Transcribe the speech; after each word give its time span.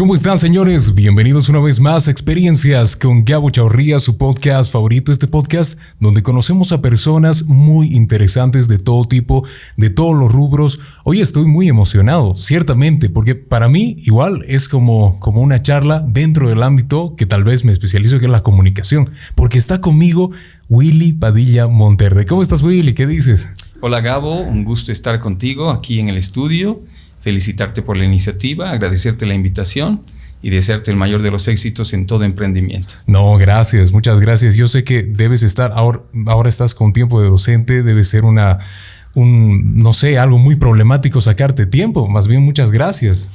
¿Cómo 0.00 0.14
están, 0.14 0.38
señores? 0.38 0.94
Bienvenidos 0.94 1.50
una 1.50 1.60
vez 1.60 1.78
más 1.78 2.08
a 2.08 2.10
Experiencias 2.10 2.96
con 2.96 3.22
Gabo 3.22 3.50
Chaurría, 3.50 4.00
su 4.00 4.16
podcast 4.16 4.72
favorito, 4.72 5.12
este 5.12 5.26
podcast 5.26 5.78
donde 5.98 6.22
conocemos 6.22 6.72
a 6.72 6.80
personas 6.80 7.44
muy 7.44 7.94
interesantes 7.94 8.66
de 8.66 8.78
todo 8.78 9.04
tipo, 9.04 9.44
de 9.76 9.90
todos 9.90 10.18
los 10.18 10.32
rubros. 10.32 10.80
Hoy 11.04 11.20
estoy 11.20 11.44
muy 11.44 11.68
emocionado, 11.68 12.34
ciertamente, 12.34 13.10
porque 13.10 13.34
para 13.34 13.68
mí 13.68 13.96
igual 13.98 14.42
es 14.48 14.70
como, 14.70 15.20
como 15.20 15.42
una 15.42 15.60
charla 15.60 16.02
dentro 16.08 16.48
del 16.48 16.62
ámbito 16.62 17.14
que 17.14 17.26
tal 17.26 17.44
vez 17.44 17.66
me 17.66 17.72
especializo, 17.72 18.18
que 18.18 18.24
es 18.24 18.30
la 18.30 18.42
comunicación, 18.42 19.10
porque 19.34 19.58
está 19.58 19.82
conmigo 19.82 20.30
Willy 20.70 21.12
Padilla 21.12 21.66
Monterde. 21.66 22.24
¿Cómo 22.24 22.40
estás, 22.40 22.62
Willy? 22.62 22.94
¿Qué 22.94 23.06
dices? 23.06 23.50
Hola, 23.82 24.00
Gabo. 24.00 24.40
Un 24.40 24.64
gusto 24.64 24.92
estar 24.92 25.20
contigo 25.20 25.68
aquí 25.68 26.00
en 26.00 26.08
el 26.08 26.16
estudio 26.16 26.80
felicitarte 27.20 27.82
por 27.82 27.96
la 27.96 28.04
iniciativa, 28.04 28.70
agradecerte 28.70 29.26
la 29.26 29.34
invitación 29.34 30.02
y 30.42 30.50
desearte 30.50 30.90
el 30.90 30.96
mayor 30.96 31.22
de 31.22 31.30
los 31.30 31.48
éxitos 31.48 31.92
en 31.92 32.06
todo 32.06 32.24
emprendimiento. 32.24 32.94
No, 33.06 33.36
gracias, 33.36 33.92
muchas 33.92 34.20
gracias. 34.20 34.56
Yo 34.56 34.68
sé 34.68 34.84
que 34.84 35.02
debes 35.02 35.42
estar, 35.42 35.72
ahora, 35.74 36.00
ahora 36.26 36.48
estás 36.48 36.74
con 36.74 36.92
tiempo 36.92 37.20
de 37.20 37.28
docente, 37.28 37.82
debe 37.82 38.04
ser 38.04 38.24
una, 38.24 38.58
un, 39.14 39.74
no 39.76 39.92
sé, 39.92 40.18
algo 40.18 40.38
muy 40.38 40.56
problemático 40.56 41.20
sacarte 41.20 41.66
tiempo. 41.66 42.08
Más 42.08 42.26
bien, 42.26 42.42
muchas 42.42 42.70
gracias. 42.70 43.30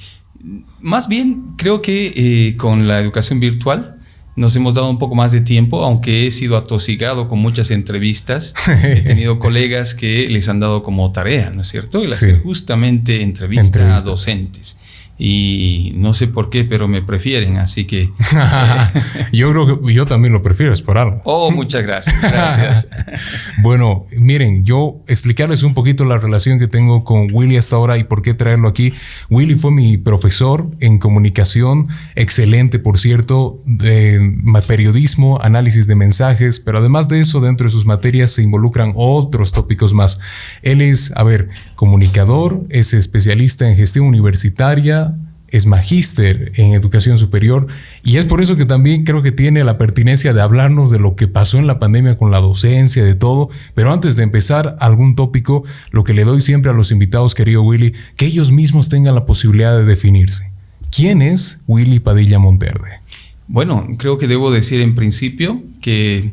Más 0.82 1.08
bien, 1.08 1.54
creo 1.58 1.82
que 1.82 2.14
eh, 2.16 2.58
con 2.58 2.88
la 2.88 3.00
educación 3.00 3.40
virtual 3.40 3.95
nos 4.36 4.56
hemos 4.56 4.74
dado 4.74 4.90
un 4.90 5.00
poco 5.00 5.16
más 5.16 5.32
de 5.32 5.42
tiempo, 5.42 5.84
aunque 5.84 6.28
he 6.28 6.32
sido 6.32 6.58
atosigado 6.58 7.28
con 7.28 7.40
muchas 7.40 7.72
entrevistas. 7.72 8.54
he 8.84 9.02
tenido 9.08 9.40
colegas 9.40 9.96
que 9.96 10.28
les 10.30 10.50
han 10.50 10.60
dado 10.60 10.84
como 10.84 11.12
tarea, 11.12 11.50
¿no 11.52 11.62
es 11.62 11.68
cierto? 11.70 12.02
El 12.02 12.12
hacer 12.12 12.42
justamente 12.42 13.22
entrevistas 13.22 13.82
a 13.82 14.02
docentes 14.02 14.78
y 15.18 15.94
no 15.96 16.14
sé 16.14 16.28
por 16.28 16.50
qué, 16.50 16.66
pero 16.66 16.88
me 16.88 17.02
prefieren, 17.02 17.58
así 17.58 17.86
que... 17.86 18.10
yo 19.32 19.52
creo 19.52 19.82
que 19.82 19.94
yo 19.94 20.06
también 20.06 20.34
lo 20.34 20.42
prefiero, 20.42 20.74
es 20.74 20.82
por 20.82 20.98
algo. 20.98 21.22
Oh, 21.24 21.52
muchas 21.52 21.84
gracias, 21.84 22.22
gracias. 22.22 22.90
bueno, 23.62 24.06
miren, 24.12 24.66
yo 24.66 25.02
explicarles 25.08 25.64
un 25.64 25.74
poquito 25.74 26.06
la 26.06 26.18
relación 26.18 26.60
que 26.60 26.68
tengo 26.68 27.04
con 27.04 27.30
Willy 27.32 27.58
hasta 27.58 27.76
ahora 27.76 27.98
y 27.98 28.04
por 28.04 28.22
qué 28.22 28.34
traerlo 28.34 28.68
aquí. 28.68 28.94
Willy 29.30 29.56
fue 29.56 29.72
mi 29.72 29.98
profesor 29.98 30.70
en 30.80 30.98
comunicación, 30.98 31.88
excelente, 32.16 32.80
por 32.80 32.98
cierto, 32.98 33.62
de 33.66 34.36
periodismo, 34.68 35.42
análisis 35.42 35.88
de 35.88 35.96
mensajes, 35.96 36.60
pero 36.60 36.80
además 36.80 37.08
de 37.08 37.20
eso, 37.20 37.40
dentro 37.40 37.66
de 37.66 37.72
sus 37.72 37.86
materias 37.86 38.32
se 38.32 38.44
involucran 38.44 38.94
otros 38.96 39.52
tópicos 39.52 39.94
más. 39.94 40.20
Él 40.62 40.82
es, 40.82 41.12
a 41.16 41.24
ver, 41.24 41.50
comunicador, 41.76 42.64
es 42.70 42.94
especialista 42.94 43.70
en 43.70 43.76
gestión 43.76 44.06
universitaria, 44.06 45.14
es 45.50 45.66
magíster 45.68 46.52
en 46.56 46.74
educación 46.74 47.18
superior 47.18 47.68
y 48.04 48.18
es 48.18 48.26
por 48.26 48.42
eso 48.42 48.56
que 48.56 48.66
también 48.66 49.04
creo 49.04 49.22
que 49.22 49.32
tiene 49.32 49.64
la 49.64 49.78
pertinencia 49.78 50.34
de 50.34 50.42
hablarnos 50.42 50.90
de 50.90 51.00
lo 51.00 51.16
que 51.16 51.28
pasó 51.28 51.60
en 51.60 51.68
la 51.68 51.80
pandemia 51.80 52.18
con 52.18 52.32
la 52.32 52.40
docencia, 52.40 53.04
de 53.04 53.16
todo. 53.16 53.50
Pero 53.74 53.92
antes 53.92 54.16
de 54.16 54.24
empezar 54.24 54.76
algún 54.80 55.16
tópico, 55.16 55.64
lo 55.92 56.04
que 56.04 56.14
le 56.14 56.24
doy 56.26 56.42
siempre 56.42 56.72
a 56.72 56.74
los 56.74 56.92
invitados, 56.92 57.36
querido 57.36 57.62
Willy, 57.62 57.94
que 58.18 58.26
ellos 58.26 58.52
mismos 58.52 58.90
tengan 58.90 59.16
la 59.16 59.26
posibilidad 59.26 59.78
de 59.78 59.86
definirse. 59.86 60.52
¿Quién 60.92 61.22
es 61.22 61.62
Willy 61.68 62.00
Padilla 62.00 62.40
Monterde? 62.40 63.00
Bueno, 63.48 63.88
creo 63.98 64.18
que 64.18 64.28
debo 64.28 64.52
decir 64.52 64.82
en 64.82 64.96
principio 64.96 65.62
que 65.82 66.32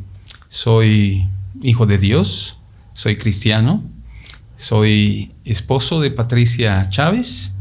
soy 0.48 1.26
hijo 1.62 1.86
de 1.86 1.98
Dios, 1.98 2.58
soy 2.92 3.16
cristiano, 3.16 3.82
soy 4.62 5.32
esposo 5.44 6.00
de 6.00 6.12
Patricia 6.12 6.88
Chávez, 6.88 7.52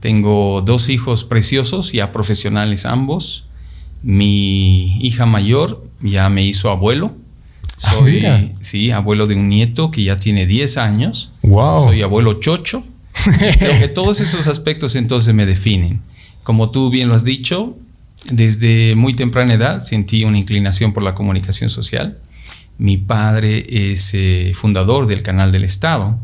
tengo 0.00 0.62
dos 0.62 0.88
hijos 0.88 1.24
preciosos, 1.24 1.92
ya 1.92 2.10
profesionales 2.10 2.86
ambos. 2.86 3.44
Mi 4.02 4.98
hija 5.04 5.26
mayor 5.26 5.84
ya 6.00 6.30
me 6.30 6.42
hizo 6.44 6.70
abuelo. 6.70 7.12
Ah, 7.82 7.92
Soy, 7.92 8.54
sí, 8.60 8.90
abuelo 8.92 9.26
de 9.26 9.34
un 9.34 9.50
nieto 9.50 9.90
que 9.90 10.04
ya 10.04 10.16
tiene 10.16 10.46
10 10.46 10.78
años. 10.78 11.32
Wow. 11.42 11.80
Soy 11.80 12.00
abuelo 12.00 12.40
chocho. 12.40 12.82
Creo 13.58 13.78
que 13.78 13.88
todos 13.88 14.20
esos 14.20 14.46
aspectos 14.46 14.96
entonces 14.96 15.34
me 15.34 15.44
definen. 15.44 16.00
Como 16.44 16.70
tú 16.70 16.88
bien 16.88 17.08
lo 17.08 17.14
has 17.14 17.24
dicho, 17.24 17.76
desde 18.30 18.94
muy 18.94 19.12
temprana 19.12 19.52
edad 19.52 19.80
sentí 19.80 20.24
una 20.24 20.38
inclinación 20.38 20.94
por 20.94 21.02
la 21.02 21.14
comunicación 21.14 21.68
social. 21.68 22.16
Mi 22.78 22.96
padre 22.96 23.66
es 23.92 24.14
eh, 24.14 24.52
fundador 24.54 25.06
del 25.06 25.22
Canal 25.22 25.52
del 25.52 25.64
Estado 25.64 26.18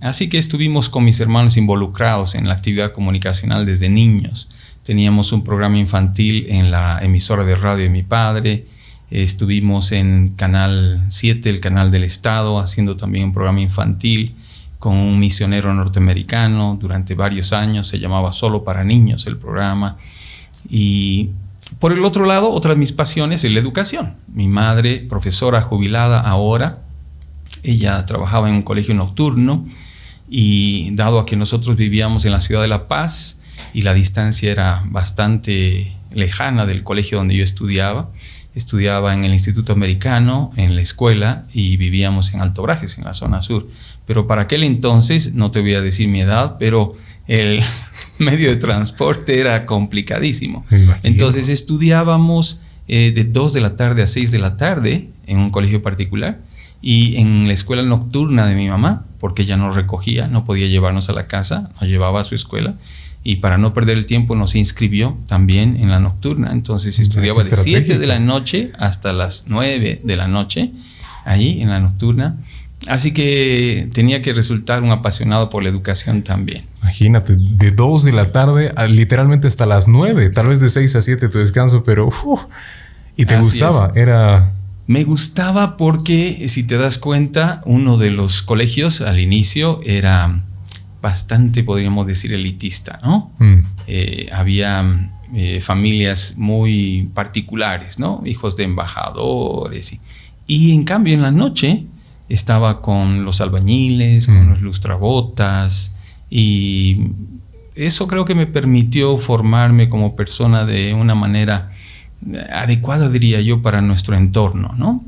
así 0.00 0.28
que 0.28 0.38
estuvimos 0.38 0.88
con 0.88 1.04
mis 1.04 1.20
hermanos 1.20 1.56
involucrados 1.56 2.34
en 2.34 2.48
la 2.48 2.54
actividad 2.54 2.92
comunicacional 2.92 3.66
desde 3.66 3.88
niños. 3.88 4.48
Teníamos 4.82 5.32
un 5.32 5.42
programa 5.42 5.78
infantil 5.78 6.46
en 6.48 6.70
la 6.70 6.98
emisora 7.02 7.44
de 7.44 7.54
radio 7.54 7.84
de 7.84 7.90
mi 7.90 8.02
padre. 8.02 8.66
Estuvimos 9.10 9.92
en 9.92 10.34
Canal 10.36 11.04
7, 11.08 11.48
el 11.48 11.60
canal 11.60 11.90
del 11.90 12.04
Estado, 12.04 12.58
haciendo 12.58 12.96
también 12.96 13.26
un 13.26 13.32
programa 13.32 13.60
infantil 13.60 14.34
con 14.78 14.96
un 14.96 15.18
misionero 15.18 15.72
norteamericano 15.72 16.76
durante 16.78 17.14
varios 17.14 17.54
años. 17.54 17.88
Se 17.88 17.98
llamaba 17.98 18.32
Solo 18.32 18.64
para 18.64 18.84
Niños 18.84 19.26
el 19.26 19.38
programa. 19.38 19.96
Y 20.68 21.30
por 21.78 21.92
el 21.92 22.04
otro 22.04 22.26
lado, 22.26 22.50
otra 22.50 22.72
de 22.72 22.76
mis 22.76 22.92
pasiones 22.92 23.44
es 23.44 23.50
la 23.50 23.60
educación. 23.60 24.14
Mi 24.28 24.48
madre, 24.48 24.98
profesora 25.08 25.62
jubilada 25.62 26.20
ahora, 26.20 26.80
ella 27.64 28.04
trabajaba 28.06 28.48
en 28.48 28.56
un 28.56 28.62
colegio 28.62 28.94
nocturno 28.94 29.66
y 30.28 30.94
dado 30.94 31.18
a 31.18 31.26
que 31.26 31.36
nosotros 31.36 31.76
vivíamos 31.76 32.24
en 32.24 32.32
la 32.32 32.40
ciudad 32.40 32.62
de 32.62 32.68
La 32.68 32.86
Paz 32.86 33.38
y 33.72 33.82
la 33.82 33.94
distancia 33.94 34.50
era 34.52 34.82
bastante 34.86 35.92
lejana 36.12 36.66
del 36.66 36.84
colegio 36.84 37.18
donde 37.18 37.36
yo 37.36 37.42
estudiaba, 37.42 38.10
estudiaba 38.54 39.14
en 39.14 39.24
el 39.24 39.32
Instituto 39.32 39.72
Americano, 39.72 40.52
en 40.56 40.76
la 40.76 40.82
escuela 40.82 41.44
y 41.52 41.76
vivíamos 41.76 42.34
en 42.34 42.40
Alto 42.40 42.62
Brajes, 42.62 42.98
en 42.98 43.04
la 43.04 43.14
zona 43.14 43.42
sur. 43.42 43.68
Pero 44.06 44.26
para 44.26 44.42
aquel 44.42 44.62
entonces, 44.62 45.34
no 45.34 45.50
te 45.50 45.60
voy 45.60 45.74
a 45.74 45.80
decir 45.80 46.08
mi 46.08 46.20
edad, 46.20 46.56
pero 46.58 46.94
el 47.26 47.62
medio 48.18 48.50
de 48.50 48.56
transporte 48.56 49.40
era 49.40 49.66
complicadísimo. 49.66 50.64
Entonces 51.02 51.48
estudiábamos 51.48 52.60
eh, 52.86 53.12
de 53.14 53.24
2 53.24 53.52
de 53.54 53.60
la 53.60 53.76
tarde 53.76 54.02
a 54.02 54.06
6 54.06 54.30
de 54.30 54.38
la 54.38 54.56
tarde 54.56 55.08
en 55.26 55.38
un 55.38 55.50
colegio 55.50 55.82
particular 55.82 56.38
y 56.86 57.16
en 57.16 57.48
la 57.48 57.54
escuela 57.54 57.82
nocturna 57.82 58.46
de 58.46 58.54
mi 58.54 58.68
mamá, 58.68 59.06
porque 59.18 59.44
ella 59.44 59.56
nos 59.56 59.74
recogía, 59.74 60.28
no 60.28 60.44
podía 60.44 60.66
llevarnos 60.66 61.08
a 61.08 61.14
la 61.14 61.26
casa, 61.26 61.70
nos 61.80 61.88
llevaba 61.88 62.20
a 62.20 62.24
su 62.24 62.34
escuela 62.34 62.74
y 63.22 63.36
para 63.36 63.56
no 63.56 63.72
perder 63.72 63.96
el 63.96 64.04
tiempo 64.04 64.36
nos 64.36 64.54
inscribió 64.54 65.16
también 65.26 65.78
en 65.80 65.90
la 65.90 65.98
nocturna. 65.98 66.52
Entonces 66.52 67.00
estudiaba 67.00 67.42
de 67.42 67.56
7 67.56 67.98
de 67.98 68.06
la 68.06 68.18
noche 68.18 68.70
hasta 68.78 69.14
las 69.14 69.44
9 69.46 70.02
de 70.04 70.16
la 70.16 70.28
noche, 70.28 70.72
ahí 71.24 71.62
en 71.62 71.70
la 71.70 71.80
nocturna. 71.80 72.36
Así 72.86 73.14
que 73.14 73.88
tenía 73.94 74.20
que 74.20 74.34
resultar 74.34 74.82
un 74.82 74.90
apasionado 74.90 75.48
por 75.48 75.62
la 75.62 75.70
educación 75.70 76.20
también. 76.20 76.64
Imagínate, 76.82 77.34
de 77.34 77.70
2 77.70 78.04
de 78.04 78.12
la 78.12 78.30
tarde 78.30 78.74
literalmente 78.90 79.48
hasta 79.48 79.64
las 79.64 79.88
9, 79.88 80.28
tal 80.28 80.48
vez 80.48 80.60
de 80.60 80.68
6 80.68 80.96
a 80.96 81.00
7 81.00 81.30
tu 81.30 81.38
descanso, 81.38 81.82
pero... 81.82 82.10
y 83.16 83.24
te 83.24 83.38
gustaba, 83.38 83.90
era 83.94 84.52
me 84.86 85.04
gustaba 85.04 85.76
porque, 85.76 86.48
si 86.48 86.64
te 86.64 86.76
das 86.76 86.98
cuenta, 86.98 87.60
uno 87.64 87.96
de 87.96 88.10
los 88.10 88.42
colegios 88.42 89.00
al 89.00 89.18
inicio 89.18 89.80
era 89.84 90.42
bastante, 91.00 91.62
podríamos 91.62 92.06
decir, 92.06 92.32
elitista, 92.32 93.00
¿no? 93.02 93.30
Mm. 93.38 93.58
Eh, 93.86 94.28
había 94.32 95.10
eh, 95.34 95.60
familias 95.60 96.34
muy 96.36 97.10
particulares, 97.14 97.98
¿no? 97.98 98.22
Hijos 98.24 98.56
de 98.56 98.64
embajadores. 98.64 99.98
Y, 100.46 100.74
en 100.74 100.84
cambio, 100.84 101.14
en 101.14 101.22
la 101.22 101.30
noche 101.30 101.84
estaba 102.28 102.80
con 102.80 103.24
los 103.24 103.40
albañiles, 103.40 104.26
con 104.26 104.46
mm. 104.46 104.50
los 104.50 104.60
lustrabotas. 104.60 105.96
Y 106.30 107.08
eso 107.74 108.06
creo 108.06 108.24
que 108.24 108.34
me 108.34 108.46
permitió 108.46 109.16
formarme 109.16 109.88
como 109.88 110.16
persona 110.16 110.66
de 110.66 110.94
una 110.94 111.14
manera 111.14 111.73
adecuada, 112.52 113.08
diría 113.08 113.40
yo, 113.40 113.62
para 113.62 113.80
nuestro 113.80 114.16
entorno, 114.16 114.74
¿no? 114.76 115.02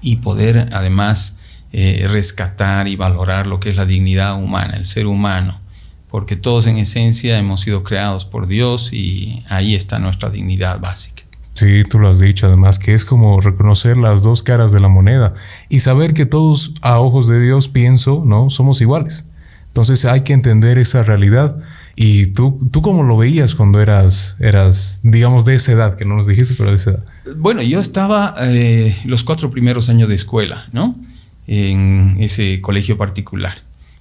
Y 0.00 0.16
poder 0.16 0.68
además 0.72 1.36
eh, 1.72 2.06
rescatar 2.10 2.88
y 2.88 2.96
valorar 2.96 3.46
lo 3.46 3.60
que 3.60 3.70
es 3.70 3.76
la 3.76 3.86
dignidad 3.86 4.36
humana, 4.36 4.76
el 4.76 4.84
ser 4.84 5.06
humano, 5.06 5.60
porque 6.10 6.36
todos 6.36 6.66
en 6.66 6.76
esencia 6.76 7.38
hemos 7.38 7.62
sido 7.62 7.82
creados 7.82 8.24
por 8.24 8.46
Dios 8.46 8.92
y 8.92 9.44
ahí 9.48 9.74
está 9.74 9.98
nuestra 9.98 10.28
dignidad 10.28 10.80
básica. 10.80 11.22
Sí, 11.54 11.84
tú 11.88 11.98
lo 11.98 12.08
has 12.08 12.18
dicho, 12.18 12.46
además 12.46 12.78
que 12.78 12.94
es 12.94 13.04
como 13.04 13.40
reconocer 13.40 13.96
las 13.96 14.22
dos 14.22 14.42
caras 14.42 14.72
de 14.72 14.80
la 14.80 14.88
moneda 14.88 15.34
y 15.68 15.80
saber 15.80 16.12
que 16.14 16.26
todos 16.26 16.74
a 16.80 16.98
ojos 16.98 17.28
de 17.28 17.40
Dios 17.40 17.68
pienso, 17.68 18.22
¿no? 18.24 18.50
Somos 18.50 18.80
iguales. 18.80 19.26
Entonces 19.68 20.04
hay 20.04 20.22
que 20.22 20.32
entender 20.32 20.78
esa 20.78 21.02
realidad. 21.02 21.56
¿Y 21.94 22.28
tú, 22.28 22.58
tú 22.72 22.80
cómo 22.80 23.02
lo 23.02 23.16
veías 23.16 23.54
cuando 23.54 23.80
eras, 23.80 24.36
eras, 24.40 25.00
digamos, 25.02 25.44
de 25.44 25.54
esa 25.54 25.72
edad, 25.72 25.96
que 25.96 26.04
no 26.04 26.16
nos 26.16 26.26
dijiste, 26.26 26.54
pero 26.56 26.70
de 26.70 26.76
esa 26.76 26.92
edad? 26.92 27.04
Bueno, 27.36 27.62
yo 27.62 27.80
estaba 27.80 28.34
eh, 28.40 28.96
los 29.04 29.24
cuatro 29.24 29.50
primeros 29.50 29.88
años 29.90 30.08
de 30.08 30.14
escuela, 30.14 30.66
¿no? 30.72 30.96
En 31.46 32.16
ese 32.18 32.60
colegio 32.60 32.96
particular. 32.96 33.56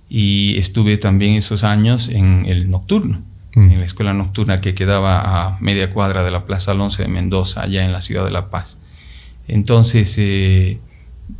Y 0.10 0.58
estuve 0.58 0.98
también 0.98 1.36
esos 1.36 1.64
años 1.64 2.10
en 2.10 2.46
el 2.46 2.70
nocturno. 2.70 3.22
mm. 3.56 3.72
en 3.72 3.80
la 3.80 3.86
escuela 3.86 4.14
nocturna 4.14 4.62
que 4.62 4.74
quedaba 4.74 5.48
a 5.48 5.58
media 5.60 5.92
cuadra 5.92 6.24
de 6.24 6.32
la 6.32 6.46
Plaza 6.46 6.72
Alonso 6.72 7.02
de 7.02 7.10
Mendoza, 7.10 7.64
allá 7.64 7.84
en 7.84 7.92
la 7.92 8.02
ciudad 8.02 8.24
de 8.24 8.32
La 8.32 8.50
Paz. 8.50 8.78
Entonces, 9.50 10.16
eh, 10.18 10.80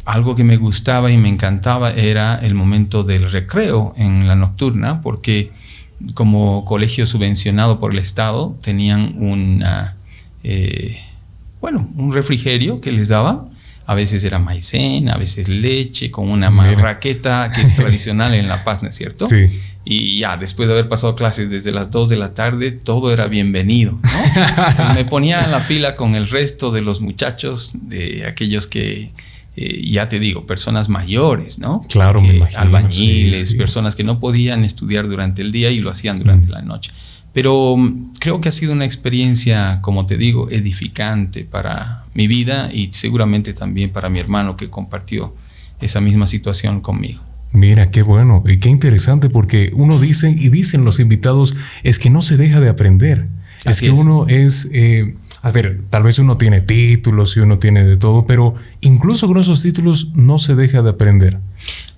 algo 0.06 0.36
que 0.36 0.44
me 0.44 0.58
gustaba 0.58 1.12
y 1.12 1.18
me 1.18 1.30
encantaba 1.30 1.92
era 1.92 2.36
el 2.36 2.56
momento 2.56 3.04
del 3.04 3.32
recreo 3.32 3.94
en 3.98 4.28
la 4.28 4.36
nocturna, 4.36 5.02
porque 5.02 5.52
como 6.14 6.66
colegio 6.66 7.06
subvencionado 7.06 7.80
por 7.80 7.94
el 7.94 8.00
Estado 8.00 8.58
tenían 8.62 9.14
una, 9.18 9.96
eh, 10.44 11.00
bueno, 11.60 11.90
un 11.96 12.14
refrigerio 12.14 12.82
que 12.82 12.92
les 12.92 13.10
daba. 13.10 13.48
A 13.88 13.96
veces 13.96 14.24
era 14.24 14.40
maicena, 14.40 15.16
a 15.16 15.18
veces 15.18 15.50
leche, 15.50 16.12
con 16.12 16.30
una 16.30 16.50
marraqueta 16.50 17.52
que 17.54 17.62
es 17.62 17.76
tradicional 17.76 18.34
en 18.36 18.48
La 18.48 18.64
Paz, 18.64 18.84
¿no 18.84 18.90
es 18.90 18.96
cierto? 18.96 19.28
Sí. 19.28 19.50
Y 19.84 20.20
ya, 20.20 20.38
después 20.38 20.70
de 20.70 20.74
haber 20.76 20.88
pasado 20.88 21.16
clases 21.16 21.50
desde 21.50 21.72
las 21.72 21.90
2 21.92 22.10
de 22.10 22.16
la 22.16 22.34
tarde, 22.34 22.72
todo 22.72 23.12
era 23.12 23.28
bienvenido. 23.28 23.98
Entonces 24.36 24.96
me 24.96 25.06
ponía 25.06 25.44
en 25.44 25.52
la 25.52 25.60
fila 25.60 25.96
con 25.96 26.16
el 26.16 26.30
resto 26.30 26.72
de 26.72 26.82
los 26.82 27.02
muchachos, 27.02 27.72
de 27.74 28.28
aquellos 28.28 28.68
que, 28.68 29.12
eh, 29.56 29.90
ya 29.90 30.08
te 30.08 30.20
digo, 30.20 30.46
personas 30.46 30.88
mayores, 30.90 31.60
¿no? 31.60 31.82
Claro, 31.90 32.22
Albañiles, 32.56 33.54
personas 33.56 33.96
que 33.96 34.04
no 34.04 34.20
podían 34.20 34.64
estudiar 34.64 35.08
durante 35.08 35.42
el 35.42 35.52
día 35.52 35.72
y 35.72 35.80
lo 35.80 35.90
hacían 35.90 36.20
durante 36.20 36.48
mm. 36.48 36.52
la 36.52 36.62
noche. 36.62 36.92
Pero 37.34 37.76
mm, 37.78 38.14
creo 38.20 38.42
que 38.42 38.50
ha 38.50 38.52
sido 38.52 38.74
una 38.74 38.86
experiencia, 38.86 39.80
como 39.82 40.06
te 40.06 40.18
digo, 40.18 40.50
edificante 40.50 41.44
para 41.44 42.06
mi 42.14 42.28
vida 42.28 42.72
y 42.74 42.90
seguramente 42.92 43.54
también 43.54 43.92
para 43.92 44.10
mi 44.10 44.20
hermano 44.20 44.56
que 44.56 44.70
compartió 44.70 45.34
esa 45.82 46.02
misma 46.02 46.28
situación 46.28 46.82
conmigo. 46.82 47.22
Mira, 47.54 47.92
qué 47.92 48.02
bueno 48.02 48.44
y 48.48 48.58
qué 48.58 48.70
interesante 48.70 49.30
porque 49.30 49.72
uno 49.76 50.00
dice 50.00 50.34
y 50.38 50.50
dicen 50.50 50.86
los 50.86 51.00
invitados 51.00 51.56
es 51.84 52.00
que 52.00 52.10
no 52.10 52.22
se 52.22 52.38
deja 52.38 52.62
de 52.62 52.70
aprender. 52.70 53.28
es 53.66 53.82
que 53.82 53.92
uno 53.92 54.26
es, 54.28 54.70
eh, 54.72 55.16
a 55.42 55.52
ver, 55.52 55.82
tal 55.90 56.04
vez 56.04 56.20
uno 56.20 56.38
tiene 56.38 56.62
títulos 56.62 57.36
y 57.36 57.40
uno 57.40 57.58
tiene 57.58 57.84
de 57.84 57.98
todo, 57.98 58.26
pero 58.26 58.56
incluso 58.82 59.28
con 59.28 59.38
esos 59.38 59.62
títulos 59.62 60.12
no 60.14 60.38
se 60.38 60.56
deja 60.56 60.82
de 60.82 60.92
aprender. 60.92 61.40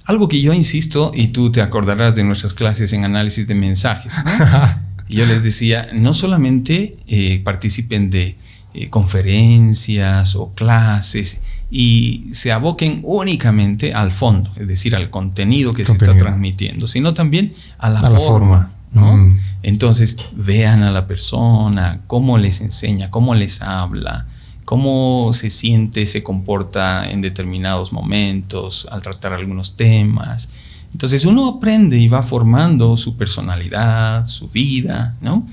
Algo 0.05 0.27
que 0.27 0.41
yo 0.41 0.53
insisto, 0.53 1.11
y 1.13 1.27
tú 1.27 1.51
te 1.51 1.61
acordarás 1.61 2.15
de 2.15 2.23
nuestras 2.23 2.53
clases 2.53 2.93
en 2.93 3.03
análisis 3.05 3.47
de 3.47 3.55
mensajes. 3.55 4.15
yo 5.09 5.25
les 5.25 5.43
decía, 5.43 5.89
no 5.93 6.13
solamente 6.13 6.97
eh, 7.07 7.41
participen 7.43 8.09
de 8.09 8.37
eh, 8.73 8.89
conferencias 8.89 10.35
o 10.35 10.53
clases, 10.53 11.41
y 11.69 12.29
se 12.33 12.51
aboquen 12.51 12.99
únicamente 13.03 13.93
al 13.93 14.11
fondo, 14.11 14.51
es 14.57 14.67
decir, 14.67 14.95
al 14.95 15.09
contenido 15.09 15.73
que 15.73 15.85
se 15.85 15.93
está 15.93 16.15
transmitiendo, 16.15 16.85
sino 16.85 17.13
también 17.13 17.51
a 17.79 17.89
la, 17.89 18.01
forma. 18.19 18.71
¿No? 18.93 19.17
Mm. 19.17 19.39
Entonces, 19.63 20.29
vean 20.35 20.83
a 20.83 20.91
la 20.91 21.07
persona, 21.07 22.01
cómo 22.07 22.37
les 22.37 22.61
enseña, 22.61 23.09
cómo 23.09 23.35
les 23.35 23.61
habla, 23.61 24.27
cómo 24.65 25.31
se 25.33 25.49
siente, 25.49 26.05
se 26.05 26.23
comporta 26.23 27.09
en 27.09 27.21
determinados 27.21 27.91
momentos 27.91 28.87
al 28.91 29.01
tratar 29.01 29.33
algunos 29.33 29.75
temas. 29.75 30.49
Entonces 30.93 31.25
uno 31.25 31.47
aprende 31.47 31.97
y 31.97 32.07
va 32.07 32.21
formando 32.21 32.97
su 32.97 33.17
personalidad, 33.17 34.25
su 34.27 34.47
vida, 34.47 35.15
¿no? 35.21 35.45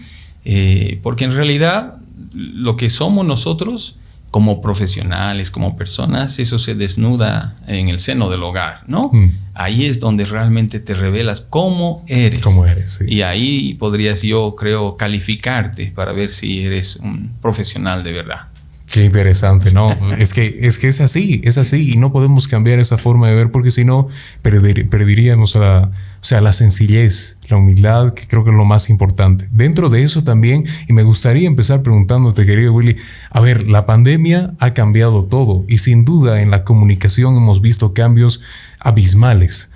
Eh, 0.45 1.01
porque 1.03 1.25
en 1.25 1.33
realidad 1.33 1.99
lo 2.35 2.77
que 2.77 2.91
somos 2.91 3.27
nosotros 3.27 3.97
como 4.31 4.61
profesionales, 4.61 5.51
como 5.51 5.77
personas, 5.77 6.39
eso 6.39 6.59
se 6.59 6.75
desnuda 6.75 7.57
en 7.67 7.89
el 7.89 7.99
seno 7.99 8.31
del 8.31 8.43
hogar, 8.43 8.83
¿no? 8.87 9.11
Mm. 9.13 9.31
Ahí 9.55 9.87
es 9.87 9.99
donde 9.99 10.25
realmente 10.25 10.79
te 10.79 10.95
revelas 10.95 11.41
cómo 11.41 12.05
eres. 12.07 12.41
Cómo 12.41 12.65
eres, 12.65 13.01
Y 13.07 13.23
ahí 13.23 13.75
podrías 13.75 14.23
yo, 14.23 14.55
creo, 14.57 14.97
calificarte 14.97 15.93
para 15.95 16.13
ver 16.13 16.31
si 16.31 16.65
eres 16.65 16.97
un 16.97 17.33
profesional 17.43 18.05
de 18.05 18.13
verdad. 18.13 18.47
Qué 18.93 19.05
interesante, 19.05 19.73
¿no? 19.73 19.95
es, 20.19 20.33
que, 20.33 20.59
es 20.63 20.79
que 20.79 20.89
es 20.89 21.01
así, 21.01 21.41
es 21.45 21.59
así 21.59 21.93
y 21.93 21.97
no 21.97 22.13
podemos 22.13 22.49
cambiar 22.49 22.79
esa 22.79 22.99
forma 22.99 23.29
de 23.29 23.35
ver 23.35 23.51
porque 23.51 23.71
si 23.71 23.85
no 23.85 24.09
perderíamos 24.43 25.55
la, 25.55 25.91
o 26.21 26.25
sea, 26.25 26.41
la 26.41 26.53
sencillez, 26.53 27.39
la 27.51 27.57
humildad, 27.57 28.15
que 28.15 28.27
creo 28.27 28.45
que 28.45 28.51
es 28.51 28.57
lo 28.57 28.65
más 28.65 28.91
importante. 28.91 29.49
Dentro 29.51 29.89
de 29.89 30.03
eso 30.03 30.25
también, 30.25 30.65
y 30.89 30.93
me 30.93 31.03
gustaría 31.03 31.47
empezar 31.47 31.83
preguntándote, 31.83 32.47
querido 32.47 32.73
Willy, 32.73 32.97
a 33.31 33.41
ver, 33.41 33.69
la 33.69 33.87
pandemia 33.87 34.53
ha 34.59 34.73
cambiado 34.75 35.25
todo 35.25 35.65
y 35.69 35.79
sin 35.79 36.05
duda 36.05 36.43
en 36.43 36.51
la 36.51 36.65
comunicación 36.65 37.37
hemos 37.37 37.61
visto 37.61 37.93
cambios 37.93 38.41
abismales 38.79 39.71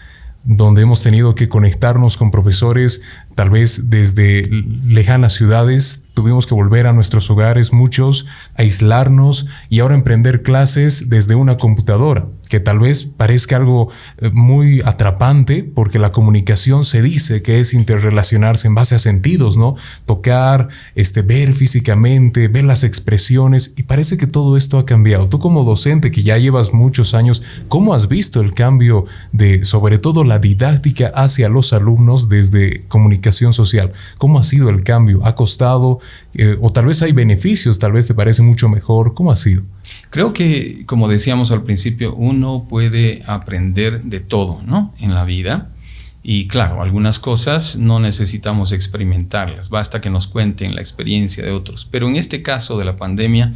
donde 0.45 0.83
hemos 0.83 1.03
tenido 1.03 1.35
que 1.35 1.49
conectarnos 1.49 2.19
con 2.19 2.31
profesores 2.31 3.01
tal 3.35 3.51
vez 3.51 3.89
desde 3.89 4.47
lejanas 4.87 5.33
ciudades, 5.33 6.05
tuvimos 6.13 6.47
que 6.47 6.55
volver 6.55 6.87
a 6.87 6.93
nuestros 6.93 7.31
hogares 7.31 7.73
muchos, 7.73 8.27
aislarnos 8.55 9.47
y 9.71 9.81
ahora 9.81 9.95
emprender 9.95 10.43
clases 10.43 11.09
desde 11.09 11.35
una 11.35 11.57
computadora 11.57 12.27
que 12.55 12.61
tal 12.61 12.79
vez 12.79 13.05
parezca 13.05 13.57
algo 13.57 13.89
eh, 14.19 14.31
muy 14.33 14.81
atrapante 14.83 15.65
porque 15.65 15.99
la 15.99 16.13
comunicación 16.13 16.85
se 16.85 17.03
dice 17.03 17.43
que 17.43 17.59
es 17.59 17.75
interrelacionarse 17.75 18.69
en 18.69 18.77
base 18.77 18.95
a 18.95 19.01
sentidos, 19.01 19.57
¿no? 19.57 19.75
Tocar, 20.07 20.69
este, 20.95 21.23
ver 21.23 21.53
físicamente, 21.53 22.47
ver 22.47 22.63
las 22.63 22.85
expresiones 22.85 23.75
y 23.77 23.83
parece 23.83 24.19
que 24.19 24.29
todo 24.29 24.57
esto 24.57 24.79
ha 24.79 24.87
cambiado. 24.87 25.29
Tú 25.29 25.41
como 25.41 25.65
docente 25.65 26.13
que 26.13 26.23
ya 26.23 26.39
llevas 26.39 26.73
muchos 26.73 27.15
años, 27.15 27.43
¿cómo 27.67 27.93
has 27.93 28.07
visto 28.07 28.41
el 28.41 28.55
cambio 28.55 29.05
de 29.33 29.65
sobre 29.65 29.99
todo 29.99 30.23
la 30.23 30.39
didáctica 30.39 31.09
hacia 31.09 31.49
los 31.49 31.73
alumnos 31.73 32.29
desde 32.29 32.85
comunicación 32.87 33.53
social? 33.53 33.93
¿Cómo 34.17 34.39
ha 34.39 34.45
sido 34.45 34.69
el 34.69 34.85
cambio? 34.85 35.27
¿Ha 35.27 35.35
costado? 35.35 35.99
Eh, 36.35 36.57
o 36.61 36.71
tal 36.71 36.87
vez 36.87 37.03
hay 37.03 37.11
beneficios, 37.11 37.81
tal 37.81 37.91
vez 37.91 38.07
te 38.07 38.15
parece 38.15 38.43
mucho 38.43 38.69
mejor. 38.69 39.13
¿Cómo 39.13 39.33
ha 39.33 39.37
sido? 39.37 39.65
Creo 40.15 40.33
que, 40.33 40.85
como 40.87 41.09
decíamos 41.09 41.51
al 41.51 41.65
principio, 41.65 42.15
uno 42.15 42.69
puede 42.71 43.25
aprender 43.27 44.05
de 44.05 44.21
todo, 44.21 44.63
¿no? 44.65 44.95
En 45.01 45.13
la 45.13 45.25
vida. 45.25 45.73
Y 46.23 46.47
claro, 46.47 46.83
algunas 46.83 47.19
cosas 47.19 47.75
no 47.79 47.99
necesitamos 47.99 48.71
experimentarlas, 48.71 49.71
basta 49.71 50.01
que 50.01 50.11
nos 50.11 50.29
cuenten 50.29 50.77
la 50.77 50.83
experiencia 50.83 51.45
de 51.45 51.51
otros. 51.51 51.89
Pero 51.91 52.07
en 52.07 52.15
este 52.15 52.43
caso 52.43 52.79
de 52.79 52.85
la 52.85 52.95
pandemia, 52.95 53.55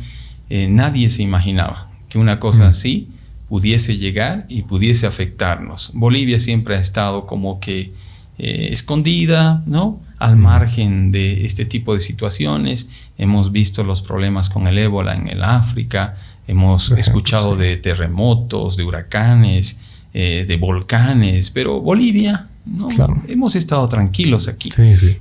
eh, 0.50 0.66
nadie 0.68 1.10
se 1.10 1.22
imaginaba 1.22 1.92
que 2.08 2.18
una 2.18 2.40
cosa 2.40 2.64
mm. 2.64 2.70
así 2.70 3.08
pudiese 3.48 3.96
llegar 3.96 4.44
y 4.48 4.62
pudiese 4.62 5.06
afectarnos. 5.06 5.92
Bolivia 5.94 6.40
siempre 6.40 6.74
ha 6.74 6.80
estado 6.80 7.24
como 7.24 7.60
que 7.60 7.92
eh, 8.38 8.70
escondida, 8.72 9.62
¿no? 9.66 10.00
Al 10.18 10.34
mm. 10.36 10.40
margen 10.40 11.12
de 11.12 11.46
este 11.46 11.64
tipo 11.64 11.94
de 11.94 12.00
situaciones. 12.00 12.88
Hemos 13.16 13.52
visto 13.52 13.84
los 13.84 14.02
problemas 14.02 14.50
con 14.50 14.66
el 14.66 14.76
ébola 14.76 15.14
en 15.14 15.28
el 15.28 15.44
África, 15.44 16.16
Hemos 16.48 16.90
escuchado 16.92 17.56
de 17.56 17.76
terremotos, 17.76 18.76
de 18.76 18.84
huracanes, 18.84 19.78
eh, 20.14 20.46
de 20.48 20.56
volcanes, 20.56 21.50
pero 21.50 21.80
Bolivia, 21.80 22.48
¿no? 22.64 22.88
hemos 23.28 23.54
estado 23.54 23.88
tranquilos 23.88 24.48
aquí. 24.48 24.70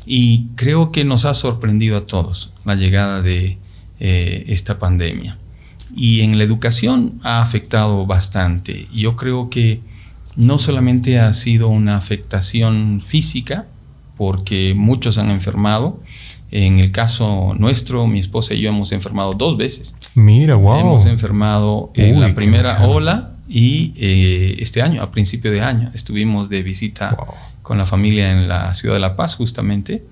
Y 0.05 0.45
creo 0.55 0.91
que 0.91 1.03
nos 1.03 1.25
ha 1.25 1.33
sorprendido 1.33 1.97
a 1.97 2.07
todos 2.07 2.53
la 2.65 2.75
llegada 2.75 3.21
de 3.21 3.57
eh, 3.99 4.45
esta 4.47 4.79
pandemia. 4.79 5.37
Y 5.95 6.21
en 6.21 6.37
la 6.37 6.43
educación 6.43 7.19
ha 7.23 7.41
afectado 7.41 8.05
bastante. 8.05 8.87
Yo 8.93 9.15
creo 9.15 9.49
que 9.49 9.81
no 10.37 10.59
solamente 10.59 11.19
ha 11.19 11.33
sido 11.33 11.67
una 11.67 11.97
afectación 11.97 13.01
física, 13.05 13.65
porque 14.15 14.73
muchos 14.75 15.17
han 15.17 15.29
enfermado, 15.29 15.99
en 16.51 16.79
el 16.79 16.91
caso 16.91 17.53
nuestro, 17.57 18.07
mi 18.07 18.19
esposa 18.19 18.53
y 18.53 18.61
yo 18.61 18.69
hemos 18.69 18.91
enfermado 18.91 19.33
dos 19.33 19.57
veces. 19.57 19.93
Mira, 20.15 20.55
wow. 20.55 20.79
Hemos 20.79 21.05
enfermado 21.05 21.91
en 21.95 22.19
la 22.19 22.33
primera 22.33 22.85
ola 22.85 23.33
y 23.47 23.93
eh, 23.97 24.57
este 24.59 24.81
año, 24.81 25.01
a 25.01 25.11
principio 25.11 25.51
de 25.51 25.61
año, 25.61 25.91
estuvimos 25.93 26.49
de 26.49 26.63
visita 26.63 27.15
con 27.61 27.77
la 27.77 27.85
familia 27.85 28.31
en 28.31 28.47
la 28.47 28.73
ciudad 28.73 28.95
de 28.95 28.99
La 28.99 29.15
Paz 29.15 29.35
justamente 29.35 30.03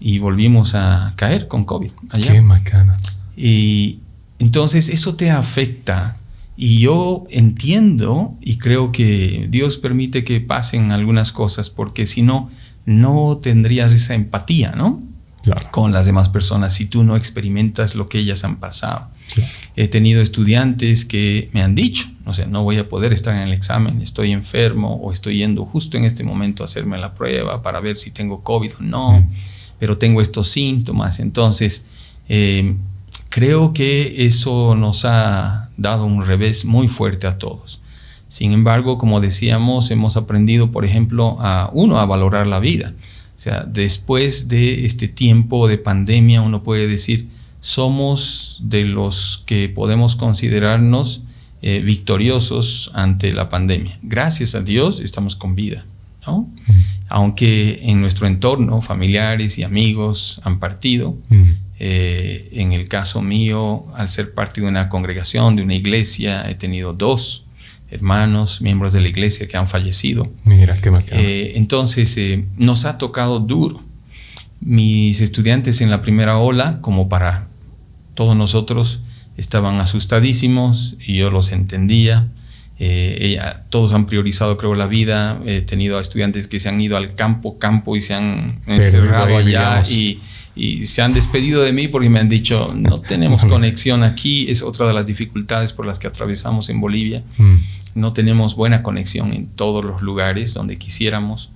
y 0.00 0.18
volvimos 0.18 0.74
a 0.74 1.12
caer 1.16 1.48
con 1.48 1.64
COVID. 1.64 1.90
Allá. 2.10 2.32
Qué 2.32 2.42
macana. 2.42 2.96
Y 3.36 4.00
entonces 4.38 4.88
eso 4.88 5.14
te 5.14 5.30
afecta 5.30 6.16
y 6.56 6.80
yo 6.80 7.24
entiendo 7.30 8.34
y 8.40 8.58
creo 8.58 8.92
que 8.92 9.46
Dios 9.50 9.78
permite 9.78 10.24
que 10.24 10.40
pasen 10.40 10.92
algunas 10.92 11.32
cosas 11.32 11.70
porque 11.70 12.06
si 12.06 12.22
no, 12.22 12.50
no 12.86 13.38
tendrías 13.42 13.92
esa 13.92 14.14
empatía, 14.14 14.72
¿no? 14.76 15.02
Con 15.70 15.92
las 15.92 16.06
demás 16.06 16.28
personas 16.28 16.74
si 16.74 16.86
tú 16.86 17.04
no 17.04 17.16
experimentas 17.16 17.94
lo 17.94 18.08
que 18.08 18.18
ellas 18.18 18.44
han 18.44 18.56
pasado. 18.56 19.08
He 19.76 19.88
tenido 19.88 20.22
estudiantes 20.22 21.04
que 21.04 21.50
me 21.52 21.62
han 21.62 21.74
dicho, 21.74 22.06
o 22.24 22.32
sea, 22.32 22.46
no 22.46 22.62
voy 22.62 22.78
a 22.78 22.88
poder 22.88 23.12
estar 23.12 23.34
en 23.34 23.42
el 23.42 23.52
examen, 23.52 24.00
estoy 24.00 24.32
enfermo 24.32 24.94
o 25.02 25.12
estoy 25.12 25.38
yendo 25.38 25.64
justo 25.64 25.96
en 25.96 26.04
este 26.04 26.24
momento 26.24 26.62
a 26.62 26.66
hacerme 26.66 26.98
la 26.98 27.14
prueba 27.14 27.62
para 27.62 27.80
ver 27.80 27.96
si 27.96 28.10
tengo 28.10 28.42
COVID 28.42 28.72
o 28.78 28.82
no, 28.82 29.26
pero 29.78 29.98
tengo 29.98 30.20
estos 30.20 30.48
síntomas. 30.48 31.20
Entonces, 31.20 31.86
eh, 32.28 32.76
creo 33.28 33.72
que 33.72 34.26
eso 34.26 34.74
nos 34.74 35.04
ha 35.04 35.70
dado 35.76 36.06
un 36.06 36.24
revés 36.24 36.64
muy 36.64 36.88
fuerte 36.88 37.26
a 37.26 37.38
todos. 37.38 37.80
Sin 38.28 38.52
embargo, 38.52 38.98
como 38.98 39.20
decíamos, 39.20 39.90
hemos 39.90 40.16
aprendido, 40.16 40.70
por 40.70 40.84
ejemplo, 40.84 41.38
a 41.40 41.70
uno, 41.72 41.98
a 41.98 42.06
valorar 42.06 42.46
la 42.46 42.58
vida 42.58 42.92
O 43.36 43.38
sea, 43.38 43.64
después 43.64 44.48
de 44.48 44.84
este 44.84 45.08
tiempo 45.08 45.66
de 45.68 45.78
pandemia, 45.78 46.40
uno 46.40 46.62
puede 46.62 46.86
decir, 46.86 47.28
somos 47.60 48.60
de 48.62 48.84
los 48.84 49.42
que 49.46 49.68
podemos 49.68 50.16
considerarnos 50.16 51.22
eh, 51.62 51.80
victoriosos 51.80 52.90
ante 52.94 53.32
la 53.32 53.48
pandemia. 53.48 53.98
Gracias 54.02 54.54
a 54.54 54.60
Dios 54.60 55.00
estamos 55.00 55.34
con 55.34 55.54
vida, 55.54 55.84
¿no? 56.26 56.40
Mm. 56.40 56.72
Aunque 57.08 57.80
en 57.84 58.00
nuestro 58.02 58.26
entorno, 58.26 58.82
familiares 58.82 59.56
y 59.58 59.62
amigos 59.62 60.40
han 60.44 60.58
partido, 60.58 61.16
mm. 61.30 61.42
eh, 61.78 62.50
en 62.52 62.72
el 62.72 62.86
caso 62.88 63.22
mío, 63.22 63.86
al 63.96 64.10
ser 64.10 64.34
parte 64.34 64.60
de 64.60 64.68
una 64.68 64.88
congregación, 64.90 65.56
de 65.56 65.62
una 65.62 65.74
iglesia, 65.74 66.48
he 66.50 66.54
tenido 66.54 66.92
dos 66.92 67.43
hermanos, 67.94 68.60
miembros 68.60 68.92
de 68.92 69.00
la 69.00 69.08
iglesia 69.08 69.46
que 69.46 69.56
han 69.56 69.68
fallecido. 69.68 70.30
Mira, 70.44 70.76
qué 70.80 70.90
eh, 71.12 71.52
entonces, 71.54 72.18
nos 72.56 72.84
ha 72.84 72.98
tocado 72.98 73.38
duro. 73.38 73.80
Mis 74.60 75.20
estudiantes 75.20 75.80
en 75.80 75.90
la 75.90 76.00
primera 76.02 76.38
ola, 76.38 76.78
como 76.80 77.08
para 77.08 77.46
todos 78.14 78.36
nosotros, 78.36 79.00
estaban 79.36 79.80
asustadísimos 79.80 80.96
y 81.06 81.16
yo 81.16 81.30
los 81.30 81.52
entendía. 81.52 82.28
Eh, 82.80 83.38
todos 83.70 83.92
han 83.92 84.06
priorizado, 84.06 84.56
creo, 84.56 84.74
la 84.74 84.86
vida. 84.86 85.38
He 85.46 85.60
tenido 85.60 86.00
estudiantes 86.00 86.48
que 86.48 86.58
se 86.58 86.68
han 86.68 86.80
ido 86.80 86.96
al 86.96 87.14
campo, 87.14 87.58
campo 87.58 87.96
y 87.96 88.00
se 88.00 88.14
han 88.14 88.60
encerrado 88.66 89.36
allá 89.36 89.82
y, 89.88 90.20
se 90.86 91.02
han 91.02 91.12
despedido 91.12 91.62
de 91.64 91.72
mí 91.72 91.88
porque 91.88 92.08
me 92.08 92.20
han 92.20 92.28
dicho, 92.28 92.72
no 92.76 93.00
tenemos 93.08 93.44
conexión 93.44 94.02
aquí. 94.02 94.48
Es 94.48 94.62
otra 94.62 94.86
de 94.86 94.92
las 94.92 95.04
dificultades 95.04 95.72
por 95.72 95.84
las 95.84 95.98
que 95.98 96.06
atravesamos 96.06 96.68
en 96.70 96.80
Bolivia. 96.80 97.22
Mm. 97.38 97.56
No 97.94 98.12
tenemos 98.12 98.56
buena 98.56 98.82
conexión 98.82 99.32
en 99.32 99.46
todos 99.46 99.84
los 99.84 100.02
lugares 100.02 100.54
donde 100.54 100.76
quisiéramos. 100.78 101.50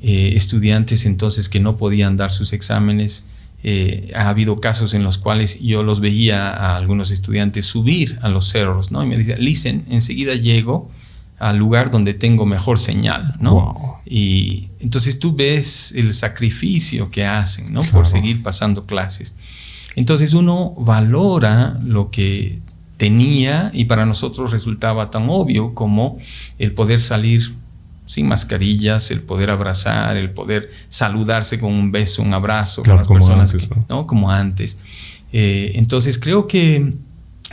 Eh, 0.00 0.32
estudiantes 0.36 1.06
entonces 1.06 1.48
que 1.48 1.58
no 1.58 1.76
podían 1.76 2.16
dar 2.16 2.30
sus 2.30 2.52
exámenes 2.52 3.24
eh, 3.64 4.12
ha 4.14 4.28
habido 4.28 4.60
casos 4.60 4.94
en 4.94 5.02
los 5.02 5.18
cuales 5.18 5.58
yo 5.60 5.82
los 5.82 5.98
veía 5.98 6.50
a 6.50 6.76
algunos 6.76 7.10
estudiantes 7.10 7.66
subir 7.66 8.16
a 8.22 8.28
los 8.28 8.48
cerros, 8.48 8.92
¿no? 8.92 9.02
Y 9.02 9.06
me 9.06 9.16
decía, 9.16 9.36
listen, 9.36 9.84
enseguida 9.90 10.34
llego 10.34 10.88
al 11.40 11.56
lugar 11.56 11.90
donde 11.90 12.14
tengo 12.14 12.46
mejor 12.46 12.78
señal, 12.78 13.34
¿no? 13.40 14.00
Y 14.06 14.70
entonces 14.78 15.18
tú 15.18 15.34
ves 15.34 15.92
el 15.96 16.14
sacrificio 16.14 17.10
que 17.10 17.24
hacen, 17.26 17.72
¿no? 17.72 17.80
Por 17.82 18.06
seguir 18.06 18.44
pasando 18.44 18.86
clases. 18.86 19.34
Entonces 19.96 20.34
uno 20.34 20.74
valora 20.78 21.80
lo 21.82 22.10
que 22.12 22.60
tenía 22.98 23.70
y 23.72 23.84
para 23.86 24.04
nosotros 24.04 24.50
resultaba 24.50 25.10
tan 25.10 25.30
obvio 25.30 25.72
como 25.72 26.18
el 26.58 26.72
poder 26.72 27.00
salir 27.00 27.54
sin 28.06 28.26
mascarillas, 28.26 29.10
el 29.10 29.20
poder 29.20 29.50
abrazar, 29.50 30.16
el 30.16 30.30
poder 30.30 30.68
saludarse 30.88 31.58
con 31.60 31.72
un 31.72 31.92
beso, 31.92 32.22
un 32.22 32.34
abrazo 32.34 32.82
con 32.82 32.96
las 32.96 33.06
personas, 33.06 33.54
antes, 33.54 33.70
¿no? 33.88 34.06
Como 34.06 34.30
antes. 34.30 34.78
Eh, 35.32 35.72
entonces 35.74 36.18
creo 36.18 36.46
que 36.48 36.94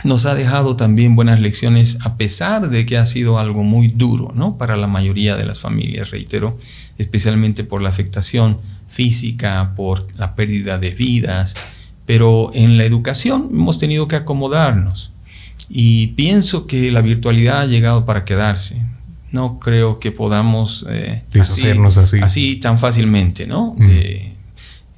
nos 0.02 0.26
ha 0.26 0.34
dejado 0.34 0.76
también 0.76 1.14
buenas 1.14 1.40
lecciones 1.40 1.98
a 2.02 2.16
pesar 2.16 2.68
de 2.68 2.84
que 2.84 2.96
ha 2.96 3.06
sido 3.06 3.38
algo 3.38 3.62
muy 3.62 3.88
duro, 3.88 4.32
¿no? 4.34 4.56
Para 4.56 4.76
la 4.76 4.88
mayoría 4.88 5.36
de 5.36 5.46
las 5.46 5.60
familias, 5.60 6.10
reitero, 6.10 6.58
especialmente 6.98 7.62
por 7.62 7.82
la 7.82 7.90
afectación 7.90 8.58
física, 8.88 9.74
por 9.76 10.08
la 10.16 10.34
pérdida 10.34 10.78
de 10.78 10.90
vidas, 10.90 11.54
pero 12.04 12.50
en 12.54 12.78
la 12.78 12.84
educación 12.84 13.48
hemos 13.52 13.78
tenido 13.78 14.08
que 14.08 14.16
acomodarnos 14.16 15.12
y 15.68 16.08
pienso 16.08 16.66
que 16.66 16.90
la 16.90 17.00
virtualidad 17.00 17.60
ha 17.60 17.66
llegado 17.66 18.04
para 18.04 18.24
quedarse 18.24 18.80
no 19.36 19.58
creo 19.58 19.98
que 20.00 20.12
podamos 20.12 20.86
eh, 20.88 21.22
deshacernos 21.30 21.98
así, 21.98 22.18
así, 22.22 22.56
tan 22.56 22.78
fácilmente, 22.78 23.46
¿no? 23.46 23.74
Mm. 23.76 23.90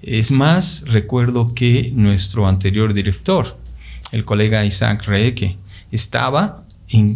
es 0.03 0.31
más, 0.31 0.85
recuerdo 0.87 1.55
que 1.55 1.93
nuestro 1.95 2.47
anterior 2.47 2.95
director, 2.95 3.59
el 4.13 4.25
colega 4.25 4.65
Isaac 4.65 5.05
Reque, 5.07 5.57
estaba, 5.91 6.63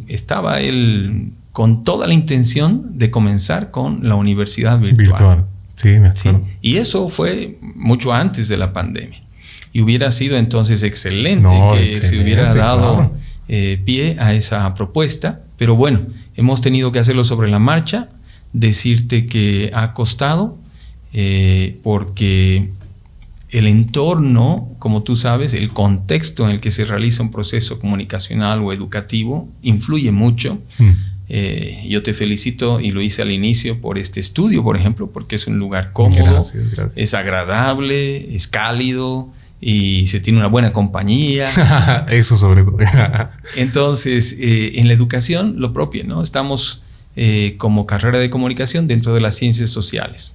estaba 0.08 0.60
él 0.60 1.32
con 1.52 1.84
toda 1.84 2.06
la 2.06 2.14
intención 2.14 2.98
de 2.98 3.10
comenzar 3.10 3.70
con 3.70 4.08
la 4.08 4.16
universidad 4.16 4.80
virtual. 4.80 5.08
Virtual, 5.08 5.44
sí, 5.76 5.88
me 6.00 6.08
acuerdo. 6.08 6.44
Y 6.60 6.76
eso 6.78 7.08
fue 7.08 7.58
mucho 7.76 8.12
antes 8.12 8.48
de 8.48 8.56
la 8.56 8.72
pandemia. 8.72 9.20
Y 9.74 9.80
hubiera 9.80 10.10
sido 10.10 10.36
entonces 10.36 10.82
excelente 10.82 11.48
que 11.72 11.96
se 11.96 12.20
hubiera 12.20 12.52
dado 12.52 13.12
eh, 13.54 13.78
pie 13.84 14.16
a 14.18 14.32
esa 14.32 14.72
propuesta, 14.74 15.42
pero 15.58 15.76
bueno, 15.76 16.00
Hemos 16.36 16.62
tenido 16.62 16.92
que 16.92 16.98
hacerlo 16.98 17.24
sobre 17.24 17.50
la 17.50 17.58
marcha, 17.58 18.08
decirte 18.52 19.26
que 19.26 19.70
ha 19.74 19.92
costado, 19.92 20.58
eh, 21.12 21.78
porque 21.82 22.70
el 23.50 23.66
entorno, 23.66 24.68
como 24.78 25.02
tú 25.02 25.14
sabes, 25.14 25.52
el 25.52 25.70
contexto 25.70 26.44
en 26.48 26.52
el 26.52 26.60
que 26.60 26.70
se 26.70 26.86
realiza 26.86 27.22
un 27.22 27.30
proceso 27.30 27.78
comunicacional 27.78 28.60
o 28.62 28.72
educativo 28.72 29.48
influye 29.62 30.10
mucho. 30.10 30.58
Mm. 30.78 30.90
Eh, 31.28 31.86
yo 31.88 32.02
te 32.02 32.14
felicito 32.14 32.80
y 32.80 32.92
lo 32.92 33.02
hice 33.02 33.22
al 33.22 33.30
inicio 33.30 33.80
por 33.80 33.98
este 33.98 34.20
estudio, 34.20 34.62
por 34.62 34.76
ejemplo, 34.76 35.10
porque 35.10 35.36
es 35.36 35.46
un 35.46 35.58
lugar 35.58 35.92
cómodo, 35.92 36.40
es 36.96 37.14
agradable, 37.14 38.34
es 38.34 38.48
cálido 38.48 39.30
y 39.64 40.08
se 40.08 40.18
tiene 40.18 40.40
una 40.40 40.48
buena 40.48 40.72
compañía. 40.72 41.46
Eso 42.10 42.36
sobre 42.36 42.64
todo. 42.64 42.78
Entonces, 43.56 44.36
eh, 44.38 44.72
en 44.74 44.88
la 44.88 44.92
educación, 44.92 45.54
lo 45.58 45.72
propio, 45.72 46.02
¿no? 46.04 46.20
Estamos 46.20 46.82
eh, 47.14 47.54
como 47.58 47.86
carrera 47.86 48.18
de 48.18 48.28
comunicación 48.28 48.88
dentro 48.88 49.14
de 49.14 49.20
las 49.20 49.36
ciencias 49.36 49.70
sociales. 49.70 50.34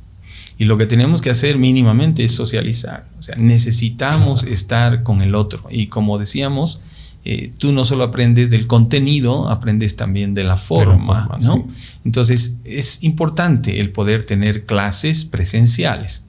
Y 0.57 0.63
lo 0.63 0.77
que 0.77 0.85
tenemos 0.85 1.21
que 1.21 1.29
hacer 1.29 1.57
mínimamente 1.57 2.23
es 2.23 2.31
socializar. 2.31 3.05
O 3.19 3.21
sea, 3.21 3.35
necesitamos 3.35 4.43
estar 4.45 5.03
con 5.03 5.21
el 5.21 5.35
otro. 5.35 5.65
Y 5.69 5.87
como 5.87 6.17
decíamos, 6.17 6.79
eh, 7.25 7.51
tú 7.57 7.73
no 7.73 7.83
solo 7.83 8.05
aprendes 8.05 8.49
del 8.49 8.65
contenido, 8.65 9.49
aprendes 9.49 9.97
también 9.97 10.35
de 10.35 10.45
la 10.45 10.55
forma, 10.55 11.37
¿no? 11.41 11.67
Entonces, 12.05 12.55
es 12.63 13.03
importante 13.03 13.81
el 13.81 13.91
poder 13.91 14.25
tener 14.25 14.65
clases 14.65 15.25
presenciales 15.25 16.23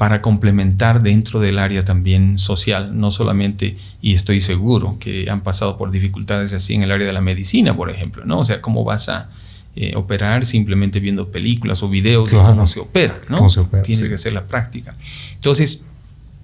para 0.00 0.22
complementar 0.22 1.02
dentro 1.02 1.40
del 1.40 1.58
área 1.58 1.84
también 1.84 2.38
social, 2.38 2.98
no 2.98 3.10
solamente, 3.10 3.76
y 4.00 4.14
estoy 4.14 4.40
seguro 4.40 4.96
que 4.98 5.28
han 5.28 5.42
pasado 5.42 5.76
por 5.76 5.90
dificultades 5.90 6.54
así 6.54 6.72
en 6.72 6.82
el 6.82 6.90
área 6.90 7.06
de 7.06 7.12
la 7.12 7.20
medicina, 7.20 7.76
por 7.76 7.90
ejemplo, 7.90 8.24
¿no? 8.24 8.38
O 8.38 8.44
sea, 8.44 8.62
¿cómo 8.62 8.82
vas 8.82 9.10
a 9.10 9.28
eh, 9.76 9.92
operar 9.96 10.46
simplemente 10.46 11.00
viendo 11.00 11.28
películas 11.28 11.82
o 11.82 11.90
videos 11.90 12.30
de 12.30 12.38
cómo 12.38 12.66
se 12.66 12.80
opera, 12.80 13.18
¿no? 13.28 13.46
Tienes 13.82 14.08
que 14.08 14.14
hacer 14.14 14.32
la 14.32 14.46
práctica. 14.46 14.96
Entonces, 15.34 15.84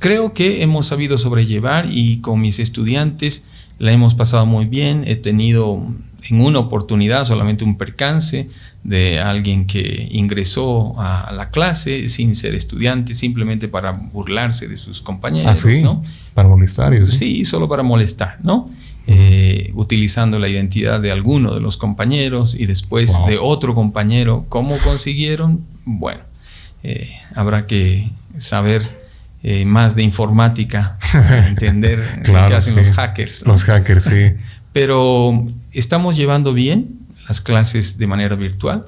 creo 0.01 0.35
que 0.35 0.63
hemos 0.63 0.85
sabido 0.85 1.17
sobrellevar 1.17 1.89
y 1.91 2.21
con 2.21 2.43
mis 2.43 2.59
estudiantes 2.59 3.45
la 3.79 3.91
hemos 3.91 4.15
pasado 4.15 4.45
muy 4.45 4.67
bien. 4.67 5.05
He 5.07 5.17
tenido 5.17 5.83
en 6.29 6.41
una 6.43 6.59
oportunidad 6.59 7.25
solamente 7.25 7.65
un 7.65 7.79
percance 7.79 8.51
de 8.87 9.19
alguien 9.19 9.67
que 9.67 10.09
ingresó 10.13 10.95
a 10.99 11.33
la 11.33 11.51
clase 11.51 12.09
sin 12.09 12.37
ser 12.37 12.55
estudiante, 12.55 13.15
simplemente 13.15 13.67
para 13.67 13.91
burlarse 13.91 14.69
de 14.69 14.77
sus 14.77 15.03
compañeros, 15.03 15.67
¿Ah, 15.67 15.71
¿no? 15.83 16.05
Para 16.35 16.49
molestar. 16.49 17.05
¿sí? 17.05 17.45
solo 17.45 17.69
para 17.69 17.83
molestar, 17.83 18.39
¿no? 18.45 18.71
Eh, 19.09 19.73
utilizando 19.75 20.39
la 20.39 20.49
identidad 20.49 21.01
de 21.01 21.11
alguno 21.11 21.53
de 21.53 21.61
los 21.61 21.77
compañeros 21.77 22.55
y 22.55 22.67
después 22.67 23.13
de 23.27 23.39
otro 23.39 23.75
compañero. 23.75 24.47
¿Cómo 24.49 24.79
consiguieron? 24.79 25.65
Bueno, 25.85 26.21
eh, 26.85 27.11
habrá 27.35 27.67
que 27.67 28.09
saber 28.39 28.83
eh, 29.43 29.65
más 29.65 29.97
de 29.97 30.05
informática, 30.05 30.97
entender 31.49 32.05
lo 32.29 32.47
que 32.47 32.55
hacen 32.55 32.77
los 32.77 32.93
hackers. 32.93 33.45
Los 33.47 33.65
hackers, 33.65 34.05
sí. 34.05 34.33
Pero 34.73 35.45
estamos 35.73 36.17
llevando 36.17 36.53
bien 36.53 37.06
las 37.27 37.41
clases 37.41 37.99
de 37.99 38.07
manera 38.07 38.37
virtual. 38.37 38.85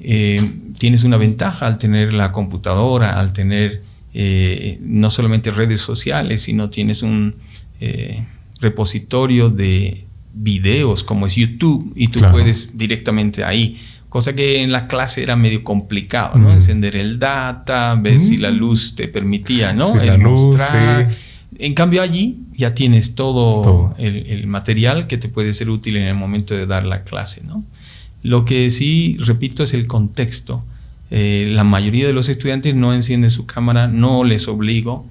Eh, 0.00 0.40
tienes 0.78 1.04
una 1.04 1.16
ventaja 1.16 1.66
al 1.66 1.78
tener 1.78 2.12
la 2.12 2.32
computadora, 2.32 3.18
al 3.18 3.32
tener 3.32 3.82
eh, 4.14 4.78
no 4.80 5.10
solamente 5.10 5.50
redes 5.50 5.80
sociales, 5.80 6.42
sino 6.42 6.70
tienes 6.70 7.02
un 7.02 7.34
eh, 7.80 8.24
repositorio 8.60 9.48
de 9.48 10.04
videos 10.34 11.04
como 11.04 11.26
es 11.26 11.36
YouTube 11.36 11.92
y 11.94 12.08
tú 12.08 12.20
puedes 12.30 12.76
directamente 12.76 13.44
ahí. 13.44 13.78
Cosa 14.08 14.34
que 14.34 14.62
en 14.62 14.72
la 14.72 14.88
clase 14.88 15.22
era 15.22 15.36
medio 15.36 15.64
complicado, 15.64 16.36
¿no? 16.36 16.50
Mm. 16.50 16.52
Encender 16.52 16.96
el 16.96 17.18
data, 17.18 17.94
ver 17.94 18.20
si 18.20 18.36
la 18.36 18.50
mm. 18.50 18.56
luz 18.56 18.94
te 18.94 19.08
permitía, 19.08 19.72
¿no? 19.72 19.98
el 20.00 20.18
mostrar. 20.18 21.08
En 21.58 21.74
cambio 21.74 22.02
allí 22.02 22.38
ya 22.62 22.74
tienes 22.74 23.16
todo, 23.16 23.92
El, 23.98 24.46
material 24.46 25.08
que 25.08 25.18
te 25.18 25.28
puede 25.28 25.52
ser 25.52 25.68
útil 25.68 25.96
en 25.96 26.04
el 26.04 26.14
momento 26.14 26.54
de 26.54 26.66
dar 26.66 26.84
la 26.84 27.02
clase, 27.02 27.42
¿no? 27.44 27.64
Lo 28.22 28.44
que 28.44 28.70
sí, 28.70 29.16
repito, 29.18 29.64
es 29.64 29.74
el 29.74 29.88
contexto. 29.88 30.64
Eh, 31.10 31.48
la 31.50 31.64
mayoría 31.64 32.06
de 32.06 32.12
los 32.12 32.28
estudiantes 32.28 32.76
no 32.76 32.94
encienden 32.94 33.30
su 33.30 33.46
cámara, 33.46 33.88
no 33.88 34.22
les 34.22 34.46
obligo. 34.46 35.04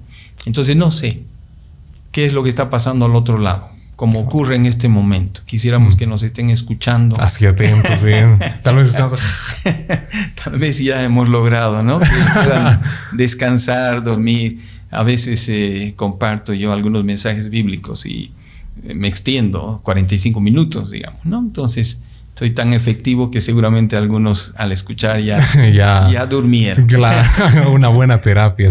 Entonces 0.46 0.76
no 0.76 0.90
sé 0.90 1.20
qué 2.10 2.24
es 2.24 2.32
lo 2.32 2.42
que 2.42 2.48
está 2.48 2.70
pasando 2.70 3.04
al 3.04 3.14
otro 3.14 3.38
lado 3.38 3.68
como 4.02 4.18
ocurre 4.18 4.56
en 4.56 4.66
este 4.66 4.88
momento. 4.88 5.42
Quisiéramos 5.44 5.94
mm. 5.94 5.98
que 5.98 6.06
nos 6.08 6.22
estén 6.24 6.50
escuchando. 6.50 7.14
Así 7.20 7.46
atentos, 7.46 8.02
bien. 8.02 8.40
Tal 8.64 8.74
vez 8.74 8.88
estamos... 8.88 9.20
Tal 10.42 10.58
vez 10.58 10.78
ya 10.78 11.04
hemos 11.04 11.28
logrado, 11.28 11.84
¿no? 11.84 12.00
Que 12.00 12.08
puedan 12.34 12.80
descansar, 13.12 14.02
dormir. 14.02 14.58
A 14.92 15.02
veces 15.02 15.48
eh, 15.48 15.94
comparto 15.96 16.54
yo 16.54 16.72
algunos 16.72 17.02
mensajes 17.02 17.50
bíblicos 17.50 18.06
y 18.06 18.30
eh, 18.84 18.94
me 18.94 19.08
extiendo 19.08 19.80
45 19.82 20.40
minutos, 20.40 20.90
digamos, 20.90 21.24
¿no? 21.24 21.40
Entonces, 21.40 21.98
soy 22.34 22.50
tan 22.50 22.72
efectivo 22.72 23.30
que 23.30 23.40
seguramente 23.40 23.96
algunos 23.96 24.54
al 24.56 24.70
escuchar 24.70 25.20
ya, 25.20 25.40
ya, 25.72 26.08
ya 26.12 26.26
durmieron. 26.26 26.86
Claro, 26.86 27.72
una 27.72 27.88
buena 27.88 28.20
terapia, 28.20 28.70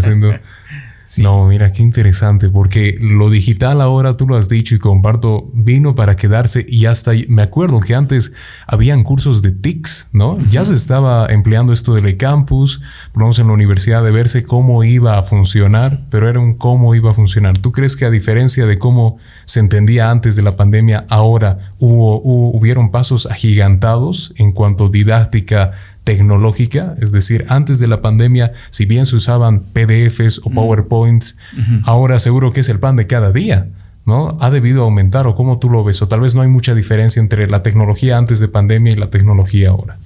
No, 1.18 1.46
mira, 1.46 1.72
qué 1.72 1.82
interesante, 1.82 2.48
porque 2.48 2.96
lo 3.00 3.28
digital 3.30 3.80
ahora, 3.80 4.16
tú 4.16 4.26
lo 4.26 4.36
has 4.36 4.48
dicho 4.48 4.74
y 4.74 4.78
comparto, 4.78 5.50
vino 5.52 5.94
para 5.94 6.16
quedarse 6.16 6.64
y 6.68 6.86
hasta 6.86 7.12
me 7.28 7.42
acuerdo 7.42 7.80
que 7.80 7.94
antes 7.94 8.32
habían 8.66 9.02
cursos 9.02 9.42
de 9.42 9.52
TICS, 9.52 10.08
¿no? 10.12 10.38
Ya 10.48 10.64
se 10.64 10.74
estaba 10.74 11.26
empleando 11.26 11.72
esto 11.72 11.94
del 11.94 12.16
campus, 12.16 12.80
por 13.12 13.22
en 13.22 13.46
la 13.46 13.52
universidad 13.52 14.02
de 14.02 14.10
verse 14.10 14.42
cómo 14.42 14.84
iba 14.84 15.18
a 15.18 15.22
funcionar, 15.22 16.02
pero 16.10 16.28
era 16.28 16.40
un 16.40 16.54
cómo 16.54 16.94
iba 16.94 17.10
a 17.10 17.14
funcionar. 17.14 17.56
¿Tú 17.58 17.72
crees 17.72 17.96
que 17.96 18.04
a 18.04 18.10
diferencia 18.10 18.66
de 18.66 18.78
cómo 18.78 19.18
se 19.44 19.60
entendía 19.60 20.10
antes 20.10 20.36
de 20.36 20.42
la 20.42 20.56
pandemia, 20.56 21.06
ahora 21.08 21.72
hubo, 21.78 22.20
hubieron 22.22 22.90
pasos 22.90 23.26
agigantados 23.26 24.34
en 24.36 24.52
cuanto 24.52 24.86
a 24.86 24.90
didáctica 24.90 25.72
tecnológica, 26.04 26.94
es 27.00 27.12
decir, 27.12 27.46
antes 27.48 27.78
de 27.78 27.86
la 27.86 28.00
pandemia, 28.00 28.52
si 28.70 28.86
bien 28.86 29.06
se 29.06 29.16
usaban 29.16 29.60
PDFs 29.60 30.40
o 30.44 30.50
PowerPoints, 30.50 31.36
ahora 31.84 32.18
seguro 32.18 32.52
que 32.52 32.60
es 32.60 32.68
el 32.68 32.80
pan 32.80 32.96
de 32.96 33.06
cada 33.06 33.32
día, 33.32 33.68
¿no? 34.04 34.36
¿Ha 34.40 34.50
debido 34.50 34.82
aumentar 34.82 35.26
o 35.26 35.34
cómo 35.34 35.58
tú 35.58 35.70
lo 35.70 35.84
ves? 35.84 36.02
O 36.02 36.08
tal 36.08 36.20
vez 36.20 36.34
no 36.34 36.42
hay 36.42 36.48
mucha 36.48 36.74
diferencia 36.74 37.20
entre 37.20 37.46
la 37.46 37.62
tecnología 37.62 38.18
antes 38.18 38.40
de 38.40 38.48
pandemia 38.48 38.92
y 38.92 38.96
la 38.96 39.10
tecnología 39.10 39.70
ahora. 39.70 39.96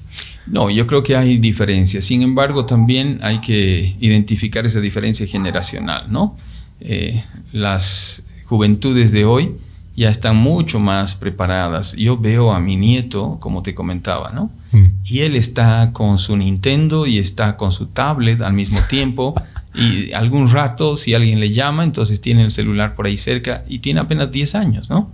No, 0.46 0.70
yo 0.70 0.86
creo 0.86 1.02
que 1.02 1.16
hay 1.16 1.38
diferencias. 1.38 2.04
Sin 2.04 2.22
embargo, 2.22 2.66
también 2.66 3.18
hay 3.22 3.40
que 3.40 3.96
identificar 3.98 4.64
esa 4.66 4.80
diferencia 4.80 5.26
generacional, 5.26 6.06
¿no? 6.10 6.36
Eh, 6.80 7.24
las 7.52 8.22
juventudes 8.44 9.12
de 9.12 9.24
hoy 9.24 9.52
ya 9.96 10.10
están 10.10 10.36
mucho 10.36 10.78
más 10.78 11.16
preparadas. 11.16 11.94
Yo 11.94 12.18
veo 12.18 12.52
a 12.52 12.60
mi 12.60 12.76
nieto, 12.76 13.38
como 13.40 13.62
te 13.62 13.74
comentaba, 13.74 14.30
¿no? 14.32 14.50
Mm. 14.76 14.86
Y 15.04 15.20
él 15.20 15.36
está 15.36 15.90
con 15.92 16.18
su 16.18 16.36
Nintendo 16.36 17.06
y 17.06 17.18
está 17.18 17.56
con 17.56 17.72
su 17.72 17.86
tablet 17.86 18.40
al 18.42 18.52
mismo 18.52 18.78
tiempo. 18.88 19.34
Y 19.74 20.12
algún 20.12 20.50
rato, 20.50 20.96
si 20.96 21.14
alguien 21.14 21.40
le 21.40 21.52
llama, 21.52 21.84
entonces 21.84 22.20
tiene 22.20 22.42
el 22.42 22.50
celular 22.50 22.94
por 22.94 23.06
ahí 23.06 23.16
cerca 23.16 23.64
y 23.68 23.80
tiene 23.80 24.00
apenas 24.00 24.30
10 24.30 24.54
años, 24.54 24.90
¿no? 24.90 25.10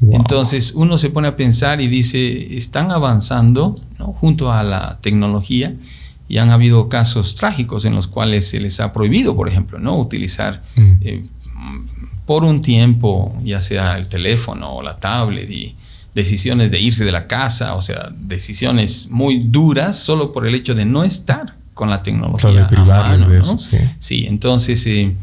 Entonces 0.00 0.72
uno 0.74 0.98
se 0.98 1.08
pone 1.08 1.28
a 1.28 1.36
pensar 1.36 1.80
y 1.80 1.88
dice, 1.88 2.56
están 2.56 2.90
avanzando 2.92 3.74
junto 3.98 4.52
a 4.52 4.62
la 4.62 4.98
tecnología 5.00 5.74
y 6.28 6.38
han 6.38 6.50
habido 6.50 6.88
casos 6.88 7.34
trágicos 7.34 7.86
en 7.86 7.94
los 7.94 8.06
cuales 8.06 8.48
se 8.48 8.60
les 8.60 8.80
ha 8.80 8.92
prohibido, 8.92 9.34
por 9.34 9.48
ejemplo, 9.48 9.78
no 9.78 9.96
utilizar 9.96 10.62
mm. 10.76 10.92
eh, 11.00 11.24
por 12.26 12.44
un 12.44 12.60
tiempo, 12.60 13.34
ya 13.42 13.60
sea 13.60 13.96
el 13.96 14.08
teléfono 14.08 14.74
o 14.74 14.82
la 14.82 14.96
tablet 14.96 15.50
y 15.50 15.76
decisiones 16.16 16.70
de 16.70 16.80
irse 16.80 17.04
de 17.04 17.12
la 17.12 17.26
casa, 17.26 17.74
o 17.74 17.82
sea, 17.82 18.08
decisiones 18.10 19.08
muy 19.10 19.38
duras 19.38 19.98
solo 19.98 20.32
por 20.32 20.46
el 20.46 20.54
hecho 20.54 20.74
de 20.74 20.86
no 20.86 21.04
estar 21.04 21.54
con 21.74 21.90
la 21.90 22.02
tecnología. 22.02 22.66
de 22.66 23.38
eso, 23.38 23.58
sí. 23.98 24.24
entonces 24.26 24.86
eh, 24.86 25.14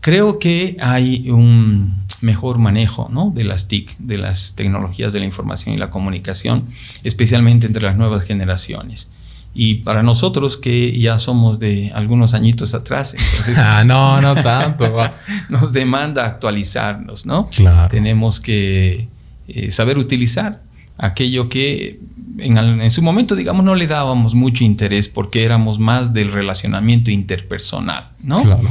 creo 0.00 0.38
que 0.38 0.78
hay 0.80 1.28
un 1.28 2.00
mejor 2.22 2.56
manejo 2.56 3.10
¿no? 3.12 3.30
de 3.34 3.44
las 3.44 3.68
TIC, 3.68 3.98
de 3.98 4.16
las 4.16 4.54
tecnologías 4.54 5.12
de 5.12 5.20
la 5.20 5.26
información 5.26 5.74
y 5.74 5.78
la 5.78 5.90
comunicación, 5.90 6.64
especialmente 7.04 7.66
entre 7.66 7.82
las 7.82 7.96
nuevas 7.96 8.22
generaciones. 8.24 9.10
Y 9.52 9.74
para 9.82 10.02
nosotros 10.02 10.56
que 10.56 10.98
ya 10.98 11.18
somos 11.18 11.58
de 11.58 11.92
algunos 11.94 12.32
añitos 12.32 12.72
atrás, 12.72 13.12
entonces 13.12 13.58
ah, 13.62 13.84
no, 13.84 14.22
no 14.22 14.34
tanto. 14.36 14.90
nos 15.50 15.74
demanda 15.74 16.24
actualizarnos, 16.24 17.26
¿no? 17.26 17.46
Claro. 17.50 17.88
Tenemos 17.88 18.40
que 18.40 19.08
eh, 19.54 19.70
saber 19.70 19.98
utilizar 19.98 20.62
aquello 20.98 21.48
que 21.48 22.00
en, 22.38 22.56
en, 22.58 22.90
su 22.90 23.02
momento, 23.02 23.36
digamos, 23.36 23.64
no 23.64 23.74
le 23.74 23.86
dábamos 23.86 24.34
mucho 24.34 24.64
interés 24.64 25.08
porque 25.08 25.44
éramos 25.44 25.78
más 25.78 26.12
del 26.12 26.32
relacionamiento 26.32 27.10
interpersonal, 27.10 28.08
¿no? 28.22 28.42
Claro. 28.42 28.68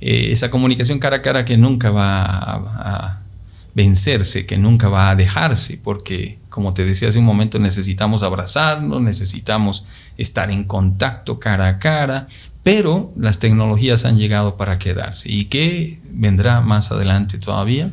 Eh, 0.00 0.32
esa 0.32 0.50
comunicación 0.50 0.98
cara 0.98 1.16
a 1.16 1.22
cara 1.22 1.44
que 1.44 1.56
nunca 1.56 1.90
va 1.90 2.24
a 2.24 3.22
vencerse, 3.74 4.46
que 4.46 4.58
nunca 4.58 4.88
va 4.88 5.10
a 5.10 5.16
dejarse, 5.16 5.78
porque 5.82 6.38
como 6.48 6.74
te 6.74 6.84
decía 6.84 7.08
hace 7.08 7.18
un 7.18 7.24
momento, 7.24 7.58
necesitamos 7.58 8.22
abrazarnos, 8.22 9.00
necesitamos 9.00 9.84
estar 10.18 10.50
en 10.50 10.64
contacto 10.64 11.38
cara 11.38 11.66
a 11.66 11.78
cara, 11.78 12.28
pero 12.62 13.10
las 13.16 13.38
tecnologías 13.38 14.04
han 14.04 14.18
llegado 14.18 14.56
para 14.56 14.78
quedarse. 14.78 15.32
¿Y 15.32 15.46
qué 15.46 15.98
vendrá 16.10 16.60
más 16.60 16.92
adelante 16.92 17.38
todavía? 17.38 17.90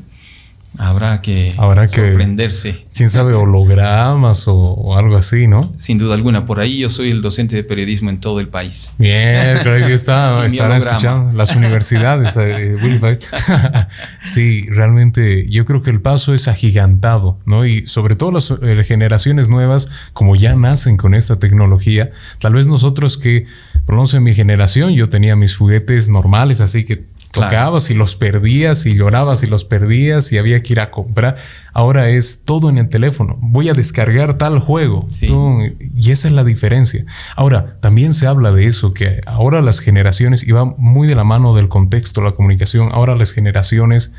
Habrá 0.78 1.22
que 1.22 1.52
sorprenderse. 1.52 2.86
Quién 2.96 3.10
sabe, 3.10 3.34
hologramas 3.34 4.46
o, 4.48 4.96
algo 4.96 5.18
así, 5.18 5.48
¿no? 5.48 5.62
Sin 5.78 5.98
duda 5.98 6.16
alguna. 6.16 6.46
Por 6.46 6.60
ahí 6.60 6.80
yo 6.80 6.90
soy 6.90 7.10
el 7.10 7.22
docente 7.22 7.56
de 7.56 7.64
periodismo 7.64 8.10
en 8.10 8.20
todo 8.20 8.40
el 8.40 8.48
país. 8.48 8.92
Bien, 8.98 9.58
creo 9.62 9.86
que 9.86 9.94
está, 9.94 10.46
estarán 10.46 10.78
escuchando 10.78 11.36
las 11.36 11.56
universidades. 11.56 12.38
Eh, 12.38 12.78
sí, 14.24 14.68
realmente 14.70 15.48
yo 15.50 15.66
creo 15.66 15.82
que 15.82 15.90
el 15.90 16.02
paso 16.02 16.34
es 16.34 16.48
agigantado, 16.48 17.38
¿no? 17.46 17.66
Y 17.66 17.86
sobre 17.88 18.16
todo 18.16 18.32
las 18.32 18.52
eh, 18.62 18.84
generaciones 18.84 19.50
nuevas, 19.50 19.90
como 20.14 20.36
ya 20.36 20.56
nacen 20.56 20.98
con 20.98 21.14
esta 21.14 21.38
tecnología, 21.38 22.12
tal 22.40 22.54
vez 22.54 22.68
nosotros 22.68 23.18
que, 23.18 23.46
por 23.86 23.96
lo 23.96 24.02
menos 24.02 24.14
en 24.14 24.24
mi 24.24 24.34
generación, 24.34 24.94
yo 24.94 25.10
tenía 25.10 25.36
mis 25.36 25.56
juguetes 25.56 26.10
normales, 26.10 26.62
así 26.62 26.86
que 26.86 27.04
tocabas 27.32 27.90
y 27.90 27.94
los 27.94 28.16
perdías 28.16 28.86
y 28.86 28.96
llorabas 28.96 29.44
y 29.44 29.48
los 29.48 29.66
perdías 29.66 30.32
y 30.32 30.38
había 30.38 30.62
que 30.64 30.74
ir 30.74 30.80
a 30.80 30.92
comprar. 30.92 31.38
Ahora 31.74 32.10
es 32.10 32.44
todo 32.44 32.70
en 32.70 32.78
el 32.78 32.90
teléfono. 32.90 33.38
Voy 33.40 33.70
a 33.70 33.74
descargar 33.74 34.38
tal 34.38 34.60
juego. 34.60 35.06
y 35.22 36.12
esa 36.12 36.28
es 36.28 36.34
la 36.34 36.44
diferencia. 36.44 37.06
Ahora, 37.36 37.78
también 37.80 38.14
se 38.14 38.28
habla 38.28 38.52
de 38.52 38.68
eso, 38.68 38.94
que 38.94 39.22
ahora 39.26 39.62
las 39.62 39.80
generaciones, 39.80 40.48
y 40.48 40.52
va 40.52 40.66
muy 40.66 41.08
de 41.08 41.16
la 41.16 41.24
mano 41.24 41.56
del 41.56 41.70
contexto, 41.70 42.22
la 42.22 42.32
comunicación, 42.32 42.90
ahora 42.92 43.16
las 43.16 43.32
generaciones 43.32 44.14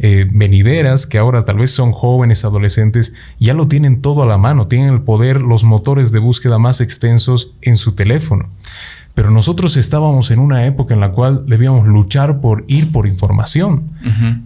eh, 0.00 0.26
venideras, 0.28 1.06
que 1.06 1.18
ahora 1.18 1.44
tal 1.44 1.58
vez 1.58 1.70
son 1.70 1.92
jóvenes, 1.92 2.44
adolescentes, 2.44 3.14
ya 3.38 3.54
lo 3.54 3.68
tienen 3.68 4.00
todo 4.00 4.22
a 4.22 4.26
la 4.26 4.38
mano, 4.38 4.66
tienen 4.66 4.92
el 4.92 5.02
poder, 5.02 5.40
los 5.40 5.62
motores 5.62 6.10
de 6.10 6.18
búsqueda 6.18 6.58
más 6.58 6.80
extensos 6.80 7.54
en 7.62 7.76
su 7.76 7.94
teléfono. 7.94 8.48
Pero 9.14 9.30
nosotros 9.30 9.76
estábamos 9.76 10.32
en 10.32 10.40
una 10.40 10.66
época 10.66 10.92
en 10.92 11.00
la 11.00 11.12
cual 11.12 11.44
debíamos 11.46 11.86
luchar 11.86 12.40
por 12.40 12.64
ir 12.66 12.90
por 12.90 13.06
información, 13.06 13.84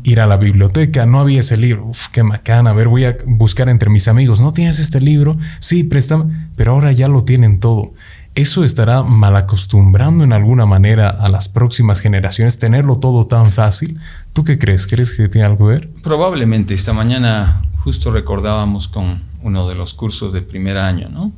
ir 0.02 0.20
a 0.20 0.26
la 0.26 0.36
biblioteca, 0.36 1.06
no 1.06 1.20
había 1.20 1.40
ese 1.40 1.56
libro, 1.56 1.86
uf, 1.86 2.08
qué 2.08 2.22
macana, 2.22 2.70
a 2.70 2.72
ver, 2.74 2.88
voy 2.88 3.04
a 3.04 3.16
buscar 3.26 3.70
entre 3.70 3.88
mis 3.88 4.08
amigos, 4.08 4.42
¿no 4.42 4.52
tienes 4.52 4.78
este 4.78 5.00
libro? 5.00 5.38
Sí, 5.58 5.84
préstame, 5.84 6.48
pero 6.54 6.72
ahora 6.72 6.92
ya 6.92 7.08
lo 7.08 7.24
tienen 7.24 7.60
todo. 7.60 7.92
¿Eso 8.34 8.62
estará 8.62 9.02
mal 9.02 9.34
acostumbrando 9.36 10.22
en 10.22 10.32
alguna 10.32 10.64
manera 10.64 11.08
a 11.08 11.28
las 11.28 11.48
próximas 11.48 12.00
generaciones 12.00 12.58
tenerlo 12.58 12.98
todo 12.98 13.26
tan 13.26 13.48
fácil? 13.48 13.98
¿Tú 14.32 14.44
qué 14.44 14.58
crees? 14.58 14.86
¿Crees 14.86 15.10
que 15.12 15.28
tiene 15.28 15.46
algo 15.46 15.66
que 15.66 15.72
ver? 15.72 15.90
Probablemente. 16.04 16.74
Esta 16.74 16.92
mañana 16.92 17.62
justo 17.78 18.12
recordábamos 18.12 18.86
con 18.86 19.20
uno 19.42 19.68
de 19.68 19.74
los 19.74 19.94
cursos 19.94 20.32
de 20.32 20.42
primer 20.42 20.76
año, 20.76 21.08
¿no? 21.08 21.32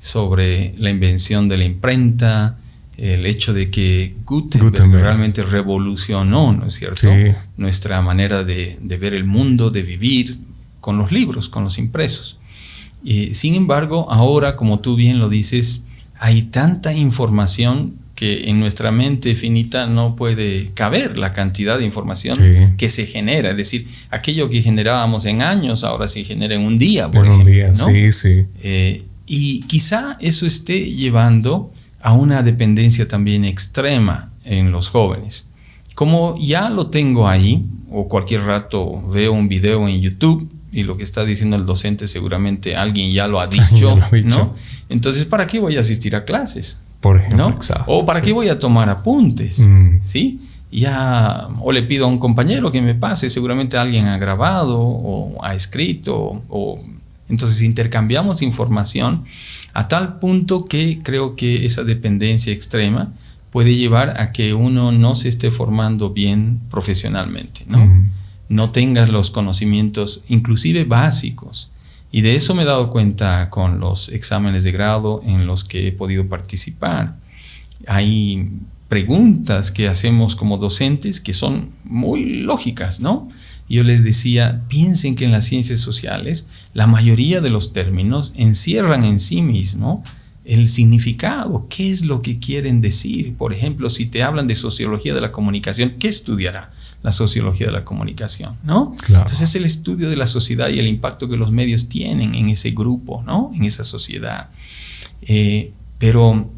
Sobre 0.00 0.74
la 0.78 0.90
invención 0.90 1.48
de 1.48 1.58
la 1.58 1.64
imprenta, 1.64 2.56
el 3.00 3.24
hecho 3.24 3.54
de 3.54 3.70
que 3.70 4.14
Gutenberg, 4.26 5.02
realmente 5.02 5.42
revolucionó, 5.42 6.52
¿no 6.52 6.66
es 6.66 6.74
cierto? 6.74 7.08
Nuestra 7.56 8.02
manera 8.02 8.44
de, 8.44 8.78
ver 9.00 9.14
el 9.14 9.24
mundo, 9.24 9.70
de 9.70 9.82
vivir 9.82 10.36
con 10.80 10.98
los 10.98 11.10
libros, 11.10 11.48
con 11.48 11.64
los 11.64 11.78
impresos. 11.78 12.38
sin 13.32 13.54
embargo, 13.54 14.06
ahora, 14.10 14.54
como 14.54 14.80
tú 14.80 14.96
bien 14.96 15.18
lo 15.18 15.30
dices, 15.30 15.82
hay 16.18 16.42
tanta 16.42 16.92
información 16.92 17.94
que 18.14 18.50
en 18.50 18.60
nuestra 18.60 18.92
mente 18.92 19.34
finita 19.34 19.86
no 19.86 20.14
puede 20.14 20.72
caber 20.74 21.16
la 21.16 21.32
cantidad 21.32 21.78
de 21.78 21.86
información 21.86 22.36
que 22.76 22.90
se 22.90 23.06
genera. 23.06 23.52
Es 23.52 23.56
decir, 23.56 23.86
aquello 24.10 24.50
que 24.50 24.60
generábamos 24.60 25.24
en 25.24 25.40
años, 25.40 25.84
ahora 25.84 26.06
se 26.06 26.22
genera 26.24 26.54
en 26.54 26.60
un 26.60 26.76
día. 26.76 27.10
Por 27.10 27.24
en 27.24 27.32
un 27.32 27.44
día, 27.46 27.72
sí, 27.72 28.12
sí. 28.12 28.44
Eh, 28.62 29.04
y 29.26 29.62
quizá 29.62 30.18
eso 30.20 30.46
esté 30.46 30.90
llevando 30.90 31.72
a 32.00 32.12
una 32.12 32.42
dependencia 32.42 33.06
también 33.08 33.44
extrema 33.44 34.30
en 34.44 34.72
los 34.72 34.88
jóvenes. 34.88 35.46
Como 35.94 36.36
ya 36.38 36.70
lo 36.70 36.88
tengo 36.88 37.28
ahí, 37.28 37.64
o 37.90 38.08
cualquier 38.08 38.44
rato 38.44 39.02
veo 39.10 39.32
un 39.32 39.48
video 39.48 39.86
en 39.88 40.00
YouTube 40.00 40.48
y 40.72 40.84
lo 40.84 40.96
que 40.96 41.02
está 41.02 41.24
diciendo 41.24 41.56
el 41.56 41.66
docente 41.66 42.06
seguramente 42.06 42.76
alguien 42.76 43.12
ya 43.12 43.26
lo 43.26 43.40
ha 43.40 43.46
dicho, 43.48 43.98
¿no? 44.24 44.54
Entonces, 44.88 45.24
¿para 45.24 45.46
qué 45.46 45.58
voy 45.58 45.76
a 45.76 45.80
asistir 45.80 46.14
a 46.16 46.24
clases? 46.24 46.78
Por 47.00 47.16
ejemplo, 47.16 47.50
¿no? 47.50 47.58
o 47.86 48.04
para 48.04 48.20
qué 48.20 48.32
voy 48.32 48.48
a 48.48 48.58
tomar 48.58 48.90
apuntes, 48.90 49.60
mm. 49.60 50.00
¿sí? 50.02 50.38
ya 50.70 51.48
o 51.60 51.72
le 51.72 51.82
pido 51.82 52.04
a 52.04 52.08
un 52.08 52.18
compañero 52.18 52.70
que 52.70 52.80
me 52.80 52.94
pase, 52.94 53.28
seguramente 53.28 53.76
alguien 53.76 54.06
ha 54.06 54.18
grabado 54.18 54.78
o 54.80 55.44
ha 55.44 55.54
escrito 55.54 56.42
o 56.48 56.80
entonces 57.28 57.62
intercambiamos 57.62 58.42
información 58.42 59.24
a 59.72 59.88
tal 59.88 60.18
punto 60.18 60.64
que 60.64 61.00
creo 61.02 61.36
que 61.36 61.64
esa 61.64 61.84
dependencia 61.84 62.52
extrema 62.52 63.12
puede 63.50 63.74
llevar 63.76 64.20
a 64.20 64.32
que 64.32 64.54
uno 64.54 64.92
no 64.92 65.16
se 65.16 65.28
esté 65.28 65.50
formando 65.50 66.10
bien 66.10 66.60
profesionalmente, 66.70 67.64
¿no? 67.66 68.06
No 68.48 68.70
tengas 68.70 69.08
los 69.08 69.30
conocimientos 69.30 70.24
inclusive 70.28 70.84
básicos. 70.84 71.70
Y 72.12 72.22
de 72.22 72.34
eso 72.34 72.54
me 72.54 72.62
he 72.62 72.66
dado 72.66 72.90
cuenta 72.90 73.50
con 73.50 73.78
los 73.78 74.08
exámenes 74.08 74.64
de 74.64 74.72
grado 74.72 75.22
en 75.24 75.46
los 75.46 75.62
que 75.62 75.88
he 75.88 75.92
podido 75.92 76.26
participar. 76.26 77.14
Hay 77.86 78.50
preguntas 78.88 79.70
que 79.70 79.88
hacemos 79.88 80.34
como 80.34 80.58
docentes 80.58 81.20
que 81.20 81.32
son 81.32 81.70
muy 81.84 82.24
lógicas, 82.42 82.98
¿no? 82.98 83.28
Yo 83.70 83.84
les 83.84 84.02
decía, 84.02 84.62
piensen 84.68 85.14
que 85.14 85.24
en 85.24 85.30
las 85.30 85.44
ciencias 85.44 85.78
sociales 85.78 86.46
la 86.74 86.88
mayoría 86.88 87.40
de 87.40 87.50
los 87.50 87.72
términos 87.72 88.32
encierran 88.34 89.04
en 89.04 89.20
sí 89.20 89.42
mismo 89.42 90.02
el 90.44 90.68
significado, 90.68 91.68
qué 91.70 91.92
es 91.92 92.04
lo 92.04 92.20
que 92.20 92.40
quieren 92.40 92.80
decir. 92.80 93.36
Por 93.36 93.52
ejemplo, 93.52 93.88
si 93.88 94.06
te 94.06 94.24
hablan 94.24 94.48
de 94.48 94.56
sociología 94.56 95.14
de 95.14 95.20
la 95.20 95.30
comunicación, 95.30 95.94
¿qué 96.00 96.08
estudiará 96.08 96.72
la 97.04 97.12
sociología 97.12 97.66
de 97.68 97.72
la 97.72 97.84
comunicación? 97.84 98.56
¿no? 98.64 98.92
Entonces 99.06 99.40
es 99.40 99.54
el 99.54 99.64
estudio 99.64 100.10
de 100.10 100.16
la 100.16 100.26
sociedad 100.26 100.68
y 100.68 100.80
el 100.80 100.88
impacto 100.88 101.28
que 101.28 101.36
los 101.36 101.52
medios 101.52 101.88
tienen 101.88 102.34
en 102.34 102.48
ese 102.48 102.72
grupo, 102.72 103.22
¿no? 103.24 103.52
en 103.54 103.62
esa 103.62 103.84
sociedad. 103.84 104.48
Eh, 105.22 105.72
pero 105.98 106.50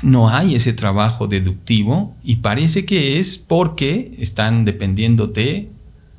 no 0.00 0.30
hay 0.30 0.54
ese 0.54 0.72
trabajo 0.72 1.26
deductivo 1.26 2.16
y 2.24 2.36
parece 2.36 2.86
que 2.86 3.18
es 3.20 3.36
porque 3.36 4.14
están 4.18 4.64
dependiendo 4.64 5.26
de 5.26 5.68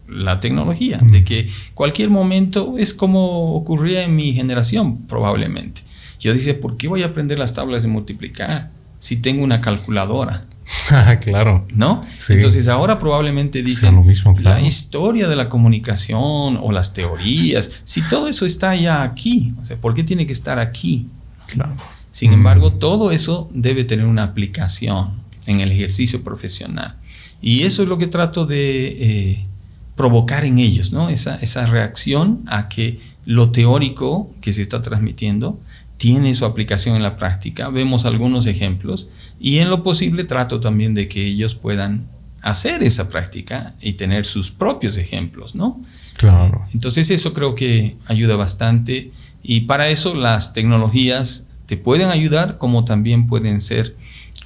la 0.08 0.40
tecnología, 0.40 1.00
de 1.02 1.24
que 1.24 1.50
cualquier 1.74 2.10
momento 2.10 2.76
es 2.78 2.94
como 2.94 3.54
ocurría 3.56 4.04
en 4.04 4.16
mi 4.16 4.34
generación 4.34 5.06
probablemente. 5.08 5.82
Yo 6.20 6.34
dice, 6.34 6.54
¿por 6.54 6.78
qué 6.78 6.88
voy 6.88 7.04
a 7.04 7.08
aprender 7.08 7.40
las 7.40 7.54
tablas 7.54 7.84
de 7.84 7.90
multiplicar 7.90 8.72
si 9.00 9.18
tengo 9.18 9.44
una 9.44 9.62
calculadora? 9.62 10.46
claro. 11.22 11.68
¿No? 11.74 12.04
Entonces 12.30 12.68
ahora 12.68 13.00
probablemente 13.00 13.62
dicen 13.64 14.04
la 14.42 14.62
historia 14.62 15.28
de 15.28 15.36
la 15.36 15.50
comunicación 15.50 16.58
o 16.62 16.72
las 16.72 16.94
teorías, 16.94 17.72
si 17.84 18.02
todo 18.02 18.28
eso 18.28 18.46
está 18.46 18.76
ya 18.76 19.04
aquí, 19.04 19.54
o 19.62 19.66
sea, 19.66 19.78
¿por 19.78 19.94
qué 19.94 20.04
tiene 20.04 20.26
que 20.26 20.34
estar 20.34 20.60
aquí? 20.60 21.08
Claro. 21.48 21.76
Sin 22.12 22.32
embargo, 22.32 22.74
todo 22.74 23.12
eso 23.12 23.50
debe 23.54 23.84
tener 23.84 24.06
una 24.06 24.24
aplicación 24.24 25.12
en 25.48 25.60
el 25.60 25.72
ejercicio 25.72 26.24
profesional. 26.24 26.96
Y 27.42 27.64
eso 27.64 27.84
es 27.84 27.90
lo 27.90 27.98
que 27.98 28.08
trato 28.08 28.46
de 28.46 28.88
eh, 28.88 29.46
provocar 29.96 30.46
en 30.46 30.60
ellos, 30.60 30.92
¿no? 30.92 31.10
Esa, 31.10 31.36
esa 31.36 31.66
reacción 31.66 32.44
a 32.48 32.68
que 32.68 33.00
lo 33.26 33.52
teórico 33.52 34.32
que 34.42 34.54
se 34.54 34.62
está 34.62 34.82
transmitiendo 34.82 35.60
tiene 35.98 36.36
su 36.36 36.46
aplicación 36.46 36.96
en 36.96 37.04
la 37.04 37.16
práctica. 37.16 37.70
Vemos 37.70 38.06
algunos 38.06 38.46
ejemplos 38.46 39.10
y 39.40 39.60
en 39.60 39.70
lo 39.70 39.84
posible 39.84 40.24
trato 40.24 40.60
también 40.60 40.94
de 40.94 41.08
que 41.08 41.26
ellos 41.26 41.56
puedan 41.56 42.06
hacer 42.42 42.84
esa 42.84 43.10
práctica 43.10 43.74
y 43.82 43.94
tener 43.94 44.26
sus 44.26 44.52
propios 44.52 44.98
ejemplos, 44.98 45.56
¿no? 45.56 45.82
Claro. 46.18 46.66
Entonces 46.74 47.10
eso 47.10 47.34
creo 47.34 47.56
que 47.56 47.96
ayuda 48.08 48.36
bastante 48.36 49.12
y 49.42 49.62
para 49.62 49.90
eso 49.90 50.14
las 50.14 50.54
tecnologías 50.54 51.46
te 51.66 51.78
pueden 51.78 52.10
ayudar 52.10 52.58
como 52.58 52.86
también 52.86 53.28
pueden 53.28 53.62
ser 53.62 53.96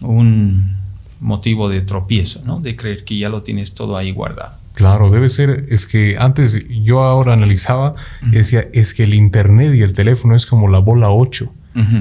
un 0.02 0.78
motivo 1.20 1.68
de 1.68 1.82
tropiezo, 1.82 2.42
¿no? 2.46 2.62
De 2.62 2.76
creer 2.76 3.04
que 3.04 3.18
ya 3.18 3.30
lo 3.30 3.42
tienes 3.42 3.74
todo 3.74 3.98
ahí 3.98 4.12
guardado. 4.12 4.54
Claro, 4.80 5.10
debe 5.10 5.30
ser, 5.30 5.66
es 5.70 5.86
que 5.86 6.18
antes 6.18 6.66
yo 6.70 7.04
ahora 7.04 7.34
analizaba, 7.34 7.96
decía, 8.22 8.68
es 8.74 8.94
que 8.94 9.04
el 9.04 9.14
internet 9.14 9.76
y 9.76 9.82
el 9.82 9.94
teléfono 9.94 10.36
es 10.36 10.46
como 10.46 10.68
la 10.68 10.80
bola 10.80 11.12
8. 11.12 11.54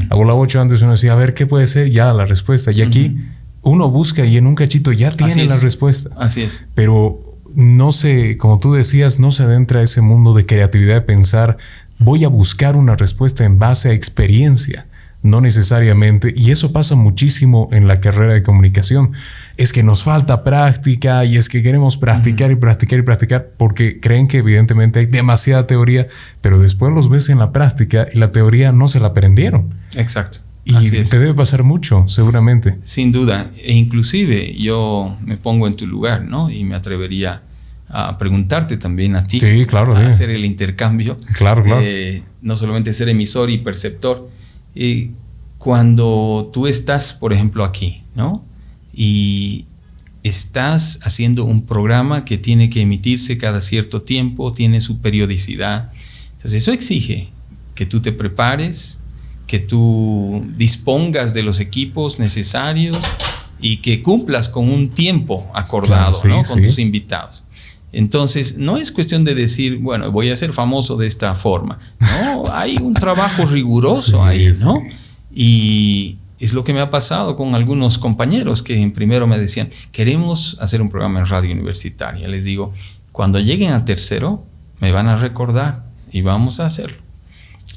La 0.09 0.17
bola 0.17 0.35
8 0.35 0.61
antes 0.61 0.83
uno 0.83 0.93
decía, 0.93 1.13
a 1.13 1.17
ver, 1.17 1.35
¿qué 1.35 1.47
puede 1.47 1.67
ser? 1.67 1.91
Ya 1.91 2.13
la 2.13 2.25
respuesta. 2.25 2.73
Y 2.73 2.83
aquí 2.83 3.17
uno 3.63 3.91
busca 3.91 4.25
y 4.25 4.37
en 4.37 4.47
un 4.47 4.55
cachito 4.55 4.93
ya 4.93 5.11
tiene 5.11 5.45
la 5.45 5.57
respuesta. 5.59 6.11
Así 6.17 6.43
es. 6.43 6.63
Pero 6.75 7.21
no 7.55 7.93
se, 7.93 8.37
como 8.37 8.59
tú 8.59 8.73
decías, 8.73 9.21
no 9.21 9.31
se 9.31 9.45
adentra 9.45 9.81
a 9.81 9.83
ese 9.83 10.01
mundo 10.01 10.35
de 10.35 10.47
creatividad 10.47 10.95
de 10.95 11.01
pensar, 11.03 11.59
voy 11.99 12.25
a 12.25 12.29
buscar 12.29 12.77
una 12.77 12.97
respuesta 12.97 13.45
en 13.45 13.59
base 13.59 13.91
a 13.91 13.93
experiencia 13.93 14.87
no 15.31 15.41
necesariamente, 15.41 16.35
y 16.37 16.51
eso 16.51 16.73
pasa 16.73 16.95
muchísimo 16.95 17.69
en 17.73 17.87
la 17.87 18.01
carrera 18.01 18.35
de 18.35 18.43
comunicación, 18.43 19.13
es 19.57 19.73
que 19.73 19.83
nos 19.83 20.05
falta 20.05 20.45
práctica 20.45 21.25
y 21.25 21.37
es 21.37 21.49
que 21.49 21.63
queremos 21.63 21.97
practicar 21.97 22.51
y 22.51 22.57
practicar 22.57 22.99
y 22.99 23.03
practicar 23.03 23.49
porque 23.57 24.01
creen 24.01 24.29
que 24.29 24.39
evidentemente 24.39 25.01
hay 25.01 25.07
demasiada 25.07 25.67
teoría, 25.67 26.07
pero 26.41 26.61
después 26.61 26.93
los 26.93 27.09
ves 27.09 27.29
en 27.29 27.39
la 27.39 27.53
práctica 27.53 28.07
y 28.13 28.19
la 28.19 28.31
teoría 28.31 28.73
no 28.73 28.89
se 28.89 29.01
la 29.01 29.09
aprendieron. 29.09 29.69
Exacto. 29.95 30.39
Y 30.65 30.91
te 30.91 31.19
debe 31.19 31.33
pasar 31.33 31.63
mucho, 31.63 32.05
seguramente. 32.09 32.77
Sin 32.85 33.11
duda. 33.11 33.51
E 33.57 33.73
inclusive 33.73 34.55
yo 34.55 35.17
me 35.25 35.39
pongo 35.39 35.67
en 35.67 35.77
tu 35.77 35.87
lugar, 35.87 36.25
¿no? 36.25 36.51
Y 36.51 36.65
me 36.65 36.75
atrevería 36.75 37.41
a 37.89 38.19
preguntarte 38.19 38.77
también 38.77 39.17
a 39.17 39.27
ti. 39.27 39.41
Sí, 39.41 39.65
claro. 39.65 39.97
A 39.97 40.07
hacer 40.07 40.29
el 40.29 40.45
intercambio. 40.45 41.19
Claro, 41.33 41.65
claro. 41.65 41.81
Eh, 41.83 42.23
no 42.43 42.55
solamente 42.57 42.93
ser 42.93 43.09
emisor 43.09 43.49
y 43.49 43.59
perceptor, 43.59 44.29
y 44.75 45.13
cuando 45.59 46.51
tú 46.53 46.67
estás, 46.67 47.15
por 47.15 47.33
ejemplo, 47.33 47.65
aquí, 47.65 48.03
¿no? 48.15 48.45
Y 48.93 49.67
estás 50.23 51.01
haciendo 51.03 51.45
un 51.45 51.67
programa 51.67 52.25
que 52.25 52.39
tiene 52.39 52.71
que 52.71 52.83
emitirse 52.83 53.39
cada 53.39 53.61
cierto 53.61 54.03
tiempo, 54.03 54.53
tiene 54.53 54.81
su 54.81 55.01
periodicidad. 55.01 55.93
Entonces 56.37 56.63
eso 56.63 56.73
exige 56.73 57.29
que 57.75 57.87
tú 57.87 58.01
te 58.01 58.13
prepares, 58.13 58.99
que 59.47 59.59
tú 59.59 60.45
dispongas 60.57 61.35
de 61.35 61.43
los 61.43 61.61
equipos 61.61 62.19
necesarios 62.19 62.99
y 63.61 63.79
que 63.79 64.03
cumplas 64.03 64.49
con 64.49 64.69
un 64.69 64.91
tiempo 64.91 65.51
acordado 65.55 66.17
¿no? 66.25 66.43
con 66.43 66.63
tus 66.63 66.79
invitados. 66.79 67.45
Entonces, 67.91 68.59
no 68.59 68.77
es 68.77 68.93
cuestión 68.93 69.25
de 69.25 69.35
decir, 69.35 69.79
bueno, 69.79 70.13
voy 70.13 70.31
a 70.31 70.37
ser 70.37 70.53
famoso 70.53 70.97
de 70.97 71.07
esta 71.07 71.35
forma. 71.35 71.79
No, 72.01 72.53
hay 72.53 72.77
un 72.77 72.93
trabajo 72.93 73.47
riguroso 73.47 74.23
ahí, 74.23 74.53
¿no? 74.63 74.83
Y 75.41 76.17
es 76.41 76.53
lo 76.53 76.65
que 76.65 76.75
me 76.75 76.81
ha 76.81 76.91
pasado 76.91 77.37
con 77.37 77.55
algunos 77.55 77.97
compañeros 77.99 78.65
que 78.65 78.83
en 78.83 78.91
primero 78.91 79.29
me 79.29 79.39
decían, 79.39 79.71
queremos 79.93 80.57
hacer 80.61 80.83
un 80.83 80.91
programa 80.91 81.21
en 81.21 81.27
radio 81.27 81.53
universitaria. 81.53 82.27
Les 82.27 82.43
digo, 82.43 82.75
cuando 83.13 83.39
lleguen 83.39 83.71
al 83.71 83.85
tercero, 83.85 84.43
me 84.81 84.91
van 84.91 85.07
a 85.07 85.15
recordar 85.15 85.85
y 86.11 86.23
vamos 86.23 86.59
a 86.59 86.67
hacerlo. 86.67 86.97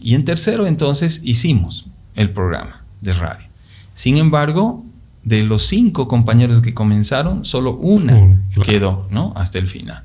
Y 0.02 0.16
en 0.16 0.26
tercero, 0.26 0.66
entonces, 0.66 1.22
hicimos 1.24 1.86
el 2.16 2.32
programa 2.32 2.84
de 3.02 3.14
radio. 3.14 3.46
Sin 3.94 4.18
embargo, 4.18 4.84
de 5.24 5.44
los 5.44 5.62
cinco 5.62 6.08
compañeros 6.08 6.62
que 6.62 6.74
comenzaron, 6.74 7.46
solo 7.46 7.76
una 7.76 8.40
quedó, 8.66 9.06
¿no? 9.12 9.34
Hasta 9.36 9.60
el 9.60 9.68
final. 9.68 10.02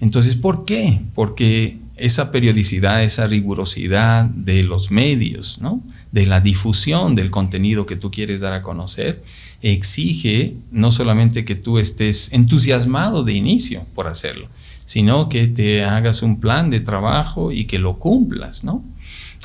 Entonces, 0.00 0.34
¿por 0.34 0.64
qué? 0.64 1.00
Porque 1.14 1.78
esa 1.94 2.32
periodicidad, 2.32 3.04
esa 3.04 3.28
rigurosidad 3.28 4.24
de 4.24 4.64
los 4.64 4.90
medios, 4.90 5.60
¿no? 5.60 5.80
De 6.10 6.26
la 6.26 6.40
difusión 6.40 7.14
del 7.14 7.30
contenido 7.30 7.84
que 7.84 7.96
tú 7.96 8.10
quieres 8.10 8.40
dar 8.40 8.54
a 8.54 8.62
conocer, 8.62 9.22
exige 9.60 10.54
no 10.70 10.90
solamente 10.90 11.44
que 11.44 11.54
tú 11.54 11.78
estés 11.78 12.32
entusiasmado 12.32 13.24
de 13.24 13.34
inicio 13.34 13.84
por 13.94 14.06
hacerlo, 14.06 14.48
sino 14.86 15.28
que 15.28 15.46
te 15.48 15.84
hagas 15.84 16.22
un 16.22 16.40
plan 16.40 16.70
de 16.70 16.80
trabajo 16.80 17.52
y 17.52 17.66
que 17.66 17.78
lo 17.78 17.98
cumplas, 17.98 18.64
¿no? 18.64 18.82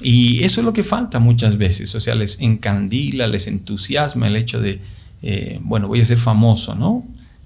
Y 0.02 0.43
eso 0.43 0.62
es 0.62 0.65
lo 0.65 0.73
que 0.73 0.84
falta 0.84 1.19
muchas 1.19 1.58
veces, 1.58 1.93
o 1.95 1.99
sea, 1.99 2.15
les 2.15 2.39
encandila, 2.39 3.28
les 3.28 3.47
entusiasma 3.47 4.28
el 4.28 4.38
hecho 4.38 4.60
de 4.60 4.80
eh, 5.23 5.58
bueno, 5.63 5.88
voy 5.88 6.02
a 6.02 6.06
ser 6.06 6.17
famoso, 6.17 6.76
¿no? 6.76 7.04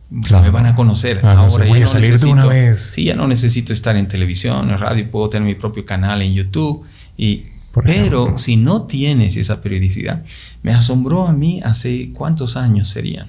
Me 0.10 0.49
van 0.49 0.65
a 0.65 0.75
conocer. 0.75 1.19
Ah, 1.23 1.34
Ahora 1.34 1.65
voy 1.65 1.82
a 1.82 1.88
salir 1.88 2.17
de 2.17 2.25
una 2.25 2.45
vez. 2.45 2.80
Sí, 2.80 3.06
ya 3.06 3.15
no 3.15 3.27
necesito 3.27 3.71
estar 3.71 3.95
en 3.95 4.08
televisión, 4.08 4.69
en 4.69 4.80
radio, 4.80 5.10
puedo 5.12 5.30
tener 5.30 5.47
mi 5.47 5.53
propio 5.53 5.86
canal 5.86 6.21
en 6.21 6.34
YouTube. 6.34 6.84
Y, 7.17 7.43
pero 7.84 8.38
si 8.38 8.58
no 8.58 8.84
tienes 8.84 9.38
esa 9.38 9.62
periodicidad, 9.62 10.24
me 10.63 10.74
asombró 10.74 11.28
a 11.28 11.34
mí 11.34 11.62
hace 11.63 12.12
cuántos 12.13 12.58
años 12.58 12.90
serían. 12.90 13.28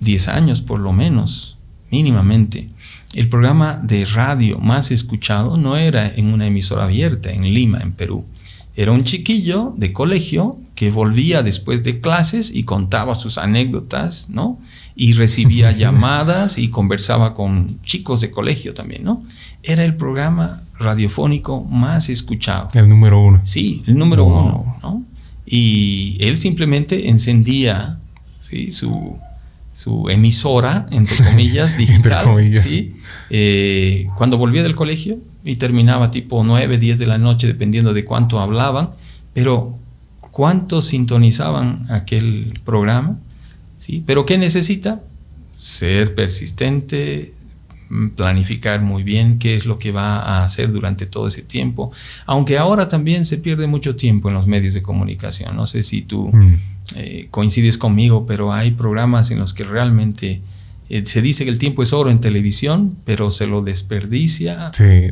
Diez 0.00 0.28
años 0.28 0.60
por 0.60 0.80
lo 0.80 0.92
menos, 0.92 1.56
mínimamente. 1.90 2.68
El 3.14 3.28
programa 3.28 3.80
de 3.82 4.04
radio 4.04 4.58
más 4.58 4.90
escuchado 4.90 5.56
no 5.56 5.76
era 5.76 6.06
en 6.06 6.32
una 6.32 6.46
emisora 6.46 6.84
abierta 6.84 7.30
en 7.30 7.54
Lima, 7.54 7.78
en 7.78 7.92
Perú. 7.92 8.24
Era 8.74 8.92
un 8.92 9.04
chiquillo 9.04 9.72
de 9.76 9.92
colegio 9.94 10.58
que 10.74 10.90
volvía 10.90 11.42
después 11.42 11.82
de 11.82 12.02
clases 12.02 12.54
y 12.54 12.64
contaba 12.64 13.14
sus 13.14 13.38
anécdotas, 13.38 14.28
¿no? 14.28 14.58
Y 14.94 15.14
recibía 15.14 15.72
llamadas 15.76 16.58
y 16.58 16.68
conversaba 16.68 17.32
con 17.32 17.80
chicos 17.82 18.20
de 18.20 18.30
colegio 18.30 18.74
también, 18.74 19.02
¿no? 19.02 19.22
Era 19.62 19.82
el 19.84 19.96
programa 19.96 20.62
radiofónico 20.78 21.64
más 21.64 22.08
escuchado. 22.08 22.68
El 22.74 22.88
número 22.88 23.20
uno. 23.20 23.40
Sí, 23.44 23.82
el 23.86 23.96
número 23.96 24.24
uno, 24.24 24.78
¿no? 24.82 25.04
Y 25.46 26.16
él 26.20 26.36
simplemente 26.36 27.08
encendía 27.08 27.98
¿sí? 28.40 28.72
su, 28.72 29.18
su 29.72 30.08
emisora, 30.08 30.86
entre 30.90 31.24
comillas, 31.24 31.76
digital. 31.78 32.26
Eh, 33.30 34.08
cuando 34.16 34.38
volvía 34.38 34.62
del 34.62 34.74
colegio 34.74 35.18
y 35.44 35.56
terminaba 35.56 36.10
tipo 36.10 36.42
9, 36.42 36.78
10 36.78 36.98
de 36.98 37.06
la 37.06 37.18
noche, 37.18 37.46
dependiendo 37.46 37.94
de 37.94 38.04
cuánto 38.04 38.40
hablaban, 38.40 38.90
pero 39.32 39.76
cuánto 40.32 40.82
sintonizaban 40.82 41.86
aquel 41.90 42.60
programa. 42.64 43.18
¿sí? 43.78 44.02
Pero 44.04 44.26
¿qué 44.26 44.38
necesita? 44.38 45.00
Ser 45.56 46.14
persistente, 46.14 47.32
planificar 48.14 48.80
muy 48.80 49.02
bien 49.02 49.38
qué 49.38 49.56
es 49.56 49.66
lo 49.66 49.78
que 49.78 49.92
va 49.92 50.18
a 50.18 50.44
hacer 50.44 50.72
durante 50.72 51.06
todo 51.06 51.28
ese 51.28 51.42
tiempo. 51.42 51.92
Aunque 52.26 52.58
ahora 52.58 52.88
también 52.88 53.24
se 53.24 53.38
pierde 53.38 53.66
mucho 53.66 53.96
tiempo 53.96 54.28
en 54.28 54.34
los 54.34 54.46
medios 54.46 54.74
de 54.74 54.82
comunicación. 54.82 55.56
No 55.56 55.66
sé 55.66 55.82
si 55.82 56.02
tú... 56.02 56.30
Mm. 56.32 56.56
Eh, 56.94 57.26
coincides 57.32 57.78
conmigo, 57.78 58.26
pero 58.26 58.52
hay 58.52 58.70
programas 58.70 59.32
en 59.32 59.40
los 59.40 59.54
que 59.54 59.64
realmente 59.64 60.40
se 61.04 61.20
dice 61.20 61.44
que 61.44 61.50
el 61.50 61.58
tiempo 61.58 61.82
es 61.82 61.92
oro 61.92 62.10
en 62.10 62.20
televisión, 62.20 62.96
pero 63.04 63.30
se 63.30 63.46
lo 63.46 63.62
desperdicia. 63.62 64.70
Sí, 64.72 65.10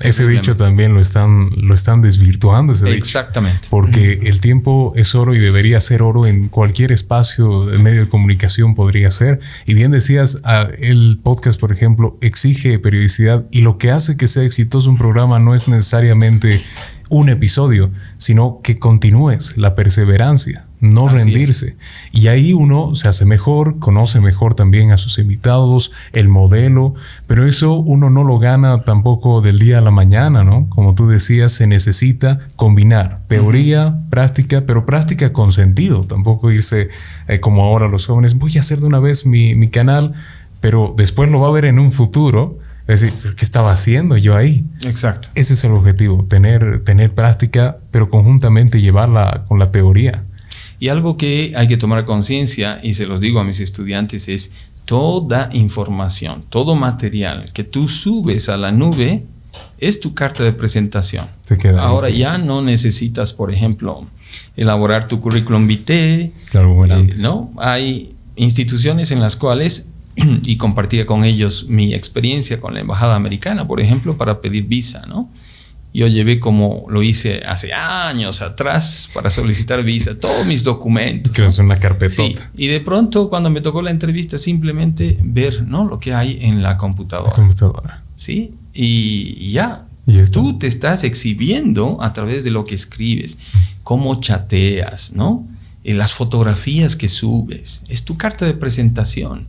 ese 0.00 0.26
dicho 0.26 0.54
también 0.54 0.92
lo 0.92 1.00
están, 1.00 1.50
lo 1.56 1.74
están 1.74 2.02
desvirtuando. 2.02 2.72
Exactamente. 2.86 3.68
porque 3.70 4.20
el 4.24 4.40
tiempo 4.40 4.92
es 4.96 5.14
oro 5.14 5.34
y 5.34 5.38
debería 5.38 5.80
ser 5.80 6.02
oro 6.02 6.26
en 6.26 6.48
cualquier 6.48 6.92
espacio, 6.92 7.66
de 7.66 7.78
medio 7.78 8.00
de 8.00 8.08
comunicación 8.08 8.74
podría 8.74 9.10
ser. 9.10 9.40
Y 9.66 9.74
bien 9.74 9.90
decías, 9.90 10.40
ah, 10.44 10.68
el 10.78 11.18
podcast, 11.22 11.58
por 11.58 11.72
ejemplo, 11.72 12.18
exige 12.20 12.78
periodicidad 12.78 13.44
y 13.50 13.62
lo 13.62 13.78
que 13.78 13.90
hace 13.90 14.16
que 14.16 14.28
sea 14.28 14.42
exitoso 14.42 14.90
un 14.90 14.98
programa 14.98 15.38
no 15.38 15.54
es 15.54 15.68
necesariamente 15.68 16.62
un 17.08 17.28
episodio, 17.28 17.90
sino 18.18 18.60
que 18.62 18.78
continúes 18.78 19.56
la 19.56 19.74
perseverancia 19.74 20.63
no 20.84 21.08
rendirse. 21.08 21.76
Y 22.12 22.28
ahí 22.28 22.52
uno 22.52 22.94
se 22.94 23.08
hace 23.08 23.24
mejor, 23.24 23.78
conoce 23.78 24.20
mejor 24.20 24.54
también 24.54 24.92
a 24.92 24.98
sus 24.98 25.18
invitados, 25.18 25.92
el 26.12 26.28
modelo, 26.28 26.94
pero 27.26 27.48
eso 27.48 27.74
uno 27.74 28.10
no 28.10 28.22
lo 28.22 28.38
gana 28.38 28.84
tampoco 28.84 29.40
del 29.40 29.58
día 29.58 29.78
a 29.78 29.80
la 29.80 29.90
mañana, 29.90 30.44
¿no? 30.44 30.68
Como 30.68 30.94
tú 30.94 31.08
decías, 31.08 31.52
se 31.52 31.66
necesita 31.66 32.40
combinar 32.56 33.20
teoría, 33.28 33.98
práctica, 34.10 34.64
pero 34.66 34.84
práctica 34.84 35.32
con 35.32 35.52
sentido, 35.52 36.04
tampoco 36.04 36.50
irse 36.50 36.90
eh, 37.28 37.40
como 37.40 37.62
ahora 37.62 37.88
los 37.88 38.06
jóvenes, 38.06 38.34
voy 38.34 38.56
a 38.58 38.60
hacer 38.60 38.80
de 38.80 38.86
una 38.86 39.00
vez 39.00 39.24
mi, 39.24 39.54
mi 39.54 39.68
canal, 39.68 40.12
pero 40.60 40.94
después 40.96 41.30
lo 41.30 41.40
va 41.40 41.48
a 41.48 41.52
ver 41.52 41.64
en 41.64 41.78
un 41.78 41.92
futuro. 41.92 42.58
Es 42.86 43.00
decir, 43.00 43.34
¿qué 43.34 43.44
estaba 43.46 43.72
haciendo 43.72 44.18
yo 44.18 44.36
ahí? 44.36 44.66
Exacto. 44.82 45.28
Ese 45.34 45.54
es 45.54 45.64
el 45.64 45.72
objetivo, 45.72 46.26
tener, 46.28 46.84
tener 46.84 47.14
práctica, 47.14 47.78
pero 47.90 48.10
conjuntamente 48.10 48.82
llevarla 48.82 49.44
con 49.48 49.58
la 49.58 49.70
teoría. 49.70 50.22
Y 50.84 50.90
algo 50.90 51.16
que 51.16 51.54
hay 51.56 51.66
que 51.66 51.78
tomar 51.78 52.04
conciencia, 52.04 52.78
y 52.82 52.92
se 52.92 53.06
los 53.06 53.18
digo 53.18 53.40
a 53.40 53.44
mis 53.44 53.58
estudiantes, 53.60 54.28
es 54.28 54.52
toda 54.84 55.48
información, 55.54 56.44
todo 56.50 56.74
material 56.74 57.50
que 57.54 57.64
tú 57.64 57.88
subes 57.88 58.50
a 58.50 58.58
la 58.58 58.70
nube 58.70 59.22
es 59.78 60.00
tu 60.00 60.12
carta 60.12 60.44
de 60.44 60.52
presentación. 60.52 61.24
Ahora 61.78 62.10
ya 62.10 62.36
no 62.36 62.60
necesitas, 62.60 63.32
por 63.32 63.50
ejemplo, 63.50 64.06
elaborar 64.58 65.08
tu 65.08 65.20
currículum 65.20 65.66
vitae. 65.66 66.32
Claro, 66.50 66.84
eh, 66.84 67.14
¿no? 67.16 67.50
Hay 67.56 68.14
instituciones 68.36 69.10
en 69.10 69.20
las 69.20 69.36
cuales, 69.36 69.86
y 70.16 70.58
compartía 70.58 71.06
con 71.06 71.24
ellos 71.24 71.64
mi 71.66 71.94
experiencia 71.94 72.60
con 72.60 72.74
la 72.74 72.80
embajada 72.80 73.14
americana, 73.14 73.66
por 73.66 73.80
ejemplo, 73.80 74.18
para 74.18 74.42
pedir 74.42 74.64
visa, 74.64 75.06
¿no? 75.08 75.30
Yo 75.94 76.08
llevé 76.08 76.40
como 76.40 76.84
lo 76.88 77.04
hice 77.04 77.44
hace 77.46 77.72
años 77.72 78.42
atrás 78.42 79.08
para 79.14 79.30
solicitar 79.30 79.84
visa, 79.84 80.18
todos 80.18 80.44
mis 80.44 80.64
documentos. 80.64 81.32
Que 81.32 81.44
es 81.44 81.60
una 81.60 81.78
carpetota. 81.78 82.50
Y 82.56 82.66
de 82.66 82.80
pronto 82.80 83.30
cuando 83.30 83.48
me 83.48 83.60
tocó 83.60 83.80
la 83.80 83.92
entrevista 83.92 84.36
simplemente 84.36 85.16
ver 85.22 85.62
¿no? 85.62 85.84
lo 85.84 86.00
que 86.00 86.12
hay 86.12 86.38
en 86.42 86.64
la 86.64 86.76
computadora. 86.78 87.32
computadora. 87.32 88.02
Sí, 88.16 88.54
y, 88.74 89.52
ya. 89.52 89.86
Tú 90.32 90.58
te 90.58 90.66
estás 90.66 91.04
exhibiendo 91.04 92.02
a 92.02 92.12
través 92.12 92.42
de 92.42 92.50
lo 92.50 92.64
que 92.64 92.74
escribes, 92.74 93.38
cómo 93.84 94.20
chateas, 94.20 95.12
¿no? 95.14 95.46
En 95.84 95.96
las 95.96 96.12
fotografías 96.12 96.96
que 96.96 97.08
subes. 97.08 97.82
Es 97.88 98.04
tu 98.04 98.18
carta 98.18 98.44
de 98.44 98.54
presentación. 98.54 99.46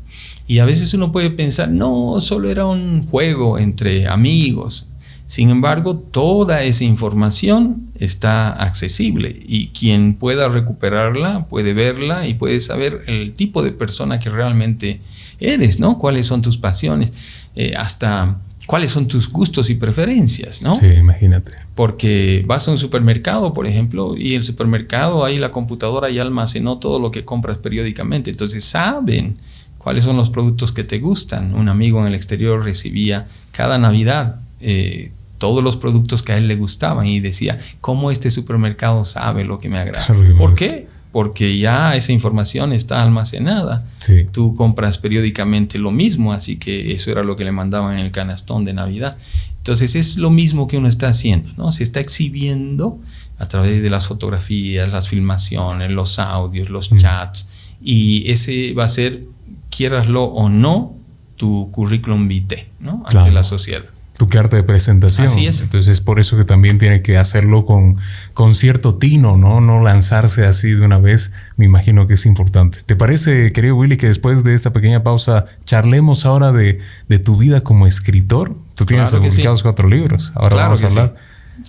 Y 0.48 0.60
a 0.60 0.66
veces 0.66 0.94
uno 0.94 1.12
puede 1.12 1.32
pensar, 1.32 1.70
no, 1.70 2.22
solo 2.22 2.50
era 2.50 2.66
un 2.66 3.06
juego 3.08 3.58
entre 3.58 4.08
amigos. 4.08 4.88
Sin 5.28 5.50
embargo, 5.50 5.96
toda 5.96 6.64
esa 6.64 6.84
información 6.84 7.88
está 7.96 8.52
accesible 8.52 9.42
y 9.48 9.70
quien 9.70 10.14
pueda 10.14 10.50
recuperarla 10.50 11.46
puede 11.46 11.74
verla 11.74 12.28
y 12.28 12.36
puede 12.36 12.62
saber 12.62 13.02
el 13.08 13.34
tipo 13.34 13.64
de 13.64 13.72
persona 13.72 14.20
que 14.20 14.30
realmente 14.30 15.02
eres, 15.40 15.80
¿no? 15.80 15.98
Cuáles 15.98 16.28
son 16.28 16.44
tus 16.44 16.58
pasiones, 16.58 17.12
eh, 17.56 17.74
hasta 17.76 18.38
cuáles 18.68 18.92
son 18.92 19.08
tus 19.08 19.32
gustos 19.32 19.72
y 19.72 19.76
preferencias, 19.76 20.62
¿no? 20.62 20.76
Sí, 20.76 20.88
imagínate. 20.88 21.54
Porque 21.74 22.44
vas 22.46 22.68
a 22.68 22.72
un 22.72 22.78
supermercado, 22.78 23.52
por 23.54 23.66
ejemplo, 23.66 24.16
y 24.16 24.36
el 24.36 24.44
supermercado 24.44 25.26
ahí 25.26 25.40
la 25.40 25.52
computadora 25.52 26.10
ya 26.12 26.22
almacenó 26.22 26.78
todo 26.78 27.00
lo 27.00 27.10
que 27.10 27.26
compras 27.26 27.58
periódicamente, 27.58 28.30
entonces 28.30 28.64
saben 28.64 29.38
cuáles 29.80 30.04
son 30.04 30.18
los 30.18 30.30
productos 30.30 30.72
que 30.72 30.84
te 30.84 31.00
gustan. 31.00 31.56
Un 31.56 31.68
amigo 31.68 32.00
en 32.02 32.08
el 32.08 32.16
exterior 32.16 32.64
recibía 32.64 33.28
cada 33.52 33.80
Navidad 33.80 34.40
eh, 34.68 35.12
todos 35.38 35.64
los 35.64 35.78
productos 35.78 36.24
que 36.24 36.32
a 36.32 36.38
él 36.38 36.48
le 36.48 36.56
gustaban 36.56 37.06
y 37.06 37.20
decía, 37.20 37.60
¿cómo 37.80 38.10
este 38.10 38.32
supermercado 38.32 39.04
sabe 39.04 39.44
lo 39.44 39.60
que 39.60 39.70
me 39.70 39.78
agrada? 39.78 40.08
¿Por 40.40 40.56
qué? 40.56 40.88
Porque 41.12 41.58
ya 41.58 41.96
esa 41.96 42.12
información 42.12 42.74
está 42.74 43.04
almacenada. 43.04 43.86
Tú 44.32 44.56
compras 44.56 44.98
periódicamente 44.98 45.78
lo 45.78 45.92
mismo, 45.92 46.34
así 46.34 46.58
que 46.58 46.94
eso 46.94 47.12
era 47.12 47.24
lo 47.24 47.36
que 47.36 47.46
le 47.46 47.52
mandaban 47.52 48.00
en 48.00 48.06
el 48.06 48.12
canastón 48.12 48.66
de 48.66 48.74
Navidad. 48.74 49.16
Entonces 49.58 49.96
es 49.96 50.18
lo 50.18 50.32
mismo 50.32 50.68
que 50.68 50.78
uno 50.78 50.88
está 50.88 51.10
haciendo, 51.10 51.52
¿no? 51.58 51.72
Se 51.72 51.84
está 51.84 52.00
exhibiendo 52.00 53.00
a 53.38 53.48
través 53.48 53.84
de 53.84 53.90
las 53.92 54.08
fotografías, 54.08 54.92
las 54.92 55.10
filmaciones, 55.10 55.92
los 55.92 56.18
audios, 56.18 56.70
los 56.70 56.92
mm. 56.92 56.98
chats, 56.98 57.50
y 57.84 58.30
ese 58.32 58.74
va 58.74 58.86
a 58.86 58.90
ser, 58.90 59.22
quieraslo 59.70 60.24
o 60.24 60.50
no, 60.50 60.94
tu 61.36 61.70
currículum 61.72 62.28
vitae, 62.28 62.68
¿no? 62.80 63.04
Ante 63.06 63.32
la 63.32 63.44
sociedad 63.44 63.84
tu 64.18 64.30
carta 64.30 64.56
de 64.56 64.64
presentación. 64.64 65.28
Así 65.28 65.46
es. 65.46 65.62
Entonces 65.62 65.92
es 65.92 66.02
por 66.02 66.20
eso 66.20 66.38
que 66.38 66.46
también 66.46 66.80
tiene 66.80 67.02
que 67.02 67.18
hacerlo 67.18 67.66
con, 67.66 67.98
con 68.34 68.56
cierto 68.56 68.96
tino, 68.96 69.38
¿no? 69.38 69.62
No 69.62 69.82
lanzarse 69.84 70.46
así 70.46 70.72
de 70.72 70.86
una 70.86 70.98
vez. 70.98 71.34
Me 71.58 71.66
imagino 71.66 72.08
que 72.08 72.14
es 72.14 72.26
importante. 72.26 72.80
¿Te 72.86 72.96
parece, 72.96 73.52
querido 73.52 73.76
Willy, 73.76 73.98
que 73.98 74.08
después 74.08 74.44
de 74.44 74.54
esta 74.54 74.72
pequeña 74.72 75.04
pausa 75.04 75.46
charlemos 75.66 76.26
ahora 76.26 76.52
de, 76.52 76.80
tu 77.24 77.38
vida 77.38 77.62
como 77.62 77.88
escritor? 77.88 78.56
Tú 78.76 78.86
tienes 78.86 79.12
publicados 79.12 79.64
cuatro 79.64 79.90
libros. 79.90 80.32
Ahora 80.36 80.56
vamos 80.56 80.84
a 80.84 80.88
hablar. 80.88 81.16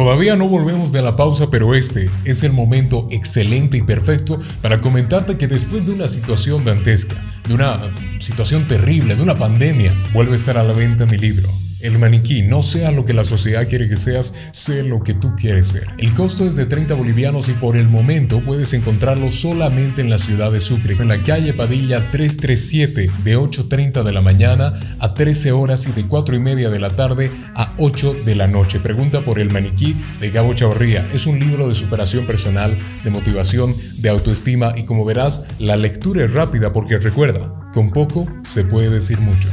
Todavía 0.00 0.34
no 0.34 0.48
volvemos 0.48 0.92
de 0.92 1.02
la 1.02 1.14
pausa, 1.14 1.50
pero 1.50 1.74
este 1.74 2.08
es 2.24 2.42
el 2.42 2.54
momento 2.54 3.06
excelente 3.10 3.76
y 3.76 3.82
perfecto 3.82 4.40
para 4.62 4.80
comentarte 4.80 5.36
que 5.36 5.46
después 5.46 5.84
de 5.84 5.92
una 5.92 6.08
situación 6.08 6.64
dantesca, 6.64 7.22
de 7.46 7.52
una 7.52 7.82
situación 8.18 8.66
terrible, 8.66 9.14
de 9.14 9.22
una 9.22 9.36
pandemia, 9.36 9.94
vuelve 10.14 10.32
a 10.32 10.36
estar 10.36 10.56
a 10.56 10.64
la 10.64 10.72
venta 10.72 11.04
mi 11.04 11.18
libro. 11.18 11.50
El 11.80 11.98
maniquí, 11.98 12.42
no 12.42 12.60
sea 12.60 12.92
lo 12.92 13.04
que 13.04 13.14
la 13.14 13.24
sociedad 13.24 13.66
quiere 13.66 13.88
que 13.88 13.96
seas, 13.96 14.34
sé 14.52 14.82
lo 14.82 15.02
que 15.02 15.14
tú 15.14 15.34
quieres 15.34 15.68
ser. 15.68 15.86
El 15.98 16.12
costo 16.12 16.46
es 16.46 16.56
de 16.56 16.66
30 16.66 16.94
bolivianos 16.94 17.48
y 17.48 17.52
por 17.52 17.76
el 17.76 17.88
momento 17.88 18.40
puedes 18.40 18.74
encontrarlo 18.74 19.30
solamente 19.30 20.02
en 20.02 20.10
la 20.10 20.18
ciudad 20.18 20.52
de 20.52 20.60
Sucre, 20.60 20.96
en 20.98 21.08
la 21.08 21.22
calle 21.22 21.54
Padilla 21.54 22.10
337, 22.10 23.10
de 23.24 23.38
8.30 23.38 24.02
de 24.02 24.12
la 24.12 24.20
mañana 24.20 24.74
a 24.98 25.14
13 25.14 25.52
horas 25.52 25.86
y 25.86 25.92
de 25.92 26.06
4 26.06 26.36
y 26.36 26.40
media 26.40 26.68
de 26.68 26.80
la 26.80 26.90
tarde 26.90 27.30
a 27.54 27.72
8 27.78 28.14
de 28.26 28.34
la 28.34 28.46
noche. 28.46 28.80
Pregunta 28.80 29.24
por 29.24 29.38
El 29.38 29.50
maniquí 29.50 29.96
de 30.20 30.30
Gabo 30.30 30.52
Chavarría. 30.52 31.08
Es 31.14 31.26
un 31.26 31.40
libro 31.40 31.66
de 31.66 31.74
superación 31.74 32.26
personal, 32.26 32.76
de 33.04 33.10
motivación, 33.10 33.74
de 33.96 34.10
autoestima 34.10 34.74
y 34.76 34.84
como 34.84 35.04
verás, 35.04 35.46
la 35.58 35.76
lectura 35.76 36.24
es 36.24 36.34
rápida 36.34 36.72
porque 36.72 36.98
recuerda, 36.98 37.70
con 37.72 37.90
poco 37.90 38.26
se 38.42 38.64
puede 38.64 38.90
decir 38.90 39.18
mucho. 39.20 39.48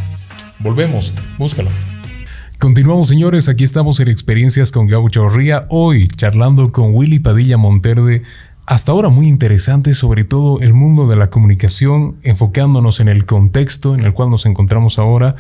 Volvemos, 0.60 1.14
búscalo. 1.38 1.70
Continuamos, 2.60 3.08
señores. 3.08 3.50
Aquí 3.50 3.64
estamos 3.64 4.00
en 4.00 4.08
Experiencias 4.08 4.72
con 4.72 4.88
Gabo 4.88 5.10
Chavarría. 5.10 5.68
Hoy 5.70 6.08
charlando 6.08 6.72
con 6.72 6.90
Willy 6.92 7.20
Padilla 7.20 7.56
Monterde, 7.56 8.24
hasta 8.66 8.92
ahora 8.92 9.10
muy 9.10 9.28
interesante, 9.28 9.94
sobre 9.94 10.24
todo 10.24 10.60
el 10.60 10.74
mundo 10.74 11.08
de 11.08 11.18
la 11.18 11.28
comunicación, 11.28 12.16
enfocándonos 12.24 13.00
en 13.00 13.10
el 13.10 13.28
contexto 13.28 13.94
en 13.94 14.02
el 14.02 14.14
cual 14.14 14.32
nos 14.32 14.48
encontramos 14.48 14.98
ahora. 14.98 15.36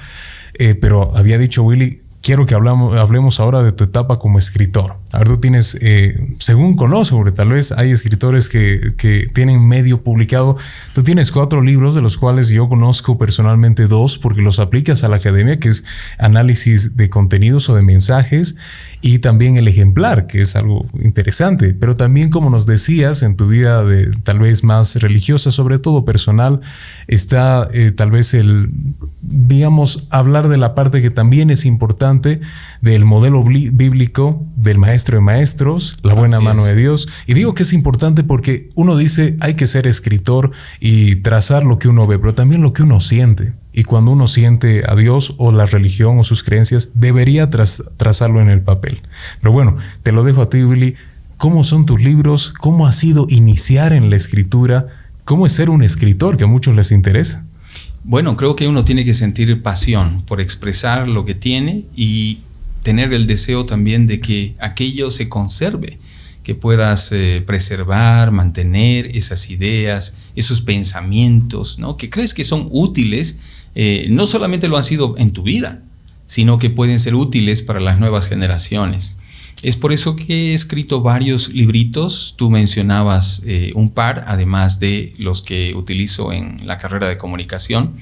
Eh, 0.59 0.75
pero 0.75 1.15
había 1.17 1.39
dicho 1.39 1.63
Willy, 1.63 2.01
quiero 2.27 2.45
que 2.45 2.55
hablamos, 2.55 2.99
hablemos 2.99 3.39
ahora 3.39 3.63
de 3.63 3.71
tu 3.71 3.85
etapa 3.85 4.19
como 4.19 4.37
escritor. 4.37 4.97
A 5.13 5.19
ver, 5.19 5.29
tú 5.29 5.37
tienes, 5.37 5.77
eh, 5.79 6.35
según 6.39 6.75
conozco, 6.75 7.15
porque 7.15 7.31
tal 7.31 7.47
vez 7.47 7.71
hay 7.71 7.91
escritores 7.91 8.49
que, 8.49 8.95
que, 8.97 9.31
tienen 9.33 9.65
medio 9.65 10.03
publicado, 10.03 10.57
tú 10.93 11.03
tienes 11.03 11.31
cuatro 11.31 11.61
libros, 11.61 11.95
de 11.95 12.01
los 12.01 12.17
cuales 12.17 12.49
yo 12.49 12.67
conozco 12.67 13.17
personalmente 13.17 13.87
dos, 13.87 14.17
porque 14.17 14.41
los 14.41 14.59
aplicas 14.59 15.05
a 15.05 15.07
la 15.07 15.15
academia, 15.15 15.57
que 15.57 15.69
es 15.69 15.85
análisis 16.17 16.97
de 16.97 17.09
contenidos 17.09 17.69
o 17.69 17.75
de 17.75 17.83
mensajes, 17.83 18.57
y 19.01 19.19
también 19.19 19.57
el 19.57 19.67
ejemplar, 19.67 20.27
que 20.27 20.41
es 20.41 20.55
algo 20.55 20.85
interesante, 21.03 21.73
pero 21.73 21.95
también 21.95 22.29
como 22.29 22.49
nos 22.49 22.65
decías, 22.65 23.21
en 23.23 23.35
tu 23.35 23.47
vida 23.47 23.83
de, 23.83 24.11
tal 24.23 24.39
vez 24.39 24.63
más 24.63 24.95
religiosa, 24.95 25.51
sobre 25.51 25.79
todo 25.79 26.03
personal, 26.03 26.61
está 27.07 27.69
eh, 27.73 27.91
tal 27.95 28.11
vez 28.11 28.33
el, 28.33 28.69
digamos, 29.21 30.07
hablar 30.09 30.47
de 30.49 30.57
la 30.57 30.73
parte 30.73 31.01
que 31.01 31.11
también 31.11 31.49
es 31.49 31.65
importante 31.65 32.41
del 32.81 33.05
modelo 33.05 33.43
bíblico 33.43 34.43
del 34.55 34.77
maestro 34.77 35.17
de 35.17 35.21
maestros, 35.21 35.97
la 36.03 36.13
buena 36.13 36.39
mano 36.39 36.65
de 36.65 36.75
Dios. 36.75 37.07
Y 37.27 37.33
digo 37.33 37.53
que 37.53 37.63
es 37.63 37.73
importante 37.73 38.23
porque 38.23 38.69
uno 38.75 38.97
dice 38.97 39.37
hay 39.39 39.53
que 39.53 39.67
ser 39.67 39.87
escritor 39.87 40.51
y 40.79 41.17
trazar 41.17 41.63
lo 41.63 41.79
que 41.79 41.87
uno 41.87 42.07
ve, 42.07 42.19
pero 42.19 42.33
también 42.33 42.61
lo 42.61 42.73
que 42.73 42.83
uno 42.83 42.99
siente. 42.99 43.53
Y 43.77 43.83
cuando 43.83 44.09
uno 44.09 44.25
siente 44.25 44.81
a 44.87 44.95
Dios 44.95 45.35
o 45.37 45.51
la 45.51 45.67
religión 45.67 46.17
o 46.17 46.23
sus 46.23 46.41
creencias, 46.41 46.89
debería 46.95 47.47
trazarlo 47.47 48.41
en 48.41 48.49
el 48.49 48.61
papel. 48.61 49.01
Pero 49.39 49.51
bueno, 49.51 49.77
te 50.01 50.11
lo 50.11 50.23
dejo 50.23 50.41
a 50.41 50.49
ti, 50.49 50.63
Willy. 50.63 50.95
¿Cómo 51.37 51.63
son 51.63 51.85
tus 51.85 52.01
libros? 52.03 52.55
¿Cómo 52.59 52.87
ha 52.87 52.91
sido 52.91 53.27
iniciar 53.29 53.93
en 53.93 54.09
la 54.09 54.15
escritura? 54.15 54.87
¿Cómo 55.25 55.45
es 55.45 55.53
ser 55.53 55.69
un 55.69 55.83
escritor 55.83 56.37
que 56.37 56.45
a 56.45 56.47
muchos 56.47 56.75
les 56.75 56.91
interesa? 56.91 57.45
Bueno, 58.03 58.35
creo 58.35 58.55
que 58.55 58.67
uno 58.67 58.83
tiene 58.83 59.05
que 59.05 59.13
sentir 59.13 59.61
pasión 59.61 60.23
por 60.23 60.41
expresar 60.41 61.07
lo 61.07 61.23
que 61.23 61.35
tiene 61.35 61.85
y 61.95 62.39
tener 62.81 63.13
el 63.13 63.27
deseo 63.27 63.67
también 63.67 64.07
de 64.07 64.19
que 64.19 64.55
aquello 64.57 65.11
se 65.11 65.29
conserve, 65.29 65.99
que 66.41 66.55
puedas 66.55 67.11
eh, 67.11 67.43
preservar, 67.45 68.31
mantener 68.31 69.15
esas 69.15 69.51
ideas, 69.51 70.15
esos 70.35 70.61
pensamientos, 70.61 71.77
¿no? 71.77 71.95
que 71.95 72.09
crees 72.09 72.33
que 72.33 72.43
son 72.43 72.67
útiles, 72.71 73.37
eh, 73.79 74.07
no 74.09 74.25
solamente 74.25 74.67
lo 74.67 74.75
han 74.75 74.83
sido 74.83 75.13
en 75.19 75.33
tu 75.33 75.43
vida, 75.43 75.83
sino 76.25 76.57
que 76.57 76.71
pueden 76.71 76.99
ser 76.99 77.13
útiles 77.13 77.61
para 77.61 77.79
las 77.79 77.99
nuevas 77.99 78.27
generaciones. 78.27 79.17
Es 79.61 79.75
por 79.75 79.93
eso 79.93 80.15
que 80.15 80.49
he 80.49 80.53
escrito 80.55 81.01
varios 81.01 81.49
libritos, 81.49 82.33
tú 82.37 82.49
mencionabas 82.49 83.43
eh, 83.45 83.73
un 83.75 83.91
par, 83.91 84.25
además 84.27 84.79
de 84.79 85.13
los 85.19 85.43
que 85.43 85.75
utilizo 85.75 86.33
en 86.33 86.65
la 86.65 86.79
carrera 86.79 87.07
de 87.07 87.19
comunicación, 87.19 87.97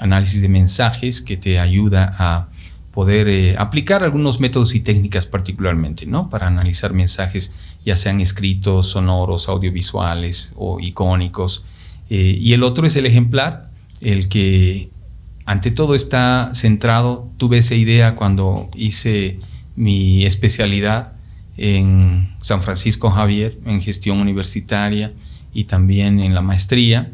análisis 0.00 0.42
de 0.42 0.48
mensajes 0.48 1.22
que 1.22 1.36
te 1.36 1.60
ayuda 1.60 2.12
a 2.18 2.48
poder 2.90 3.28
eh, 3.28 3.54
aplicar 3.56 4.02
algunos 4.02 4.40
métodos 4.40 4.74
y 4.74 4.80
técnicas 4.80 5.26
particularmente, 5.26 6.06
¿no? 6.06 6.28
Para 6.28 6.48
analizar 6.48 6.92
mensajes, 6.92 7.52
ya 7.86 7.94
sean 7.94 8.20
escritos, 8.20 8.88
sonoros, 8.88 9.48
audiovisuales 9.48 10.54
o 10.56 10.80
icónicos. 10.80 11.64
Y 12.08 12.54
el 12.54 12.64
otro 12.64 12.88
es 12.88 12.96
el 12.96 13.06
ejemplar, 13.06 13.70
el 14.00 14.28
que 14.28 14.90
ante 15.46 15.70
todo 15.70 15.94
está 15.94 16.50
centrado, 16.54 17.28
tuve 17.36 17.58
esa 17.58 17.74
idea 17.74 18.14
cuando 18.16 18.68
hice 18.74 19.38
mi 19.76 20.24
especialidad 20.24 21.12
en 21.56 22.28
San 22.42 22.62
Francisco 22.62 23.10
Javier, 23.10 23.58
en 23.66 23.80
gestión 23.80 24.18
universitaria 24.18 25.12
y 25.52 25.64
también 25.64 26.20
en 26.20 26.34
la 26.34 26.42
maestría, 26.42 27.10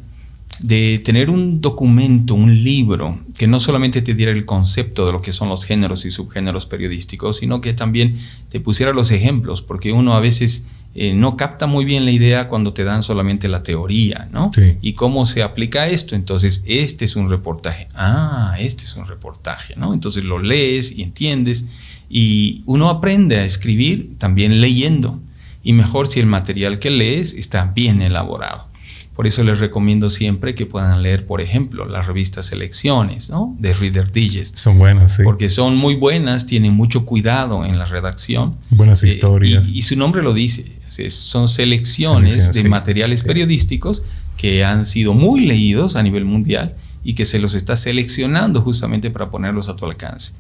de 0.61 1.01
tener 1.05 1.31
un 1.31 1.61
documento, 1.61 2.35
un 2.35 2.65
libro, 2.65 3.19
que 3.37 3.47
no 3.47 3.61
solamente 3.61 4.03
te 4.03 4.15
diera 4.15 4.33
el 4.33 4.47
concepto 4.47 5.07
de 5.07 5.13
lo 5.13 5.21
que 5.21 5.33
son 5.33 5.49
los 5.49 5.65
géneros 5.65 6.05
y 6.07 6.11
subgéneros 6.11 6.67
periodísticos, 6.67 7.39
sino 7.39 7.61
que 7.61 7.75
también 7.75 8.17
te 8.49 8.61
pusiera 8.61 8.93
los 8.93 9.11
ejemplos, 9.11 9.61
porque 9.63 9.93
uno 9.93 10.15
a 10.15 10.21
veces 10.21 10.65
eh, 10.99 11.13
no 11.13 11.37
capta 11.37 11.67
muy 11.67 11.85
bien 11.85 12.07
la 12.07 12.11
idea 12.11 12.49
cuando 12.49 12.73
te 12.73 12.83
dan 12.83 13.03
solamente 13.03 13.49
la 13.49 13.63
teoría, 13.63 14.29
¿no? 14.33 14.51
Y 14.81 14.95
cómo 14.95 15.27
se 15.27 15.43
aplica 15.43 15.89
esto. 15.89 16.15
Entonces, 16.15 16.65
este 16.67 17.05
es 17.05 17.17
un 17.17 17.29
reportaje. 17.29 17.87
Ah, 17.95 18.57
este 18.59 18.85
es 18.85 18.97
un 18.97 19.07
reportaje, 19.07 19.75
¿no? 19.77 19.93
Entonces 19.93 20.25
lo 20.25 20.39
lees 20.39 20.91
y 20.91 21.03
entiendes. 21.03 21.67
Y 22.09 22.63
uno 22.65 22.89
aprende 22.89 23.37
a 23.37 23.45
escribir 23.45 24.17
también 24.17 24.63
leyendo. 24.63 25.21
Y 25.63 25.75
mejor 25.75 26.07
si 26.07 26.19
el 26.19 26.27
material 26.27 26.79
que 26.79 26.89
lees 26.89 27.35
está 27.35 27.67
bien 27.75 28.01
elaborado. 28.01 28.67
Por 29.17 29.27
eso 29.27 29.43
les 29.43 29.61
recomiendo 29.61 30.11
siempre 30.11 30.55
que 30.55 30.67
puedan 30.67 31.03
leer, 31.03 31.25
por 31.25 31.41
ejemplo, 31.41 31.87
las 31.87 32.07
revistas 32.07 32.47
Selecciones, 32.47 33.31
¿no? 33.31 33.57
De 33.59 33.73
Reader 33.73 34.13
Digest. 34.13 34.57
Son 34.57 34.79
buenas, 34.79 35.17
sí. 35.17 35.23
Porque 35.25 35.49
son 35.49 35.75
muy 35.75 35.95
buenas, 35.95 36.45
tienen 36.45 36.75
mucho 36.75 37.07
cuidado 37.07 37.65
en 37.65 37.79
la 37.79 37.87
redacción. 37.87 38.57
Buenas 38.69 39.03
eh, 39.03 39.09
historias. 39.09 39.67
y, 39.69 39.81
su 39.81 39.97
nombre 39.97 40.23
lo 40.23 40.35
dice, 40.35 40.71
son 41.09 41.49
selecciones, 41.49 42.53
de 42.53 42.65
materiales 42.65 43.23
periodísticos 43.23 44.03
que 44.37 44.65
han 44.65 44.85
sido 44.85 45.15
muy 45.15 45.41
leídos 45.41 45.97
a 45.97 46.03
nivel 46.03 46.27
mundial 46.27 46.75
y 47.03 47.15
que 47.15 47.25
se 47.25 47.39
los 47.39 47.55
está 47.55 47.75
seleccionando 47.75 48.61
justamente 48.61 49.11
para 49.11 49.31
ponerlos 49.31 49.71
a 49.71 49.77
tu 49.77 49.87
alcance. 49.87 50.35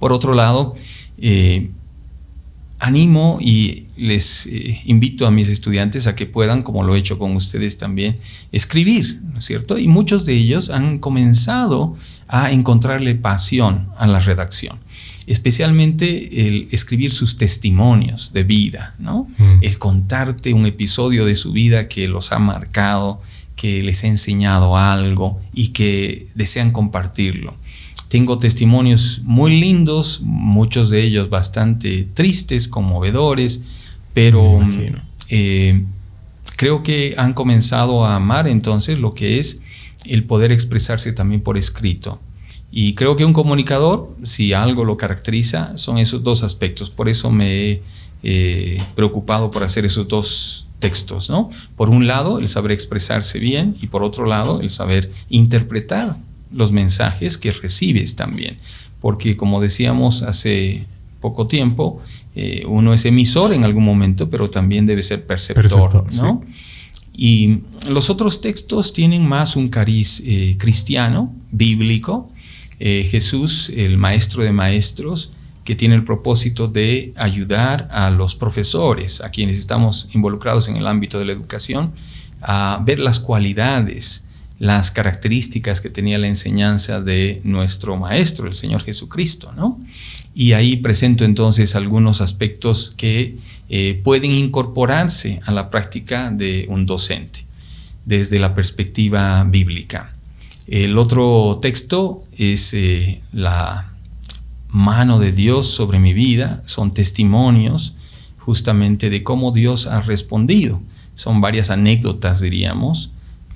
Por 0.00 0.12
otro 0.12 0.34
lado, 0.34 0.74
eh, 1.18 1.70
animo 2.82 3.38
y 3.40 3.86
les 3.96 4.46
eh, 4.46 4.80
invito 4.86 5.24
a 5.28 5.30
mis 5.30 5.48
estudiantes 5.48 6.08
a 6.08 6.16
que 6.16 6.26
puedan, 6.26 6.64
como 6.64 6.82
lo 6.82 6.96
he 6.96 6.98
hecho 6.98 7.16
con 7.16 7.36
ustedes 7.36 7.78
también, 7.78 8.18
escribir, 8.50 9.20
¿no 9.22 9.38
es 9.38 9.44
cierto? 9.44 9.78
Y 9.78 9.86
muchos 9.86 10.26
de 10.26 10.34
ellos 10.34 10.68
han 10.68 10.98
comenzado 10.98 11.96
a 12.26 12.50
encontrarle 12.50 13.14
pasión 13.14 13.88
a 13.98 14.08
la 14.08 14.18
redacción, 14.18 14.78
especialmente 15.28 16.48
el 16.48 16.66
escribir 16.72 17.12
sus 17.12 17.36
testimonios 17.36 18.32
de 18.32 18.42
vida, 18.42 18.96
¿no? 18.98 19.28
Mm. 19.38 19.62
El 19.62 19.78
contarte 19.78 20.52
un 20.52 20.66
episodio 20.66 21.24
de 21.24 21.36
su 21.36 21.52
vida 21.52 21.86
que 21.86 22.08
los 22.08 22.32
ha 22.32 22.40
marcado, 22.40 23.22
que 23.54 23.84
les 23.84 24.02
ha 24.02 24.08
enseñado 24.08 24.76
algo 24.76 25.40
y 25.54 25.68
que 25.68 26.26
desean 26.34 26.72
compartirlo. 26.72 27.54
Tengo 28.12 28.36
testimonios 28.36 29.22
muy 29.24 29.58
lindos, 29.58 30.20
muchos 30.22 30.90
de 30.90 31.02
ellos 31.02 31.30
bastante 31.30 32.06
tristes, 32.12 32.68
conmovedores, 32.68 33.62
pero 34.12 34.60
eh, 35.30 35.82
creo 36.56 36.82
que 36.82 37.14
han 37.16 37.32
comenzado 37.32 38.04
a 38.04 38.16
amar 38.16 38.48
entonces 38.48 38.98
lo 38.98 39.14
que 39.14 39.38
es 39.38 39.60
el 40.04 40.24
poder 40.24 40.52
expresarse 40.52 41.12
también 41.12 41.40
por 41.40 41.56
escrito. 41.56 42.20
Y 42.70 42.92
creo 42.96 43.16
que 43.16 43.24
un 43.24 43.32
comunicador, 43.32 44.14
si 44.24 44.52
algo 44.52 44.84
lo 44.84 44.98
caracteriza, 44.98 45.78
son 45.78 45.96
esos 45.96 46.22
dos 46.22 46.42
aspectos. 46.42 46.90
Por 46.90 47.08
eso 47.08 47.30
me 47.30 47.70
he 47.70 47.82
eh, 48.22 48.82
preocupado 48.94 49.50
por 49.50 49.62
hacer 49.62 49.86
esos 49.86 50.06
dos 50.06 50.66
textos, 50.80 51.30
¿no? 51.30 51.48
Por 51.76 51.88
un 51.88 52.06
lado, 52.06 52.40
el 52.40 52.48
saber 52.48 52.72
expresarse 52.72 53.38
bien 53.38 53.74
y 53.80 53.86
por 53.86 54.02
otro 54.02 54.26
lado, 54.26 54.60
el 54.60 54.68
saber 54.68 55.10
interpretar 55.30 56.18
los 56.52 56.72
mensajes 56.72 57.38
que 57.38 57.52
recibes 57.52 58.16
también. 58.16 58.58
Porque 59.00 59.36
como 59.36 59.60
decíamos 59.60 60.22
hace 60.22 60.86
poco 61.20 61.46
tiempo, 61.46 62.00
eh, 62.34 62.64
uno 62.66 62.94
es 62.94 63.04
emisor 63.04 63.52
en 63.52 63.64
algún 63.64 63.84
momento, 63.84 64.30
pero 64.30 64.50
también 64.50 64.86
debe 64.86 65.02
ser 65.02 65.26
perceptor, 65.26 66.04
¿no? 66.14 66.42
Y 67.14 67.58
los 67.88 68.10
otros 68.10 68.40
textos 68.40 68.92
tienen 68.92 69.26
más 69.26 69.54
un 69.56 69.68
cariz 69.68 70.22
eh, 70.24 70.56
cristiano, 70.58 71.32
bíblico. 71.50 72.30
Eh, 72.80 73.06
Jesús, 73.10 73.70
el 73.76 73.98
maestro 73.98 74.42
de 74.42 74.52
maestros, 74.52 75.30
que 75.64 75.76
tiene 75.76 75.94
el 75.94 76.04
propósito 76.04 76.68
de 76.68 77.12
ayudar 77.16 77.88
a 77.92 78.10
los 78.10 78.34
profesores, 78.34 79.20
a 79.20 79.30
quienes 79.30 79.58
estamos 79.58 80.08
involucrados 80.12 80.68
en 80.68 80.76
el 80.76 80.86
ámbito 80.86 81.18
de 81.18 81.26
la 81.26 81.32
educación, 81.32 81.92
a 82.40 82.82
ver 82.84 82.98
las 82.98 83.20
cualidades, 83.20 84.21
las 84.62 84.92
características 84.92 85.80
que 85.80 85.90
tenía 85.90 86.18
la 86.18 86.28
enseñanza 86.28 87.00
de 87.00 87.40
nuestro 87.42 87.96
Maestro, 87.96 88.46
el 88.46 88.54
Señor 88.54 88.84
Jesucristo, 88.84 89.52
¿no? 89.56 89.80
Y 90.36 90.52
ahí 90.52 90.76
presento 90.76 91.24
entonces 91.24 91.74
algunos 91.74 92.20
aspectos 92.20 92.94
que 92.96 93.38
eh, 93.68 94.00
pueden 94.04 94.30
incorporarse 94.30 95.40
a 95.46 95.50
la 95.50 95.68
práctica 95.68 96.30
de 96.30 96.66
un 96.68 96.86
docente 96.86 97.44
desde 98.04 98.38
la 98.38 98.54
perspectiva 98.54 99.42
bíblica. 99.42 100.14
El 100.68 100.96
otro 100.96 101.58
texto 101.60 102.22
es 102.38 102.72
eh, 102.72 103.20
la 103.32 103.90
mano 104.68 105.18
de 105.18 105.32
Dios 105.32 105.66
sobre 105.74 105.98
mi 105.98 106.14
vida, 106.14 106.62
son 106.66 106.94
testimonios 106.94 107.96
justamente 108.38 109.10
de 109.10 109.24
cómo 109.24 109.50
Dios 109.50 109.88
ha 109.88 110.02
respondido. 110.02 110.80
Son 111.16 111.40
varias 111.40 111.70
anécdotas, 111.70 112.40
diríamos, 112.40 113.11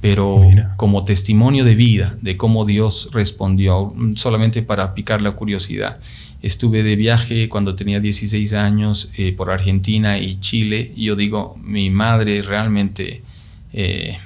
pero 0.07 0.41
como 0.77 1.05
testimonio 1.05 1.65
de 1.65 1.75
vida, 1.75 2.17
de 2.23 2.37
cómo 2.37 2.65
Dios 2.65 3.09
respondió, 3.13 3.93
solamente 4.15 4.63
para 4.63 4.95
picar 4.95 5.21
la 5.21 5.33
curiosidad. 5.33 5.99
estuve 6.43 6.85
de 6.85 6.95
viaje 6.95 7.49
cuando 7.49 7.75
tenía 7.75 7.99
16 7.99 8.53
años 8.53 9.11
eh, 9.17 9.33
por 9.37 9.51
Argentina 9.51 10.21
y 10.21 10.39
Chile. 10.39 10.93
Y 10.95 11.07
yo 11.07 11.17
digo, 11.17 11.59
mi 11.61 11.91
madre 11.91 12.41
realmente 12.43 13.23
eh, 13.73 14.19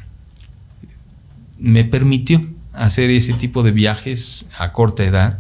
me 1.59 1.85
permitió 1.85 2.43
hacer 2.75 3.09
ese 3.09 3.33
tipo 3.33 3.63
de 3.63 3.73
viajes 3.73 4.51
a 4.59 4.73
corta 4.73 5.03
edad. 5.03 5.39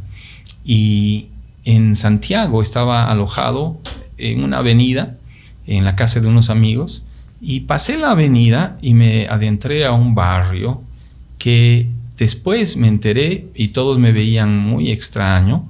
Y 0.64 1.28
en 1.66 1.96
Santiago 1.96 2.62
estaba 2.62 3.10
alojado 3.10 3.78
en 4.16 4.42
una 4.42 4.58
avenida, 4.58 5.18
en 5.66 5.84
la 5.84 5.96
casa 5.96 6.20
de 6.20 6.28
unos 6.28 6.48
amigos, 6.48 7.02
y 7.40 7.60
pasé 7.60 7.96
la 7.96 8.12
avenida 8.12 8.76
y 8.82 8.94
me 8.94 9.26
adentré 9.26 9.86
a 9.86 9.92
un 9.92 10.14
barrio 10.14 10.82
que 11.38 11.88
después 12.18 12.76
me 12.76 12.88
enteré 12.88 13.46
y 13.54 13.68
todos 13.68 13.98
me 13.98 14.12
veían 14.12 14.58
muy 14.58 14.90
extraño. 14.90 15.66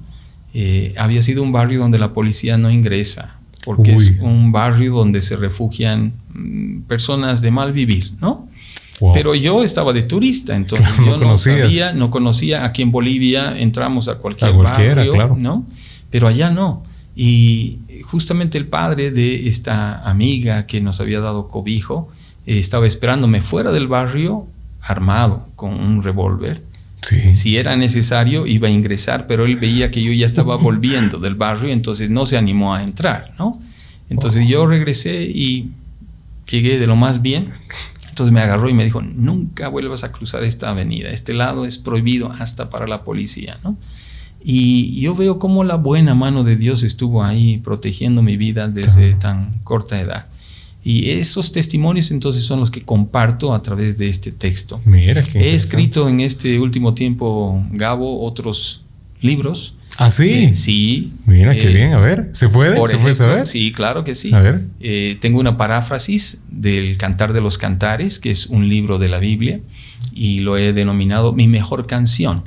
Eh, 0.53 0.93
había 0.97 1.21
sido 1.21 1.43
un 1.43 1.53
barrio 1.53 1.79
donde 1.79 1.97
la 1.97 2.11
policía 2.11 2.57
no 2.57 2.69
ingresa, 2.69 3.37
porque 3.63 3.95
es 3.95 4.17
un 4.19 4.51
barrio 4.51 4.93
donde 4.95 5.21
se 5.21 5.37
refugian 5.37 6.13
mm, 6.33 6.81
personas 6.81 7.41
de 7.41 7.51
mal 7.51 7.71
vivir, 7.71 8.11
¿no? 8.19 8.49
Pero 9.13 9.33
yo 9.33 9.63
estaba 9.63 9.93
de 9.93 10.03
turista, 10.03 10.55
entonces 10.55 10.87
yo 11.05 11.17
no, 11.17 11.35
sabía, 11.37 11.93
no 11.93 12.11
conocía. 12.11 12.65
Aquí 12.65 12.81
en 12.81 12.91
Bolivia 12.91 13.57
entramos 13.57 14.09
a 14.09 14.15
cualquier 14.15 14.53
barrio, 14.53 15.35
¿no? 15.37 15.65
Pero 16.09 16.27
allá 16.27 16.51
no. 16.51 16.83
Y 17.15 17.79
justamente 18.01 18.57
el 18.57 18.65
padre 18.65 19.11
de 19.11 19.47
esta 19.47 20.07
amiga 20.09 20.65
que 20.65 20.81
nos 20.81 20.99
había 20.99 21.19
dado 21.19 21.47
cobijo 21.47 22.09
eh, 22.45 22.59
estaba 22.59 22.87
esperándome 22.87 23.41
fuera 23.41 23.71
del 23.71 23.87
barrio 23.87 24.47
armado 24.81 25.47
con 25.55 25.73
un 25.73 26.03
revólver. 26.03 26.63
Si 27.01 27.57
era 27.57 27.75
necesario 27.75 28.45
iba 28.45 28.67
a 28.67 28.71
ingresar, 28.71 29.25
pero 29.25 29.45
él 29.45 29.55
veía 29.55 29.89
que 29.89 30.03
yo 30.03 30.13
ya 30.13 30.25
estaba 30.25 30.55
volviendo 30.57 31.17
del 31.17 31.35
barrio, 31.35 31.69
entonces 31.71 32.09
no 32.09 32.25
se 32.25 32.37
animó 32.37 32.73
a 32.73 32.83
entrar, 32.83 33.33
¿no? 33.37 33.53
Entonces 34.09 34.47
yo 34.47 34.67
regresé 34.67 35.23
y 35.23 35.71
llegué 36.47 36.77
de 36.79 36.87
lo 36.87 36.95
más 36.95 37.21
bien. 37.21 37.49
Entonces 38.09 38.33
me 38.33 38.41
agarró 38.41 38.69
y 38.69 38.73
me 38.73 38.83
dijo, 38.83 39.01
nunca 39.01 39.69
vuelvas 39.69 40.03
a 40.03 40.11
cruzar 40.11 40.43
esta 40.43 40.69
avenida, 40.69 41.09
este 41.09 41.33
lado 41.33 41.65
es 41.65 41.77
prohibido 41.77 42.31
hasta 42.39 42.69
para 42.69 42.85
la 42.85 43.03
policía, 43.03 43.57
¿no? 43.63 43.77
Y 44.43 44.99
yo 45.01 45.13
veo 45.13 45.39
cómo 45.39 45.63
la 45.63 45.75
buena 45.75 46.15
mano 46.15 46.43
de 46.43 46.55
Dios 46.55 46.83
estuvo 46.83 47.23
ahí 47.23 47.57
protegiendo 47.59 48.21
mi 48.21 48.37
vida 48.37 48.67
desde 48.67 49.13
tan 49.13 49.59
corta 49.63 49.99
edad. 49.99 50.25
Y 50.83 51.11
esos 51.11 51.51
testimonios 51.51 52.09
entonces 52.09 52.43
son 52.43 52.59
los 52.59 52.71
que 52.71 52.81
comparto 52.81 53.53
a 53.53 53.61
través 53.61 53.99
de 53.99 54.09
este 54.09 54.31
texto. 54.31 54.81
Mira, 54.85 55.21
He 55.35 55.53
escrito 55.53 56.09
en 56.09 56.21
este 56.21 56.59
último 56.59 56.95
tiempo, 56.95 57.63
Gabo, 57.71 58.23
otros 58.25 58.81
libros. 59.21 59.75
¿Ah, 59.97 60.09
sí? 60.09 60.29
Eh, 60.29 60.55
sí. 60.55 61.13
Mira, 61.27 61.53
qué 61.53 61.69
eh, 61.69 61.73
bien. 61.73 61.93
A 61.93 61.99
ver, 61.99 62.29
¿se 62.31 62.49
puede? 62.49 62.75
¿Se 62.87 62.97
puede 62.97 63.13
saber? 63.13 63.47
Sí, 63.47 63.71
claro 63.71 64.03
que 64.03 64.15
sí. 64.15 64.33
A 64.33 64.39
ver. 64.39 64.61
Eh, 64.79 65.17
tengo 65.21 65.39
una 65.39 65.57
paráfrasis 65.57 66.41
del 66.49 66.97
Cantar 66.97 67.33
de 67.33 67.41
los 67.41 67.59
Cantares, 67.59 68.17
que 68.17 68.31
es 68.31 68.47
un 68.47 68.67
libro 68.67 68.97
de 68.97 69.09
la 69.09 69.19
Biblia, 69.19 69.59
y 70.13 70.39
lo 70.39 70.57
he 70.57 70.73
denominado 70.73 71.33
mi 71.33 71.47
mejor 71.47 71.85
canción. 71.85 72.43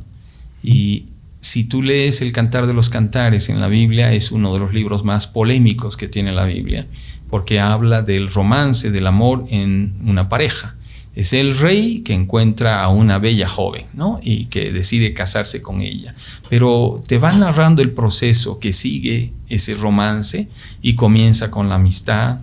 Y 0.65 1.05
si 1.45 1.65
tú 1.65 1.83
lees 1.83 2.23
el 2.23 2.33
Cantar 2.33 2.67
de 2.67 2.73
los 2.73 2.89
Cantares 2.89 3.51
en 3.51 3.61
la 3.61 3.69
Biblia, 3.69 4.15
es 4.15 4.33
uno 4.33 4.55
de 4.55 4.61
los 4.61 4.73
libros 4.73 5.05
más 5.05 5.27
polémicos 5.27 5.99
que 5.99 6.09
tiene 6.09 6.33
la 6.33 6.47
Biblia, 6.47 6.87
porque 7.29 7.61
habla 7.61 8.01
del 8.01 8.33
romance, 8.33 8.91
del 8.91 9.07
amor 9.07 9.45
en 9.51 9.95
una 10.07 10.31
pareja. 10.31 10.75
Es 11.15 11.35
el 11.35 11.55
rey 11.59 12.01
que 12.01 12.15
encuentra 12.15 12.83
a 12.83 12.89
una 12.89 13.19
bella 13.19 13.47
joven, 13.47 13.85
¿no? 13.93 14.21
Y 14.23 14.47
que 14.47 14.73
decide 14.73 15.13
casarse 15.13 15.61
con 15.61 15.83
ella. 15.83 16.15
Pero 16.49 17.05
te 17.07 17.19
va 17.19 17.31
narrando 17.33 17.83
el 17.83 17.91
proceso 17.91 18.59
que 18.59 18.73
sigue 18.73 19.35
ese 19.51 19.75
romance 19.75 20.49
y 20.81 20.95
comienza 20.95 21.51
con 21.51 21.69
la 21.69 21.75
amistad, 21.75 22.39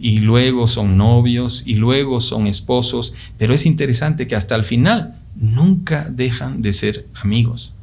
y 0.00 0.18
luego 0.18 0.66
son 0.66 0.96
novios, 0.96 1.62
y 1.64 1.76
luego 1.76 2.20
son 2.20 2.48
esposos, 2.48 3.14
pero 3.38 3.54
es 3.54 3.66
interesante 3.66 4.26
que 4.26 4.34
hasta 4.34 4.56
el 4.56 4.64
final 4.64 5.14
nunca 5.36 6.08
dejan 6.10 6.60
de 6.60 6.72
ser 6.72 7.06
amigos. 7.22 7.74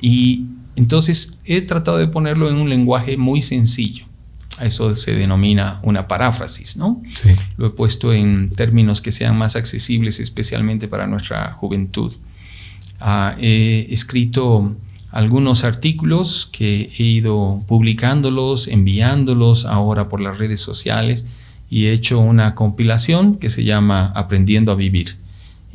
Y 0.00 0.46
entonces 0.76 1.34
he 1.44 1.60
tratado 1.62 1.98
de 1.98 2.08
ponerlo 2.08 2.48
en 2.50 2.56
un 2.56 2.68
lenguaje 2.68 3.16
muy 3.16 3.42
sencillo. 3.42 4.04
Eso 4.60 4.94
se 4.94 5.14
denomina 5.14 5.80
una 5.82 6.08
paráfrasis, 6.08 6.76
¿no? 6.76 7.02
Lo 7.56 7.66
he 7.66 7.70
puesto 7.70 8.12
en 8.12 8.50
términos 8.50 9.00
que 9.00 9.12
sean 9.12 9.36
más 9.36 9.54
accesibles, 9.54 10.18
especialmente 10.18 10.88
para 10.88 11.06
nuestra 11.06 11.52
juventud. 11.52 12.12
Ah, 13.00 13.34
he 13.38 13.86
escrito 13.90 14.74
algunos 15.10 15.64
artículos 15.64 16.48
que 16.50 16.90
he 16.98 17.02
ido 17.02 17.62
publicándolos, 17.66 18.68
enviándolos 18.68 19.66
ahora 19.66 20.08
por 20.08 20.20
las 20.20 20.38
redes 20.38 20.60
sociales 20.60 21.26
y 21.68 21.86
he 21.86 21.92
hecho 21.92 22.18
una 22.18 22.54
compilación 22.54 23.36
que 23.36 23.50
se 23.50 23.64
llama 23.64 24.12
Aprendiendo 24.14 24.72
a 24.72 24.74
Vivir 24.74 25.16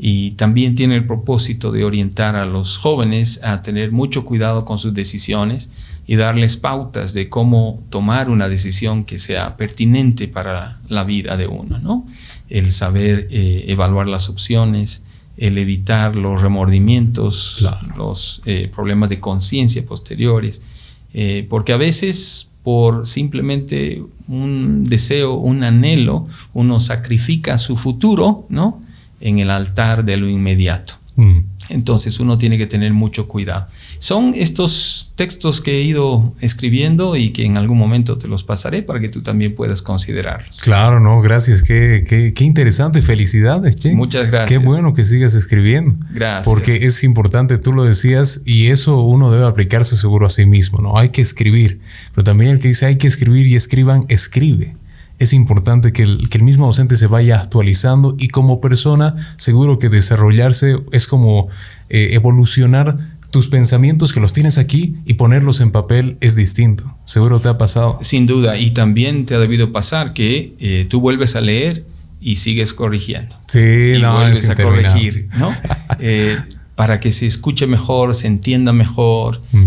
y 0.03 0.31
también 0.31 0.73
tiene 0.73 0.95
el 0.95 1.05
propósito 1.05 1.71
de 1.71 1.83
orientar 1.83 2.35
a 2.35 2.47
los 2.47 2.79
jóvenes 2.79 3.39
a 3.43 3.61
tener 3.61 3.91
mucho 3.91 4.25
cuidado 4.25 4.65
con 4.65 4.79
sus 4.79 4.95
decisiones 4.95 5.69
y 6.07 6.15
darles 6.15 6.57
pautas 6.57 7.13
de 7.13 7.29
cómo 7.29 7.83
tomar 7.91 8.31
una 8.31 8.49
decisión 8.49 9.03
que 9.03 9.19
sea 9.19 9.57
pertinente 9.57 10.27
para 10.27 10.79
la 10.87 11.03
vida 11.03 11.37
de 11.37 11.45
uno, 11.45 11.77
¿no? 11.77 12.07
El 12.49 12.71
saber 12.71 13.27
eh, 13.29 13.65
evaluar 13.67 14.07
las 14.07 14.27
opciones, 14.27 15.03
el 15.37 15.59
evitar 15.59 16.15
los 16.15 16.41
remordimientos, 16.41 17.63
los 17.95 18.41
eh, 18.47 18.71
problemas 18.73 19.09
de 19.11 19.19
conciencia 19.19 19.85
posteriores, 19.85 20.63
eh, 21.13 21.45
porque 21.47 21.73
a 21.73 21.77
veces 21.77 22.49
por 22.63 23.05
simplemente 23.05 24.01
un 24.27 24.87
deseo, 24.87 25.35
un 25.35 25.63
anhelo, 25.63 26.27
uno 26.53 26.79
sacrifica 26.79 27.59
su 27.59 27.77
futuro, 27.77 28.47
¿no? 28.49 28.81
En 29.21 29.39
el 29.39 29.49
altar 29.49 30.03
de 30.03 30.17
lo 30.17 30.27
inmediato. 30.27 30.95
Mm. 31.15 31.39
Entonces 31.69 32.19
uno 32.19 32.37
tiene 32.37 32.57
que 32.57 32.67
tener 32.67 32.91
mucho 32.93 33.27
cuidado. 33.27 33.65
Son 33.99 34.33
estos 34.35 35.11
textos 35.15 35.61
que 35.61 35.77
he 35.77 35.81
ido 35.81 36.33
escribiendo 36.41 37.15
y 37.15 37.29
que 37.29 37.45
en 37.45 37.55
algún 37.55 37.77
momento 37.77 38.17
te 38.17 38.27
los 38.27 38.43
pasaré 38.43 38.81
para 38.81 38.99
que 38.99 39.07
tú 39.07 39.21
también 39.21 39.55
puedas 39.55 39.81
considerarlos. 39.81 40.59
Claro, 40.61 40.99
no, 40.99 41.21
gracias. 41.21 41.63
Qué, 41.63 42.03
qué, 42.35 42.43
interesante. 42.43 43.01
Felicidades, 43.01 43.77
Che. 43.77 43.93
Muchas 43.93 44.29
gracias. 44.29 44.49
Qué 44.49 44.57
bueno 44.57 44.93
que 44.93 45.05
sigas 45.05 45.33
escribiendo. 45.33 45.95
Gracias. 46.11 46.45
Porque 46.45 46.85
es 46.85 47.03
importante, 47.03 47.57
tú 47.57 47.71
lo 47.71 47.83
decías, 47.83 48.41
y 48.45 48.67
eso 48.67 49.01
uno 49.03 49.31
debe 49.31 49.45
aplicarse 49.45 49.95
seguro 49.95 50.27
a 50.27 50.29
sí 50.29 50.45
mismo, 50.45 50.79
¿no? 50.79 50.97
Hay 50.97 51.09
que 51.09 51.21
escribir. 51.21 51.79
Pero 52.13 52.25
también 52.25 52.51
el 52.51 52.59
que 52.59 52.69
dice 52.69 52.85
hay 52.85 52.97
que 52.97 53.07
escribir 53.07 53.47
y 53.47 53.55
escriban, 53.55 54.05
escribe 54.09 54.75
es 55.21 55.33
importante 55.33 55.93
que 55.93 56.01
el, 56.01 56.41
mismo 56.41 56.65
docente 56.65 56.95
se 56.95 57.05
vaya 57.05 57.39
actualizando 57.39 58.15
y 58.17 58.29
como 58.29 58.59
persona 58.59 59.15
seguro 59.37 59.77
que 59.77 59.87
desarrollarse 59.87 60.77
es 60.91 61.05
como 61.05 61.47
eh, 61.89 62.09
evolucionar 62.13 62.97
tus 63.29 63.47
pensamientos 63.47 64.13
que 64.13 64.19
los 64.19 64.33
tienes 64.33 64.57
aquí 64.57 64.95
y 65.05 65.13
ponerlos 65.13 65.61
en 65.61 65.69
papel 65.69 66.17
es 66.21 66.35
distinto. 66.35 66.91
Seguro 67.05 67.37
te 67.37 67.49
ha 67.49 67.59
pasado. 67.59 67.99
Sin 68.01 68.25
duda, 68.25 68.57
y 68.57 68.71
también 68.71 69.27
te 69.27 69.35
ha 69.35 69.39
debido 69.39 69.71
pasar 69.71 70.13
que 70.13 70.55
eh, 70.59 70.87
tú 70.89 70.99
vuelves 70.99 71.35
a 71.35 71.41
leer 71.41 71.85
y 72.19 72.37
sigues 72.37 72.73
corrigiendo. 72.73 73.35
Sí, 73.45 73.59
y 73.59 74.01
vuelves 74.01 74.49
a 74.49 74.55
corregir, 74.55 75.29
¿no? 75.37 75.55
Eh, 75.99 76.35
para 76.75 76.99
que 76.99 77.11
se 77.11 77.27
escuche 77.27 77.67
mejor, 77.67 78.15
se 78.15 78.25
entienda 78.25 78.73
mejor. 78.73 79.39
Mm. 79.51 79.65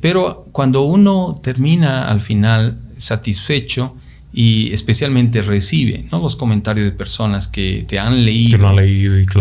pero 0.00 0.44
cuando 0.50 0.82
uno 0.82 1.38
termina 1.40 2.08
al 2.08 2.20
final 2.20 2.80
satisfecho, 2.96 3.94
y 4.32 4.72
especialmente 4.72 5.42
recibe 5.42 6.06
los 6.10 6.36
comentarios 6.36 6.86
de 6.86 6.92
personas 6.92 7.48
que 7.48 7.84
te 7.86 7.98
han 7.98 8.24
leído, 8.24 8.58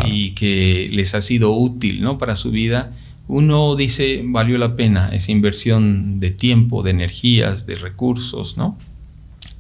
y, 0.06 0.32
que 0.32 0.90
les 0.92 1.16
ha 1.16 1.22
sido 1.22 1.52
útil 1.52 2.02
¿no? 2.02 2.18
para 2.18 2.36
su 2.36 2.52
vida, 2.52 2.92
uno 3.28 3.76
dice, 3.78 4.22
valió 4.26 4.58
la 4.58 4.76
pena 4.76 5.10
esa 5.14 5.32
inversión 5.32 6.20
de 6.20 6.32
tiempo, 6.32 6.84
de 6.84 6.92
energías, 6.92 7.66
de 7.66 7.76
recursos, 7.76 8.58
¿no? 8.58 8.78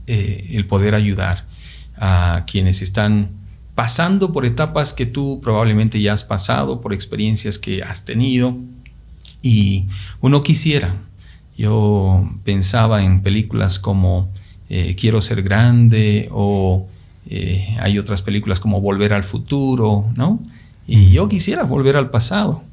Eh, 0.07 0.49
el 0.51 0.65
poder 0.65 0.93
ayudar 0.93 1.45
a 1.95 2.43
quienes 2.45 2.81
están 2.81 3.29
pasando 3.73 4.33
por 4.33 4.45
etapas 4.45 4.91
que 4.91 5.05
tú 5.05 5.39
probablemente 5.41 6.01
ya 6.01 6.11
has 6.11 6.25
pasado, 6.25 6.81
por 6.81 6.93
experiencias 6.93 7.57
que 7.57 7.81
has 7.81 8.03
tenido, 8.03 8.57
y 9.41 9.85
uno 10.19 10.43
quisiera, 10.43 10.97
yo 11.57 12.29
pensaba 12.43 13.03
en 13.03 13.21
películas 13.21 13.79
como 13.79 14.29
eh, 14.73 14.95
quiero 14.97 15.19
ser 15.19 15.43
grande 15.43 16.29
o 16.31 16.87
eh, 17.29 17.75
hay 17.81 17.99
otras 17.99 18.21
películas 18.21 18.61
como 18.61 18.79
Volver 18.79 19.11
al 19.11 19.25
futuro, 19.25 20.09
¿no? 20.15 20.39
Y 20.87 21.11
yo 21.11 21.27
quisiera 21.27 21.63
volver 21.63 21.97
al 21.97 22.09
pasado, 22.09 22.63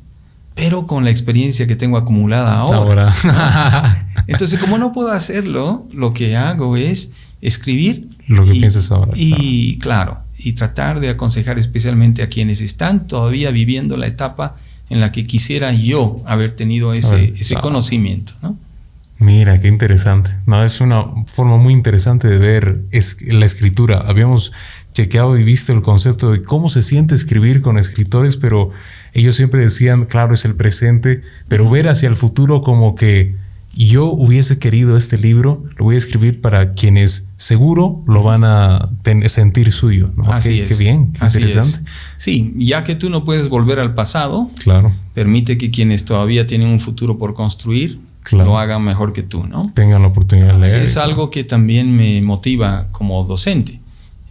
pero 0.55 0.87
con 0.87 1.03
la 1.03 1.11
experiencia 1.11 1.67
que 1.67 1.75
tengo 1.75 1.97
acumulada 1.97 2.59
ahora. 2.61 3.11
Entonces, 4.29 4.61
como 4.61 4.79
no 4.79 4.93
puedo 4.93 5.11
hacerlo, 5.11 5.89
lo 5.93 6.15
que 6.15 6.37
hago 6.37 6.77
es 6.77 7.11
escribir. 7.41 8.09
Lo 8.29 8.45
que 8.45 8.53
piensas 8.53 8.93
ahora. 8.93 9.11
Y 9.17 9.79
claro. 9.79 10.19
y 10.39 10.53
tratar 10.53 11.01
de 11.01 11.09
aconsejar 11.09 11.59
especialmente 11.59 12.23
a 12.23 12.29
quienes 12.29 12.61
están 12.61 13.09
todavía 13.09 13.51
viviendo 13.51 13.97
la 13.97 14.07
etapa 14.07 14.55
en 14.89 15.01
la 15.01 15.11
que 15.11 15.25
quisiera 15.25 15.73
yo 15.73 16.15
haber 16.27 16.55
tenido 16.55 16.95
ese, 16.95 17.35
ese 17.37 17.57
conocimiento, 17.57 18.35
¿no? 18.41 18.57
Mira, 19.19 19.61
qué 19.61 19.69
interesante. 19.69 20.31
No, 20.47 20.63
es 20.63 20.81
una 20.81 21.05
forma 21.27 21.57
muy 21.57 21.73
interesante 21.73 22.29
de 22.29 22.39
ver 22.39 22.83
la 23.27 23.47
escritura. 23.47 23.99
Habíamos 24.07 24.53
chequeado 24.93 25.37
y 25.37 25.45
visto 25.45 25.73
el 25.73 25.83
concepto 25.83 26.31
de 26.31 26.43
cómo 26.43 26.69
se 26.69 26.83
siente 26.83 27.15
escribir 27.15 27.61
con 27.61 27.79
escritores, 27.79 28.37
pero 28.37 28.71
ellos 29.13 29.35
siempre 29.35 29.61
decían, 29.63 30.07
claro, 30.07 30.35
es 30.35 30.45
el 30.45 30.55
presente, 30.55 31.23
pero 31.49 31.69
ver 31.69 31.89
hacia 31.89 32.09
el 32.09 32.17
futuro 32.17 32.63
como 32.63 32.95
que 32.95 33.35
yo 33.75 34.07
hubiese 34.07 34.59
querido 34.59 34.97
este 34.97 35.19
libro, 35.19 35.65
lo 35.77 35.85
voy 35.85 35.95
a 35.95 35.99
escribir 35.99 36.41
para 36.41 36.73
quienes 36.73 37.29
seguro 37.37 38.03
lo 38.09 38.25
van 38.25 38.43
a 38.43 38.89
sentir 39.27 39.71
suyo. 39.71 40.11
Así 40.27 40.61
es. 40.61 40.69
Qué 40.69 40.75
bien, 40.75 41.13
qué 41.13 41.27
interesante. 41.27 41.89
Sí, 42.17 42.53
ya 42.57 42.83
que 42.83 42.97
tú 42.97 43.09
no 43.09 43.25
puedes 43.25 43.49
volver 43.49 43.79
al 43.79 43.95
pasado, 43.95 44.51
claro. 44.65 44.93
permite 45.15 45.59
que 45.59 45.71
quienes 45.71 46.05
todavía 46.05 46.47
tienen 46.47 46.69
un 46.69 46.81
futuro 46.81 47.19
por 47.19 47.35
construir 47.35 48.01
lo 48.33 48.59
hagan 48.59 48.83
mejor 48.85 49.13
que 49.13 49.23
tú, 49.23 49.47
¿no? 49.47 49.71
Tengan 49.75 50.03
la 50.03 50.09
oportunidad 50.09 50.55
de 50.55 50.59
leer. 50.59 50.83
Es 50.83 50.97
algo 50.97 51.31
que 51.31 51.45
también 51.45 51.97
me 51.97 52.21
motiva 52.23 52.89
como 52.93 53.23
docente. 53.25 53.81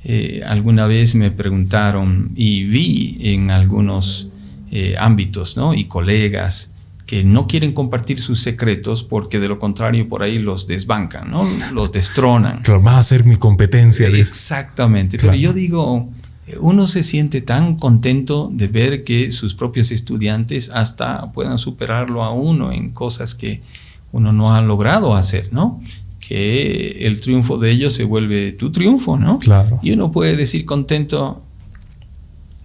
Eh, 0.03 0.41
alguna 0.45 0.87
vez 0.87 1.15
me 1.15 1.31
preguntaron 1.31 2.31
y 2.35 2.63
vi 2.63 3.17
en 3.21 3.51
algunos 3.51 4.29
eh, 4.71 4.95
ámbitos, 4.97 5.57
¿no? 5.57 5.73
Y 5.73 5.85
colegas 5.85 6.71
que 7.05 7.23
no 7.23 7.47
quieren 7.47 7.73
compartir 7.73 8.19
sus 8.19 8.41
secretos 8.41 9.01
porque 9.01 9.39
de 9.39 9.47
lo 9.47 9.59
contrario 9.59 10.07
por 10.09 10.23
ahí 10.23 10.39
los 10.39 10.67
desbancan, 10.67 11.31
¿no? 11.31 11.47
Los 11.73 11.91
destronan. 11.91 12.61
Claro, 12.61 12.83
va 12.83 12.99
a 12.99 13.03
ser 13.03 13.25
mi 13.25 13.37
competencia. 13.37 14.07
Exactamente. 14.07 15.17
Pero 15.17 15.33
yo 15.33 15.53
digo, 15.53 16.09
uno 16.59 16.85
se 16.85 17.03
siente 17.03 17.41
tan 17.41 17.75
contento 17.75 18.49
de 18.51 18.67
ver 18.67 19.03
que 19.03 19.31
sus 19.31 19.53
propios 19.53 19.91
estudiantes 19.91 20.69
hasta 20.69 21.31
puedan 21.31 21.57
superarlo 21.57 22.23
a 22.23 22.31
uno 22.31 22.71
en 22.71 22.91
cosas 22.91 23.35
que 23.35 23.61
uno 24.11 24.33
no 24.33 24.53
ha 24.53 24.61
logrado 24.61 25.15
hacer, 25.15 25.49
¿no? 25.51 25.81
Que 26.19 27.05
el 27.07 27.19
triunfo 27.19 27.57
de 27.57 27.71
ellos 27.71 27.93
se 27.93 28.03
vuelve 28.03 28.51
tu 28.51 28.71
triunfo, 28.71 29.17
¿no? 29.17 29.39
Claro. 29.39 29.79
Y 29.81 29.91
uno 29.91 30.11
puede 30.11 30.35
decir 30.35 30.65
contento, 30.65 31.41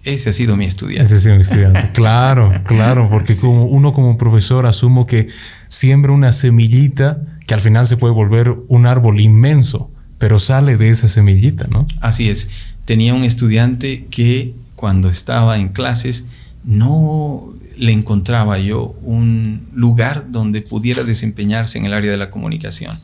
ese 0.03 0.31
ha 0.31 0.33
sido 0.33 0.57
mi 0.57 0.65
estudiante. 0.65 1.03
Ese 1.05 1.15
ha 1.15 1.19
sido 1.19 1.35
mi 1.35 1.41
estudiante. 1.41 1.89
claro, 1.93 2.51
claro, 2.65 3.09
porque 3.09 3.35
como 3.35 3.65
uno 3.65 3.93
como 3.93 4.17
profesor 4.17 4.65
asumo 4.65 5.05
que 5.05 5.29
siembra 5.67 6.11
una 6.11 6.31
semillita 6.31 7.21
que 7.47 7.53
al 7.53 7.61
final 7.61 7.87
se 7.87 7.97
puede 7.97 8.13
volver 8.13 8.55
un 8.67 8.85
árbol 8.85 9.19
inmenso, 9.21 9.89
pero 10.17 10.39
sale 10.39 10.77
de 10.77 10.89
esa 10.89 11.07
semillita, 11.07 11.67
¿no? 11.69 11.85
Así 12.01 12.29
es. 12.29 12.49
Tenía 12.85 13.13
un 13.13 13.23
estudiante 13.23 14.05
que 14.09 14.53
cuando 14.75 15.09
estaba 15.09 15.57
en 15.57 15.69
clases 15.69 16.25
no 16.63 17.53
le 17.77 17.91
encontraba 17.91 18.59
yo 18.59 18.95
un 19.01 19.67
lugar 19.73 20.31
donde 20.31 20.61
pudiera 20.61 21.03
desempeñarse 21.03 21.77
en 21.77 21.85
el 21.85 21.93
área 21.93 22.11
de 22.11 22.17
la 22.17 22.29
comunicación. 22.29 22.99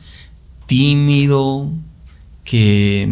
Tímido, 0.66 1.70
que 2.44 3.08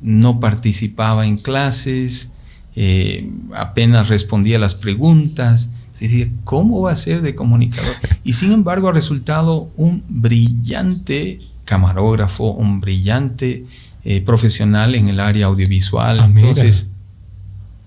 no 0.00 0.40
participaba 0.40 1.26
en 1.26 1.36
clases, 1.36 2.30
eh, 2.76 3.30
apenas 3.54 4.08
respondía 4.08 4.56
a 4.56 4.60
las 4.60 4.74
preguntas. 4.74 5.70
decir, 5.98 6.32
¿cómo 6.44 6.80
va 6.80 6.92
a 6.92 6.96
ser 6.96 7.20
de 7.20 7.34
comunicador? 7.34 7.94
Y 8.24 8.32
sin 8.32 8.52
embargo 8.52 8.88
ha 8.88 8.92
resultado 8.92 9.70
un 9.76 10.02
brillante 10.08 11.38
camarógrafo, 11.64 12.52
un 12.52 12.80
brillante 12.80 13.66
eh, 14.04 14.20
profesional 14.22 14.94
en 14.94 15.08
el 15.08 15.20
área 15.20 15.46
audiovisual. 15.46 16.20
Ah, 16.20 16.26
Entonces, 16.26 16.88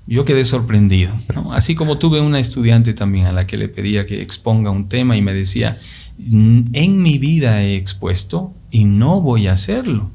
yo 0.06 0.26
quedé 0.26 0.46
sorprendido. 0.46 1.14
Así 1.52 1.76
como 1.76 1.98
tuve 1.98 2.22
una 2.22 2.40
estudiante 2.40 2.94
también 2.94 3.28
a 3.28 3.32
la 3.32 3.48
que 3.48 3.58
le 3.58 3.70
pedía 3.70 4.06
que 4.06 4.22
exponga 4.22 4.70
un 4.70 4.90
tema 4.90 5.16
y 5.16 5.22
me 5.22 5.34
decía, 5.34 5.78
en 6.20 7.02
mi 7.02 7.18
vida 7.18 7.62
he 7.62 7.76
expuesto 7.76 8.54
y 8.72 8.86
no 8.86 9.22
voy 9.22 9.48
a 9.48 9.54
hacerlo. 9.54 10.12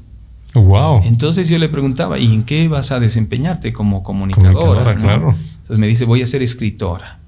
Wow. 0.53 1.03
Entonces 1.05 1.49
yo 1.49 1.59
le 1.59 1.69
preguntaba, 1.69 2.19
¿y 2.19 2.33
en 2.33 2.43
qué 2.43 2.67
vas 2.67 2.91
a 2.91 2.99
desempeñarte 2.99 3.71
como 3.71 4.03
comunicadora? 4.03 4.95
claro. 4.95 5.35
Entonces 5.61 5.77
me 5.77 5.87
dice, 5.87 6.05
voy 6.05 6.21
a 6.21 6.27
ser 6.27 6.41
escritora. 6.41 7.19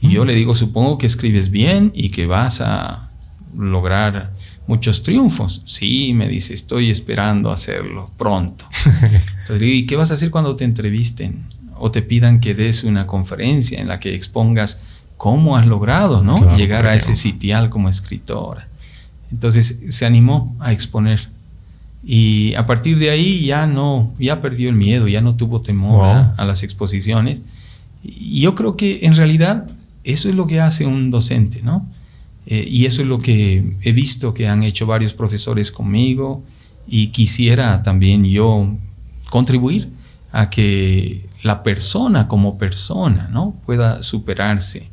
Y 0.00 0.10
yo 0.10 0.24
le 0.24 0.34
digo, 0.34 0.54
supongo 0.54 0.98
que 0.98 1.06
escribes 1.06 1.50
bien 1.50 1.92
y 1.94 2.10
que 2.10 2.26
vas 2.26 2.60
a 2.60 3.08
lograr 3.56 4.32
muchos 4.66 5.04
triunfos. 5.04 5.62
Sí, 5.64 6.12
me 6.14 6.28
dice, 6.28 6.54
estoy 6.54 6.90
esperando 6.90 7.52
hacerlo 7.52 8.10
pronto. 8.18 8.66
Entonces 8.84 9.60
le 9.60 9.66
digo, 9.66 9.78
¿y 9.78 9.86
qué 9.86 9.94
vas 9.94 10.10
a 10.10 10.14
hacer 10.14 10.30
cuando 10.30 10.56
te 10.56 10.64
entrevisten? 10.64 11.44
O 11.84 11.90
te 11.90 12.00
pidan 12.00 12.38
que 12.38 12.54
des 12.54 12.84
una 12.84 13.08
conferencia 13.08 13.80
en 13.80 13.88
la 13.88 13.98
que 13.98 14.14
expongas 14.14 14.78
cómo 15.16 15.56
has 15.56 15.66
logrado 15.66 16.22
¿no? 16.22 16.56
llegar 16.56 16.86
a 16.86 16.94
ese 16.94 17.16
sitial 17.16 17.70
como 17.70 17.88
escritora. 17.88 18.68
Entonces 19.32 19.80
se 19.88 20.06
animó 20.06 20.54
a 20.60 20.70
exponer. 20.70 21.28
Y 22.04 22.54
a 22.54 22.68
partir 22.68 23.00
de 23.00 23.10
ahí 23.10 23.44
ya 23.44 23.66
no, 23.66 24.14
ya 24.16 24.40
perdió 24.40 24.68
el 24.68 24.76
miedo, 24.76 25.08
ya 25.08 25.20
no 25.22 25.34
tuvo 25.34 25.60
temor 25.60 26.06
a, 26.36 26.44
las 26.44 26.62
exposiciones. 26.62 27.42
Y 28.04 28.42
yo 28.42 28.54
creo 28.54 28.76
que 28.76 29.00
en 29.02 29.16
realidad 29.16 29.68
eso 30.04 30.28
es 30.28 30.36
lo 30.36 30.46
que 30.46 30.60
hace 30.60 30.86
un 30.86 31.10
docente, 31.10 31.62
¿no? 31.64 31.84
Eh, 32.46 32.64
y 32.70 32.86
eso 32.86 33.02
es 33.02 33.08
lo 33.08 33.18
que 33.18 33.74
he 33.82 33.90
visto 33.90 34.34
que 34.34 34.46
han 34.46 34.62
hecho 34.62 34.86
varios 34.86 35.14
profesores 35.14 35.72
conmigo 35.72 36.44
y 36.86 37.08
quisiera 37.08 37.82
también 37.82 38.24
yo 38.24 38.72
contribuir 39.30 39.88
a 40.32 40.50
que 40.50 41.28
la 41.42 41.62
persona 41.62 42.28
como 42.28 42.58
persona, 42.58 43.28
¿no? 43.30 43.54
Pueda 43.64 44.02
superarse 44.02 44.90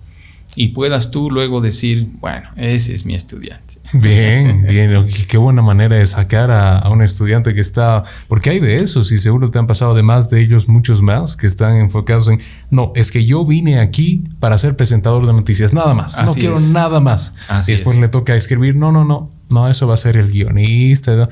y 0.55 0.69
puedas 0.69 1.11
tú 1.11 1.29
luego 1.29 1.61
decir, 1.61 2.09
bueno, 2.19 2.49
ese 2.55 2.95
es 2.95 3.05
mi 3.05 3.13
estudiante. 3.13 3.75
Bien, 3.93 4.65
bien, 4.67 5.07
qué 5.27 5.37
buena 5.39 5.63
manera 5.63 5.95
de 5.95 6.05
sacar 6.05 6.51
a, 6.51 6.87
un 6.91 7.01
estudiante 7.01 7.55
que 7.55 7.61
está, 7.61 8.03
porque 8.27 8.51
hay 8.51 8.59
de 8.59 8.81
esos 8.81 9.11
y 9.11 9.17
seguro 9.17 9.49
te 9.49 9.57
han 9.57 9.65
pasado 9.65 9.93
además 9.93 10.29
de 10.29 10.41
ellos 10.41 10.67
muchos 10.67 11.01
más 11.01 11.35
que 11.35 11.47
están 11.47 11.75
enfocados 11.77 12.27
en, 12.27 12.39
no, 12.69 12.91
es 12.95 13.09
que 13.09 13.25
yo 13.25 13.45
vine 13.45 13.79
aquí 13.79 14.25
para 14.39 14.59
ser 14.59 14.75
presentador 14.75 15.25
de 15.25 15.33
noticias, 15.33 15.73
nada 15.73 15.95
más, 15.95 16.23
no 16.23 16.35
quiero 16.35 16.59
nada 16.59 16.99
más. 16.99 17.33
y 17.67 17.71
después 17.71 17.97
le 17.97 18.09
toca 18.09 18.35
escribir, 18.35 18.75
no, 18.75 18.91
no, 18.91 19.05
no, 19.05 19.31
no, 19.49 19.67
eso 19.67 19.87
va 19.87 19.95
a 19.95 19.97
ser 19.97 20.17
el 20.17 20.29
guionista. 20.29 21.27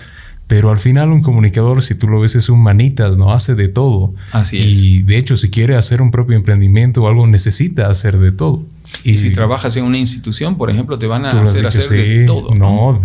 Pero 0.48 0.72
al 0.72 0.80
final 0.80 1.12
un 1.12 1.22
comunicador, 1.22 1.84
si 1.84 1.94
tú 1.96 2.08
lo 2.08 2.22
ves, 2.22 2.36
es 2.36 2.50
un 2.50 2.64
manitas, 2.64 3.18
¿no? 3.18 3.34
Hace 3.34 3.54
de 3.54 3.68
todo. 3.68 4.14
Así 4.32 4.58
es. 4.58 4.82
Y 4.82 5.04
de 5.04 5.18
hecho, 5.18 5.36
si 5.36 5.50
quiere 5.50 5.76
hacer 5.76 6.02
un 6.02 6.10
propio 6.10 6.38
emprendimiento 6.38 7.04
o 7.04 7.08
algo, 7.08 7.28
necesita 7.28 7.90
hacer 7.90 8.18
de 8.18 8.32
todo. 8.32 8.64
Y, 9.04 9.18
si 9.18 9.32
trabajas 9.32 9.76
en 9.76 9.84
una 9.84 9.98
institución, 9.98 10.58
por 10.58 10.70
ejemplo, 10.70 10.98
te 10.98 11.08
van 11.08 11.26
a 11.26 11.42
hacer 11.42 11.68
hacer 11.68 11.90
de 11.90 12.26
todo. 12.26 12.56
No, 12.56 13.00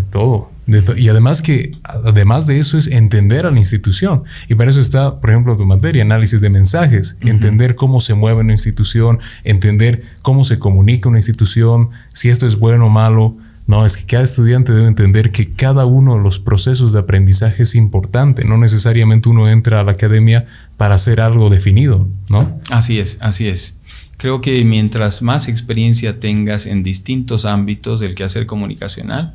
de 0.66 0.82
todo. 0.82 0.96
y 0.96 1.08
además 1.08 1.42
que, 1.42 1.76
además 1.82 2.46
de 2.46 2.60
eso, 2.60 2.78
es 2.78 2.86
entender 2.86 3.46
a 3.46 3.50
la 3.50 3.58
institución. 3.58 4.22
Y 4.48 4.54
para 4.54 4.70
eso 4.70 4.80
está, 4.80 5.20
por 5.20 5.30
ejemplo, 5.30 5.56
tu 5.56 5.66
materia, 5.66 6.02
análisis 6.02 6.40
de 6.40 6.50
mensajes. 6.50 7.18
Entender 7.22 7.74
cómo 7.74 7.98
se 7.98 8.14
mueve 8.14 8.40
una 8.40 8.52
institución, 8.52 9.18
entender 9.42 10.04
cómo 10.22 10.44
se 10.44 10.60
comunica 10.60 11.08
una 11.08 11.18
institución, 11.18 11.90
si 12.12 12.28
esto 12.28 12.46
es 12.46 12.56
bueno 12.56 12.86
o 12.86 12.90
malo 12.90 13.36
no, 13.66 13.86
es 13.86 13.96
que 13.96 14.06
cada 14.06 14.24
estudiante 14.24 14.72
debe 14.72 14.88
entender 14.88 15.30
que 15.30 15.52
cada 15.52 15.86
uno 15.86 16.16
de 16.16 16.22
los 16.22 16.38
procesos 16.38 16.92
de 16.92 16.98
aprendizaje 16.98 17.62
es 17.62 17.74
importante. 17.74 18.44
No 18.44 18.58
necesariamente 18.58 19.28
uno 19.28 19.48
entra 19.48 19.80
a 19.80 19.84
la 19.84 19.92
academia 19.92 20.46
para 20.76 20.96
hacer 20.96 21.20
algo 21.20 21.48
definido, 21.48 22.08
¿no? 22.28 22.60
Así 22.70 22.98
es, 22.98 23.18
así 23.20 23.46
es. 23.46 23.76
Creo 24.16 24.40
que 24.40 24.64
mientras 24.64 25.22
más 25.22 25.48
experiencia 25.48 26.18
tengas 26.18 26.66
en 26.66 26.82
distintos 26.82 27.44
ámbitos 27.44 28.00
del 28.00 28.14
quehacer 28.14 28.46
comunicacional, 28.46 29.32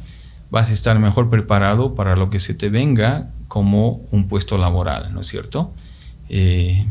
vas 0.52 0.70
a 0.70 0.74
estar 0.74 1.00
mejor 1.00 1.30
preparado 1.30 1.96
para 1.96 2.16
lo 2.16 2.30
que 2.30 2.40
se 2.40 2.54
te 2.54 2.70
venga 2.70 3.30
como 3.48 4.02
un 4.12 4.28
puesto 4.28 4.58
laboral, 4.58 5.14
¿no 5.14 5.22
es 5.22 5.28
cierto? 5.28 5.74
Eh, 6.30 6.86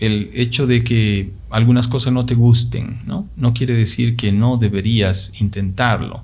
el 0.00 0.30
hecho 0.34 0.66
de 0.66 0.84
que 0.84 1.32
algunas 1.50 1.88
cosas 1.88 2.12
no 2.12 2.26
te 2.26 2.34
gusten, 2.34 3.00
¿no? 3.06 3.26
No 3.36 3.54
quiere 3.54 3.74
decir 3.74 4.16
que 4.16 4.32
no 4.32 4.58
deberías 4.58 5.32
intentarlo 5.40 6.22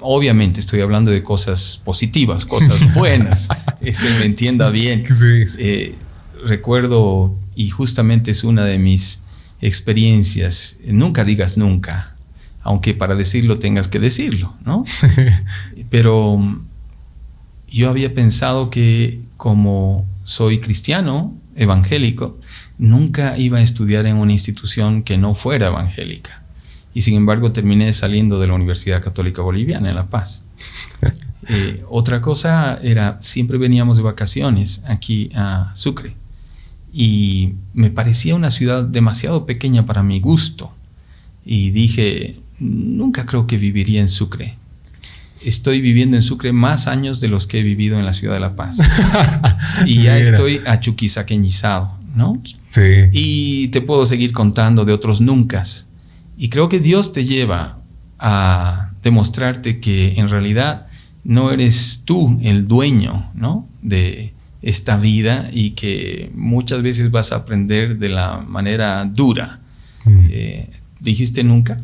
obviamente 0.00 0.60
estoy 0.60 0.80
hablando 0.80 1.10
de 1.10 1.22
cosas 1.22 1.80
positivas, 1.84 2.44
cosas 2.44 2.94
buenas, 2.94 3.48
se 3.92 4.10
me 4.18 4.26
entienda 4.26 4.70
bien. 4.70 5.04
Eh, 5.58 5.94
recuerdo, 6.44 7.36
y 7.54 7.70
justamente 7.70 8.30
es 8.30 8.44
una 8.44 8.64
de 8.64 8.78
mis 8.78 9.20
experiencias, 9.60 10.78
nunca 10.86 11.24
digas 11.24 11.56
nunca, 11.56 12.16
aunque 12.62 12.94
para 12.94 13.14
decirlo 13.14 13.58
tengas 13.58 13.88
que 13.88 13.98
decirlo, 13.98 14.54
¿no? 14.64 14.84
Pero 15.90 16.40
yo 17.68 17.88
había 17.88 18.12
pensado 18.14 18.70
que 18.70 19.20
como 19.36 20.06
soy 20.24 20.60
cristiano, 20.60 21.34
evangélico, 21.56 22.38
nunca 22.78 23.38
iba 23.38 23.58
a 23.58 23.62
estudiar 23.62 24.06
en 24.06 24.16
una 24.16 24.32
institución 24.32 25.02
que 25.02 25.18
no 25.18 25.34
fuera 25.34 25.68
evangélica 25.68 26.41
y 26.94 27.02
sin 27.02 27.14
embargo 27.14 27.52
terminé 27.52 27.92
saliendo 27.92 28.38
de 28.38 28.46
la 28.46 28.54
Universidad 28.54 29.02
Católica 29.02 29.42
Boliviana 29.42 29.88
en 29.90 29.96
La 29.96 30.06
Paz. 30.06 30.44
Eh, 31.48 31.82
otra 31.90 32.20
cosa 32.20 32.78
era, 32.84 33.18
siempre 33.20 33.58
veníamos 33.58 33.96
de 33.96 34.04
vacaciones 34.04 34.80
aquí 34.86 35.28
a 35.34 35.72
Sucre 35.74 36.14
y 36.92 37.54
me 37.74 37.90
parecía 37.90 38.36
una 38.36 38.52
ciudad 38.52 38.84
demasiado 38.84 39.44
pequeña 39.44 39.84
para 39.84 40.04
mi 40.04 40.20
gusto 40.20 40.72
y 41.44 41.70
dije, 41.70 42.36
nunca 42.60 43.26
creo 43.26 43.46
que 43.46 43.58
viviría 43.58 44.00
en 44.00 44.08
Sucre. 44.08 44.54
estoy 45.44 45.80
viviendo 45.80 46.16
en 46.16 46.22
Sucre 46.22 46.52
más 46.52 46.86
años 46.86 47.20
de 47.20 47.28
los 47.28 47.46
que 47.48 47.58
he 47.58 47.62
vivido 47.62 47.98
en 47.98 48.04
la 48.04 48.12
ciudad 48.12 48.34
de 48.34 48.40
La 48.40 48.54
Paz. 48.54 48.78
y 49.86 50.04
ya 50.04 50.18
estoy 50.18 50.60
achuquisaqueñizado, 50.66 51.90
¿no? 52.14 52.40
Sí. 52.70 53.08
Y 53.12 53.68
te 53.68 53.80
puedo 53.80 54.06
seguir 54.06 54.32
contando 54.32 54.84
de 54.84 54.92
otros 54.92 55.20
nunca. 55.20 55.64
Y 56.42 56.48
creo 56.48 56.68
que 56.68 56.80
Dios 56.80 57.12
te 57.12 57.24
lleva 57.24 57.78
a 58.18 58.90
demostrarte 59.04 59.78
que 59.78 60.14
en 60.16 60.28
realidad 60.28 60.88
no 61.22 61.52
eres 61.52 62.02
tú 62.04 62.36
el 62.42 62.66
dueño, 62.66 63.30
¿no? 63.32 63.68
De 63.80 64.32
esta 64.60 64.96
vida 64.96 65.48
y 65.52 65.70
que 65.70 66.32
muchas 66.34 66.82
veces 66.82 67.12
vas 67.12 67.30
a 67.30 67.36
aprender 67.36 67.96
de 67.98 68.08
la 68.08 68.38
manera 68.38 69.04
dura. 69.04 69.60
Mm. 70.04 70.26
Eh, 70.30 70.70
¿Dijiste 70.98 71.44
nunca? 71.44 71.78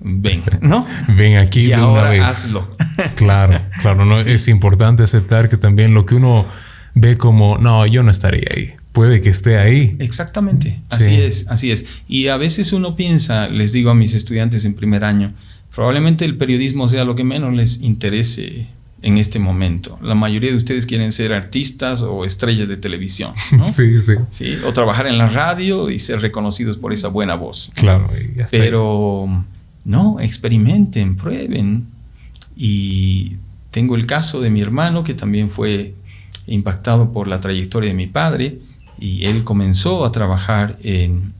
ven, 0.00 0.44
¿no? 0.62 0.86
Ven 1.18 1.36
aquí 1.36 1.66
y 1.66 1.72
ahora 1.72 2.26
hazlo. 2.26 2.66
Claro, 3.16 3.60
claro, 3.82 4.06
no 4.06 4.18
es 4.18 4.48
importante 4.48 5.02
aceptar 5.02 5.50
que 5.50 5.58
también 5.58 5.92
lo 5.92 6.06
que 6.06 6.14
uno 6.14 6.46
ve 6.94 7.18
como, 7.18 7.58
no, 7.58 7.86
yo 7.86 8.02
no 8.02 8.10
estaría 8.10 8.48
ahí. 8.56 8.72
Puede 8.98 9.20
que 9.20 9.28
esté 9.28 9.58
ahí. 9.58 9.94
Exactamente, 10.00 10.80
así 10.88 11.14
es, 11.14 11.46
así 11.46 11.70
es. 11.70 11.84
Y 12.08 12.26
a 12.26 12.36
veces 12.36 12.72
uno 12.72 12.96
piensa, 12.96 13.46
les 13.46 13.70
digo 13.70 13.90
a 13.90 13.94
mis 13.94 14.12
estudiantes 14.12 14.64
en 14.64 14.74
primer 14.74 15.04
año, 15.04 15.32
probablemente 15.72 16.24
el 16.24 16.36
periodismo 16.36 16.88
sea 16.88 17.04
lo 17.04 17.14
que 17.14 17.22
menos 17.22 17.54
les 17.54 17.80
interese 17.80 18.66
en 19.02 19.16
este 19.16 19.38
momento. 19.38 20.00
La 20.02 20.16
mayoría 20.16 20.50
de 20.50 20.56
ustedes 20.56 20.84
quieren 20.84 21.12
ser 21.12 21.32
artistas 21.32 22.02
o 22.02 22.24
estrellas 22.24 22.66
de 22.66 22.76
televisión, 22.76 23.34
¿no? 23.52 23.64
sí, 23.72 24.00
sí, 24.00 24.14
sí. 24.32 24.58
O 24.66 24.72
trabajar 24.72 25.06
en 25.06 25.16
la 25.16 25.28
radio 25.28 25.90
y 25.90 26.00
ser 26.00 26.20
reconocidos 26.20 26.76
por 26.76 26.92
esa 26.92 27.06
buena 27.06 27.36
voz. 27.36 27.70
Claro, 27.76 28.10
Pero 28.50 29.44
no, 29.84 30.18
experimenten, 30.18 31.14
prueben. 31.14 31.86
Y 32.56 33.36
tengo 33.70 33.94
el 33.94 34.06
caso 34.06 34.40
de 34.40 34.50
mi 34.50 34.60
hermano 34.60 35.04
que 35.04 35.14
también 35.14 35.50
fue 35.50 35.94
impactado 36.48 37.12
por 37.12 37.28
la 37.28 37.40
trayectoria 37.40 37.90
de 37.90 37.94
mi 37.94 38.08
padre 38.08 38.58
y 39.00 39.26
él 39.26 39.44
comenzó 39.44 40.04
a 40.04 40.12
trabajar 40.12 40.78
en 40.82 41.32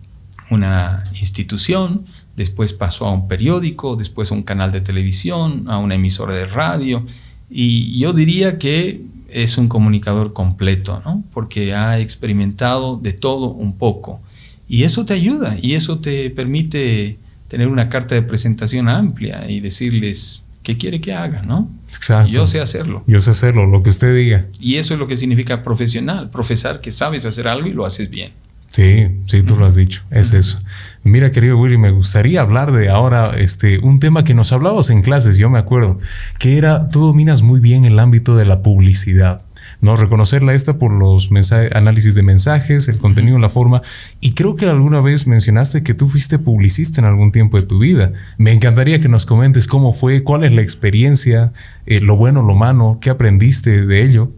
una 0.51 1.05
institución, 1.21 2.05
después 2.37 2.73
pasó 2.73 3.07
a 3.07 3.13
un 3.13 3.29
periódico, 3.29 3.97
después 3.97 4.31
a 4.31 4.35
un 4.35 4.43
canal 4.43 4.73
de 4.73 4.81
televisión, 4.81 5.65
a 5.69 5.79
una 5.79 5.97
emisora 5.97 6.35
de 6.35 6.47
radio 6.47 7.05
y 7.51 7.99
yo 7.99 8.13
diría 8.13 8.59
que 8.59 9.03
es 9.29 9.59
un 9.59 9.69
comunicador 9.69 10.33
completo, 10.33 11.03
¿no? 11.05 11.23
Porque 11.33 11.75
ha 11.75 11.99
experimentado 11.99 12.97
de 12.97 13.13
todo 13.13 13.51
un 13.51 13.77
poco 13.77 14.21
y 14.69 14.85
eso 14.85 15.05
te 15.05 15.15
ayuda 15.15 15.57
y 15.61 15.75
eso 15.75 15.99
te 15.99 16.31
permite 16.31 17.19
tener 17.49 17.69
una 17.69 17.89
carta 17.89 18.15
de 18.15 18.23
presentación 18.23 18.89
amplia 18.89 19.51
y 19.51 19.61
decirles 19.61 20.43
qué 20.69 20.77
quiere 20.77 21.01
que 21.01 21.15
haga, 21.15 21.41
¿no? 21.41 21.67
Exacto. 21.89 22.31
Yo 22.31 22.47
sé 22.47 22.61
hacerlo. 22.61 23.03
Yo 23.07 23.21
sé 23.21 23.31
hacerlo, 23.31 23.65
lo 23.65 23.83
que 23.83 23.89
usted 23.89 24.15
diga. 24.15 24.45
Y 24.61 24.77
eso 24.77 24.93
es 24.93 25.01
lo 25.01 25.09
que 25.09 25.17
significa 25.17 25.63
profesional, 25.63 26.29
profesar 26.29 26.83
que 26.83 26.93
sabes 26.93 27.25
hacer 27.25 27.49
algo 27.49 27.67
y 27.67 27.73
lo 27.73 27.87
haces 27.87 28.11
bien. 28.11 28.33
Sí, 28.71 29.07
sí, 29.25 29.43
tú 29.43 29.57
lo 29.57 29.65
has 29.65 29.77
dicho, 29.77 30.03
es 30.11 30.35
eso. 30.35 30.61
Mira, 31.05 31.33
querido 31.33 31.59
Willy, 31.59 31.79
me 31.79 31.91
gustaría 31.91 32.43
hablar 32.43 32.71
de 32.71 32.91
ahora 32.91 33.35
este, 33.39 33.79
un 33.79 33.99
tema 33.99 34.25
que 34.25 34.35
nos 34.35 34.53
hablabas 34.53 34.91
en 34.91 35.01
clases, 35.01 35.39
yo 35.39 35.49
me 35.49 35.59
acuerdo, 35.59 35.99
que 36.39 36.59
era, 36.59 36.87
tú 36.91 37.01
dominas 37.01 37.41
muy 37.41 37.61
bien 37.61 37.87
el 37.87 37.99
ámbito 37.99 38.37
de 38.37 38.45
la 38.45 38.63
publicidad. 38.63 39.41
¿No? 39.81 39.97
Reconocerla 39.97 40.55
esta 40.55 40.79
por 40.79 40.93
los 40.93 41.31
análisis 41.73 42.15
de 42.15 42.23
mensajes, 42.23 42.89
el 42.89 42.99
contenido, 42.99 43.39
la 43.39 43.49
forma. 43.49 43.83
Y 44.21 44.33
creo 44.33 44.57
que 44.57 44.67
alguna 44.67 45.01
vez 45.01 45.27
mencionaste 45.27 45.83
que 45.83 45.95
tú 45.95 46.09
fuiste 46.09 46.39
publicista 46.39 47.01
en 47.01 47.07
algún 47.07 47.33
tiempo 47.33 47.61
de 47.61 47.67
tu 47.67 47.79
vida. 47.79 48.13
Me 48.37 48.53
encantaría 48.53 49.01
que 49.01 49.09
nos 49.09 49.27
comentes 49.27 49.67
cómo 49.67 49.93
fue, 49.93 50.23
cuál 50.23 50.45
es 50.45 50.53
la 50.53 50.63
experiencia, 50.63 51.53
eh, 51.87 52.01
lo 52.01 52.17
bueno, 52.17 52.43
lo 52.43 52.55
malo, 52.55 52.99
qué 53.01 53.11
aprendiste 53.11 53.87
de 53.87 54.05
ello. 54.05 54.31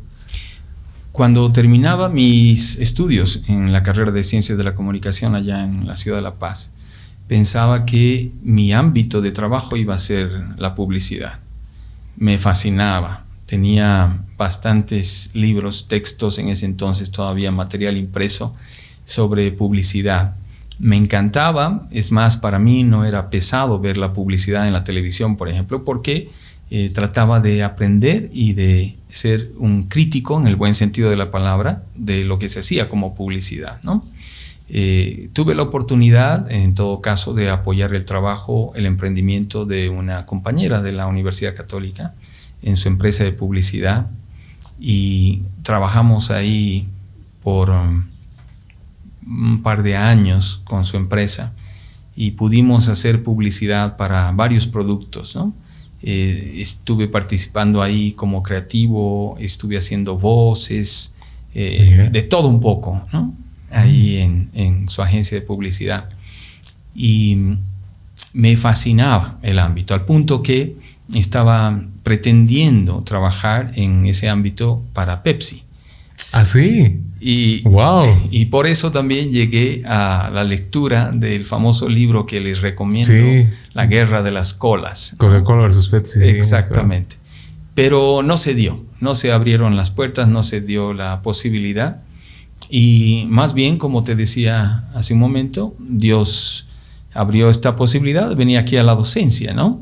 Cuando 1.12 1.50
terminaba 1.50 2.08
mis 2.08 2.78
estudios 2.78 3.42
en 3.48 3.72
la 3.72 3.82
carrera 3.82 4.12
de 4.12 4.22
Ciencias 4.22 4.56
de 4.56 4.64
la 4.64 4.74
Comunicación 4.74 5.34
allá 5.34 5.64
en 5.64 5.86
la 5.86 5.96
ciudad 5.96 6.18
de 6.18 6.22
La 6.22 6.36
Paz, 6.36 6.72
pensaba 7.26 7.84
que 7.84 8.30
mi 8.42 8.72
ámbito 8.72 9.20
de 9.20 9.30
trabajo 9.32 9.76
iba 9.76 9.94
a 9.94 9.98
ser 9.98 10.30
la 10.56 10.74
publicidad. 10.74 11.38
Me 12.16 12.38
fascinaba, 12.38 13.24
tenía 13.46 14.18
bastantes 14.40 15.28
libros, 15.34 15.86
textos 15.86 16.38
en 16.38 16.48
ese 16.48 16.64
entonces, 16.64 17.10
todavía 17.10 17.52
material 17.52 17.98
impreso 17.98 18.54
sobre 19.04 19.52
publicidad. 19.52 20.34
Me 20.78 20.96
encantaba, 20.96 21.86
es 21.90 22.10
más, 22.10 22.38
para 22.38 22.58
mí 22.58 22.82
no 22.82 23.04
era 23.04 23.28
pesado 23.28 23.78
ver 23.80 23.98
la 23.98 24.14
publicidad 24.14 24.66
en 24.66 24.72
la 24.72 24.82
televisión, 24.82 25.36
por 25.36 25.50
ejemplo, 25.50 25.84
porque 25.84 26.30
eh, 26.70 26.90
trataba 26.94 27.40
de 27.40 27.62
aprender 27.62 28.30
y 28.32 28.54
de 28.54 28.96
ser 29.10 29.50
un 29.58 29.88
crítico, 29.88 30.40
en 30.40 30.46
el 30.46 30.56
buen 30.56 30.72
sentido 30.72 31.10
de 31.10 31.18
la 31.18 31.30
palabra, 31.30 31.82
de 31.94 32.24
lo 32.24 32.38
que 32.38 32.48
se 32.48 32.60
hacía 32.60 32.88
como 32.88 33.14
publicidad. 33.14 33.78
Eh, 34.70 35.28
tuve 35.34 35.54
la 35.54 35.64
oportunidad, 35.64 36.50
en 36.50 36.74
todo 36.74 37.02
caso, 37.02 37.34
de 37.34 37.50
apoyar 37.50 37.92
el 37.92 38.06
trabajo, 38.06 38.72
el 38.74 38.86
emprendimiento 38.86 39.66
de 39.66 39.90
una 39.90 40.24
compañera 40.24 40.80
de 40.80 40.92
la 40.92 41.08
Universidad 41.08 41.54
Católica, 41.54 42.14
en 42.62 42.78
su 42.78 42.88
empresa 42.88 43.24
de 43.24 43.32
publicidad 43.32 44.06
y 44.80 45.42
trabajamos 45.62 46.30
ahí 46.30 46.88
por 47.42 47.70
um, 47.70 48.04
un 49.26 49.62
par 49.62 49.82
de 49.82 49.96
años 49.96 50.62
con 50.64 50.84
su 50.84 50.96
empresa 50.96 51.52
y 52.16 52.32
pudimos 52.32 52.88
hacer 52.88 53.22
publicidad 53.22 53.96
para 53.96 54.30
varios 54.32 54.66
productos. 54.66 55.38
Eh, 56.02 56.56
estuve 56.58 57.08
participando 57.08 57.82
ahí 57.82 58.12
como 58.12 58.42
creativo, 58.42 59.36
estuve 59.38 59.76
haciendo 59.76 60.16
voces, 60.16 61.14
eh, 61.54 62.08
de 62.10 62.22
todo 62.22 62.48
un 62.48 62.60
poco, 62.60 63.06
ahí 63.70 64.18
en, 64.18 64.50
en 64.54 64.88
su 64.88 65.02
agencia 65.02 65.38
de 65.38 65.46
publicidad. 65.46 66.08
Y 66.94 67.36
me 68.32 68.56
fascinaba 68.56 69.38
el 69.42 69.58
ámbito, 69.58 69.94
al 69.94 70.04
punto 70.04 70.42
que 70.42 70.76
estaba 71.14 71.82
pretendiendo 72.02 73.02
trabajar 73.02 73.72
en 73.74 74.06
ese 74.06 74.28
ámbito 74.28 74.82
para 74.92 75.22
Pepsi. 75.22 75.62
¿Ah, 76.32 76.44
sí? 76.44 77.00
Y, 77.20 77.62
wow. 77.68 78.06
y 78.30 78.46
por 78.46 78.66
eso 78.66 78.92
también 78.92 79.32
llegué 79.32 79.82
a 79.86 80.30
la 80.32 80.44
lectura 80.44 81.10
del 81.12 81.44
famoso 81.44 81.88
libro 81.88 82.26
que 82.26 82.40
les 82.40 82.60
recomiendo, 82.60 83.12
La 83.72 83.86
Guerra 83.86 84.22
de 84.22 84.30
las 84.30 84.54
Colas. 84.54 85.14
Coca-Cola 85.18 85.62
versus 85.62 85.88
Pepsi. 85.88 86.22
Exactamente. 86.22 87.16
Pero 87.74 88.22
no 88.22 88.36
se 88.36 88.54
dio, 88.54 88.84
no 89.00 89.14
se 89.14 89.32
abrieron 89.32 89.76
las 89.76 89.90
puertas, 89.90 90.28
no 90.28 90.42
se 90.42 90.60
dio 90.60 90.92
la 90.92 91.22
posibilidad. 91.22 92.02
Y 92.68 93.26
más 93.28 93.54
bien, 93.54 93.78
como 93.78 94.04
te 94.04 94.14
decía 94.14 94.84
hace 94.94 95.14
un 95.14 95.20
momento, 95.20 95.74
Dios 95.78 96.68
abrió 97.14 97.50
esta 97.50 97.76
posibilidad, 97.76 98.34
venía 98.36 98.60
aquí 98.60 98.76
a 98.76 98.82
la 98.82 98.94
docencia, 98.94 99.52
¿no? 99.52 99.80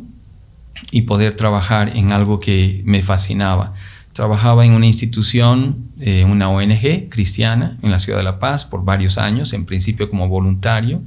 Y 0.90 1.02
poder 1.02 1.36
trabajar 1.36 1.96
en 1.96 2.12
algo 2.12 2.40
que 2.40 2.82
me 2.84 3.02
fascinaba. 3.02 3.72
Trabajaba 4.12 4.66
en 4.66 4.72
una 4.72 4.86
institución, 4.86 5.76
eh, 6.00 6.24
una 6.24 6.48
ONG 6.48 7.08
cristiana 7.08 7.76
en 7.82 7.90
la 7.90 8.00
ciudad 8.00 8.18
de 8.18 8.24
La 8.24 8.40
Paz 8.40 8.64
por 8.64 8.84
varios 8.84 9.16
años, 9.16 9.52
en 9.52 9.64
principio 9.64 10.10
como 10.10 10.28
voluntario. 10.28 11.00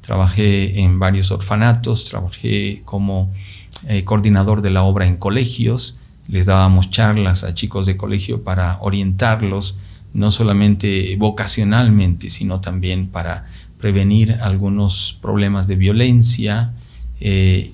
Trabajé 0.00 0.80
en 0.80 0.98
varios 0.98 1.30
orfanatos, 1.30 2.06
trabajé 2.06 2.82
como 2.84 3.30
eh, 3.86 4.02
coordinador 4.02 4.60
de 4.60 4.70
la 4.70 4.82
obra 4.82 5.06
en 5.06 5.16
colegios. 5.16 5.98
Les 6.26 6.46
dábamos 6.46 6.90
charlas 6.90 7.44
a 7.44 7.54
chicos 7.54 7.86
de 7.86 7.96
colegio 7.96 8.42
para 8.42 8.78
orientarlos, 8.80 9.76
no 10.12 10.30
solamente 10.30 11.14
vocacionalmente, 11.16 12.28
sino 12.28 12.60
también 12.60 13.06
para 13.06 13.46
prevenir 13.78 14.32
algunos 14.42 15.16
problemas 15.22 15.68
de 15.68 15.76
violencia. 15.76 16.72
Eh, 17.20 17.72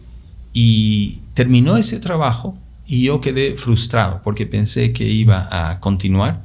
y 0.53 1.21
terminó 1.35 1.77
ese 1.77 1.99
trabajo 1.99 2.57
y 2.87 3.05
yo 3.05 3.21
quedé 3.21 3.57
frustrado 3.57 4.21
porque 4.23 4.47
pensé 4.47 4.93
que 4.93 5.05
iba 5.05 5.49
a 5.51 5.81
continuar. 5.81 6.43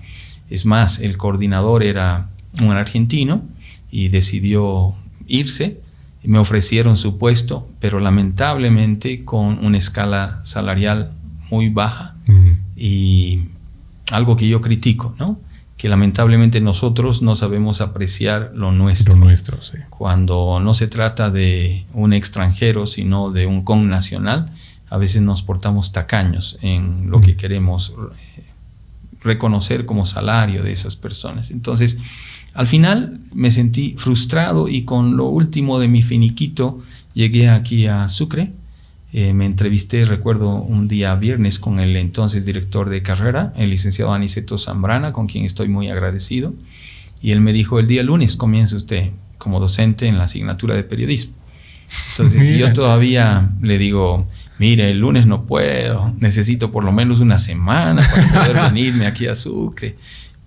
Es 0.49 0.65
más, 0.65 0.99
el 0.99 1.17
coordinador 1.17 1.83
era 1.83 2.27
un 2.61 2.71
argentino 2.71 3.43
y 3.91 4.09
decidió 4.09 4.95
irse. 5.27 5.79
Me 6.23 6.39
ofrecieron 6.39 6.97
su 6.97 7.17
puesto, 7.17 7.69
pero 7.79 7.99
lamentablemente 7.99 9.23
con 9.23 9.63
una 9.63 9.77
escala 9.77 10.41
salarial 10.43 11.11
muy 11.49 11.69
baja 11.69 12.15
y 12.75 13.41
algo 14.11 14.35
que 14.35 14.47
yo 14.47 14.61
critico, 14.61 15.15
¿no? 15.17 15.39
Que 15.77 15.87
lamentablemente 15.87 16.59
nosotros 16.61 17.21
no 17.21 17.35
sabemos 17.35 17.79
apreciar 17.81 18.51
lo 18.53 18.71
nuestro. 18.71 19.15
Lo 19.15 19.25
nuestro, 19.25 19.61
sí. 19.61 19.77
Cuando 19.89 20.59
no 20.61 20.73
se 20.73 20.87
trata 20.87 21.31
de 21.31 21.85
un 21.93 22.13
extranjero, 22.13 22.85
sino 22.85 23.31
de 23.31 23.45
un 23.45 23.63
connacional, 23.63 24.51
a 24.89 24.97
veces 24.97 25.21
nos 25.21 25.41
portamos 25.41 25.91
tacaños 25.91 26.57
en 26.61 27.09
lo 27.09 27.21
que 27.21 27.35
queremos 27.35 27.93
eh, 28.37 28.43
reconocer 29.21 29.85
como 29.85 30.05
salario 30.05 30.63
de 30.63 30.71
esas 30.71 30.95
personas. 30.95 31.51
Entonces, 31.51 31.97
al 32.53 32.67
final 32.67 33.19
me 33.33 33.51
sentí 33.51 33.95
frustrado 33.97 34.67
y 34.67 34.83
con 34.83 35.17
lo 35.17 35.25
último 35.25 35.79
de 35.79 35.87
mi 35.87 36.01
finiquito 36.01 36.81
llegué 37.13 37.49
aquí 37.49 37.87
a 37.87 38.09
Sucre 38.09 38.51
Eh, 39.11 39.33
me 39.33 39.47
entrevisté, 39.47 40.05
recuerdo, 40.05 40.53
un 40.53 40.87
día 40.87 41.15
viernes 41.15 41.57
con 41.57 41.79
el 41.79 41.97
entonces 41.97 42.45
director 42.45 42.89
de 42.89 43.01
carrera, 43.01 43.53
el 43.57 43.71
licenciado 43.71 44.13
Aniceto 44.13 44.59
Zambrana, 44.59 45.13
con 45.13 45.25
quien 45.25 45.45
estoy 45.45 45.67
muy 45.67 45.89
agradecido. 45.89 46.53
Y 47.19 47.31
él 47.31 47.41
me 47.41 47.51
dijo, 47.51 47.79
el 47.79 47.87
día 47.87 48.03
lunes 48.03 48.35
comienza 48.35 48.75
usted 48.75 49.09
como 49.39 49.59
docente 49.59 50.05
en 50.05 50.19
la 50.19 50.25
asignatura 50.25 50.75
de 50.75 50.83
periodismo. 50.83 51.33
Entonces 52.11 52.55
yo 52.59 52.71
todavía 52.81 53.49
le 53.61 53.79
digo, 53.79 54.27
mire, 54.59 54.91
el 54.91 54.99
lunes 54.99 55.25
no 55.25 55.43
puedo, 55.43 56.13
necesito 56.19 56.71
por 56.71 56.83
lo 56.83 56.91
menos 56.91 57.19
una 57.19 57.39
semana 57.39 58.07
para 58.07 58.43
poder 58.45 58.73
venirme 58.73 59.07
aquí 59.07 59.27
a 59.27 59.35
Sucre, 59.35 59.95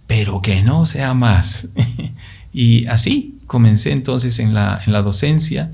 pero 0.07 0.41
que 0.41 0.63
no 0.63 0.85
sea 0.85 1.15
más. 1.15 1.69
y 2.53 2.87
así 2.87 3.39
comencé 3.47 3.93
entonces 3.93 4.39
en 4.39 4.55
la, 4.55 4.81
en 4.87 4.93
la 4.93 5.03
docencia 5.03 5.71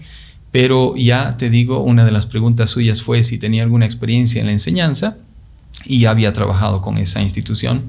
pero 0.51 0.97
ya 0.97 1.37
te 1.37 1.51
digo, 1.51 1.83
una 1.83 2.05
de 2.05 2.13
las 2.13 2.27
preguntas 2.27 2.71
suyas 2.71 3.03
fue 3.03 3.23
si 3.23 3.39
tenía 3.39 3.63
alguna 3.63 3.85
experiencia 3.85 4.41
en 4.41 4.47
la 4.47 4.53
enseñanza 4.53 5.17
y 5.85 6.01
ya 6.01 6.11
había 6.11 6.33
trabajado 6.33 6.81
con 6.81 6.99
esa 6.99 7.21
institución 7.23 7.83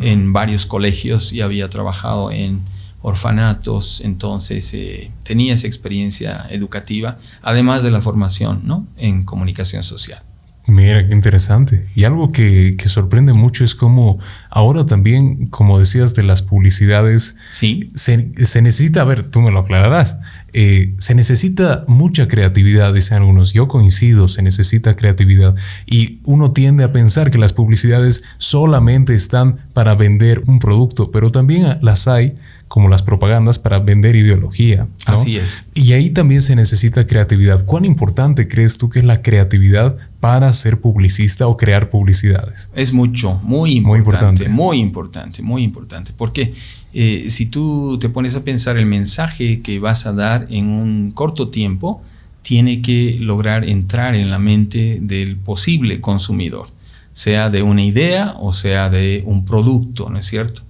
en 0.00 0.32
varios 0.32 0.66
colegios 0.66 1.32
y 1.32 1.40
había 1.40 1.68
trabajado 1.68 2.30
en 2.30 2.60
orfanatos, 3.06 4.00
entonces 4.04 4.74
eh, 4.74 5.12
tenía 5.22 5.54
esa 5.54 5.68
experiencia 5.68 6.44
educativa, 6.50 7.16
además 7.40 7.84
de 7.84 7.92
la 7.92 8.00
formación 8.00 8.62
¿no? 8.64 8.84
en 8.96 9.22
comunicación 9.22 9.84
social. 9.84 10.20
Mira, 10.66 11.06
qué 11.06 11.14
interesante. 11.14 11.86
Y 11.94 12.02
algo 12.02 12.32
que, 12.32 12.76
sorprende 12.86 13.32
mucho 13.32 13.64
es 13.64 13.76
cómo 13.76 14.18
ahora 14.50 14.86
también, 14.86 15.46
como 15.46 15.78
decías, 15.78 16.14
de 16.14 16.24
las 16.24 16.42
publicidades, 16.42 17.36
¿Sí? 17.52 17.92
se, 17.94 18.16
necesita, 18.60 19.02
a 19.02 19.04
ver, 19.04 19.22
tú 19.22 19.40
me 19.40 19.52
lo 19.52 19.60
aclararás, 19.60 20.18
eh, 20.52 20.92
se 20.98 21.14
necesita 21.14 21.84
mucha 21.86 22.26
creatividad, 22.26 22.92
dicen 22.92 23.18
algunos. 23.18 23.52
Yo 23.52 23.68
coincido, 23.68 24.26
se 24.26 24.42
necesita 24.42 24.96
creatividad. 24.96 25.54
Y 25.86 26.18
uno 26.24 26.50
tiende 26.50 26.82
a 26.82 26.90
pensar 26.90 27.30
que 27.30 27.38
las 27.38 27.52
publicidades 27.52 28.24
solamente 28.38 29.14
están 29.14 29.58
para 29.72 29.94
vender 29.94 30.42
un 30.46 30.58
producto, 30.58 31.12
pero 31.12 31.30
también 31.30 31.78
las 31.80 32.08
hay 32.08 32.34
como 32.68 32.88
las 32.88 33.02
propagandas 33.02 33.58
para 33.58 33.78
vender 33.78 34.16
ideología. 34.16 34.88
Así 35.04 35.36
es. 35.36 35.66
Y 35.74 35.92
ahí 35.92 36.10
también 36.10 36.42
se 36.42 36.56
necesita 36.56 37.06
creatividad. 37.06 37.64
¿Cuán 37.64 37.84
importante 37.84 38.48
crees 38.48 38.76
tú 38.76 38.88
que 38.90 38.98
es 38.98 39.04
la 39.04 39.22
creatividad 39.22 39.96
para 40.20 40.52
ser 40.52 40.80
publicista 40.80 41.46
o 41.46 41.56
crear 41.56 41.90
publicidades? 41.90 42.68
Es 42.74 42.92
mucho, 42.92 43.40
muy 43.42 43.76
importante. 43.76 44.48
Muy 44.48 44.80
importante, 44.80 45.42
muy 45.42 45.62
importante. 45.62 46.12
Porque 46.16 46.52
eh, 46.92 47.26
si 47.28 47.46
tú 47.46 47.98
te 48.00 48.08
pones 48.08 48.34
a 48.36 48.42
pensar 48.42 48.76
el 48.76 48.86
mensaje 48.86 49.60
que 49.60 49.78
vas 49.78 50.06
a 50.06 50.12
dar 50.12 50.46
en 50.50 50.66
un 50.66 51.12
corto 51.12 51.48
tiempo, 51.48 52.02
tiene 52.42 52.80
que 52.80 53.16
lograr 53.20 53.68
entrar 53.68 54.14
en 54.14 54.30
la 54.30 54.38
mente 54.38 54.98
del 55.00 55.36
posible 55.36 56.00
consumidor, 56.00 56.68
sea 57.12 57.50
de 57.50 57.62
una 57.62 57.84
idea 57.84 58.34
o 58.38 58.52
sea 58.52 58.88
de 58.88 59.22
un 59.26 59.44
producto, 59.44 60.10
¿no 60.10 60.18
es 60.18 60.26
cierto? 60.26 60.62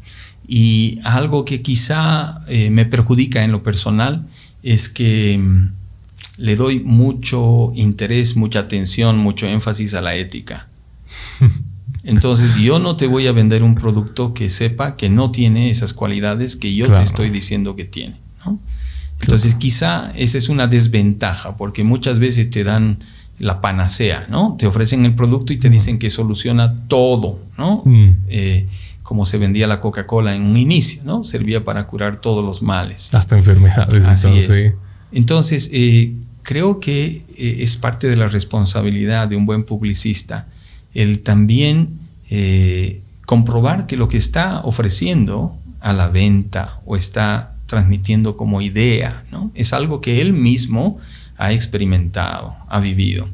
Y 0.49 1.01
algo 1.05 1.45
que 1.45 1.63
quizá 1.63 2.41
eh, 2.49 2.71
me 2.71 2.87
perjudica 2.87 3.43
en 3.45 3.53
lo 3.53 3.63
personal 3.63 4.27
es 4.63 4.89
que 4.89 5.39
mm, 5.39 5.71
le 6.39 6.57
doy 6.57 6.81
mucho 6.81 7.73
interés, 7.75 8.37
mucha 8.37 8.61
atención, 8.61 9.19
mucho 9.19 9.47
énfasis 9.47 9.95
a 9.95 10.03
la 10.03 10.15
ética. 10.15 10.69
Entonces 12.05 12.55
yo 12.57 12.79
no 12.79 12.97
te 12.97 13.09
voy 13.09 13.27
a 13.27 13.33
vender 13.33 13.65
un 13.65 13.75
producto 13.75 14.33
que 14.33 14.49
sepa 14.49 14.97
que 14.97 15.11
no 15.11 15.33
tiene 15.33 15.71
esas 15.71 15.93
cualidades 15.93 16.55
que 16.55 16.73
yo 16.73 16.87
te 16.87 17.03
estoy 17.03 17.31
diciendo 17.31 17.75
que 17.75 17.85
tiene. 17.85 18.17
Entonces 19.21 19.57
quizá 19.57 20.13
esa 20.15 20.39
es 20.39 20.49
una 20.49 20.69
desventaja 20.69 21.57
porque 21.57 21.83
muchas 21.83 22.21
veces 22.21 22.51
te 22.51 22.63
dan 22.63 22.99
la 23.39 23.61
panacea, 23.61 24.27
¿no? 24.31 24.57
Te 24.59 24.67
ofrecen 24.67 25.05
el 25.05 25.15
producto 25.15 25.53
y 25.53 25.57
te 25.57 25.69
dicen 25.69 25.99
que 25.99 26.09
soluciona 26.09 26.75
todo, 26.87 27.41
¿no? 27.59 27.83
Mm. 27.85 28.11
Eh, 28.29 28.67
como 29.07 29.25
se 29.25 29.39
vendía 29.39 29.69
la 29.69 29.81
Coca-Cola 29.81 30.35
en 30.35 30.43
un 30.43 30.57
inicio, 30.57 31.03
¿no? 31.05 31.23
Servía 31.23 31.65
para 31.65 31.87
curar 31.87 32.21
todos 32.21 32.45
los 32.45 32.61
males. 32.61 33.15
Hasta 33.15 33.37
enfermedades. 33.37 34.09
entonces. 34.09 34.75
Entonces, 35.13 35.71
eh, 35.73 36.13
creo 36.43 36.81
que 36.81 37.23
eh, 37.37 37.57
es 37.61 37.77
parte 37.77 38.09
de 38.09 38.17
la 38.17 38.27
responsabilidad 38.27 39.29
de 39.29 39.37
un 39.37 39.47
buen 39.47 39.63
publicista 39.63 40.49
el 40.93 41.23
también 41.23 41.91
eh, 42.31 43.01
comprobar 43.27 43.87
que 43.87 43.97
lo 43.97 44.09
que 44.09 44.17
está 44.17 44.63
ofreciendo 44.65 45.57
a 45.81 45.93
la 45.93 46.09
venta 46.09 46.81
o 46.85 46.97
está 46.97 47.55
transmitiendo 47.67 48.37
como 48.37 48.61
idea, 48.61 49.23
¿no? 49.31 49.53
Es 49.55 49.73
algo 49.73 50.01
que 50.01 50.21
él 50.21 50.33
mismo 50.33 50.99
ha 51.39 51.53
experimentado, 51.53 52.57
ha 52.69 52.81
vivido 52.81 53.29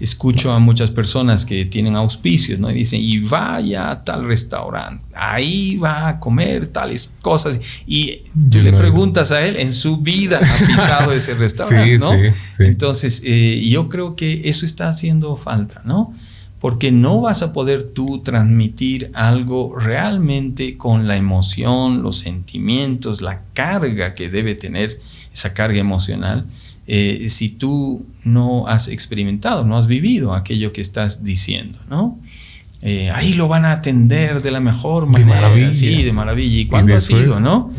escucho 0.00 0.52
a 0.52 0.58
muchas 0.58 0.90
personas 0.90 1.44
que 1.44 1.64
tienen 1.64 1.96
auspicios, 1.96 2.58
¿no? 2.58 2.70
Y 2.70 2.74
dicen, 2.74 3.00
y 3.02 3.18
vaya 3.18 3.90
a 3.90 4.04
tal 4.04 4.26
restaurante, 4.26 5.04
ahí 5.14 5.76
va 5.76 6.08
a 6.08 6.20
comer 6.20 6.68
tales 6.68 7.12
cosas. 7.20 7.58
Y 7.86 8.22
tú 8.50 8.62
le 8.62 8.72
preguntas 8.72 9.32
a 9.32 9.44
él, 9.44 9.56
en 9.56 9.72
su 9.72 9.98
vida 9.98 10.38
ha 10.38 10.66
pisado 10.66 11.12
ese 11.12 11.34
restaurante, 11.36 11.98
¿no? 11.98 12.12
Entonces, 12.60 13.22
eh, 13.24 13.64
yo 13.68 13.88
creo 13.88 14.14
que 14.14 14.48
eso 14.48 14.64
está 14.64 14.88
haciendo 14.88 15.36
falta, 15.36 15.82
¿no? 15.84 16.14
Porque 16.60 16.90
no 16.90 17.20
vas 17.20 17.42
a 17.42 17.52
poder 17.52 17.92
tú 17.92 18.20
transmitir 18.20 19.10
algo 19.14 19.76
realmente 19.78 20.76
con 20.76 21.06
la 21.06 21.16
emoción, 21.16 22.02
los 22.02 22.18
sentimientos, 22.18 23.20
la 23.20 23.42
carga 23.52 24.14
que 24.14 24.28
debe 24.28 24.54
tener 24.54 25.00
esa 25.32 25.54
carga 25.54 25.78
emocional 25.78 26.46
eh, 26.90 27.26
si 27.28 27.50
tú 27.50 28.06
no 28.24 28.66
has 28.66 28.88
experimentado, 28.88 29.62
no 29.66 29.76
has 29.76 29.86
vivido 29.86 30.32
aquello 30.32 30.72
que 30.72 30.80
estás 30.80 31.22
diciendo, 31.22 31.78
¿no? 31.90 32.18
Eh, 32.80 33.10
ahí 33.10 33.34
lo 33.34 33.46
van 33.46 33.66
a 33.66 33.72
atender 33.72 34.40
de 34.40 34.50
la 34.50 34.60
mejor 34.60 35.06
manera. 35.06 35.34
De 35.34 35.40
maravilla. 35.42 35.74
Sí, 35.74 36.02
de 36.02 36.12
maravilla. 36.14 36.60
¿Y 36.60 36.66
cuándo 36.66 36.94
ha 36.94 37.00
sido, 37.00 37.40
no? 37.40 37.70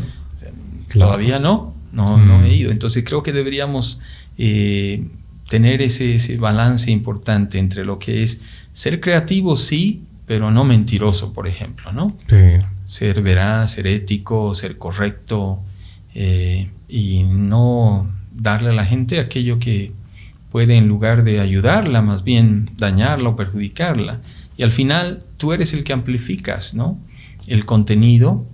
Todavía 0.92 1.40
no, 1.40 1.74
no, 1.92 2.18
no 2.18 2.44
he 2.44 2.50
mm. 2.50 2.52
ido. 2.52 2.70
Entonces 2.70 3.02
creo 3.04 3.24
que 3.24 3.32
deberíamos 3.32 4.00
eh, 4.38 5.02
tener 5.48 5.82
ese, 5.82 6.14
ese 6.14 6.36
balance 6.36 6.88
importante 6.92 7.58
entre 7.58 7.84
lo 7.84 7.98
que 7.98 8.22
es 8.22 8.40
ser 8.72 9.00
creativo, 9.00 9.56
sí, 9.56 10.04
pero 10.24 10.52
no 10.52 10.62
mentiroso, 10.62 11.32
por 11.32 11.48
ejemplo, 11.48 11.90
¿no? 11.90 12.16
Sí. 12.28 12.64
Ser 12.84 13.22
veraz, 13.22 13.72
ser 13.72 13.88
ético, 13.88 14.54
ser 14.54 14.78
correcto 14.78 15.58
y 16.88 17.24
no 17.24 18.19
darle 18.40 18.70
a 18.70 18.72
la 18.72 18.84
gente 18.84 19.20
aquello 19.20 19.58
que 19.58 19.92
puede 20.50 20.76
en 20.76 20.88
lugar 20.88 21.22
de 21.22 21.40
ayudarla, 21.40 22.02
más 22.02 22.24
bien 22.24 22.70
dañarla 22.76 23.28
o 23.30 23.36
perjudicarla. 23.36 24.20
Y 24.56 24.62
al 24.62 24.72
final 24.72 25.22
tú 25.36 25.52
eres 25.52 25.72
el 25.74 25.84
que 25.84 25.92
amplificas 25.92 26.74
¿no? 26.74 26.98
el 27.46 27.64
contenido 27.64 28.44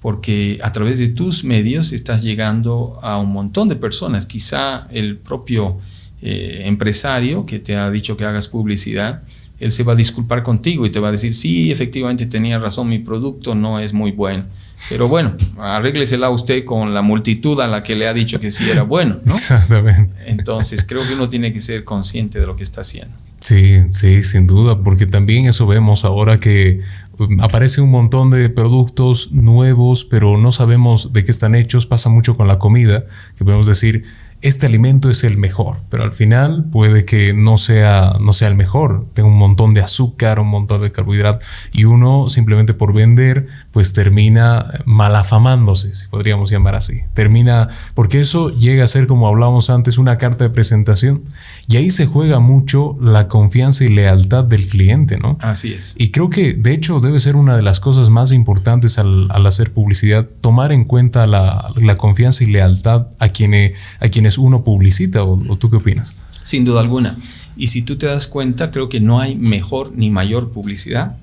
porque 0.00 0.58
a 0.62 0.72
través 0.72 0.98
de 0.98 1.08
tus 1.08 1.44
medios 1.44 1.92
estás 1.92 2.22
llegando 2.22 2.98
a 3.02 3.16
un 3.18 3.32
montón 3.32 3.70
de 3.70 3.76
personas. 3.76 4.26
Quizá 4.26 4.86
el 4.90 5.16
propio 5.16 5.78
eh, 6.20 6.62
empresario 6.64 7.46
que 7.46 7.58
te 7.58 7.76
ha 7.76 7.90
dicho 7.90 8.16
que 8.16 8.26
hagas 8.26 8.48
publicidad, 8.48 9.22
él 9.60 9.72
se 9.72 9.82
va 9.82 9.94
a 9.94 9.96
disculpar 9.96 10.42
contigo 10.42 10.84
y 10.84 10.90
te 10.90 11.00
va 11.00 11.08
a 11.08 11.12
decir, 11.12 11.32
sí, 11.32 11.70
efectivamente 11.70 12.26
tenía 12.26 12.58
razón, 12.58 12.88
mi 12.88 12.98
producto 12.98 13.54
no 13.54 13.78
es 13.78 13.94
muy 13.94 14.10
bueno 14.10 14.44
pero 14.88 15.08
bueno, 15.08 15.34
arréglesela 15.58 16.30
usted 16.30 16.64
con 16.64 16.92
la 16.92 17.02
multitud 17.02 17.60
a 17.60 17.66
la 17.66 17.82
que 17.82 17.94
le 17.94 18.06
ha 18.06 18.12
dicho 18.12 18.38
que 18.40 18.50
sí 18.50 18.68
era 18.68 18.82
bueno, 18.82 19.18
¿no? 19.24 19.34
Exactamente. 19.34 20.14
Entonces 20.26 20.84
creo 20.84 21.06
que 21.06 21.14
uno 21.14 21.28
tiene 21.28 21.52
que 21.52 21.60
ser 21.60 21.84
consciente 21.84 22.40
de 22.40 22.46
lo 22.46 22.56
que 22.56 22.62
está 22.62 22.82
haciendo. 22.82 23.14
Sí, 23.40 23.76
sí, 23.90 24.22
sin 24.22 24.46
duda, 24.46 24.78
porque 24.78 25.06
también 25.06 25.46
eso 25.46 25.66
vemos 25.66 26.04
ahora 26.04 26.38
que 26.38 26.80
um, 27.18 27.40
aparece 27.40 27.80
un 27.82 27.90
montón 27.90 28.30
de 28.30 28.48
productos 28.48 29.32
nuevos, 29.32 30.04
pero 30.04 30.38
no 30.38 30.50
sabemos 30.50 31.12
de 31.12 31.24
qué 31.24 31.30
están 31.30 31.54
hechos. 31.54 31.84
Pasa 31.84 32.08
mucho 32.08 32.36
con 32.36 32.48
la 32.48 32.58
comida, 32.58 33.04
que 33.36 33.44
podemos 33.44 33.66
decir, 33.66 34.04
este 34.44 34.66
alimento 34.66 35.08
es 35.08 35.24
el 35.24 35.38
mejor, 35.38 35.78
pero 35.88 36.02
al 36.02 36.12
final 36.12 36.66
puede 36.70 37.06
que 37.06 37.32
no 37.32 37.56
sea, 37.56 38.18
no 38.20 38.34
sea 38.34 38.48
el 38.48 38.56
mejor. 38.56 39.06
Tenga 39.14 39.30
un 39.30 39.38
montón 39.38 39.72
de 39.72 39.80
azúcar, 39.80 40.38
un 40.38 40.48
montón 40.48 40.82
de 40.82 40.92
carbohidratos 40.92 41.42
y 41.72 41.84
uno 41.84 42.28
simplemente 42.28 42.74
por 42.74 42.92
vender 42.92 43.46
pues 43.72 43.94
termina 43.94 44.80
malafamándose, 44.84 45.94
si 45.94 46.08
podríamos 46.08 46.50
llamar 46.50 46.74
así. 46.74 47.00
Termina, 47.14 47.68
porque 47.94 48.20
eso 48.20 48.50
llega 48.50 48.84
a 48.84 48.86
ser 48.86 49.06
como 49.06 49.28
hablábamos 49.28 49.70
antes, 49.70 49.96
una 49.96 50.18
carta 50.18 50.44
de 50.44 50.50
presentación 50.50 51.22
y 51.66 51.76
ahí 51.76 51.90
se 51.90 52.06
juega 52.06 52.40
mucho 52.40 52.96
la 53.00 53.26
confianza 53.28 53.84
y 53.84 53.88
lealtad 53.88 54.44
del 54.44 54.66
cliente, 54.66 55.18
¿no? 55.18 55.38
Así 55.40 55.72
es. 55.72 55.94
Y 55.96 56.10
creo 56.10 56.28
que 56.28 56.52
de 56.52 56.74
hecho 56.74 57.00
debe 57.00 57.18
ser 57.20 57.36
una 57.36 57.56
de 57.56 57.62
las 57.62 57.80
cosas 57.80 58.10
más 58.10 58.32
importantes 58.32 58.98
al, 58.98 59.30
hacer 59.46 59.72
publicidad, 59.72 60.28
tomar 60.40 60.72
en 60.72 60.84
cuenta 60.84 61.26
la, 61.26 61.72
confianza 61.96 62.44
y 62.44 62.48
lealtad 62.48 63.06
a 63.18 63.28
quienes, 63.30 63.78
a 64.00 64.08
quienes 64.08 64.36
uno 64.36 64.62
publicita, 64.62 65.24
o, 65.24 65.56
tú 65.56 65.70
qué 65.70 65.76
opinas? 65.76 66.14
Sin 66.42 66.64
duda 66.64 66.80
alguna. 66.80 67.16
Y 67.56 67.68
si 67.68 67.82
tú 67.82 67.96
te 67.96 68.06
das 68.06 68.26
cuenta, 68.26 68.70
creo 68.70 68.90
que 68.90 69.00
no 69.00 69.20
hay 69.20 69.34
mejor 69.34 69.92
ni 69.94 70.10
mayor 70.10 70.50
publicidad 70.50 71.16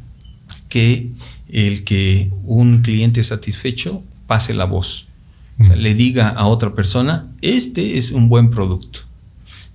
que 0.70 1.12
el 1.50 1.84
que 1.84 2.32
un 2.46 2.82
cliente 2.82 3.22
satisfecho 3.22 4.02
pase 4.26 4.54
la 4.56 4.66
voz. 4.66 5.08
O 5.60 5.66
sea, 5.66 5.76
le 5.76 5.94
diga 5.94 6.30
a 6.30 6.48
otra 6.48 6.74
persona, 6.74 7.28
este 7.42 7.98
es 8.00 8.12
un 8.12 8.30
buen 8.30 8.50
producto 8.50 9.11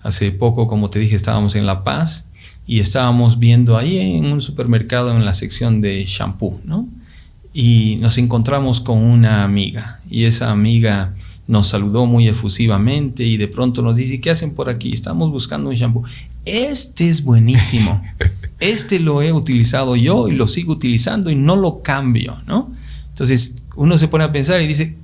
Hace 0.07 0.31
poco, 0.31 0.69
como 0.69 0.89
te 0.89 1.01
dije, 1.01 1.17
estábamos 1.17 1.57
en 1.57 1.67
La 1.67 1.83
Paz 1.83 2.27
y 2.65 2.79
estábamos 2.79 3.41
viendo 3.41 3.77
ahí 3.77 3.99
en 3.99 4.27
un 4.27 4.41
supermercado 4.41 5.11
en 5.11 5.25
la 5.25 5.35
sección 5.35 5.81
de 5.81 6.05
shampoo, 6.07 6.61
¿no? 6.63 6.89
Y 7.53 7.99
nos 8.01 8.17
encontramos 8.17 8.81
con 8.81 8.99
una 8.99 9.43
amiga 9.43 9.99
y 10.09 10.23
esa 10.23 10.53
amiga 10.53 11.13
nos 11.49 11.67
saludó 11.67 12.07
muy 12.07 12.29
efusivamente 12.29 13.25
y 13.25 13.37
de 13.37 13.49
pronto 13.49 13.83
nos 13.83 13.97
dice, 13.97 14.21
¿qué 14.21 14.31
hacen 14.31 14.55
por 14.55 14.69
aquí? 14.69 14.93
Estamos 14.93 15.33
buscando 15.33 15.71
un 15.71 15.75
shampoo. 15.75 16.05
Este 16.45 17.09
es 17.09 17.25
buenísimo. 17.25 18.01
Este 18.61 19.01
lo 19.01 19.23
he 19.23 19.33
utilizado 19.33 19.97
yo 19.97 20.29
y 20.29 20.33
lo 20.33 20.47
sigo 20.47 20.73
utilizando 20.73 21.31
y 21.31 21.35
no 21.35 21.57
lo 21.57 21.83
cambio, 21.83 22.41
¿no? 22.47 22.73
Entonces 23.09 23.65
uno 23.75 23.99
se 23.99 24.07
pone 24.07 24.23
a 24.23 24.31
pensar 24.31 24.63
y 24.63 24.69
dice, 24.69 24.97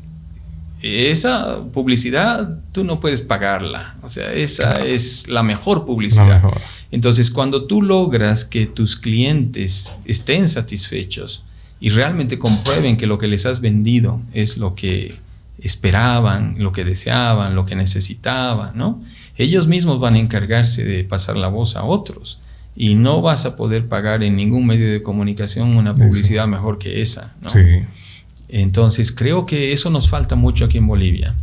esa 0.83 1.61
publicidad 1.73 2.59
tú 2.73 2.83
no 2.85 2.99
puedes 2.99 3.21
pagarla. 3.21 3.95
O 4.03 4.09
sea, 4.09 4.33
esa 4.33 4.85
es 4.85 5.29
la 5.29 5.43
mejor 5.43 5.85
publicidad. 5.85 6.43
Entonces, 6.91 7.31
cuando 7.31 7.67
tú 7.67 7.83
logras 7.83 8.45
que 8.45 8.67
tus 8.67 8.97
clientes 8.97 9.93
estén 10.05 10.49
satisfechos 10.49 11.45
y 11.81 11.91
realmente 11.91 12.39
comprueben 12.39 12.97
que 12.97 13.07
lo 13.07 13.19
que 13.19 13.29
les 13.29 13.47
has 13.47 13.61
vendido 13.61 14.21
es 14.33 14.57
lo 14.57 14.75
que 14.75 15.15
esperaban, 15.61 16.57
lo 16.59 16.73
que 16.73 16.85
deseaban, 16.85 17.55
lo 17.55 17.65
que 17.65 17.77
necesitaban, 17.77 18.77
¿no? 18.77 19.01
Ellos 19.37 19.69
mismos 19.69 20.01
van 20.01 20.15
a 20.15 20.19
encargarse 20.19 20.85
de 20.85 21.05
pasar 21.05 21.37
la 21.37 21.49
voz 21.49 21.77
a 21.77 21.85
otros 21.85 22.41
y 22.75 22.97
no 22.97 23.23
vas 23.23 23.47
a 23.47 23.55
poder 23.55 23.87
pagar 23.87 24.25
en 24.25 24.35
ningún 24.35 24.67
medio 24.67 24.91
de 24.91 25.03
comunicación 25.03 25.77
una 25.77 25.95
publicidad 25.95 26.49
mejor 26.49 26.79
que 26.79 27.03
esa, 27.03 27.33
¿no? 27.41 27.51
Sí. 27.51 27.61
Entonces 28.53 29.13
creo 29.13 29.47
que 29.47 29.73
eso 29.73 29.89
nos 29.89 30.11
falta 30.11 30.37
mucho 30.37 30.67
aquí 30.67 30.77
en 30.77 30.87
Bolivia, 30.87 31.35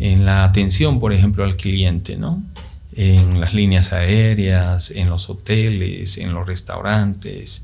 en 0.00 0.26
la 0.26 0.42
atención, 0.42 0.98
por 0.98 1.12
ejemplo, 1.12 1.44
al 1.44 1.56
cliente, 1.56 2.16
¿no? 2.16 2.42
En 2.92 3.40
las 3.40 3.54
líneas 3.54 3.92
aéreas, 3.92 4.90
en 4.90 5.08
los 5.08 5.30
hoteles, 5.30 6.18
en 6.18 6.34
los 6.34 6.44
restaurantes. 6.44 7.62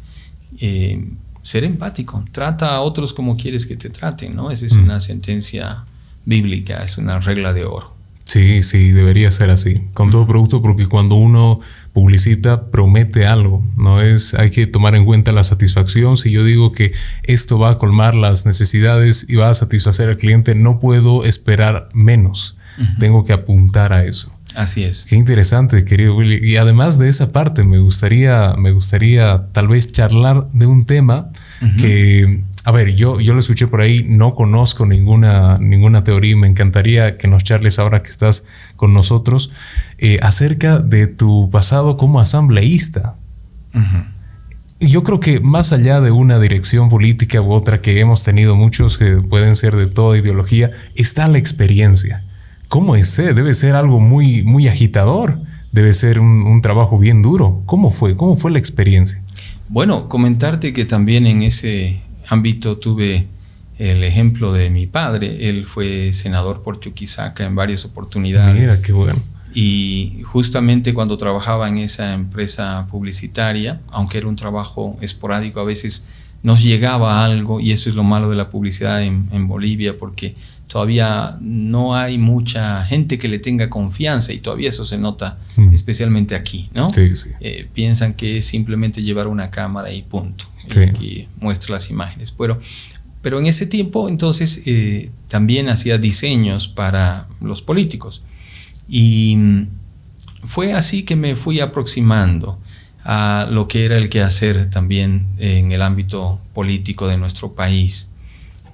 Eh, 0.61 1.05
ser 1.43 1.65
empático, 1.65 2.25
trata 2.31 2.77
a 2.77 2.81
otros 2.81 3.13
como 3.13 3.37
quieres 3.37 3.67
que 3.67 3.77
te 3.77 3.91
traten, 3.91 4.37
¿no? 4.37 4.53
Esa 4.53 4.67
es 4.67 4.75
mm. 4.75 4.85
una 4.85 5.01
sentencia 5.01 5.85
bíblica, 6.25 6.83
es 6.85 6.97
una 6.97 7.19
regla 7.19 7.53
de 7.53 7.65
oro. 7.65 7.93
Sí, 8.25 8.63
sí, 8.63 8.93
debería 8.93 9.33
ser 9.33 9.51
así, 9.51 9.83
con 9.95 10.11
todo 10.11 10.27
producto, 10.29 10.63
porque 10.63 10.87
cuando 10.87 11.17
uno 11.17 11.59
publicita, 11.97 12.71
promete 12.71 13.25
algo, 13.25 13.67
no 13.79 14.03
es, 14.03 14.35
hay 14.35 14.51
que 14.51 14.67
tomar 14.67 14.95
en 14.95 15.07
cuenta 15.07 15.33
la 15.33 15.43
satisfacción. 15.43 16.19
Si 16.19 16.31
yo 16.31 16.45
digo 16.45 16.71
que 16.71 16.93
esto 17.23 17.59
va 17.59 17.71
a 17.71 17.79
colmar 17.79 18.15
las 18.15 18.45
necesidades 18.45 19.25
y 19.31 19.37
va 19.37 19.49
a 19.49 19.55
satisfacer 19.55 20.11
al 20.11 20.19
cliente, 20.19 20.55
no 20.55 20.79
puedo 20.79 21.25
esperar 21.25 21.89
menos, 21.95 22.59
tengo 22.99 23.25
que 23.25 23.33
apuntar 23.33 23.95
a 23.95 24.05
eso. 24.05 24.31
Así 24.55 24.85
es. 24.85 25.07
Qué 25.09 25.17
interesante, 25.17 25.87
querido 25.87 26.15
Willy. 26.15 26.39
Y 26.47 26.59
además 26.59 26.99
de 26.99 27.09
esa 27.09 27.33
parte, 27.33 27.65
me 27.65 27.79
gustaría, 27.79 28.55
me 28.59 28.73
gustaría 28.73 29.47
tal 29.53 29.69
vez 29.69 29.91
charlar 29.91 30.49
de 30.53 30.67
un 30.67 30.85
tema 30.85 31.31
que 31.81 32.43
a 32.67 32.73
ver, 32.73 32.97
yo, 32.97 33.21
yo 33.21 33.33
lo 33.33 33.39
escuché 33.39 33.69
por 33.69 33.81
ahí, 33.81 34.05
no 34.09 34.35
conozco 34.35 34.87
ninguna, 34.87 35.57
ninguna 35.59 36.03
teoría 36.03 36.33
y 36.33 36.35
me 36.35 36.49
encantaría 36.49 37.17
que 37.17 37.29
nos 37.29 37.45
charles 37.45 37.79
ahora 37.79 38.03
que 38.03 38.09
estás 38.09 38.45
con 38.75 38.93
nosotros 38.93 39.53
eh, 39.99 40.19
acerca 40.21 40.81
de 40.81 41.07
tu 41.07 41.49
pasado 41.49 41.97
como 41.97 42.19
asambleísta. 42.19 43.15
Yo 44.81 45.05
creo 45.05 45.21
que 45.21 45.39
más 45.39 45.73
allá 45.73 46.01
de 46.01 46.11
una 46.11 46.41
dirección 46.41 46.89
política 46.89 47.41
u 47.41 47.53
otra 47.53 47.81
que 47.81 48.01
hemos 48.01 48.25
tenido 48.25 48.57
muchos 48.57 48.99
que 48.99 49.19
pueden 49.19 49.55
ser 49.55 49.77
de 49.77 49.87
toda 49.87 50.19
ideología, 50.19 50.73
está 50.97 51.29
la 51.29 51.39
experiencia. 51.39 52.25
¿Cómo 52.67 52.97
es? 52.97 53.17
Debe 53.17 53.55
ser 53.55 53.77
algo 53.77 54.01
muy, 54.01 54.43
muy 54.43 54.67
agitador, 54.67 55.39
debe 55.71 55.95
ser 55.95 56.19
un, 56.19 56.43
un 56.43 56.63
trabajo 56.63 56.99
bien 56.99 57.23
duro. 57.23 57.63
¿Cómo 57.65 57.93
fue? 57.93 58.17
¿Cómo 58.17 58.35
fue 58.35 58.51
la 58.51 58.59
experiencia? 58.59 59.23
Bueno, 59.69 60.09
comentarte 60.09 60.73
que 60.73 60.85
también 60.85 61.29
en 61.29 61.43
ese, 61.43 62.01
ámbito 62.29 62.79
tuve 62.79 63.27
el 63.79 64.05
ejemplo 64.05 64.53
de 64.53 64.71
mi 64.71 64.87
padre. 64.87 65.49
Él 65.49 65.65
fue 65.65 66.13
senador 66.13 66.63
por 66.63 66.81
Chuquisaca 66.81 67.45
en 67.45 67.55
varias 67.55 67.85
oportunidades. 67.85 68.61
Mira, 68.61 68.81
qué 68.83 68.93
bueno. 68.93 69.21
Y 69.55 70.21
justamente 70.25 70.93
cuando 70.93 71.17
trabajaba 71.17 71.69
en 71.69 71.79
esa 71.79 72.13
empresa 72.13 72.87
publicitaria, 72.91 73.81
aunque 73.91 74.19
era 74.19 74.29
un 74.29 74.37
trabajo 74.37 74.99
esporádico, 75.01 75.61
a 75.61 75.65
veces 75.65 76.05
nos 76.43 76.63
llegaba 76.63 77.25
algo, 77.25 77.59
y 77.59 77.73
eso 77.73 77.89
es 77.89 77.97
lo 77.97 78.05
malo 78.05 78.29
de 78.29 78.37
la 78.37 78.51
publicidad 78.51 79.03
en, 79.03 79.49
Bolivia, 79.49 79.97
porque 79.99 80.35
todavía 80.67 81.39
no 81.41 81.97
hay 81.97 82.19
mucha 82.19 82.85
gente 82.85 83.19
que 83.19 83.29
le 83.29 83.39
tenga 83.39 83.71
confianza 83.71 84.33
y 84.33 84.39
todavía 84.39 84.69
eso 84.69 84.85
se 84.85 84.99
nota 84.99 85.39
mm. 85.57 85.73
especialmente 85.73 86.35
aquí, 86.35 86.69
¿no? 86.75 86.91
Sí, 86.91 87.17
sí. 87.17 87.31
Eh, 87.41 87.67
piensan 87.73 88.13
que 88.13 88.39
es 88.39 88.45
simplemente 88.45 89.03
llevar 89.03 89.27
una 89.27 89.51
cámara 89.51 89.91
y 89.91 90.03
punto 90.03 90.45
y 91.01 91.29
muestra 91.39 91.75
las 91.75 91.91
imágenes. 91.91 92.33
Pero, 92.33 92.61
pero 93.23 93.39
en 93.39 93.47
ese 93.47 93.67
tiempo 93.67 94.09
entonces 94.09 94.63
eh, 94.67 95.11
también 95.29 95.69
hacía 95.69 95.99
diseños 95.99 96.69
para 96.69 97.27
los 97.41 97.63
políticos. 97.63 98.23
Y 98.89 99.37
mm, 99.37 99.67
fue 100.45 100.73
así 100.73 101.03
que 101.03 101.17
me 101.17 101.37
fui 101.37 101.61
aproximando 101.61 102.59
a 103.05 103.47
lo 103.51 103.69
que 103.69 103.85
era 103.85 103.97
el 103.97 104.11
quehacer 104.11 104.69
también 104.69 105.27
en 105.39 105.71
el 105.71 105.83
ámbito 105.83 106.41
político 106.53 107.09
de 107.09 107.17
nuestro 107.17 107.53
país. 107.53 108.11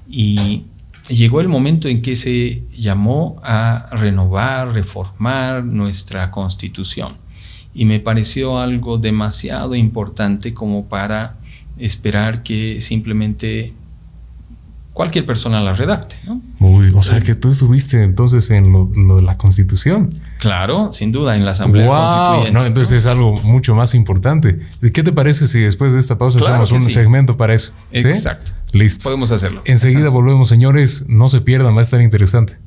Y 0.09 0.65
llegó 1.09 1.41
el 1.41 1.49
momento 1.49 1.89
en 1.89 2.03
que 2.03 2.17
se 2.17 2.63
llamó 2.77 3.41
a 3.45 3.87
renovar, 3.93 4.73
reformar 4.73 5.65
nuestra 5.65 6.31
constitución. 6.31 7.17
Y 7.75 7.85
me 7.85 8.01
pareció 8.01 8.59
algo 8.59 8.99
demasiado 8.99 9.75
importante 9.75 10.55
como 10.55 10.87
para 10.89 11.37
esperar 11.85 12.43
que 12.43 12.81
simplemente 12.81 13.75
cualquier 14.93 15.25
persona 15.25 15.61
la 15.61 15.73
redacte. 15.73 16.17
¿no? 16.27 16.41
o 16.95 17.03
sea 17.03 17.21
que 17.21 17.35
tú 17.35 17.51
estuviste 17.51 18.03
entonces 18.03 18.51
en 18.51 18.73
lo, 18.73 19.17
de 19.17 19.23
la 19.23 19.37
constitución. 19.37 20.15
Claro, 20.39 20.93
sin 20.93 21.13
duda, 21.13 21.37
en 21.37 21.45
la 21.45 21.53
Asamblea 21.53 21.87
Constituyente. 21.87 22.53
No, 22.53 22.67
entonces 22.67 22.99
es 22.99 23.07
algo 23.07 23.35
mucho 23.45 23.75
más 23.75 23.95
importante. 23.95 24.59
¿Qué 24.93 25.03
te 25.03 25.13
parece 25.13 25.47
si 25.47 25.61
después 25.61 25.93
de 25.93 26.01
esta 26.01 26.19
pausa 26.19 26.39
hacemos 26.41 26.73
un 26.73 26.91
segmento 26.91 27.37
para 27.37 27.55
eso? 27.55 27.75
Exacto. 27.91 28.53
Listo. 28.73 29.05
Podemos 29.05 29.31
hacerlo. 29.33 29.63
Enseguida 29.65 30.09
volvemos, 30.09 30.49
señores. 30.49 31.05
No 31.09 31.29
se 31.29 31.41
pierdan, 31.41 31.75
va 31.75 31.81
a 31.81 31.83
estar 31.83 32.01
interesante. 32.01 32.59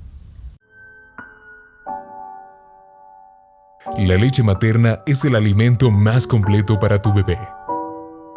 La 3.98 4.16
leche 4.18 4.44
materna 4.44 5.00
es 5.08 5.24
el 5.26 5.36
alimento 5.36 5.90
más 5.90 6.28
completo 6.28 6.80
para 6.80 7.02
tu 7.02 7.14
bebé. 7.14 7.38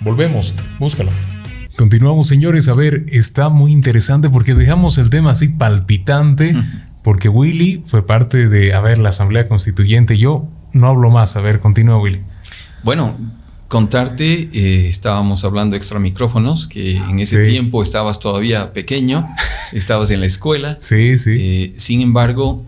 Volvemos, 0.00 0.54
búscalo. 0.78 1.33
Continuamos, 1.76 2.28
señores. 2.28 2.68
A 2.68 2.74
ver, 2.74 3.04
está 3.08 3.48
muy 3.48 3.72
interesante 3.72 4.30
porque 4.30 4.54
dejamos 4.54 4.96
el 4.98 5.10
tema 5.10 5.32
así 5.32 5.48
palpitante, 5.48 6.54
porque 7.02 7.28
Willy 7.28 7.82
fue 7.84 8.06
parte 8.06 8.48
de, 8.48 8.74
a 8.74 8.80
ver, 8.80 8.98
la 8.98 9.08
Asamblea 9.08 9.48
Constituyente. 9.48 10.16
Yo 10.16 10.48
no 10.72 10.88
hablo 10.88 11.10
más. 11.10 11.36
A 11.36 11.40
ver, 11.40 11.58
continúa, 11.58 11.98
Willy. 11.98 12.20
Bueno, 12.84 13.16
contarte, 13.66 14.50
eh, 14.52 14.88
estábamos 14.88 15.44
hablando 15.44 15.74
extra 15.74 15.98
micrófonos, 15.98 16.68
que 16.68 16.96
en 16.96 17.18
ese 17.18 17.44
tiempo 17.44 17.82
estabas 17.82 18.20
todavía 18.20 18.72
pequeño, 18.72 19.26
estabas 19.72 20.12
en 20.12 20.20
la 20.20 20.26
escuela. 20.26 20.76
Sí, 20.80 21.18
sí. 21.18 21.36
Eh, 21.40 21.74
sin 21.76 22.00
embargo, 22.02 22.64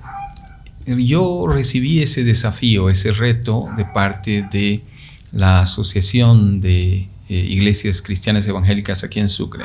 yo 0.87 1.47
recibí 1.47 2.03
ese 2.03 2.25
desafío, 2.25 2.91
ese 2.91 3.13
reto 3.13 3.69
de 3.77 3.85
parte 3.85 4.49
de 4.51 4.83
la 5.31 5.61
Asociación 5.61 6.61
de 6.61 7.09
Iglesias 7.29 8.03
Cristianas 8.03 8.47
Evangélicas 8.47 9.05
aquí 9.05 9.21
en 9.21 9.29
Sucre. 9.29 9.65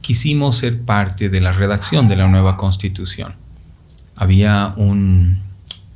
Quisimos 0.00 0.56
ser 0.56 0.80
parte 0.80 1.28
de 1.28 1.40
la 1.40 1.52
redacción 1.52 2.08
de 2.08 2.16
la 2.16 2.28
nueva 2.28 2.56
constitución. 2.56 3.34
Había 4.16 4.74
un 4.76 5.40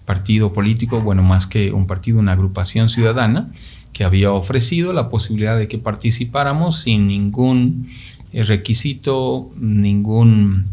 partido 0.05 0.53
político, 0.53 1.01
bueno, 1.01 1.23
más 1.23 1.47
que 1.47 1.73
un 1.73 1.87
partido, 1.87 2.19
una 2.19 2.33
agrupación 2.33 2.89
ciudadana, 2.89 3.51
que 3.93 4.05
había 4.05 4.33
ofrecido 4.33 4.93
la 4.93 5.09
posibilidad 5.09 5.57
de 5.57 5.69
que 5.69 5.79
participáramos 5.79 6.83
sin 6.83 7.07
ningún 7.07 7.89
eh, 8.33 8.43
requisito, 8.43 9.51
ningún 9.57 10.67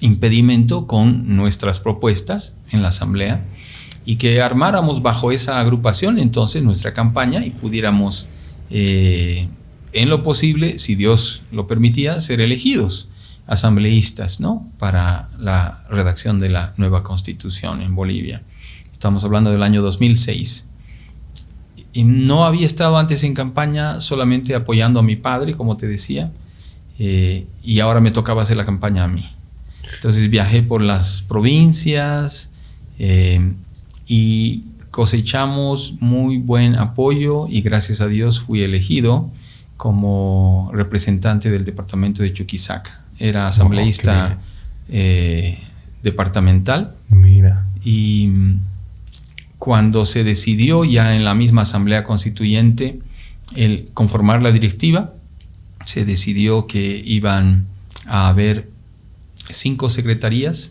impedimento 0.00 0.86
con 0.86 1.36
nuestras 1.36 1.80
propuestas 1.80 2.54
en 2.70 2.82
la 2.82 2.88
asamblea 2.88 3.44
y 4.04 4.16
que 4.16 4.42
armáramos 4.42 5.02
bajo 5.02 5.32
esa 5.32 5.60
agrupación 5.60 6.18
entonces 6.18 6.62
nuestra 6.62 6.92
campaña 6.92 7.44
y 7.44 7.50
pudiéramos 7.50 8.28
eh, 8.70 9.48
en 9.92 10.08
lo 10.08 10.22
posible, 10.22 10.78
si 10.78 10.94
Dios 10.94 11.42
lo 11.52 11.66
permitía, 11.66 12.20
ser 12.20 12.40
elegidos 12.40 13.08
asambleístas 13.46 14.40
¿no? 14.40 14.66
para 14.78 15.28
la 15.38 15.84
redacción 15.90 16.40
de 16.40 16.48
la 16.48 16.72
nueva 16.76 17.02
constitución 17.02 17.82
en 17.82 17.94
Bolivia. 17.94 18.42
Estamos 18.90 19.24
hablando 19.24 19.50
del 19.50 19.62
año 19.62 19.82
2006. 19.82 20.66
Y 21.92 22.04
no 22.04 22.44
había 22.44 22.66
estado 22.66 22.96
antes 22.96 23.22
en 23.22 23.34
campaña 23.34 24.00
solamente 24.00 24.54
apoyando 24.54 24.98
a 24.98 25.02
mi 25.02 25.16
padre, 25.16 25.54
como 25.54 25.76
te 25.76 25.86
decía, 25.86 26.32
eh, 26.98 27.46
y 27.62 27.80
ahora 27.80 28.00
me 28.00 28.10
tocaba 28.10 28.42
hacer 28.42 28.56
la 28.56 28.64
campaña 28.64 29.04
a 29.04 29.08
mí. 29.08 29.28
Entonces 29.96 30.28
viajé 30.30 30.62
por 30.62 30.80
las 30.80 31.22
provincias 31.22 32.50
eh, 32.98 33.52
y 34.08 34.64
cosechamos 34.94 35.96
muy 35.98 36.38
buen 36.38 36.76
apoyo 36.76 37.48
y 37.48 37.62
gracias 37.62 38.00
a 38.00 38.06
Dios 38.06 38.42
fui 38.42 38.62
elegido 38.62 39.28
como 39.76 40.70
representante 40.72 41.50
del 41.50 41.64
departamento 41.64 42.22
de 42.22 42.32
Chuquisaca. 42.32 43.02
Era 43.18 43.48
asambleísta 43.48 44.38
eh, 44.88 45.58
departamental. 46.04 46.94
Mira. 47.08 47.66
Y 47.82 48.30
cuando 49.58 50.04
se 50.04 50.22
decidió 50.22 50.84
ya 50.84 51.16
en 51.16 51.24
la 51.24 51.34
misma 51.34 51.62
asamblea 51.62 52.04
constituyente 52.04 53.00
el 53.56 53.88
conformar 53.94 54.42
la 54.42 54.52
directiva, 54.52 55.12
se 55.86 56.04
decidió 56.04 56.68
que 56.68 57.02
iban 57.04 57.66
a 58.06 58.28
haber 58.28 58.70
cinco 59.50 59.88
secretarías 59.90 60.70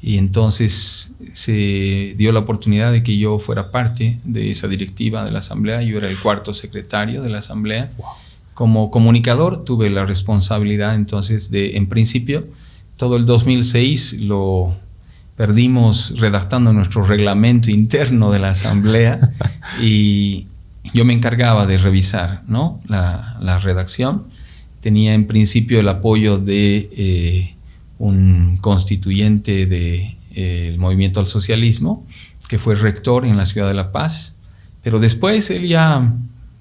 y 0.00 0.18
entonces 0.18 1.08
se 1.32 2.14
dio 2.16 2.30
la 2.32 2.40
oportunidad 2.40 2.92
de 2.92 3.02
que 3.02 3.18
yo 3.18 3.38
fuera 3.38 3.70
parte 3.70 4.18
de 4.24 4.50
esa 4.50 4.68
directiva 4.68 5.24
de 5.24 5.32
la 5.32 5.40
asamblea. 5.40 5.82
Yo 5.82 5.98
era 5.98 6.08
el 6.08 6.18
cuarto 6.18 6.54
secretario 6.54 7.20
de 7.22 7.30
la 7.30 7.38
asamblea. 7.38 7.90
Como 8.54 8.90
comunicador 8.90 9.64
tuve 9.64 9.90
la 9.90 10.04
responsabilidad 10.04 10.94
entonces 10.94 11.50
de, 11.50 11.76
en 11.76 11.88
principio, 11.88 12.46
todo 12.96 13.16
el 13.16 13.26
2006 13.26 14.14
lo 14.20 14.76
perdimos 15.36 16.18
redactando 16.20 16.72
nuestro 16.72 17.04
reglamento 17.04 17.70
interno 17.70 18.30
de 18.30 18.40
la 18.40 18.50
asamblea 18.50 19.30
y 19.82 20.46
yo 20.94 21.04
me 21.04 21.12
encargaba 21.12 21.66
de 21.66 21.78
revisar 21.78 22.42
¿no? 22.46 22.80
la, 22.86 23.58
redacción. 23.62 24.24
Tenía 24.80 25.14
en 25.14 25.26
principio 25.26 25.80
el 25.80 25.88
apoyo 25.88 26.38
de... 26.38 26.88
Eh, 26.96 27.54
un 27.98 28.58
constituyente 28.60 29.66
del 29.66 29.70
de, 29.70 30.16
eh, 30.34 30.76
movimiento 30.78 31.20
al 31.20 31.26
socialismo, 31.26 32.06
que 32.48 32.58
fue 32.58 32.74
rector 32.74 33.24
en 33.24 33.36
la 33.36 33.44
ciudad 33.44 33.68
de 33.68 33.74
La 33.74 33.92
Paz, 33.92 34.34
pero 34.82 35.00
después 35.00 35.50
él 35.50 35.66
ya 35.66 36.12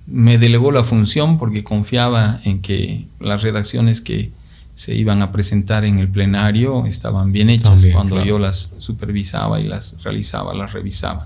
me 0.07 0.37
delegó 0.37 0.71
la 0.71 0.83
función 0.83 1.37
porque 1.37 1.63
confiaba 1.63 2.41
en 2.43 2.61
que 2.61 3.05
las 3.19 3.43
redacciones 3.43 4.01
que 4.01 4.31
se 4.75 4.95
iban 4.95 5.21
a 5.21 5.31
presentar 5.31 5.85
en 5.85 5.99
el 5.99 6.07
plenario 6.07 6.85
estaban 6.85 7.31
bien 7.31 7.49
hechas 7.49 7.85
cuando 7.91 8.23
yo 8.23 8.37
las 8.37 8.71
supervisaba 8.77 9.59
y 9.59 9.63
las 9.65 10.01
realizaba, 10.03 10.53
las 10.53 10.73
revisaba. 10.73 11.25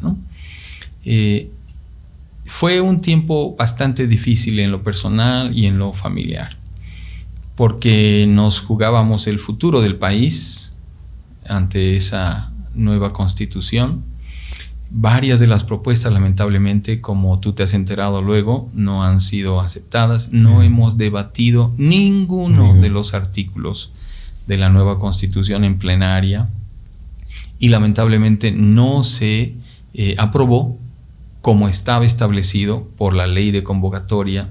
Eh, 1.05 1.49
fue 2.45 2.81
un 2.81 3.01
tiempo 3.01 3.55
bastante 3.55 4.07
difícil 4.07 4.59
en 4.59 4.71
lo 4.71 4.83
personal 4.83 5.57
y 5.57 5.65
en 5.65 5.77
lo 5.77 5.93
familiar 5.93 6.60
porque 7.55 8.25
nos 8.27 8.61
jugábamos 8.61 9.27
el 9.27 9.39
futuro 9.39 9.81
del 9.81 9.95
país 9.95 10.77
ante 11.47 11.95
esa 11.95 12.51
nueva 12.73 13.13
constitución. 13.13 14.03
Varias 14.89 15.39
de 15.39 15.47
las 15.47 15.63
propuestas, 15.63 16.11
lamentablemente, 16.11 16.99
como 16.99 17.39
tú 17.39 17.53
te 17.53 17.63
has 17.63 17.73
enterado 17.73 18.21
luego, 18.21 18.69
no 18.73 19.03
han 19.03 19.21
sido 19.21 19.61
aceptadas. 19.61 20.31
No 20.31 20.63
hemos 20.63 20.97
debatido 20.97 21.73
ninguno 21.77 22.73
de 22.73 22.89
los 22.89 23.13
artículos 23.13 23.93
de 24.47 24.57
la 24.57 24.69
nueva 24.69 24.99
constitución 24.99 25.63
en 25.63 25.77
plenaria 25.77 26.49
y 27.57 27.69
lamentablemente 27.69 28.51
no 28.51 29.03
se 29.03 29.55
eh, 29.93 30.15
aprobó 30.17 30.77
como 31.41 31.67
estaba 31.67 32.05
establecido 32.05 32.87
por 32.97 33.13
la 33.13 33.27
ley 33.27 33.51
de 33.51 33.63
convocatoria 33.63 34.49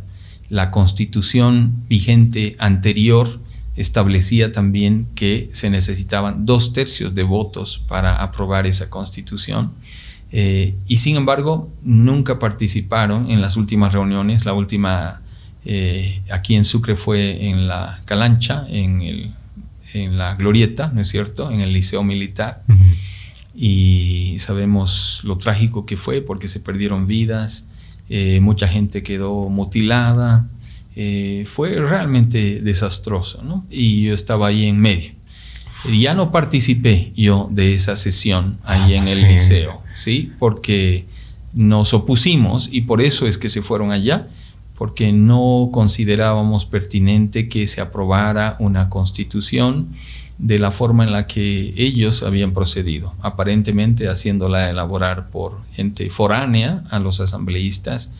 la 0.50 0.70
constitución 0.70 1.84
vigente 1.88 2.56
anterior 2.58 3.40
establecía 3.76 4.52
también 4.52 5.06
que 5.14 5.48
se 5.52 5.70
necesitaban 5.70 6.44
dos 6.44 6.72
tercios 6.72 7.14
de 7.14 7.22
votos 7.22 7.82
para 7.88 8.16
aprobar 8.16 8.66
esa 8.66 8.90
constitución. 8.90 9.72
Eh, 10.32 10.74
y 10.86 10.96
sin 10.96 11.16
embargo, 11.16 11.70
nunca 11.82 12.38
participaron 12.38 13.30
en 13.30 13.40
las 13.40 13.56
últimas 13.56 13.92
reuniones. 13.92 14.44
La 14.44 14.52
última 14.52 15.20
eh, 15.64 16.20
aquí 16.30 16.56
en 16.56 16.64
Sucre 16.64 16.96
fue 16.96 17.48
en 17.48 17.68
la 17.68 18.00
Calancha, 18.04 18.66
en, 18.68 19.02
el, 19.02 19.30
en, 19.94 20.18
la 20.18 20.34
Glorieta, 20.34 20.90
¿no 20.92 21.00
es 21.00 21.08
cierto?, 21.08 21.50
en 21.50 21.60
el 21.60 21.72
Liceo 21.72 22.02
Militar. 22.02 22.62
Y 23.54 24.36
sabemos 24.38 25.20
lo 25.24 25.36
trágico 25.36 25.86
que 25.86 25.96
fue 25.96 26.22
porque 26.22 26.48
se 26.48 26.60
perdieron 26.60 27.06
vidas, 27.06 27.66
eh, 28.12 28.40
mucha 28.40 28.66
gente 28.66 29.04
quedó 29.04 29.48
mutilada, 29.48 30.48
eh, 30.96 31.46
fue 31.46 31.76
realmente 31.76 32.60
desastroso, 32.60 33.40
¿no? 33.44 33.64
Y 33.70 34.02
yo 34.02 34.14
estaba 34.14 34.48
ahí 34.48 34.66
en 34.66 34.80
medio. 34.80 35.12
Ya 35.96 36.14
no 36.14 36.32
participé 36.32 37.12
yo 37.16 37.48
de 37.52 37.72
esa 37.72 37.94
sesión 37.94 38.58
ahí 38.64 38.94
ah, 38.94 38.96
en 38.96 39.06
el 39.06 39.28
liceo, 39.28 39.80
¿sí? 39.94 40.32
Porque 40.40 41.06
nos 41.54 41.94
opusimos 41.94 42.68
y 42.72 42.80
por 42.80 43.00
eso 43.00 43.28
es 43.28 43.38
que 43.38 43.48
se 43.48 43.62
fueron 43.62 43.92
allá, 43.92 44.26
porque 44.74 45.12
no 45.12 45.70
considerábamos 45.72 46.64
pertinente 46.64 47.48
que 47.48 47.68
se 47.68 47.80
aprobara 47.80 48.56
una 48.58 48.88
constitución 48.88 49.88
de 50.40 50.58
la 50.58 50.70
forma 50.70 51.04
en 51.04 51.12
la 51.12 51.26
que 51.26 51.74
ellos 51.76 52.22
habían 52.22 52.52
procedido, 52.52 53.14
aparentemente 53.20 54.08
haciéndola 54.08 54.70
elaborar 54.70 55.28
por 55.28 55.58
gente 55.74 56.08
foránea 56.08 56.82
a 56.90 56.98
los 56.98 57.20
asambleístas 57.20 58.10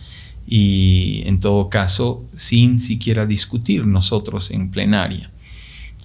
y 0.47 1.23
en 1.25 1.41
todo 1.41 1.71
caso 1.71 2.23
sin 2.35 2.79
siquiera 2.79 3.25
discutir 3.25 3.87
nosotros 3.87 4.51
en 4.51 4.71
plenaria. 4.71 5.31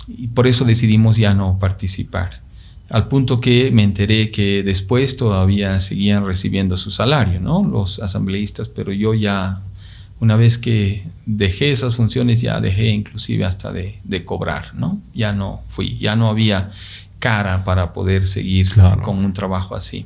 Y 0.08 0.28
por 0.28 0.48
eso 0.48 0.64
decidimos 0.64 1.18
ya 1.18 1.34
no 1.34 1.60
participar, 1.60 2.42
al 2.90 3.10
punto 3.10 3.42
que 3.42 3.72
me 3.72 3.84
enteré 3.84 4.32
que 4.32 4.64
después 4.64 5.18
todavía 5.18 5.82
seguían 5.82 6.26
recibiendo 6.26 6.78
su 6.78 6.92
salario, 6.92 7.42
¿no? 7.42 7.62
Los 7.64 8.00
asambleístas, 8.00 8.70
pero 8.70 8.94
yo 8.94 9.14
ya 9.14 9.60
una 10.20 10.36
vez 10.36 10.58
que 10.58 11.04
dejé 11.26 11.72
esas 11.72 11.96
funciones 11.96 12.42
ya 12.42 12.60
dejé 12.62 12.90
inclusive 12.90 13.46
hasta 13.46 13.72
de, 13.72 14.00
cobrar, 14.26 14.74
¿no? 14.76 15.00
Ya 15.14 15.34
no 15.34 15.62
fui, 15.70 15.98
ya 15.98 16.16
no 16.16 16.30
había 16.30 16.70
cara 17.20 17.64
para 17.64 17.94
poder 17.94 18.26
seguir 18.26 18.70
con 19.04 19.24
un 19.24 19.34
trabajo 19.34 19.76
así. 19.76 20.06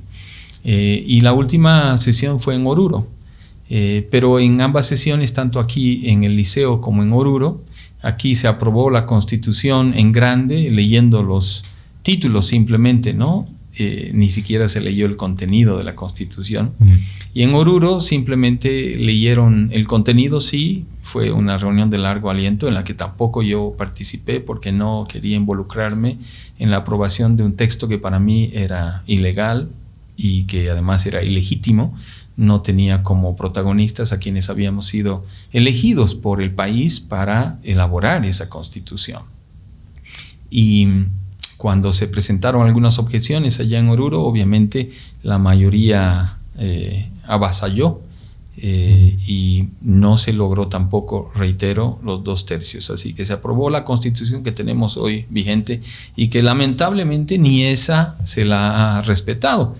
Eh, 0.64 1.04
y 1.06 1.22
la 1.22 1.34
última 1.34 1.98
sesión 1.98 2.40
fue 2.40 2.56
en 2.56 2.66
Oruro, 2.66 3.08
eh, 3.70 4.08
pero 4.10 4.40
en 4.40 4.62
ambas 4.62 4.88
sesiones, 4.88 5.34
tanto 5.34 5.60
aquí 5.60 6.10
en 6.10 6.24
el 6.24 6.36
liceo 6.36 6.82
como 6.82 7.04
en 7.04 7.14
Oruro, 7.14 7.62
aquí 8.02 8.36
se 8.36 8.48
aprobó 8.48 8.90
la 8.90 9.06
constitución 9.06 9.94
en 9.96 10.12
grande, 10.12 10.72
leyendo 10.72 11.22
los 11.24 11.64
títulos 12.02 12.48
simplemente, 12.48 13.14
¿no? 13.14 13.48
Eh, 13.82 14.12
ni 14.14 14.28
siquiera 14.28 14.68
se 14.68 14.82
leyó 14.82 15.06
el 15.06 15.16
contenido 15.16 15.78
de 15.78 15.86
la 15.86 15.96
constitución. 15.96 16.74
Mm. 16.80 16.94
Y 17.34 17.44
en 17.44 17.54
Oruro 17.54 18.02
simplemente 18.02 18.98
leyeron 18.98 19.70
el 19.72 19.88
contenido, 19.88 20.42
sí, 20.42 20.86
fue 21.04 21.32
una 21.32 21.58
reunión 21.58 21.90
de 21.90 21.98
largo 21.98 22.30
aliento 22.30 22.68
en 22.68 22.74
la 22.74 22.84
que 22.84 22.94
tampoco 22.94 23.42
yo 23.42 23.74
participé 23.78 24.42
porque 24.42 24.74
no 24.74 25.08
quería 25.10 25.38
involucrarme 25.38 26.18
en 26.60 26.72
la 26.72 26.78
aprobación 26.78 27.38
de 27.38 27.44
un 27.44 27.56
texto 27.56 27.88
que 27.88 27.98
para 27.98 28.20
mí 28.20 28.52
era 28.54 29.02
ilegal 29.08 29.70
y 30.18 30.44
que 30.44 30.70
además 30.70 31.06
era 31.06 31.24
ilegítimo. 31.24 31.98
No 32.36 32.60
tenía 32.60 33.02
como 33.02 33.38
protagonistas 33.38 34.12
a 34.12 34.20
quienes 34.20 34.50
habíamos 34.50 34.88
sido 34.88 35.26
elegidos 35.54 36.16
por 36.16 36.42
el 36.42 36.52
país 36.52 37.00
para 37.00 37.60
elaborar 37.64 38.26
esa 38.26 38.50
constitución. 38.50 39.24
Y 40.52 41.06
cuando 41.60 41.92
se 41.92 42.08
presentaron 42.08 42.66
algunas 42.66 43.00
objeciones 43.00 43.60
allá 43.60 43.80
en 43.80 43.90
Oruro, 43.90 44.24
obviamente 44.24 44.92
la 45.24 45.40
mayoría 45.40 46.38
eh, 46.58 47.10
avasalló 47.28 48.00
eh, 48.56 49.18
y 49.28 49.68
no 49.82 50.16
se 50.16 50.32
logró 50.32 50.70
tampoco, 50.70 51.34
reitero, 51.36 52.00
los 52.02 52.24
dos 52.24 52.46
tercios. 52.46 52.90
Así 52.92 53.14
que 53.14 53.26
se 53.26 53.34
aprobó 53.34 53.70
la 53.70 53.84
constitución 53.84 54.42
que 54.42 54.54
tenemos 54.54 54.96
hoy 54.96 55.26
vigente 55.30 55.82
y 56.16 56.30
que 56.30 56.42
lamentablemente 56.44 57.38
ni 57.38 57.66
esa 57.66 58.16
se 58.24 58.46
la 58.46 59.00
ha 59.00 59.02
respetado, 59.02 59.76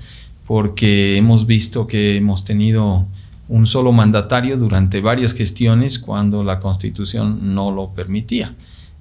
porque 0.48 1.16
hemos 1.16 1.46
visto 1.46 1.88
que 1.88 2.18
hemos 2.18 2.44
tenido 2.44 3.06
un 3.48 3.68
solo 3.68 3.94
mandatario 3.94 4.58
durante 4.58 5.00
varias 5.00 5.34
gestiones 5.34 5.98
cuando 5.98 6.44
la 6.44 6.60
constitución 6.60 7.56
no 7.56 7.72
lo 7.72 7.92
permitía. 7.92 8.54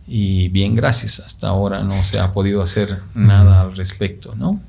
Y 0.09 0.49
bien, 0.49 0.75
gracias, 0.75 1.21
hasta 1.21 1.49
ahora 1.49 1.83
no 1.83 2.03
se 2.03 2.19
ha 2.19 2.33
podido 2.33 2.63
hacer 2.63 3.01
nada 3.15 3.61
al 3.61 3.77
respecto, 3.77 4.35
¿no? 4.35 4.61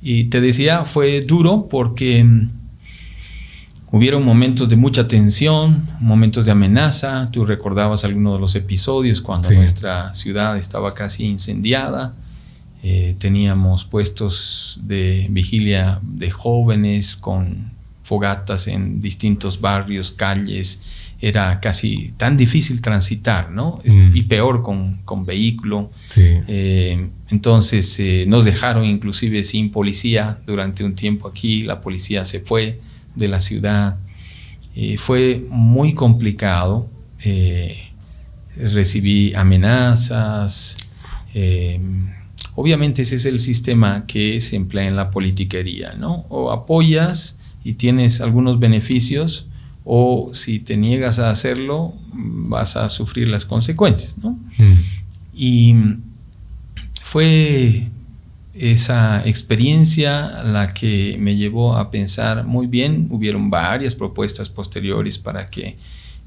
Y 0.00 0.24
te 0.24 0.40
decía, 0.40 0.84
fue 0.84 1.20
duro 1.20 1.68
porque 1.70 2.26
Hubieron 3.92 4.24
momentos 4.24 4.70
de 4.70 4.76
mucha 4.76 5.06
tensión, 5.06 5.86
momentos 6.00 6.46
de 6.46 6.52
amenaza. 6.52 7.28
Tú 7.30 7.44
recordabas 7.44 8.04
algunos 8.04 8.36
de 8.36 8.40
los 8.40 8.54
episodios 8.54 9.20
cuando 9.20 9.50
nuestra 9.50 10.14
ciudad 10.14 10.56
estaba 10.56 10.94
casi 10.94 11.26
incendiada. 11.26 12.14
Eh, 12.82 13.16
teníamos 13.18 13.84
puestos 13.84 14.80
de 14.84 15.26
vigilia 15.28 16.00
de 16.00 16.30
jóvenes 16.30 17.16
con 17.16 17.70
fogatas 18.02 18.66
en 18.66 19.02
distintos 19.02 19.60
barrios, 19.60 20.10
calles. 20.10 20.80
Era 21.22 21.60
casi 21.60 22.12
tan 22.18 22.36
difícil 22.36 22.82
transitar, 22.82 23.50
¿no? 23.50 23.80
Mm. 23.84 24.14
Y 24.14 24.22
peor 24.24 24.62
con, 24.62 24.98
con 25.04 25.24
vehículo. 25.24 25.90
Eh, 26.18 27.08
entonces 27.30 27.98
eh, 28.00 28.24
nos 28.28 28.44
dejaron 28.44 28.84
inclusive 28.84 29.42
sin 29.44 29.70
policía 29.70 30.38
durante 30.44 30.84
un 30.84 30.94
tiempo 30.94 31.28
aquí. 31.28 31.62
La 31.62 31.80
policía 31.80 32.26
se 32.26 32.40
fue 32.40 32.80
de 33.14 33.28
la 33.28 33.40
ciudad. 33.40 33.96
Eh, 34.74 34.98
fue 34.98 35.42
muy 35.48 35.94
complicado. 35.94 36.90
Recibí 38.56 39.32
amenazas. 39.34 40.76
Eh, 41.34 41.80
obviamente 42.54 43.02
ese 43.02 43.14
es 43.14 43.26
el 43.26 43.40
sistema 43.40 44.04
que 44.06 44.40
se 44.40 44.56
emplea 44.56 44.86
en 44.86 44.96
la 44.96 45.10
politiquería, 45.10 45.94
¿no? 45.94 46.26
O 46.28 46.52
apoyas 46.52 47.38
y 47.64 47.74
tienes 47.74 48.20
algunos 48.20 48.58
beneficios, 48.58 49.46
o 49.84 50.30
si 50.32 50.60
te 50.60 50.76
niegas 50.76 51.18
a 51.18 51.30
hacerlo, 51.30 51.94
vas 52.12 52.76
a 52.76 52.88
sufrir 52.88 53.28
las 53.28 53.44
consecuencias, 53.44 54.16
¿no? 54.18 54.30
Mm. 54.58 54.78
Y 55.34 55.74
fue 57.02 57.88
esa 58.54 59.26
experiencia 59.26 60.42
la 60.44 60.66
que 60.66 61.16
me 61.18 61.36
llevó 61.36 61.76
a 61.76 61.90
pensar 61.90 62.44
muy 62.44 62.66
bien. 62.66 63.08
Hubieron 63.10 63.50
varias 63.50 63.94
propuestas 63.94 64.50
posteriores 64.50 65.18
para 65.18 65.48
que 65.48 65.76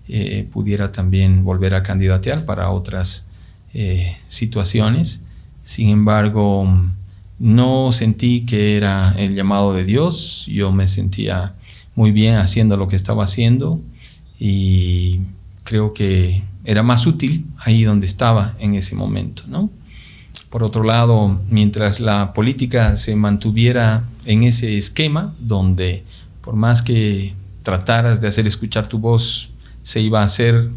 eh, 0.07 0.47
pudiera 0.51 0.91
también 0.91 1.43
volver 1.43 1.75
a 1.75 1.83
candidatear 1.83 2.45
para 2.45 2.71
otras 2.71 3.25
eh, 3.73 4.17
situaciones. 4.27 5.21
Sin 5.61 5.89
embargo, 5.89 6.67
no 7.39 7.91
sentí 7.91 8.45
que 8.45 8.77
era 8.77 9.13
el 9.17 9.35
llamado 9.35 9.73
de 9.73 9.83
Dios. 9.83 10.45
Yo 10.47 10.71
me 10.71 10.87
sentía 10.87 11.53
muy 11.95 12.11
bien 12.11 12.35
haciendo 12.35 12.77
lo 12.77 12.87
que 12.87 12.95
estaba 12.95 13.23
haciendo 13.23 13.81
y 14.39 15.21
creo 15.63 15.93
que 15.93 16.43
era 16.65 16.83
más 16.83 17.07
útil 17.07 17.45
ahí 17.57 17.83
donde 17.83 18.05
estaba 18.05 18.55
en 18.59 18.75
ese 18.75 18.95
momento, 18.95 19.43
¿no? 19.47 19.69
Por 20.49 20.63
otro 20.63 20.83
lado, 20.83 21.41
mientras 21.49 21.99
la 21.99 22.33
política 22.33 22.95
se 22.95 23.15
mantuviera 23.15 24.03
en 24.25 24.43
ese 24.43 24.77
esquema 24.77 25.33
donde 25.39 26.03
por 26.41 26.55
más 26.55 26.81
que 26.81 27.33
trataras 27.63 28.21
de 28.21 28.27
hacer 28.27 28.45
escuchar 28.45 28.87
tu 28.87 28.99
voz, 28.99 29.49
se 29.83 30.01
iba 30.01 30.21
a 30.21 30.25
hacer 30.25 30.69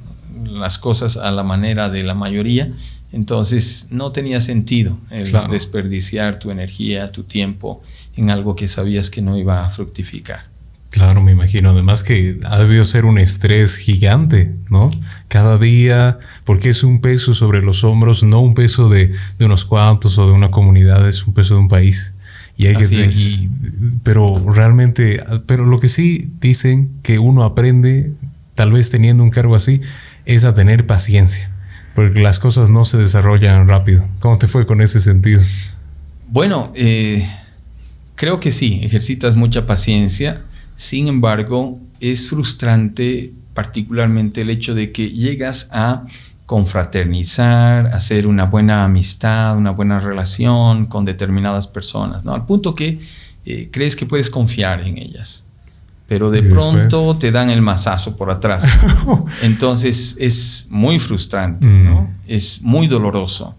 las 0.45 0.79
cosas 0.79 1.17
a 1.17 1.31
la 1.31 1.43
manera 1.43 1.91
de 1.91 2.03
la 2.03 2.15
mayoría, 2.15 2.73
entonces 3.13 3.89
no 3.91 4.13
tenía 4.13 4.41
sentido 4.41 4.99
el 5.11 5.31
desperdiciar 5.51 6.39
tu 6.39 6.51
energía, 6.51 7.13
tu 7.13 7.25
tiempo 7.25 7.83
en 8.17 8.31
algo 8.31 8.57
que 8.57 8.69
sabías 8.69 9.11
que 9.11 9.23
no 9.23 9.37
iba 9.37 9.65
a 9.65 9.71
fructificar. 9.71 10.45
Claro, 10.91 11.23
me 11.23 11.33
imagino. 11.33 11.71
Además 11.71 12.03
que 12.03 12.39
ha 12.45 12.59
debido 12.59 12.85
ser 12.85 13.05
un 13.05 13.19
estrés 13.19 13.77
gigante, 13.77 14.55
¿no? 14.71 14.91
Cada 15.29 15.59
día, 15.59 16.19
porque 16.45 16.71
es 16.71 16.83
un 16.83 17.01
peso 17.01 17.35
sobre 17.35 17.61
los 17.61 17.85
hombros, 17.85 18.23
no 18.23 18.41
un 18.41 18.55
peso 18.55 18.89
de, 18.89 19.13
unos 19.39 19.65
cuantos 19.65 20.19
o 20.19 20.27
de 20.27 20.33
una 20.33 20.51
comunidad, 20.51 21.07
es 21.07 21.27
un 21.27 21.35
peso 21.35 21.55
de 21.55 21.61
un 21.61 21.69
país. 21.69 22.15
Y 22.57 22.67
hay 22.67 22.75
que, 22.75 23.49
pero 24.03 24.43
realmente, 24.53 25.23
pero 25.47 25.65
lo 25.65 25.79
que 25.79 25.89
sí 25.89 26.33
dicen 26.41 26.91
que 27.03 27.21
uno 27.21 27.45
aprende, 27.45 28.13
tal 28.57 28.73
vez 28.73 28.91
teniendo 28.91 29.23
un 29.23 29.31
cargo 29.31 29.55
así, 29.55 29.81
es 30.25 30.45
a 30.45 30.55
tener 30.55 30.85
paciencia, 30.85 31.51
porque 31.95 32.21
las 32.21 32.41
cosas 32.41 32.69
no 32.69 32.85
se 32.85 32.97
desarrollan 32.97 33.69
rápido. 33.69 34.05
¿Cómo 34.19 34.39
te 34.39 34.49
fue 34.49 34.67
con 34.67 34.81
ese 34.81 34.99
sentido? 34.99 35.41
Bueno, 36.27 36.73
eh, 36.75 37.25
creo 38.17 38.41
que 38.41 38.51
sí, 38.51 38.81
ejercitas 38.83 39.37
mucha 39.37 39.65
paciencia 39.65 40.43
sin 40.79 41.09
embargo, 41.09 41.77
es 41.99 42.29
frustrante 42.29 43.33
particularmente 43.53 44.43
el 44.43 44.51
hecho 44.51 44.77
de 44.77 44.93
que 44.93 45.11
llegas 45.11 45.69
a 45.73 46.05
confraternizar, 46.47 47.89
hacer 47.89 48.29
una 48.29 48.45
buena 48.45 48.85
amistad, 48.85 49.57
una 49.57 49.73
buena 49.73 49.99
relación 49.99 50.87
con 50.87 51.05
determinadas 51.05 51.67
personas, 51.67 52.25
¿no? 52.25 52.33
Al 52.33 52.47
punto 52.47 52.77
que 52.77 53.01
eh, 53.45 53.69
crees 53.73 53.97
que 53.97 54.07
puedes 54.07 54.31
confiar 54.31 54.81
en 54.83 54.99
ellas. 54.99 55.43
Pero 56.07 56.31
de 56.31 56.45
pronto 56.45 57.17
te 57.17 57.33
dan 57.33 57.51
el 57.51 57.61
mazazo 57.61 58.17
por 58.17 58.31
atrás. 58.31 58.65
Entonces 59.43 60.17
es 60.21 60.69
muy 60.71 61.01
frustrante, 61.01 61.67
¿no? 61.67 62.03
Mm. 62.03 62.09
Es 62.29 62.63
muy 62.63 62.87
doloroso. 62.87 63.57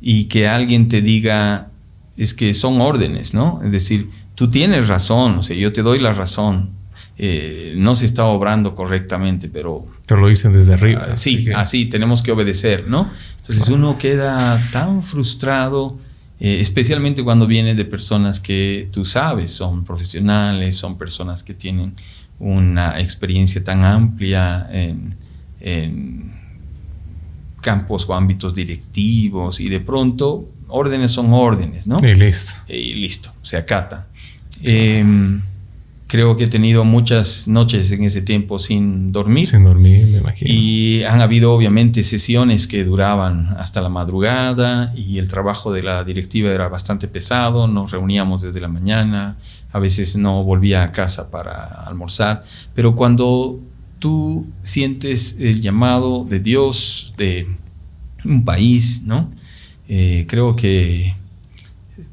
Y 0.00 0.24
que 0.24 0.48
alguien 0.48 0.88
te 0.88 1.00
diga, 1.00 1.68
es 2.16 2.34
que 2.34 2.52
son 2.54 2.80
órdenes, 2.80 3.34
¿no? 3.34 3.60
Es 3.64 3.70
decir, 3.70 4.10
tú 4.36 4.48
tienes 4.48 4.86
razón, 4.86 5.38
o 5.38 5.42
sea, 5.42 5.56
yo 5.56 5.72
te 5.72 5.82
doy 5.82 5.98
la 5.98 6.12
razón. 6.12 6.70
Eh, 7.18 7.72
no 7.78 7.96
se 7.96 8.04
está 8.04 8.26
obrando 8.26 8.74
correctamente, 8.74 9.48
pero... 9.48 9.86
Te 10.04 10.16
lo 10.16 10.28
dicen 10.28 10.52
desde 10.52 10.74
arriba. 10.74 11.08
Ah, 11.10 11.16
sí, 11.16 11.50
así, 11.56 11.86
tenemos 11.86 12.22
que 12.22 12.30
obedecer, 12.30 12.84
¿no? 12.86 13.10
Entonces 13.38 13.68
uno 13.70 13.96
queda 13.96 14.62
tan 14.70 15.02
frustrado, 15.02 15.98
eh, 16.38 16.58
especialmente 16.60 17.24
cuando 17.24 17.46
viene 17.46 17.74
de 17.74 17.86
personas 17.86 18.38
que 18.38 18.88
tú 18.92 19.06
sabes, 19.06 19.50
son 19.50 19.84
profesionales, 19.84 20.76
son 20.76 20.98
personas 20.98 21.42
que 21.42 21.54
tienen 21.54 21.94
una 22.38 23.00
experiencia 23.00 23.64
tan 23.64 23.82
amplia 23.82 24.68
en, 24.70 25.14
en 25.60 26.34
campos 27.62 28.04
o 28.08 28.14
ámbitos 28.14 28.54
directivos 28.54 29.58
y 29.58 29.70
de 29.70 29.80
pronto 29.80 30.46
órdenes 30.68 31.12
son 31.12 31.32
órdenes, 31.32 31.86
¿no? 31.86 31.98
Y 32.06 32.14
listo. 32.14 32.52
Y 32.68 32.94
listo, 32.94 33.32
se 33.42 33.56
acata. 33.56 34.06
Em, 34.62 35.42
creo 36.06 36.36
que 36.36 36.44
he 36.44 36.48
tenido 36.48 36.84
muchas 36.84 37.48
noches 37.48 37.90
en 37.90 38.04
ese 38.04 38.22
tiempo 38.22 38.58
sin 38.58 39.12
dormir. 39.12 39.46
Sin 39.46 39.64
dormir, 39.64 40.06
me 40.06 40.18
imagino. 40.18 40.50
Y 40.52 41.02
han 41.04 41.20
habido 41.20 41.52
obviamente 41.52 42.02
sesiones 42.02 42.66
que 42.66 42.84
duraban 42.84 43.48
hasta 43.58 43.80
la 43.80 43.88
madrugada 43.88 44.92
y 44.96 45.18
el 45.18 45.28
trabajo 45.28 45.72
de 45.72 45.82
la 45.82 46.04
directiva 46.04 46.50
era 46.50 46.68
bastante 46.68 47.08
pesado, 47.08 47.66
nos 47.66 47.90
reuníamos 47.90 48.42
desde 48.42 48.60
la 48.60 48.68
mañana, 48.68 49.36
a 49.72 49.78
veces 49.78 50.16
no 50.16 50.44
volvía 50.44 50.82
a 50.82 50.92
casa 50.92 51.30
para 51.30 51.64
almorzar, 51.86 52.42
pero 52.74 52.94
cuando 52.94 53.58
tú 53.98 54.46
sientes 54.62 55.36
el 55.40 55.60
llamado 55.60 56.24
de 56.24 56.40
Dios, 56.40 57.14
de 57.16 57.46
un 58.24 58.44
país, 58.44 59.02
¿no? 59.04 59.30
Eh, 59.88 60.26
creo 60.28 60.54
que 60.54 61.14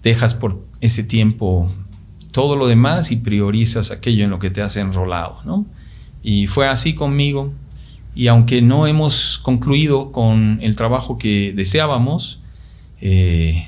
dejas 0.03 0.34
por 0.34 0.59
ese 0.80 1.03
tiempo 1.03 1.72
todo 2.34 2.57
lo 2.57 2.68
demás 2.68 3.11
y 3.11 3.18
priorizas 3.18 3.91
aquello 3.91 4.26
en 4.26 4.31
lo 4.31 4.39
que 4.39 4.49
te 4.49 4.61
has 4.61 4.76
enrolado, 4.76 5.39
¿no? 5.45 5.65
Y 6.23 6.47
fue 6.47 6.68
así 6.68 6.95
conmigo. 6.95 7.53
Y 8.15 8.27
aunque 8.27 8.61
no 8.61 8.88
hemos 8.88 9.38
concluido 9.38 10.11
con 10.11 10.60
el 10.61 10.76
trabajo 10.76 11.18
que 11.18 11.53
deseábamos, 11.55 12.41
eh, 13.01 13.68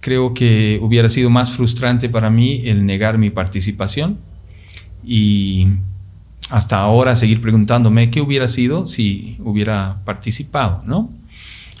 creo 0.00 0.34
que 0.34 0.78
hubiera 0.82 1.08
sido 1.08 1.30
más 1.30 1.52
frustrante 1.52 2.10
para 2.10 2.28
mí 2.28 2.62
el 2.66 2.84
negar 2.84 3.16
mi 3.16 3.30
participación 3.30 4.18
y 5.04 5.68
hasta 6.50 6.78
ahora 6.78 7.16
seguir 7.16 7.40
preguntándome 7.40 8.10
qué 8.10 8.20
hubiera 8.20 8.48
sido 8.48 8.86
si 8.86 9.36
hubiera 9.40 10.02
participado, 10.04 10.82
¿no? 10.84 11.10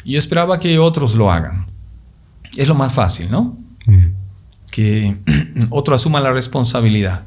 Yo 0.06 0.18
esperaba 0.18 0.58
que 0.58 0.78
otros 0.78 1.14
lo 1.16 1.30
hagan. 1.30 1.66
Es 2.56 2.66
lo 2.66 2.74
más 2.74 2.94
fácil, 2.94 3.30
¿no? 3.30 3.58
Mm 3.86 4.21
que 4.72 5.14
otro 5.70 5.94
asuma 5.94 6.20
la 6.20 6.32
responsabilidad. 6.32 7.22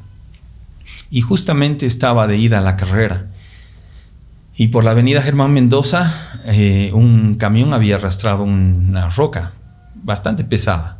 Y 1.10 1.22
justamente 1.22 1.86
estaba 1.86 2.26
de 2.26 2.36
ida 2.36 2.58
a 2.58 2.62
la 2.62 2.76
carrera. 2.76 3.28
Y 4.58 4.68
por 4.68 4.84
la 4.84 4.90
avenida 4.90 5.22
Germán 5.22 5.54
Mendoza, 5.54 6.40
eh, 6.44 6.90
un 6.92 7.36
camión 7.36 7.72
había 7.72 7.96
arrastrado 7.96 8.42
una 8.42 9.08
roca 9.08 9.52
bastante 9.94 10.44
pesada 10.44 10.98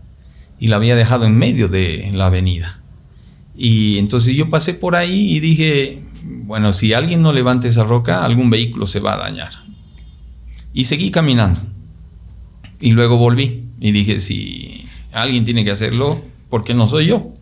y 0.58 0.68
la 0.68 0.76
había 0.76 0.96
dejado 0.96 1.26
en 1.26 1.36
medio 1.36 1.68
de 1.68 2.10
la 2.14 2.26
avenida. 2.26 2.78
Y 3.56 3.98
entonces 3.98 4.36
yo 4.36 4.50
pasé 4.50 4.74
por 4.74 4.94
ahí 4.94 5.34
y 5.34 5.40
dije, 5.40 6.02
bueno, 6.22 6.72
si 6.72 6.92
alguien 6.92 7.22
no 7.22 7.32
levanta 7.32 7.68
esa 7.68 7.84
roca, 7.84 8.24
algún 8.24 8.50
vehículo 8.50 8.86
se 8.86 9.00
va 9.00 9.14
a 9.14 9.18
dañar. 9.18 9.52
Y 10.74 10.84
seguí 10.84 11.10
caminando. 11.10 11.60
Y 12.80 12.92
luego 12.92 13.16
volví 13.16 13.64
y 13.80 13.92
dije, 13.92 14.20
si 14.20 14.86
alguien 15.12 15.46
tiene 15.46 15.64
que 15.64 15.70
hacerlo, 15.70 16.22
¿por 16.48 16.64
qué 16.64 16.74
no 16.74 16.88
soy 16.88 17.06
yo? 17.06 17.32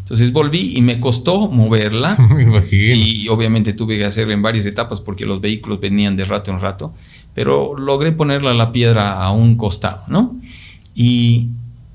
Entonces 0.00 0.32
volví 0.32 0.76
y 0.76 0.82
me 0.82 1.00
costó 1.00 1.48
moverla. 1.48 2.16
Y 2.70 3.28
obviamente 3.28 3.72
tuve 3.72 3.98
que 3.98 4.04
hacerlo 4.04 4.32
en 4.32 4.42
varias 4.42 4.66
etapas 4.66 5.00
porque 5.00 5.24
los 5.24 5.40
vehículos 5.40 5.80
venían 5.80 6.16
de 6.16 6.24
rato 6.24 6.50
en 6.50 6.60
rato. 6.60 6.92
Pero 7.34 7.76
logré 7.78 8.12
ponerla 8.12 8.52
la 8.52 8.72
piedra 8.72 9.22
a 9.22 9.32
un 9.32 9.56
costado, 9.56 10.02
¿no? 10.08 10.36
Y 10.94 11.48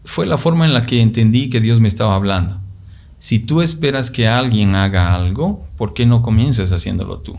fue 0.04 0.26
la 0.26 0.38
forma 0.38 0.66
en 0.66 0.74
la 0.74 0.86
que 0.86 1.02
entendí 1.02 1.49
que 1.49 1.62
Dios 1.62 1.80
me 1.80 1.88
estaba 1.88 2.16
hablando. 2.16 2.58
Si 3.20 3.40
tú 3.40 3.62
esperas 3.62 4.10
que 4.10 4.28
alguien 4.28 4.76
haga 4.76 5.14
algo, 5.14 5.66
¿por 5.78 5.94
qué 5.94 6.06
no 6.06 6.22
comienzas 6.22 6.72
haciéndolo 6.72 7.20
tú? 7.20 7.38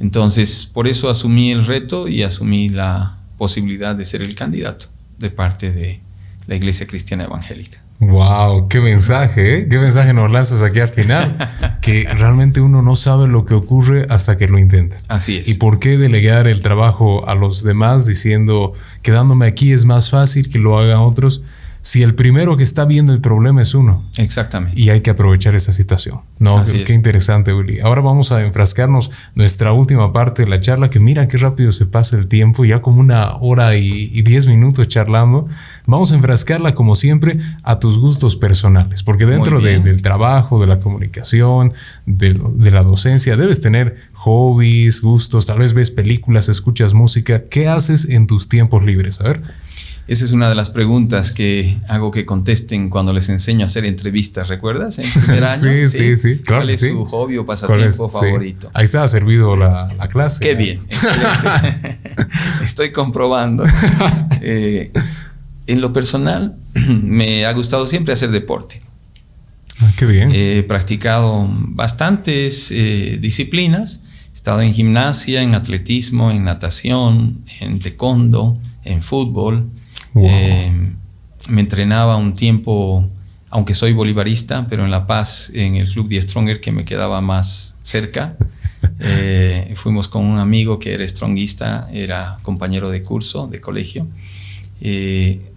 Entonces, 0.00 0.66
por 0.66 0.88
eso 0.88 1.08
asumí 1.10 1.52
el 1.52 1.64
reto 1.64 2.08
y 2.08 2.22
asumí 2.22 2.68
la 2.68 3.18
posibilidad 3.38 3.94
de 3.94 4.04
ser 4.04 4.22
el 4.22 4.34
candidato 4.34 4.86
de 5.18 5.30
parte 5.30 5.70
de 5.72 6.00
la 6.46 6.56
Iglesia 6.56 6.86
Cristiana 6.86 7.24
Evangélica. 7.24 7.81
Wow, 8.02 8.66
qué 8.66 8.80
mensaje, 8.80 9.58
¿eh? 9.58 9.68
qué 9.68 9.78
mensaje 9.78 10.12
nos 10.12 10.28
lanzas 10.28 10.60
aquí 10.62 10.80
al 10.80 10.88
final, 10.88 11.36
que 11.80 12.08
realmente 12.18 12.60
uno 12.60 12.82
no 12.82 12.96
sabe 12.96 13.28
lo 13.28 13.44
que 13.44 13.54
ocurre 13.54 14.06
hasta 14.10 14.36
que 14.36 14.48
lo 14.48 14.58
intenta. 14.58 14.96
Así 15.06 15.36
es. 15.36 15.48
¿Y 15.48 15.54
por 15.54 15.78
qué 15.78 15.96
delegar 15.96 16.48
el 16.48 16.62
trabajo 16.62 17.28
a 17.28 17.36
los 17.36 17.62
demás 17.62 18.04
diciendo, 18.04 18.72
quedándome 19.02 19.46
aquí 19.46 19.72
es 19.72 19.84
más 19.84 20.10
fácil 20.10 20.50
que 20.50 20.58
lo 20.58 20.78
hagan 20.78 20.98
otros? 20.98 21.44
si 21.82 22.04
el 22.04 22.14
primero 22.14 22.56
que 22.56 22.62
está 22.62 22.84
viendo 22.84 23.12
el 23.12 23.20
problema 23.20 23.60
es 23.60 23.74
uno. 23.74 24.04
Exactamente. 24.16 24.80
Y 24.80 24.90
hay 24.90 25.00
que 25.00 25.10
aprovechar 25.10 25.56
esa 25.56 25.72
situación. 25.72 26.20
No, 26.38 26.62
qué, 26.64 26.94
interesante, 26.94 27.52
Willy. 27.52 27.80
Ahora 27.80 28.00
vamos 28.00 28.30
a 28.30 28.40
enfrascarnos 28.42 29.10
nuestra 29.34 29.72
última 29.72 30.12
parte 30.12 30.44
de 30.44 30.48
la 30.48 30.60
charla, 30.60 30.90
que 30.90 31.00
mira 31.00 31.26
qué 31.26 31.38
rápido 31.38 31.72
se 31.72 31.86
pasa 31.86 32.16
el 32.16 32.28
tiempo, 32.28 32.64
ya 32.64 32.80
como 32.80 33.00
una 33.00 33.34
hora 33.36 33.76
y, 33.76 34.22
diez 34.22 34.46
minutos 34.46 34.86
charlando. 34.86 35.48
Vamos 35.86 36.12
a 36.12 36.14
enfrascarla, 36.14 36.74
como 36.74 36.94
siempre, 36.94 37.38
a 37.62 37.78
tus 37.78 37.98
gustos 37.98 38.36
personales, 38.36 39.02
porque 39.02 39.26
dentro 39.26 39.60
del 39.60 40.02
trabajo, 40.02 40.60
de 40.60 40.66
la 40.66 40.78
comunicación, 40.78 41.72
de, 42.06 42.38
de 42.54 42.70
la 42.70 42.82
docencia, 42.82 43.36
debes 43.36 43.60
tener 43.60 43.96
hobbies, 44.14 45.00
gustos, 45.00 45.46
tal 45.46 45.58
vez 45.58 45.74
ves 45.74 45.90
películas, 45.90 46.48
escuchas 46.48 46.94
música. 46.94 47.44
¿Qué 47.50 47.68
haces 47.68 48.08
en 48.08 48.26
tus 48.26 48.48
tiempos 48.48 48.84
libres? 48.84 49.20
A 49.20 49.24
ver. 49.24 49.40
Esa 50.08 50.24
es 50.24 50.32
una 50.32 50.48
de 50.48 50.56
las 50.56 50.70
preguntas 50.70 51.30
que 51.30 51.78
hago 51.88 52.10
que 52.10 52.26
contesten 52.26 52.90
cuando 52.90 53.12
les 53.12 53.28
enseño 53.28 53.64
a 53.64 53.66
hacer 53.66 53.84
entrevistas, 53.84 54.48
¿recuerdas? 54.48 54.98
En 54.98 55.22
primer 55.22 55.44
año. 55.44 55.62
sí, 55.62 55.86
sí, 55.86 56.16
sí, 56.16 56.42
¿Cuál 56.46 56.70
es 56.70 56.80
su 56.80 57.04
hobby 57.06 57.38
o 57.38 57.46
pasatiempo 57.46 58.08
favorito? 58.08 58.70
Ahí 58.74 58.84
está 58.84 59.06
servido 59.06 59.56
la, 59.56 59.88
clase. 60.10 60.42
Qué 60.42 60.54
bien. 60.54 60.84
Estoy 62.64 62.90
comprobando. 62.90 63.64
Eh, 64.40 64.90
en 65.72 65.80
lo 65.80 65.92
personal, 65.92 66.56
me 66.74 67.44
ha 67.46 67.52
gustado 67.52 67.86
siempre 67.86 68.12
hacer 68.12 68.30
deporte. 68.30 68.80
Ah, 69.80 69.90
qué 69.96 70.06
bien. 70.06 70.30
He 70.32 70.62
practicado 70.62 71.48
bastantes 71.50 72.70
eh, 72.70 73.18
disciplinas. 73.20 74.00
He 74.30 74.34
estado 74.34 74.60
en 74.60 74.72
gimnasia, 74.72 75.42
en 75.42 75.54
atletismo, 75.54 76.30
en 76.30 76.44
natación, 76.44 77.38
en 77.60 77.80
taekwondo, 77.80 78.56
en 78.84 79.02
fútbol. 79.02 79.68
Eh, 80.14 80.72
me 81.48 81.60
entrenaba 81.60 82.16
un 82.16 82.34
tiempo, 82.34 83.08
aunque 83.50 83.74
soy 83.74 83.92
bolivarista, 83.92 84.66
pero 84.68 84.84
en 84.84 84.90
La 84.90 85.06
Paz, 85.06 85.50
en 85.54 85.76
el 85.76 85.90
Club 85.90 86.08
de 86.08 86.22
Stronger, 86.22 86.60
que 86.60 86.72
me 86.72 86.84
quedaba 86.84 87.20
más 87.20 87.76
cerca. 87.82 88.36
Eh, 88.98 89.72
fuimos 89.76 90.08
con 90.08 90.24
un 90.24 90.38
amigo 90.40 90.80
que 90.80 90.92
era 90.92 91.06
stronguista, 91.06 91.88
era 91.92 92.38
compañero 92.42 92.90
de 92.90 93.02
curso, 93.02 93.46
de 93.46 93.60
colegio. 93.60 94.08
Eh, 94.80 95.51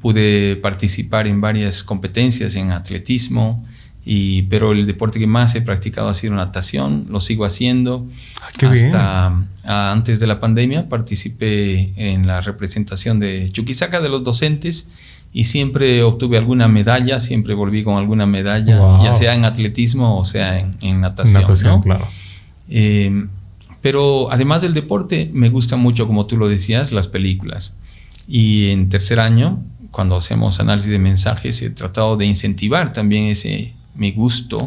pude 0.00 0.56
participar 0.56 1.26
en 1.26 1.40
varias 1.40 1.82
competencias 1.82 2.56
en 2.56 2.70
atletismo, 2.70 3.64
y, 4.04 4.42
pero 4.42 4.72
el 4.72 4.86
deporte 4.86 5.18
que 5.18 5.26
más 5.26 5.54
he 5.54 5.60
practicado 5.60 6.08
ha 6.08 6.14
sido 6.14 6.34
natación, 6.34 7.06
lo 7.10 7.20
sigo 7.20 7.44
haciendo. 7.44 8.08
Ah, 8.40 8.70
Hasta 8.72 9.92
antes 9.92 10.18
de 10.18 10.26
la 10.26 10.40
pandemia 10.40 10.88
participé 10.88 11.92
en 11.96 12.26
la 12.26 12.40
representación 12.40 13.20
de 13.20 13.50
Chuquisaca 13.52 14.00
de 14.00 14.08
los 14.08 14.24
docentes 14.24 14.88
y 15.32 15.44
siempre 15.44 16.02
obtuve 16.02 16.38
alguna 16.38 16.68
medalla, 16.68 17.20
siempre 17.20 17.52
volví 17.52 17.84
con 17.84 17.98
alguna 17.98 18.24
medalla, 18.24 19.02
ya 19.02 19.14
sea 19.14 19.34
en 19.34 19.44
atletismo 19.44 20.18
o 20.18 20.24
sea 20.24 20.58
en, 20.58 21.00
natación. 21.02 21.42
natación 21.42 21.82
claro. 21.82 22.08
Eh, 22.70 23.26
pero 23.82 24.30
además 24.32 24.62
del 24.62 24.74
deporte, 24.74 25.30
me 25.32 25.50
gusta 25.50 25.76
mucho, 25.76 26.06
como 26.06 26.26
tú 26.26 26.36
lo 26.36 26.48
decías, 26.48 26.92
las 26.92 27.08
películas. 27.08 27.74
Y 28.26 28.70
en 28.70 28.88
tercer 28.88 29.20
año, 29.20 29.62
cuando 29.98 30.14
hacemos 30.14 30.60
análisis 30.60 30.92
de 30.92 31.00
mensajes, 31.00 31.60
he 31.60 31.70
tratado 31.70 32.16
de 32.16 32.24
incentivar 32.24 32.92
también 32.92 33.24
ese, 33.24 33.74
mi 33.96 34.12
gusto, 34.12 34.64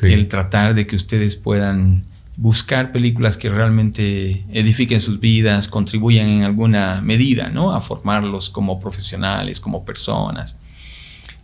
el 0.00 0.26
tratar 0.26 0.72
de 0.72 0.86
que 0.86 0.96
ustedes 0.96 1.36
puedan 1.36 2.04
buscar 2.38 2.90
películas 2.90 3.36
que 3.36 3.50
realmente 3.50 4.42
edifiquen 4.50 5.02
sus 5.02 5.20
vidas, 5.20 5.68
contribuyan 5.68 6.26
en 6.28 6.44
alguna 6.44 7.02
medida, 7.02 7.50
¿no? 7.50 7.72
A 7.72 7.82
formarlos 7.82 8.48
como 8.48 8.80
profesionales, 8.80 9.60
como 9.60 9.84
personas. 9.84 10.56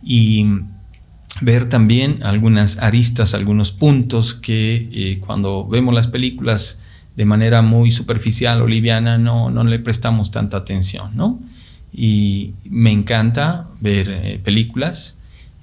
Y 0.03 0.47
ver 1.39 1.69
también 1.69 2.23
algunas 2.23 2.79
aristas, 2.79 3.35
algunos 3.35 3.69
puntos 3.69 4.33
que 4.33 4.89
eh, 4.91 5.19
cuando 5.19 5.67
vemos 5.67 5.93
las 5.93 6.07
películas 6.07 6.79
de 7.15 7.25
manera 7.25 7.61
muy 7.61 7.91
superficial 7.91 8.63
o 8.63 8.67
liviana 8.67 9.19
no, 9.19 9.51
no 9.51 9.63
le 9.63 9.77
prestamos 9.77 10.31
tanta 10.31 10.57
atención, 10.57 11.15
¿no? 11.15 11.39
Y 11.93 12.53
me 12.65 12.91
encanta 12.91 13.67
ver 13.79 14.09
eh, 14.09 14.39
películas 14.43 15.17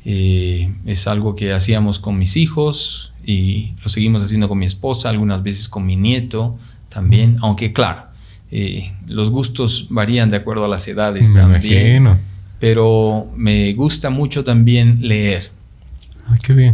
eh, 0.05 0.73
es 0.85 1.07
algo 1.07 1.35
que 1.35 1.53
hacíamos 1.53 1.99
con 1.99 2.19
mis 2.19 2.37
hijos 2.37 3.13
y 3.25 3.73
lo 3.83 3.89
seguimos 3.89 4.23
haciendo 4.23 4.49
con 4.49 4.59
mi 4.59 4.67
esposa, 4.67 5.09
algunas 5.09 5.43
veces 5.43 5.69
con 5.69 5.87
mi 5.87 5.97
nieto 5.97 6.59
también, 6.91 7.39
aunque 7.41 7.73
claro, 7.73 8.03
eh, 8.51 8.93
los 9.07 9.31
gustos 9.31 9.87
varían 9.89 10.31
de 10.31 10.37
acuerdo 10.37 10.67
a 10.67 10.69
las 10.69 10.87
edades 10.89 11.33
también. 11.33 12.19
Pero 12.61 13.31
me 13.37 13.73
gusta 13.75 14.11
mucho 14.11 14.45
también 14.45 14.99
leer. 15.01 15.51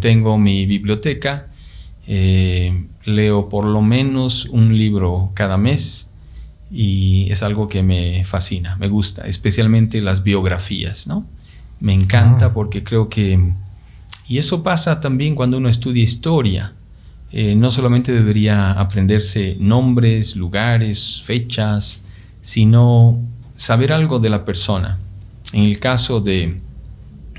Tengo 0.00 0.36
mi 0.36 0.66
biblioteca, 0.66 1.46
leo 2.06 3.48
por 3.48 3.64
lo 3.64 3.80
menos 3.80 4.46
un 4.46 4.76
libro 4.76 5.30
cada 5.34 5.56
mes 5.56 6.09
y 6.70 7.30
es 7.30 7.42
algo 7.42 7.68
que 7.68 7.82
me 7.82 8.24
fascina, 8.24 8.76
me 8.76 8.88
gusta, 8.88 9.26
especialmente 9.26 10.00
las 10.00 10.22
biografías, 10.22 11.06
¿no? 11.06 11.26
Me 11.80 11.94
encanta 11.94 12.46
ah. 12.46 12.52
porque 12.52 12.84
creo 12.84 13.08
que, 13.08 13.52
y 14.28 14.38
eso 14.38 14.62
pasa 14.62 15.00
también 15.00 15.34
cuando 15.34 15.56
uno 15.56 15.68
estudia 15.68 16.02
historia, 16.02 16.72
eh, 17.32 17.54
no 17.54 17.70
solamente 17.70 18.12
debería 18.12 18.72
aprenderse 18.72 19.56
nombres, 19.60 20.36
lugares, 20.36 21.22
fechas, 21.24 22.02
sino 22.40 23.20
saber 23.56 23.92
algo 23.92 24.18
de 24.18 24.30
la 24.30 24.44
persona. 24.44 24.98
En 25.52 25.64
el 25.64 25.78
caso 25.78 26.20
de 26.20 26.60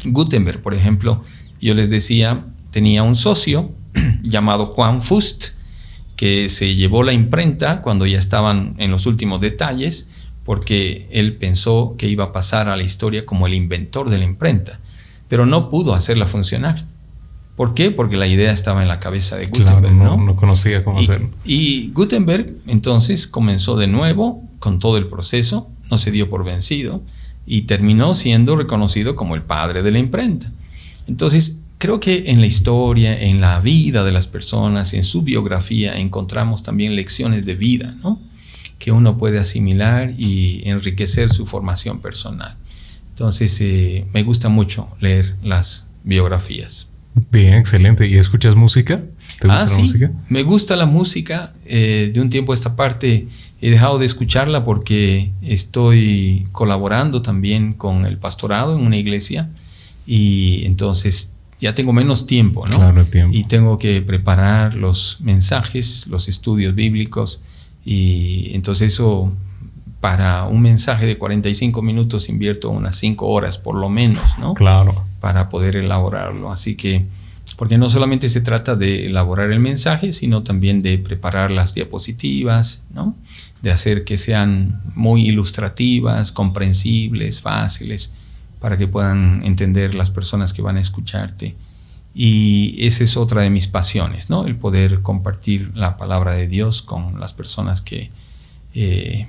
Gutenberg, 0.05 0.61
por 0.61 0.73
ejemplo, 0.73 1.23
yo 1.61 1.73
les 1.73 1.89
decía, 1.89 2.43
tenía 2.71 3.03
un 3.03 3.15
socio 3.15 3.71
llamado 4.23 4.67
Juan 4.67 5.01
Fust, 5.01 5.49
que 6.22 6.49
se 6.49 6.76
llevó 6.76 7.02
la 7.02 7.14
imprenta 7.14 7.81
cuando 7.81 8.06
ya 8.06 8.19
estaban 8.19 8.76
en 8.77 8.91
los 8.91 9.07
últimos 9.07 9.41
detalles 9.41 10.07
porque 10.45 11.07
él 11.10 11.35
pensó 11.38 11.95
que 11.98 12.07
iba 12.07 12.26
a 12.26 12.31
pasar 12.31 12.69
a 12.69 12.77
la 12.77 12.84
historia 12.84 13.26
como 13.26 13.48
el 13.48 13.56
inventor 13.56 14.07
de 14.11 14.19
la 14.19 14.26
imprenta, 14.26 14.80
pero 15.30 15.48
no 15.48 15.68
pudo 15.72 15.95
hacerla 15.95 16.27
funcionar. 16.27 16.85
¿Por 17.56 17.73
qué? 17.73 17.89
Porque 17.89 18.18
la 18.18 18.27
idea 18.27 18.52
estaba 18.52 18.84
en 18.84 18.88
la 18.88 18.99
cabeza 18.99 19.35
de 19.35 19.48
Gutenberg. 19.48 19.95
no, 19.95 20.15
no, 20.15 20.35
conocía 20.35 20.84
cómo 20.84 20.99
hacerlo. 20.99 21.30
Y 21.43 21.89
Gutenberg 21.89 22.53
entonces 22.68 23.26
comenzó 23.26 23.76
de 23.76 23.88
nuevo 23.88 24.43
con 24.60 24.77
todo 24.77 24.98
el 24.98 25.07
proceso, 25.07 25.72
no 25.89 25.98
se 25.98 26.11
dio 26.11 26.30
por 26.30 26.45
vencido 26.45 27.02
y 27.48 27.64
terminó 27.64 28.14
siendo 28.14 28.56
reconocido 28.56 29.15
como 29.15 29.34
el 29.34 29.41
padre 29.41 29.81
de 29.81 29.89
la 29.89 29.98
imprenta. 29.98 30.52
Entonces, 31.07 31.60
creo 31.81 31.99
que 31.99 32.29
en 32.29 32.41
la 32.41 32.45
historia, 32.45 33.19
en 33.19 33.41
la 33.41 33.59
vida 33.59 34.03
de 34.03 34.11
las 34.11 34.27
personas, 34.27 34.93
en 34.93 35.03
su 35.03 35.23
biografía, 35.23 35.97
encontramos 35.97 36.61
también 36.61 36.95
lecciones 36.95 37.43
de 37.47 37.55
vida, 37.55 37.95
¿no? 38.03 38.19
que 38.77 38.91
uno 38.91 39.17
puede 39.17 39.39
asimilar 39.39 40.13
y 40.15 40.61
enriquecer 40.65 41.29
su 41.29 41.47
formación 41.47 41.99
personal. 41.99 42.55
Entonces, 43.09 43.59
eh, 43.61 44.05
me 44.13 44.21
gusta 44.21 44.47
mucho 44.47 44.89
leer 44.99 45.33
las 45.43 45.87
biografías. 46.03 46.87
Bien, 47.31 47.55
excelente. 47.55 48.07
¿Y 48.07 48.15
escuchas 48.15 48.55
música? 48.55 49.01
¿Te 49.39 49.47
gusta 49.47 49.63
ah, 49.63 49.67
la 49.67 49.77
música? 49.77 50.11
Me 50.29 50.43
gusta 50.43 50.75
la 50.75 50.85
música. 50.85 51.51
Eh, 51.65 52.11
de 52.13 52.21
un 52.21 52.29
tiempo 52.29 52.51
a 52.51 52.55
esta 52.55 52.75
parte 52.75 53.27
he 53.59 53.71
dejado 53.71 53.97
de 53.97 54.05
escucharla 54.05 54.63
porque 54.63 55.31
estoy 55.41 56.45
colaborando 56.51 57.23
también 57.23 57.73
con 57.73 58.05
el 58.05 58.19
pastorado 58.19 58.77
en 58.77 58.85
una 58.85 58.97
iglesia 58.97 59.49
y 60.05 60.63
entonces 60.65 61.31
ya 61.61 61.75
tengo 61.75 61.93
menos 61.93 62.25
tiempo, 62.25 62.65
¿no? 62.67 62.75
Claro, 62.75 63.05
tiempo. 63.05 63.38
Y 63.38 63.43
tengo 63.43 63.77
que 63.77 64.01
preparar 64.01 64.73
los 64.73 65.17
mensajes, 65.21 66.07
los 66.07 66.27
estudios 66.27 66.73
bíblicos 66.73 67.41
y 67.85 68.51
entonces 68.53 68.93
eso 68.93 69.31
para 69.99 70.45
un 70.45 70.63
mensaje 70.63 71.05
de 71.05 71.19
45 71.19 71.83
minutos 71.83 72.27
invierto 72.29 72.71
unas 72.71 72.95
5 72.95 73.27
horas 73.27 73.59
por 73.59 73.75
lo 73.75 73.89
menos, 73.89 74.23
¿no? 74.39 74.55
Claro. 74.55 75.05
Para 75.19 75.49
poder 75.49 75.75
elaborarlo. 75.75 76.51
Así 76.51 76.75
que, 76.75 77.05
porque 77.57 77.77
no 77.77 77.88
solamente 77.91 78.27
se 78.27 78.41
trata 78.41 78.75
de 78.75 79.05
elaborar 79.05 79.51
el 79.51 79.59
mensaje, 79.59 80.11
sino 80.11 80.41
también 80.41 80.81
de 80.81 80.97
preparar 80.97 81.51
las 81.51 81.75
diapositivas, 81.75 82.81
¿no? 82.91 83.15
De 83.61 83.69
hacer 83.69 84.03
que 84.03 84.17
sean 84.17 84.81
muy 84.95 85.27
ilustrativas, 85.27 86.31
comprensibles, 86.31 87.41
fáciles, 87.41 88.09
para 88.61 88.77
que 88.77 88.88
puedan 88.88 89.43
entender 89.43 89.93
las 89.93 90.09
personas 90.09 90.53
que 90.53 90.61
van 90.61 90.77
a 90.77 90.79
escucharte. 90.81 91.55
Y 92.13 92.75
esa 92.79 93.03
es 93.03 93.17
otra 93.17 93.41
de 93.41 93.49
mis 93.49 93.67
pasiones, 93.67 94.29
¿no? 94.29 94.45
El 94.45 94.55
poder 94.55 95.01
compartir 95.01 95.71
la 95.75 95.97
palabra 95.97 96.33
de 96.33 96.47
Dios 96.47 96.81
con 96.81 97.19
las 97.19 97.33
personas 97.33 97.81
que... 97.81 98.09
Eh, 98.73 99.27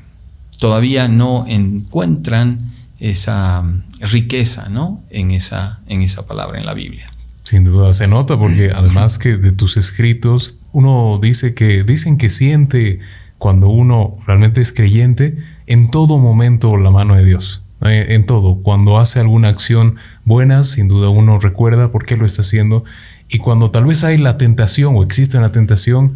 todavía 0.62 1.08
no 1.08 1.44
encuentran 1.48 2.60
esa 3.00 3.64
riqueza 3.98 4.68
¿no? 4.68 5.02
en, 5.10 5.32
esa, 5.32 5.80
en 5.88 6.02
esa 6.02 6.24
palabra 6.24 6.60
en 6.60 6.66
la 6.66 6.72
Biblia. 6.72 7.10
Sin 7.42 7.64
duda 7.64 7.92
se 7.94 8.06
nota 8.06 8.38
porque 8.38 8.70
además 8.72 9.18
que 9.18 9.36
de 9.36 9.50
tus 9.50 9.76
escritos 9.76 10.58
uno 10.70 11.18
dice 11.20 11.54
que 11.54 11.82
dicen 11.82 12.16
que 12.16 12.30
siente 12.30 13.00
cuando 13.38 13.70
uno 13.70 14.18
realmente 14.24 14.60
es 14.60 14.72
creyente 14.72 15.36
en 15.66 15.90
todo 15.90 16.18
momento 16.18 16.76
la 16.76 16.92
mano 16.92 17.16
de 17.16 17.24
Dios. 17.24 17.61
Eh, 17.84 18.14
en 18.14 18.26
todo, 18.26 18.56
cuando 18.62 18.98
hace 18.98 19.20
alguna 19.20 19.48
acción 19.48 19.96
buena, 20.24 20.64
sin 20.64 20.88
duda 20.88 21.08
uno 21.08 21.38
recuerda 21.38 21.90
por 21.90 22.04
qué 22.06 22.16
lo 22.16 22.26
está 22.26 22.42
haciendo. 22.42 22.84
Y 23.28 23.38
cuando 23.38 23.70
tal 23.70 23.86
vez 23.86 24.04
hay 24.04 24.18
la 24.18 24.38
tentación 24.38 24.94
o 24.96 25.02
existe 25.02 25.38
una 25.38 25.52
tentación, 25.52 26.14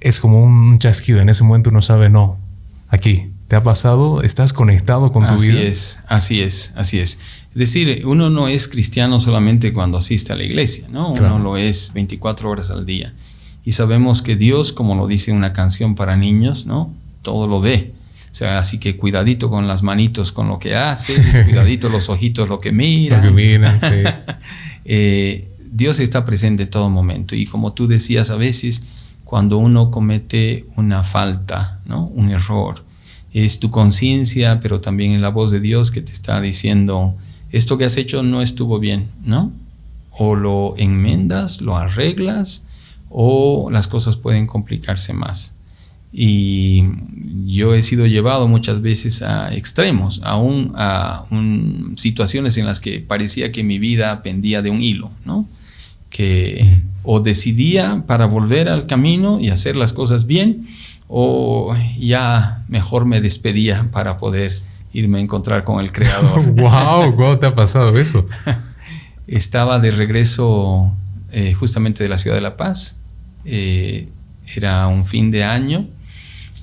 es 0.00 0.20
como 0.20 0.42
un 0.42 0.78
chasquido. 0.78 1.20
En 1.20 1.28
ese 1.28 1.44
momento 1.44 1.70
uno 1.70 1.80
sabe, 1.80 2.10
no, 2.10 2.38
aquí, 2.88 3.30
¿Te 3.48 3.54
ha 3.54 3.62
pasado? 3.62 4.22
¿Estás 4.22 4.52
conectado 4.52 5.12
con 5.12 5.24
tu 5.26 5.34
vida? 5.38 5.52
Así 5.52 5.66
es, 5.66 5.98
así 6.08 6.40
es, 6.40 6.72
así 6.74 6.98
es. 6.98 7.20
Es 7.50 7.54
decir, 7.54 8.02
uno 8.04 8.28
no 8.28 8.48
es 8.48 8.66
cristiano 8.66 9.20
solamente 9.20 9.72
cuando 9.72 9.98
asiste 9.98 10.32
a 10.32 10.36
la 10.36 10.42
iglesia, 10.42 10.86
¿no? 10.90 11.12
Uno 11.12 11.38
lo 11.38 11.56
es 11.56 11.92
24 11.94 12.50
horas 12.50 12.70
al 12.70 12.84
día. 12.86 13.12
Y 13.64 13.72
sabemos 13.72 14.22
que 14.22 14.34
Dios, 14.34 14.72
como 14.72 14.96
lo 14.96 15.06
dice 15.06 15.30
una 15.30 15.52
canción 15.52 15.94
para 15.94 16.16
niños, 16.16 16.66
¿no? 16.66 16.92
Todo 17.22 17.46
lo 17.46 17.60
ve. 17.60 17.92
O 18.36 18.38
sea, 18.38 18.58
así 18.58 18.76
que 18.76 18.98
cuidadito 18.98 19.48
con 19.48 19.66
las 19.66 19.82
manitos 19.82 20.30
con 20.30 20.48
lo 20.48 20.58
que 20.58 20.76
haces, 20.76 21.44
cuidadito 21.46 21.88
los 21.88 22.10
ojitos 22.10 22.50
lo 22.50 22.60
que 22.60 22.70
miran. 22.70 23.24
Lo 23.24 23.34
que 23.34 23.34
miran, 23.34 23.80
sí. 23.80 24.02
eh, 24.84 25.48
Dios 25.72 26.00
está 26.00 26.26
presente 26.26 26.64
en 26.64 26.68
todo 26.68 26.90
momento. 26.90 27.34
Y 27.34 27.46
como 27.46 27.72
tú 27.72 27.86
decías, 27.86 28.28
a 28.28 28.36
veces 28.36 28.84
cuando 29.24 29.56
uno 29.56 29.90
comete 29.90 30.66
una 30.76 31.02
falta, 31.02 31.80
¿no? 31.86 32.08
Un 32.08 32.28
error, 32.28 32.84
es 33.32 33.58
tu 33.58 33.70
conciencia, 33.70 34.60
pero 34.60 34.82
también 34.82 35.12
en 35.12 35.22
la 35.22 35.30
voz 35.30 35.50
de 35.50 35.60
Dios 35.60 35.90
que 35.90 36.02
te 36.02 36.12
está 36.12 36.38
diciendo, 36.42 37.16
esto 37.52 37.78
que 37.78 37.86
has 37.86 37.96
hecho 37.96 38.22
no 38.22 38.42
estuvo 38.42 38.78
bien, 38.78 39.08
¿no? 39.24 39.50
O 40.10 40.34
lo 40.34 40.74
enmendas, 40.76 41.62
lo 41.62 41.78
arreglas, 41.78 42.64
o 43.08 43.70
las 43.70 43.88
cosas 43.88 44.16
pueden 44.16 44.46
complicarse 44.46 45.14
más. 45.14 45.55
Y 46.12 46.84
yo 47.46 47.74
he 47.74 47.82
sido 47.82 48.06
llevado 48.06 48.48
muchas 48.48 48.80
veces 48.80 49.22
a 49.22 49.54
extremos, 49.54 50.20
aún 50.24 50.72
a 50.76 51.24
situaciones 51.96 52.56
en 52.56 52.66
las 52.66 52.80
que 52.80 53.00
parecía 53.00 53.52
que 53.52 53.64
mi 53.64 53.78
vida 53.78 54.22
pendía 54.22 54.62
de 54.62 54.70
un 54.70 54.80
hilo, 54.82 55.10
¿no? 55.24 55.46
Que 56.08 56.82
o 57.02 57.20
decidía 57.20 58.02
para 58.06 58.26
volver 58.26 58.68
al 58.68 58.86
camino 58.86 59.40
y 59.40 59.50
hacer 59.50 59.76
las 59.76 59.92
cosas 59.92 60.26
bien, 60.26 60.66
o 61.08 61.76
ya 61.98 62.64
mejor 62.68 63.04
me 63.04 63.20
despedía 63.20 63.88
para 63.92 64.18
poder 64.18 64.56
irme 64.92 65.18
a 65.18 65.20
encontrar 65.20 65.62
con 65.62 65.84
el 65.84 65.92
creador. 65.92 66.50
wow, 66.52 67.14
¿cómo 67.14 67.38
te 67.38 67.46
ha 67.46 67.54
pasado 67.54 67.96
eso? 67.98 68.26
Estaba 69.26 69.78
de 69.78 69.90
regreso 69.90 70.92
eh, 71.32 71.52
justamente 71.54 72.02
de 72.02 72.08
la 72.08 72.18
ciudad 72.18 72.36
de 72.36 72.42
La 72.42 72.56
Paz. 72.56 72.96
Eh, 73.44 74.08
era 74.54 74.86
un 74.86 75.04
fin 75.04 75.30
de 75.30 75.44
año, 75.44 75.86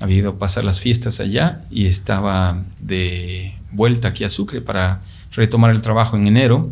había 0.03 0.17
ido 0.17 0.31
a 0.31 0.38
pasar 0.38 0.65
las 0.65 0.81
fiestas 0.81 1.21
allá 1.21 1.61
y 1.71 1.85
estaba 1.85 2.61
de 2.81 3.53
vuelta 3.71 4.09
aquí 4.09 4.25
a 4.25 4.30
Sucre 4.30 4.59
para 4.59 5.01
retomar 5.31 5.71
el 5.71 5.81
trabajo 5.81 6.17
en 6.17 6.27
enero 6.27 6.69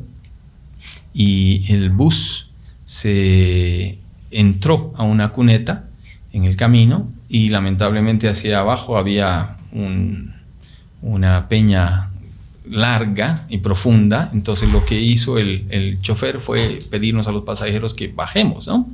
y 1.14 1.64
el 1.74 1.91
bus 1.91 2.49
se 2.86 3.98
entró 4.32 4.94
a 4.98 5.03
una 5.03 5.30
cuneta 5.30 5.86
en 6.34 6.44
el 6.44 6.58
camino 6.58 7.10
y 7.30 7.48
lamentablemente 7.48 8.28
hacia 8.28 8.60
abajo 8.60 8.98
había 8.98 9.56
una 11.02 11.48
peña 11.48 12.10
larga 12.70 13.45
y 13.48 13.60
profunda, 13.60 14.30
entonces 14.34 14.68
lo 14.68 14.86
que 14.86 14.99
hizo 14.99 15.38
el, 15.38 15.68
el, 15.70 16.02
chofer 16.02 16.41
fue 16.41 16.80
pedirnos 16.90 17.30
a 17.30 17.32
los 17.32 17.44
pasajeros 17.44 17.94
que 17.94 18.10
bajemos, 18.10 18.68
¿no? 18.68 18.90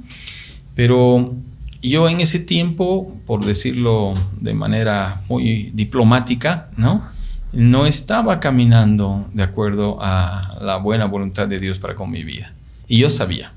Pero 0.76 1.36
yo 1.82 2.10
en 2.10 2.20
ese 2.20 2.40
tiempo, 2.40 3.16
por 3.26 3.46
decirlo 3.46 4.14
de 4.40 4.54
manera 4.54 5.22
muy 5.30 5.72
diplomática, 5.74 6.70
¿no? 6.78 7.04
No 7.54 7.86
estaba 7.86 8.40
caminando 8.40 9.30
de 9.34 9.44
acuerdo 9.44 9.98
a 10.02 10.58
la 10.62 10.78
buena 10.78 11.06
voluntad 11.06 11.48
de 11.48 11.60
Dios 11.60 11.80
para 11.80 11.96
con 11.96 12.12
mi 12.12 12.24
vida. 12.24 12.54
Y 12.88 13.00
yo 13.00 13.10
sabía. 13.10 13.54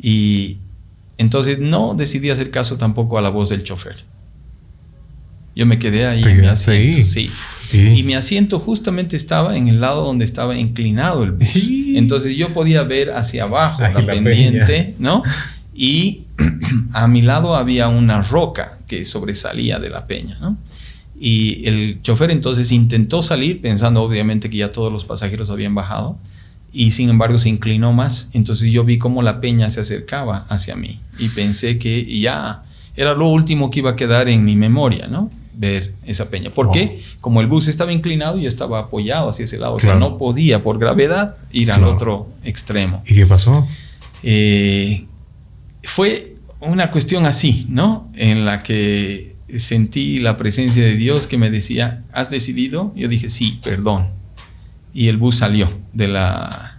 Y, 0.00 0.58
entonces 1.18 1.58
no 1.58 1.94
decidí 1.94 2.30
hacer 2.30 2.50
caso 2.50 2.76
tampoco 2.78 3.18
a 3.18 3.22
la 3.22 3.28
voz 3.28 3.48
del 3.48 3.62
chofer. 3.62 3.96
Yo 5.54 5.66
me 5.66 5.78
quedé 5.78 6.06
ahí 6.06 6.22
en 6.22 6.40
mi 6.40 6.46
asiento, 6.46 7.06
sí. 7.06 7.30
Y 7.72 8.02
mi 8.02 8.14
asiento 8.14 8.58
justamente 8.58 9.16
estaba 9.16 9.56
en 9.56 9.68
el 9.68 9.80
lado 9.80 10.04
donde 10.04 10.24
estaba 10.24 10.56
inclinado 10.56 11.22
el 11.22 11.32
bus. 11.32 11.56
Entonces 11.94 12.36
yo 12.36 12.52
podía 12.54 12.82
ver 12.82 13.10
hacia 13.10 13.44
abajo 13.44 13.82
la, 13.82 14.00
pendiente, 14.04 14.94
¿no? 14.98 15.22
Y 15.74 16.24
a 16.92 17.08
mi 17.08 17.22
lado 17.22 17.56
había 17.56 17.88
una 17.88 18.22
roca 18.22 18.78
que 18.86 19.04
sobresalía 19.04 19.78
de 19.78 19.90
la 19.90 20.06
peña, 20.06 20.38
¿no? 20.40 20.56
Y 21.18 21.68
el 21.68 22.02
chofer 22.02 22.32
entonces 22.32 22.72
intentó 22.72 23.22
salir 23.22 23.60
pensando 23.60 24.02
obviamente 24.02 24.50
que 24.50 24.56
ya 24.56 24.72
todos 24.72 24.92
los 24.92 25.04
pasajeros 25.04 25.50
habían 25.50 25.74
bajado 25.74 26.18
y 26.72 26.90
sin 26.90 27.10
embargo 27.10 27.38
se 27.38 27.48
inclinó 27.48 27.92
más. 27.92 28.28
Entonces 28.32 28.72
yo 28.72 28.82
vi 28.82 28.98
cómo 28.98 29.22
la 29.22 29.40
peña 29.40 29.70
se 29.70 29.80
acercaba 29.80 30.46
hacia 30.48 30.74
mí 30.74 31.00
y 31.18 31.28
pensé 31.28 31.78
que 31.78 32.18
ya 32.18 32.64
era 32.96 33.14
lo 33.14 33.28
último 33.28 33.70
que 33.70 33.80
iba 33.80 33.90
a 33.90 33.96
quedar 33.96 34.28
en 34.28 34.44
mi 34.44 34.56
memoria, 34.56 35.06
¿no? 35.06 35.30
Ver 35.54 35.92
esa 36.06 36.28
peña. 36.28 36.50
¿Por 36.50 36.70
qué? 36.72 37.00
Como 37.20 37.40
el 37.40 37.46
bus 37.46 37.68
estaba 37.68 37.92
inclinado, 37.92 38.38
yo 38.38 38.48
estaba 38.48 38.80
apoyado 38.80 39.28
hacia 39.28 39.44
ese 39.44 39.58
lado. 39.58 39.74
O 39.74 39.78
sea, 39.78 39.94
no 39.94 40.18
podía 40.18 40.62
por 40.62 40.78
gravedad 40.78 41.36
ir 41.52 41.70
al 41.72 41.84
otro 41.84 42.26
extremo. 42.42 43.02
¿Y 43.06 43.14
qué 43.14 43.26
pasó? 43.26 43.66
Eh, 44.22 45.06
fue 45.82 46.36
una 46.60 46.90
cuestión 46.90 47.26
así, 47.26 47.66
¿no? 47.68 48.10
En 48.14 48.44
la 48.44 48.62
que 48.62 49.36
sentí 49.56 50.18
la 50.18 50.36
presencia 50.36 50.82
de 50.82 50.94
Dios 50.94 51.26
que 51.26 51.38
me 51.38 51.50
decía, 51.50 52.02
¿has 52.12 52.30
decidido? 52.30 52.92
Yo 52.96 53.08
dije, 53.08 53.28
sí, 53.28 53.60
perdón 53.62 54.22
y 54.94 55.08
el 55.08 55.16
bus 55.16 55.36
salió 55.36 55.70
de 55.92 56.08
la 56.08 56.78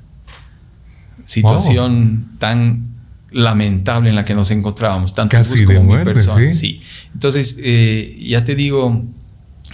situación 1.26 2.28
tan 2.38 2.94
lamentable 3.32 4.10
en 4.10 4.16
la 4.16 4.26
que 4.26 4.36
nos 4.36 4.52
encontrábamos, 4.52 5.16
tanto 5.16 5.32
Casi 5.36 5.60
el 5.60 5.66
bus 5.66 5.76
como 5.76 5.98
mi 5.98 6.04
persona. 6.04 6.54
¿sí? 6.54 6.82
Entonces, 7.14 7.58
eh, 7.60 8.24
ya 8.28 8.44
te 8.44 8.54
digo, 8.54 9.04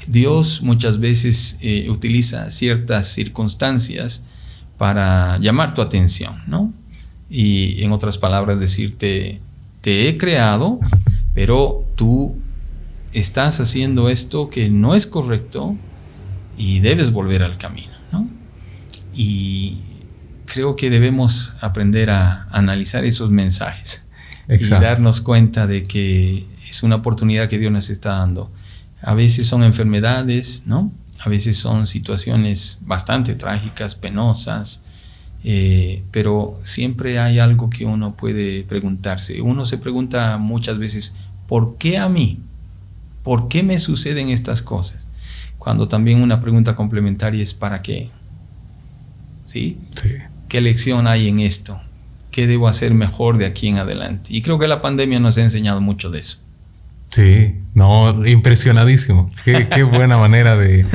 Dios 0.07 0.61
muchas 0.61 0.99
veces 0.99 1.57
eh, 1.61 1.88
utiliza 1.89 2.49
ciertas 2.51 3.10
circunstancias 3.10 4.23
para 4.77 5.38
llamar 5.39 5.73
tu 5.73 5.81
atención, 5.81 6.41
¿no? 6.47 6.73
Y 7.30 7.84
en 7.84 7.91
otras 7.91 8.18
palabras, 8.18 8.60
decirte, 8.60 9.39
te 9.81 10.10
he 10.10 10.18
creado, 10.18 10.80
pero 11.34 11.85
tú 11.95 12.35
estás 13.14 13.60
haciendo 13.60 14.10
esto 14.10 14.49
que 14.49 14.69
no 14.69 14.95
es 14.95 15.07
correcto 15.07 15.76
y 16.57 16.80
debes 16.80 17.11
volver 17.11 17.43
al 17.43 17.57
camino. 17.57 17.93
Y 19.14 19.80
creo 20.45 20.76
que 20.76 20.89
debemos 20.89 21.53
aprender 21.61 22.10
a 22.10 22.47
analizar 22.51 23.06
esos 23.06 23.30
mensajes 23.30 24.06
y 24.47 24.69
darnos 24.69 25.22
cuenta 25.22 25.68
de 25.68 25.84
que 25.84 26.45
es 26.68 26.84
una 26.84 26.95
oportunidad 26.95 27.49
que 27.49 27.60
Dios 27.60 27.72
nos 27.72 27.89
está 27.89 28.18
dando. 28.18 28.51
A 29.01 29.14
veces 29.14 29.47
son 29.47 29.64
enfermedades, 29.64 30.64
¿no? 30.65 30.91
A 31.19 31.30
veces 31.30 31.57
son 31.57 31.85
situaciones 31.85 32.80
bastante 32.81 33.35
trágicas, 33.35 33.95
penosas, 33.95 34.81
eh, 35.44 36.03
pero 36.11 36.60
siempre 36.64 37.20
hay 37.20 37.40
algo 37.40 37.70
que 37.70 37.86
uno 37.86 38.14
puede 38.14 38.64
preguntarse. 38.64 39.41
Uno 39.41 39.66
se 39.66 39.78
pregunta 39.78 40.38
muchas 40.38 40.78
veces, 40.78 41.16
¿por 41.48 41.78
qué 41.78 41.98
a 41.98 42.10
mí? 42.10 42.40
¿Por 43.24 43.48
qué 43.48 43.64
me 43.64 43.80
suceden 43.80 44.30
estas 44.30 44.61
cosas? 44.61 45.07
Cuando 45.57 45.88
también 45.88 46.22
una 46.22 46.41
pregunta 46.41 46.76
complementaria 46.76 47.44
es 47.44 47.53
¿para 47.53 47.82
qué? 47.82 48.10
¿Sí? 49.45 49.78
Sí. 49.95 50.14
¿Qué 50.48 50.61
lección 50.61 51.07
hay 51.07 51.28
en 51.28 51.40
esto? 51.40 51.80
¿Qué 52.32 52.48
debo 52.48 52.68
hacer 52.68 52.94
mejor 52.94 53.38
de 53.38 53.45
aquí 53.45 53.68
en 53.68 53.78
adelante? 53.78 54.34
Y 54.34 54.41
creo 54.41 54.60
que 54.60 54.68
la 54.68 54.82
pandemia 54.82 55.20
nos 55.20 55.38
ha 55.38 55.44
enseñado 55.44 55.82
mucho 55.82 56.10
de 56.11 56.20
eso. 56.20 56.38
Sí, 57.10 57.56
no, 57.74 58.26
impresionadísimo. 58.28 59.32
Qué, 59.44 59.68
qué 59.68 59.84
buena 59.84 60.18
manera 60.18 60.56
de, 60.56 60.86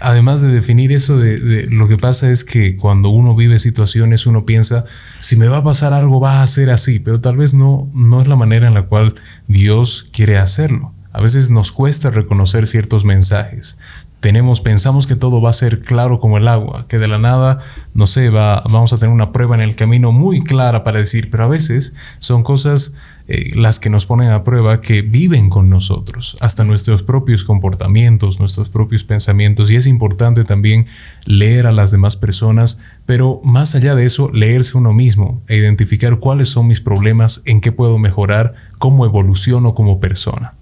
además 0.00 0.40
de 0.40 0.48
definir 0.48 0.92
eso, 0.92 1.18
de, 1.18 1.66
lo 1.70 1.88
que 1.88 1.96
pasa 1.96 2.30
es 2.30 2.44
que 2.44 2.76
cuando 2.76 3.08
uno 3.08 3.34
vive 3.34 3.58
situaciones, 3.58 4.26
uno 4.26 4.44
piensa, 4.44 4.84
si 5.20 5.36
me 5.36 5.48
va 5.48 5.58
a 5.58 5.64
pasar 5.64 5.92
algo, 5.92 6.20
va 6.20 6.42
a 6.42 6.46
ser 6.46 6.70
así, 6.70 6.98
pero 6.98 7.20
tal 7.20 7.36
vez 7.36 7.54
no, 7.54 7.88
no 7.94 8.20
es 8.20 8.28
la 8.28 8.36
manera 8.36 8.68
en 8.68 8.74
la 8.74 8.82
cual 8.82 9.14
Dios 9.46 10.08
quiere 10.12 10.38
hacerlo. 10.38 10.92
A 11.12 11.20
veces 11.20 11.50
nos 11.50 11.72
cuesta 11.72 12.10
reconocer 12.10 12.66
ciertos 12.66 13.04
mensajes. 13.04 13.78
Tenemos, 14.20 14.60
pensamos 14.60 15.06
que 15.06 15.14
todo 15.14 15.40
va 15.40 15.50
a 15.50 15.54
ser 15.54 15.80
claro 15.80 16.18
como 16.18 16.38
el 16.38 16.48
agua, 16.48 16.86
que 16.88 16.98
de 16.98 17.06
la 17.06 17.18
nada, 17.18 17.60
no 17.94 18.06
sé, 18.06 18.30
va, 18.30 18.62
vamos 18.68 18.92
a 18.92 18.98
tener 18.98 19.14
una 19.14 19.30
prueba 19.30 19.54
en 19.54 19.60
el 19.60 19.76
camino 19.76 20.10
muy 20.10 20.42
clara 20.42 20.82
para 20.82 20.98
decir, 20.98 21.30
pero 21.30 21.44
a 21.44 21.48
veces 21.48 21.94
son 22.18 22.42
cosas 22.42 22.94
eh, 23.30 23.52
las 23.54 23.78
que 23.78 23.90
nos 23.90 24.06
ponen 24.06 24.30
a 24.30 24.42
prueba 24.42 24.80
que 24.80 25.02
viven 25.02 25.50
con 25.50 25.68
nosotros, 25.68 26.38
hasta 26.40 26.64
nuestros 26.64 27.02
propios 27.02 27.44
comportamientos, 27.44 28.40
nuestros 28.40 28.70
propios 28.70 29.04
pensamientos. 29.04 29.70
Y 29.70 29.76
es 29.76 29.86
importante 29.86 30.44
también 30.44 30.86
leer 31.26 31.66
a 31.66 31.72
las 31.72 31.90
demás 31.90 32.16
personas, 32.16 32.80
pero 33.04 33.42
más 33.44 33.74
allá 33.74 33.94
de 33.94 34.06
eso, 34.06 34.30
leerse 34.32 34.78
uno 34.78 34.94
mismo 34.94 35.42
e 35.46 35.56
identificar 35.56 36.18
cuáles 36.18 36.48
son 36.48 36.68
mis 36.68 36.80
problemas, 36.80 37.42
en 37.44 37.60
qué 37.60 37.70
puedo 37.70 37.98
mejorar, 37.98 38.54
cómo 38.78 39.04
evoluciono 39.04 39.74
como 39.74 40.00
persona. 40.00 40.54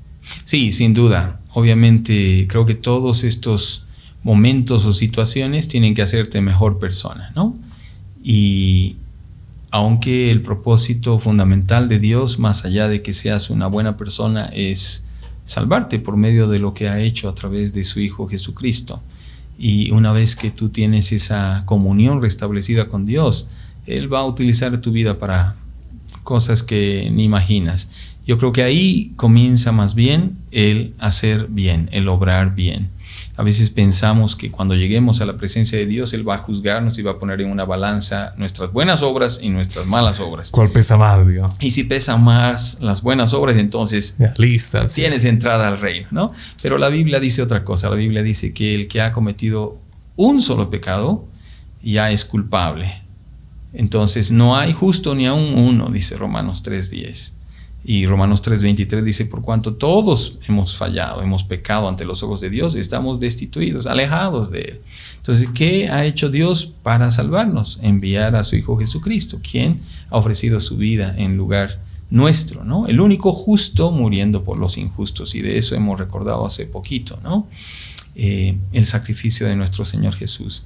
Sí, 0.44 0.72
sin 0.72 0.92
duda. 0.92 1.38
Obviamente 1.58 2.46
creo 2.50 2.66
que 2.66 2.74
todos 2.74 3.24
estos 3.24 3.84
momentos 4.22 4.84
o 4.84 4.92
situaciones 4.92 5.68
tienen 5.68 5.94
que 5.94 6.02
hacerte 6.02 6.42
mejor 6.42 6.78
persona, 6.78 7.32
¿no? 7.34 7.56
Y 8.22 8.96
aunque 9.70 10.30
el 10.30 10.42
propósito 10.42 11.18
fundamental 11.18 11.88
de 11.88 11.98
Dios, 11.98 12.38
más 12.38 12.66
allá 12.66 12.88
de 12.88 13.00
que 13.00 13.14
seas 13.14 13.48
una 13.48 13.68
buena 13.68 13.96
persona, 13.96 14.50
es 14.52 15.04
salvarte 15.46 15.98
por 15.98 16.18
medio 16.18 16.46
de 16.46 16.58
lo 16.58 16.74
que 16.74 16.90
ha 16.90 17.00
hecho 17.00 17.26
a 17.26 17.34
través 17.34 17.72
de 17.72 17.84
su 17.84 18.00
Hijo 18.00 18.28
Jesucristo. 18.28 19.00
Y 19.58 19.92
una 19.92 20.12
vez 20.12 20.36
que 20.36 20.50
tú 20.50 20.68
tienes 20.68 21.10
esa 21.10 21.62
comunión 21.64 22.20
restablecida 22.20 22.90
con 22.90 23.06
Dios, 23.06 23.48
Él 23.86 24.12
va 24.12 24.18
a 24.18 24.26
utilizar 24.26 24.78
tu 24.82 24.92
vida 24.92 25.18
para 25.18 25.56
cosas 26.22 26.62
que 26.62 27.08
ni 27.10 27.24
imaginas. 27.24 27.88
Yo 28.26 28.38
creo 28.38 28.52
que 28.52 28.62
ahí 28.62 29.12
comienza 29.16 29.70
más 29.70 29.94
bien 29.94 30.36
el 30.50 30.94
hacer 30.98 31.46
bien, 31.48 31.88
el 31.92 32.08
obrar 32.08 32.54
bien. 32.54 32.90
A 33.36 33.42
veces 33.42 33.70
pensamos 33.70 34.34
que 34.34 34.50
cuando 34.50 34.74
lleguemos 34.74 35.20
a 35.20 35.26
la 35.26 35.34
presencia 35.34 35.78
de 35.78 35.86
Dios, 35.86 36.12
Él 36.12 36.26
va 36.26 36.36
a 36.36 36.38
juzgarnos 36.38 36.98
y 36.98 37.02
va 37.02 37.12
a 37.12 37.18
poner 37.18 37.40
en 37.42 37.50
una 37.50 37.64
balanza 37.64 38.34
nuestras 38.36 38.72
buenas 38.72 39.02
obras 39.02 39.40
y 39.42 39.50
nuestras 39.50 39.86
malas 39.86 40.20
obras. 40.20 40.50
¿Cuál 40.50 40.70
pesa 40.70 40.96
más, 40.96 41.26
Dios? 41.26 41.54
Y 41.60 41.70
si 41.70 41.84
pesa 41.84 42.16
más 42.16 42.78
las 42.80 43.02
buenas 43.02 43.34
obras, 43.34 43.58
entonces 43.58 44.16
tienes 44.94 45.24
entrada 45.24 45.68
al 45.68 45.78
reino, 45.78 46.08
¿no? 46.10 46.32
Pero 46.62 46.78
la 46.78 46.88
Biblia 46.88 47.20
dice 47.20 47.42
otra 47.42 47.62
cosa. 47.62 47.90
La 47.90 47.96
Biblia 47.96 48.22
dice 48.22 48.54
que 48.54 48.74
el 48.74 48.88
que 48.88 49.02
ha 49.02 49.12
cometido 49.12 49.78
un 50.16 50.40
solo 50.40 50.70
pecado 50.70 51.26
ya 51.82 52.10
es 52.10 52.24
culpable. 52.24 53.02
Entonces 53.74 54.30
no 54.30 54.56
hay 54.56 54.72
justo 54.72 55.14
ni 55.14 55.26
aún 55.26 55.54
uno, 55.54 55.90
dice 55.90 56.16
Romanos 56.16 56.64
3.10. 56.64 57.35
Y 57.88 58.04
Romanos 58.06 58.42
3:23 58.42 59.04
dice, 59.04 59.26
por 59.26 59.42
cuanto 59.42 59.74
todos 59.74 60.40
hemos 60.48 60.76
fallado, 60.76 61.22
hemos 61.22 61.44
pecado 61.44 61.88
ante 61.88 62.04
los 62.04 62.24
ojos 62.24 62.40
de 62.40 62.50
Dios, 62.50 62.74
estamos 62.74 63.20
destituidos, 63.20 63.86
alejados 63.86 64.50
de 64.50 64.60
Él. 64.62 64.80
Entonces, 65.18 65.48
¿qué 65.54 65.88
ha 65.88 66.04
hecho 66.04 66.28
Dios 66.28 66.72
para 66.82 67.12
salvarnos? 67.12 67.78
Enviar 67.82 68.34
a 68.34 68.42
su 68.42 68.56
Hijo 68.56 68.76
Jesucristo, 68.76 69.38
quien 69.40 69.80
ha 70.10 70.16
ofrecido 70.16 70.58
su 70.58 70.76
vida 70.76 71.14
en 71.16 71.36
lugar 71.36 71.78
nuestro, 72.10 72.64
¿no? 72.64 72.88
El 72.88 73.00
único 73.00 73.32
justo 73.32 73.92
muriendo 73.92 74.42
por 74.42 74.58
los 74.58 74.78
injustos, 74.78 75.36
y 75.36 75.42
de 75.42 75.56
eso 75.56 75.76
hemos 75.76 75.96
recordado 75.96 76.44
hace 76.44 76.66
poquito, 76.66 77.20
¿no? 77.22 77.46
Eh, 78.16 78.58
el 78.72 78.84
sacrificio 78.84 79.46
de 79.46 79.54
nuestro 79.54 79.84
Señor 79.84 80.16
Jesús. 80.16 80.64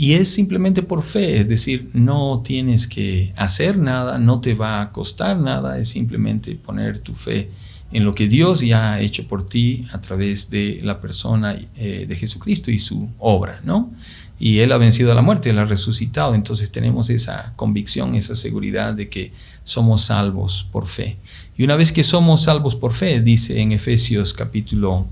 Y 0.00 0.12
es 0.12 0.28
simplemente 0.28 0.84
por 0.84 1.02
fe, 1.02 1.40
es 1.40 1.48
decir, 1.48 1.90
no 1.92 2.40
tienes 2.44 2.86
que 2.86 3.32
hacer 3.36 3.78
nada, 3.78 4.16
no 4.16 4.40
te 4.40 4.54
va 4.54 4.80
a 4.80 4.92
costar 4.92 5.36
nada, 5.36 5.76
es 5.76 5.88
simplemente 5.88 6.54
poner 6.54 7.00
tu 7.00 7.16
fe 7.16 7.50
en 7.90 8.04
lo 8.04 8.14
que 8.14 8.28
Dios 8.28 8.60
ya 8.60 8.92
ha 8.92 9.00
hecho 9.00 9.26
por 9.26 9.48
ti 9.48 9.88
a 9.90 10.00
través 10.00 10.50
de 10.50 10.78
la 10.84 11.00
persona 11.00 11.58
eh, 11.74 12.06
de 12.08 12.14
Jesucristo 12.14 12.70
y 12.70 12.78
su 12.78 13.08
obra, 13.18 13.60
¿no? 13.64 13.90
Y 14.38 14.60
Él 14.60 14.70
ha 14.70 14.78
vencido 14.78 15.10
a 15.10 15.16
la 15.16 15.22
muerte, 15.22 15.50
Él 15.50 15.58
ha 15.58 15.64
resucitado, 15.64 16.36
entonces 16.36 16.70
tenemos 16.70 17.10
esa 17.10 17.52
convicción, 17.56 18.14
esa 18.14 18.36
seguridad 18.36 18.94
de 18.94 19.08
que 19.08 19.32
somos 19.64 20.02
salvos 20.02 20.68
por 20.70 20.86
fe. 20.86 21.16
Y 21.56 21.64
una 21.64 21.74
vez 21.74 21.90
que 21.90 22.04
somos 22.04 22.44
salvos 22.44 22.76
por 22.76 22.92
fe, 22.92 23.20
dice 23.20 23.60
en 23.60 23.72
Efesios 23.72 24.32
capítulo 24.32 25.08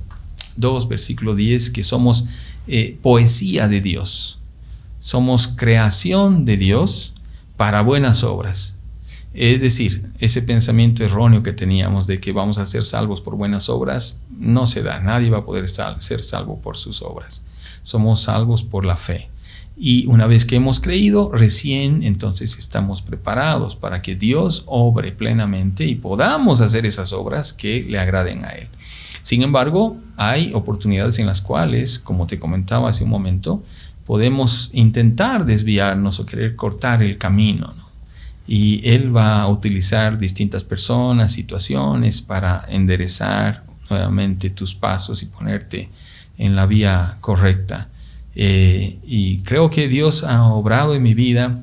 2, 0.58 0.86
versículo 0.86 1.34
10, 1.34 1.70
que 1.70 1.82
somos 1.82 2.26
eh, 2.68 2.96
poesía 3.02 3.66
de 3.66 3.80
Dios 3.80 4.38
somos 5.06 5.46
creación 5.46 6.44
de 6.44 6.56
Dios 6.56 7.14
para 7.56 7.80
buenas 7.82 8.24
obras. 8.24 8.74
Es 9.34 9.60
decir, 9.60 10.10
ese 10.18 10.42
pensamiento 10.42 11.04
erróneo 11.04 11.44
que 11.44 11.52
teníamos 11.52 12.08
de 12.08 12.18
que 12.18 12.32
vamos 12.32 12.58
a 12.58 12.66
ser 12.66 12.82
salvos 12.82 13.20
por 13.20 13.36
buenas 13.36 13.68
obras 13.68 14.18
no 14.36 14.66
se 14.66 14.82
da. 14.82 14.98
Nadie 14.98 15.30
va 15.30 15.38
a 15.38 15.44
poder 15.44 15.68
ser 15.68 16.24
salvo 16.24 16.58
por 16.58 16.76
sus 16.76 17.02
obras. 17.02 17.42
Somos 17.84 18.22
salvos 18.22 18.64
por 18.64 18.84
la 18.84 18.96
fe. 18.96 19.28
Y 19.76 20.08
una 20.08 20.26
vez 20.26 20.44
que 20.44 20.56
hemos 20.56 20.80
creído, 20.80 21.30
recién 21.30 22.02
entonces 22.02 22.58
estamos 22.58 23.00
preparados 23.00 23.76
para 23.76 24.02
que 24.02 24.16
Dios 24.16 24.64
obre 24.66 25.12
plenamente 25.12 25.84
y 25.84 25.94
podamos 25.94 26.60
hacer 26.60 26.84
esas 26.84 27.12
obras 27.12 27.52
que 27.52 27.86
le 27.88 28.00
agraden 28.00 28.44
a 28.44 28.48
Él. 28.48 28.66
Sin 29.22 29.42
embargo, 29.42 29.96
hay 30.16 30.52
oportunidades 30.54 31.18
en 31.18 31.26
las 31.26 31.42
cuales, 31.42 31.98
como 31.98 32.26
te 32.26 32.38
comentaba 32.38 32.88
hace 32.88 33.04
un 33.04 33.10
momento, 33.10 33.62
podemos 34.06 34.70
intentar 34.72 35.44
desviarnos 35.44 36.20
o 36.20 36.26
querer 36.26 36.56
cortar 36.56 37.02
el 37.02 37.18
camino. 37.18 37.74
Y 38.46 38.80
Él 38.88 39.14
va 39.14 39.40
a 39.40 39.48
utilizar 39.48 40.18
distintas 40.18 40.62
personas, 40.62 41.32
situaciones 41.32 42.22
para 42.22 42.64
enderezar 42.68 43.64
nuevamente 43.90 44.50
tus 44.50 44.74
pasos 44.74 45.22
y 45.22 45.26
ponerte 45.26 45.88
en 46.38 46.54
la 46.54 46.66
vía 46.66 47.16
correcta. 47.20 47.88
Eh, 48.36 48.98
y 49.04 49.38
creo 49.40 49.70
que 49.70 49.88
Dios 49.88 50.22
ha 50.22 50.44
obrado 50.44 50.94
en 50.94 51.02
mi 51.02 51.14
vida, 51.14 51.58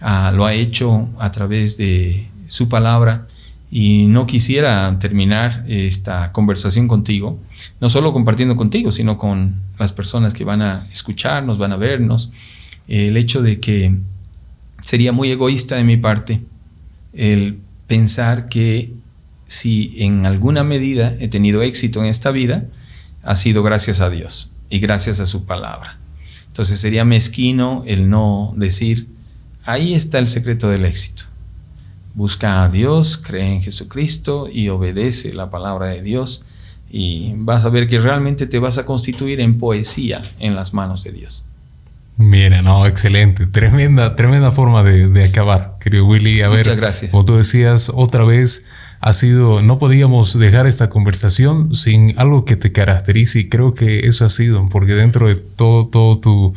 ah, 0.00 0.32
lo 0.34 0.46
ha 0.46 0.54
hecho 0.54 1.08
a 1.20 1.30
través 1.30 1.76
de 1.76 2.28
su 2.48 2.68
palabra 2.68 3.28
y 3.70 4.06
no 4.06 4.26
quisiera 4.26 4.96
terminar 4.98 5.64
esta 5.68 6.32
conversación 6.32 6.88
contigo 6.88 7.38
no 7.80 7.88
solo 7.88 8.12
compartiendo 8.12 8.56
contigo, 8.56 8.92
sino 8.92 9.18
con 9.18 9.60
las 9.78 9.92
personas 9.92 10.34
que 10.34 10.44
van 10.44 10.62
a 10.62 10.86
escucharnos, 10.92 11.58
van 11.58 11.72
a 11.72 11.76
vernos, 11.76 12.30
el 12.88 13.16
hecho 13.16 13.42
de 13.42 13.60
que 13.60 13.96
sería 14.82 15.12
muy 15.12 15.30
egoísta 15.30 15.76
de 15.76 15.84
mi 15.84 15.96
parte 15.96 16.40
el 17.12 17.58
pensar 17.86 18.48
que 18.48 18.92
si 19.46 19.94
en 19.98 20.26
alguna 20.26 20.64
medida 20.64 21.14
he 21.20 21.28
tenido 21.28 21.62
éxito 21.62 22.00
en 22.00 22.06
esta 22.06 22.30
vida, 22.30 22.64
ha 23.22 23.36
sido 23.36 23.62
gracias 23.62 24.00
a 24.00 24.10
Dios 24.10 24.50
y 24.68 24.80
gracias 24.80 25.20
a 25.20 25.26
su 25.26 25.44
palabra. 25.44 25.98
Entonces 26.48 26.80
sería 26.80 27.04
mezquino 27.04 27.82
el 27.86 28.10
no 28.10 28.54
decir, 28.56 29.06
ahí 29.64 29.94
está 29.94 30.18
el 30.18 30.28
secreto 30.28 30.68
del 30.68 30.84
éxito. 30.84 31.24
Busca 32.14 32.62
a 32.62 32.68
Dios, 32.68 33.18
cree 33.18 33.54
en 33.54 33.62
Jesucristo 33.62 34.48
y 34.50 34.68
obedece 34.68 35.32
la 35.32 35.50
palabra 35.50 35.86
de 35.86 36.02
Dios 36.02 36.44
y 36.96 37.32
vas 37.38 37.64
a 37.64 37.70
ver 37.70 37.88
que 37.88 37.98
realmente 37.98 38.46
te 38.46 38.60
vas 38.60 38.78
a 38.78 38.86
constituir 38.86 39.40
en 39.40 39.58
poesía 39.58 40.22
en 40.38 40.54
las 40.54 40.74
manos 40.74 41.02
de 41.02 41.10
Dios. 41.10 41.44
Mira, 42.18 42.62
no, 42.62 42.86
excelente. 42.86 43.46
Tremenda, 43.48 44.14
tremenda 44.14 44.52
forma 44.52 44.84
de, 44.84 45.24
acabar, 45.24 45.74
querido 45.80 46.06
Willy. 46.06 46.42
A 46.42 46.50
Muchas 46.50 46.76
gracias. 46.76 47.10
Como 47.10 47.24
tú 47.24 47.36
decías, 47.36 47.90
otra 47.92 48.22
vez 48.22 48.64
ha 49.00 49.12
sido, 49.12 49.60
no 49.60 49.80
podíamos 49.80 50.38
dejar 50.38 50.68
esta 50.68 50.88
conversación 50.88 51.74
sin 51.74 52.16
algo 52.16 52.44
que 52.44 52.54
te 52.54 52.70
caracterice 52.70 53.40
y 53.40 53.48
creo 53.48 53.74
que 53.74 54.06
eso 54.06 54.24
ha 54.24 54.28
sido, 54.28 54.68
porque 54.68 54.94
dentro 54.94 55.26
de 55.26 55.34
todo, 55.34 55.88
todo 55.88 56.18
tu 56.20 56.54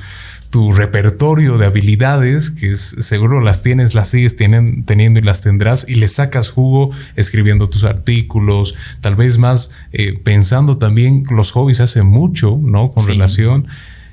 tu 0.49 0.71
repertorio 0.71 1.57
de 1.57 1.65
habilidades, 1.65 2.51
que 2.51 2.75
seguro 2.75 3.41
las 3.41 3.63
tienes, 3.63 3.93
las 3.93 4.09
sigues 4.09 4.35
tienen, 4.35 4.83
teniendo 4.83 5.19
y 5.19 5.23
las 5.23 5.41
tendrás, 5.41 5.87
y 5.87 5.95
le 5.95 6.07
sacas 6.07 6.51
jugo 6.51 6.91
escribiendo 7.15 7.69
tus 7.69 7.83
artículos, 7.83 8.75
tal 9.01 9.15
vez 9.15 9.37
más 9.37 9.71
eh, 9.91 10.19
pensando 10.23 10.77
también, 10.77 11.23
los 11.29 11.51
hobbies 11.51 11.81
hace 11.81 12.03
mucho, 12.03 12.59
¿no? 12.61 12.91
Con 12.91 13.07
relación. 13.07 13.67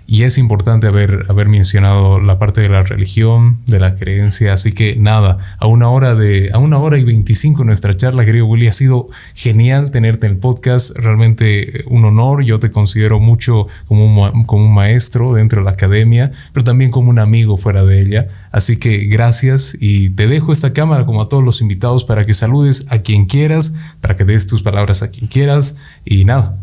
Y 0.06 0.24
es 0.24 0.36
importante 0.36 0.86
haber, 0.86 1.26
haber 1.28 1.48
mencionado 1.48 2.20
la 2.20 2.38
parte 2.38 2.60
de 2.60 2.68
la 2.68 2.82
religión, 2.82 3.58
de 3.66 3.80
la 3.80 3.94
creencia. 3.94 4.52
Así 4.52 4.72
que 4.72 4.96
nada, 4.96 5.38
a 5.58 5.66
una 5.66 5.88
hora 5.88 6.14
de, 6.14 6.50
a 6.52 6.58
una 6.58 6.78
hora 6.78 6.98
y 6.98 7.04
25 7.04 7.64
nuestra 7.64 7.96
charla, 7.96 8.24
querido 8.24 8.46
Willy, 8.46 8.68
ha 8.68 8.72
sido 8.72 9.08
genial 9.34 9.90
tenerte 9.90 10.26
en 10.26 10.34
el 10.34 10.38
podcast. 10.38 10.94
Realmente 10.96 11.84
un 11.86 12.04
honor. 12.04 12.44
Yo 12.44 12.58
te 12.58 12.70
considero 12.70 13.18
mucho 13.18 13.66
como 13.86 14.04
un, 14.04 14.44
como 14.44 14.66
un 14.66 14.74
maestro 14.74 15.32
dentro 15.32 15.60
de 15.60 15.64
la 15.64 15.70
academia, 15.70 16.30
pero 16.52 16.64
también 16.64 16.90
como 16.90 17.08
un 17.08 17.18
amigo 17.18 17.56
fuera 17.56 17.84
de 17.84 18.02
ella. 18.02 18.28
Así 18.52 18.76
que 18.76 19.06
gracias 19.06 19.76
y 19.80 20.10
te 20.10 20.26
dejo 20.26 20.52
esta 20.52 20.72
cámara 20.72 21.06
como 21.06 21.22
a 21.22 21.28
todos 21.28 21.42
los 21.42 21.60
invitados 21.60 22.04
para 22.04 22.26
que 22.26 22.34
saludes 22.34 22.86
a 22.90 22.98
quien 22.98 23.24
quieras, 23.24 23.74
para 24.00 24.16
que 24.16 24.24
des 24.24 24.46
tus 24.46 24.62
palabras 24.62 25.02
a 25.02 25.10
quien 25.10 25.28
quieras 25.28 25.76
y 26.04 26.24
nada, 26.24 26.56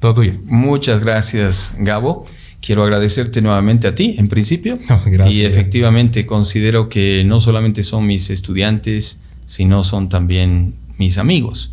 todo 0.00 0.14
tuyo. 0.14 0.34
Muchas 0.44 1.00
gracias, 1.02 1.74
Gabo. 1.78 2.26
Quiero 2.60 2.82
agradecerte 2.82 3.40
nuevamente 3.40 3.88
a 3.88 3.94
ti, 3.94 4.16
en 4.18 4.28
principio. 4.28 4.78
y 5.30 5.42
efectivamente 5.42 6.26
considero 6.26 6.88
que 6.88 7.22
no 7.24 7.40
solamente 7.40 7.82
son 7.82 8.06
mis 8.06 8.30
estudiantes, 8.30 9.20
sino 9.46 9.82
son 9.82 10.08
también 10.08 10.74
mis 10.98 11.18
amigos. 11.18 11.72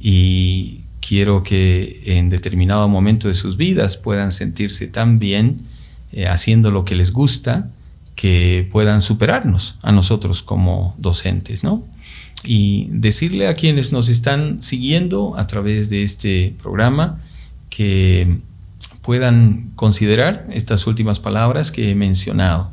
Y 0.00 0.80
quiero 1.06 1.42
que 1.42 2.02
en 2.06 2.30
determinado 2.30 2.88
momento 2.88 3.28
de 3.28 3.34
sus 3.34 3.56
vidas 3.56 3.96
puedan 3.96 4.32
sentirse 4.32 4.86
tan 4.86 5.18
bien 5.18 5.60
eh, 6.12 6.26
haciendo 6.26 6.70
lo 6.70 6.84
que 6.84 6.94
les 6.94 7.12
gusta, 7.12 7.70
que 8.16 8.68
puedan 8.70 9.02
superarnos 9.02 9.76
a 9.82 9.92
nosotros 9.92 10.42
como 10.42 10.94
docentes, 10.98 11.64
¿no? 11.64 11.86
Y 12.44 12.88
decirle 12.90 13.48
a 13.48 13.54
quienes 13.54 13.92
nos 13.92 14.08
están 14.08 14.62
siguiendo 14.62 15.36
a 15.38 15.46
través 15.46 15.88
de 15.90 16.02
este 16.02 16.54
programa 16.60 17.20
que 17.70 18.38
puedan 19.02 19.70
considerar 19.76 20.46
estas 20.50 20.86
últimas 20.86 21.20
palabras 21.20 21.72
que 21.72 21.90
he 21.90 21.94
mencionado. 21.94 22.70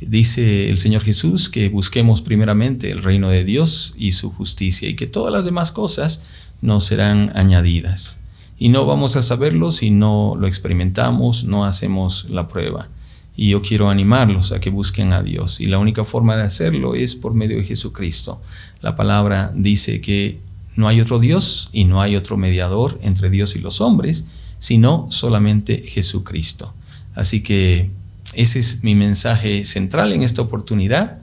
Dice 0.00 0.68
el 0.70 0.78
Señor 0.78 1.02
Jesús 1.02 1.48
que 1.48 1.68
busquemos 1.68 2.20
primeramente 2.20 2.90
el 2.90 3.02
reino 3.02 3.28
de 3.28 3.44
Dios 3.44 3.94
y 3.96 4.12
su 4.12 4.30
justicia 4.30 4.88
y 4.88 4.96
que 4.96 5.06
todas 5.06 5.32
las 5.32 5.44
demás 5.44 5.72
cosas 5.72 6.22
nos 6.60 6.84
serán 6.84 7.32
añadidas. 7.34 8.18
Y 8.58 8.68
no 8.68 8.86
vamos 8.86 9.16
a 9.16 9.22
saberlo 9.22 9.72
si 9.72 9.90
no 9.90 10.34
lo 10.38 10.46
experimentamos, 10.46 11.44
no 11.44 11.64
hacemos 11.64 12.26
la 12.30 12.48
prueba. 12.48 12.88
Y 13.36 13.50
yo 13.50 13.62
quiero 13.62 13.90
animarlos 13.90 14.52
a 14.52 14.60
que 14.60 14.70
busquen 14.70 15.12
a 15.12 15.22
Dios. 15.22 15.60
Y 15.60 15.66
la 15.66 15.78
única 15.78 16.04
forma 16.04 16.36
de 16.36 16.44
hacerlo 16.44 16.94
es 16.94 17.16
por 17.16 17.34
medio 17.34 17.56
de 17.56 17.64
Jesucristo. 17.64 18.40
La 18.80 18.94
palabra 18.94 19.52
dice 19.54 20.00
que 20.00 20.40
no 20.76 20.88
hay 20.88 21.00
otro 21.00 21.18
Dios 21.18 21.68
y 21.72 21.84
no 21.84 22.00
hay 22.00 22.16
otro 22.16 22.36
mediador 22.36 22.98
entre 23.02 23.30
Dios 23.30 23.56
y 23.56 23.60
los 23.60 23.80
hombres, 23.80 24.24
sino 24.58 25.08
solamente 25.10 25.84
Jesucristo. 25.86 26.72
Así 27.14 27.42
que 27.42 27.90
ese 28.34 28.58
es 28.58 28.82
mi 28.82 28.94
mensaje 28.94 29.64
central 29.64 30.12
en 30.12 30.22
esta 30.22 30.42
oportunidad. 30.42 31.18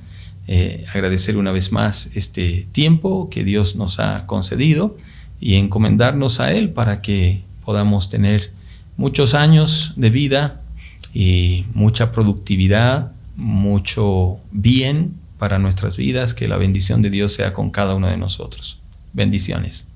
Eh, 0.47 0.85
agradecer 0.93 1.37
una 1.37 1.51
vez 1.51 1.71
más 1.71 2.09
este 2.15 2.67
tiempo 2.71 3.29
que 3.29 3.43
Dios 3.43 3.75
nos 3.75 3.99
ha 3.99 4.25
concedido 4.27 4.97
y 5.39 5.55
encomendarnos 5.55 6.39
a 6.39 6.53
Él 6.53 6.69
para 6.69 7.01
que 7.01 7.41
podamos 7.65 8.09
tener 8.09 8.51
muchos 8.97 9.33
años 9.33 9.93
de 9.95 10.09
vida 10.09 10.61
y 11.13 11.65
mucha 11.73 12.11
productividad, 12.11 13.11
mucho 13.35 14.39
bien 14.51 15.15
para 15.37 15.57
nuestras 15.57 15.97
vidas, 15.97 16.33
que 16.33 16.47
la 16.47 16.57
bendición 16.57 17.01
de 17.01 17.09
Dios 17.09 17.33
sea 17.33 17.53
con 17.53 17.71
cada 17.71 17.95
uno 17.95 18.07
de 18.07 18.17
nosotros. 18.17 18.77
Bendiciones. 19.13 19.90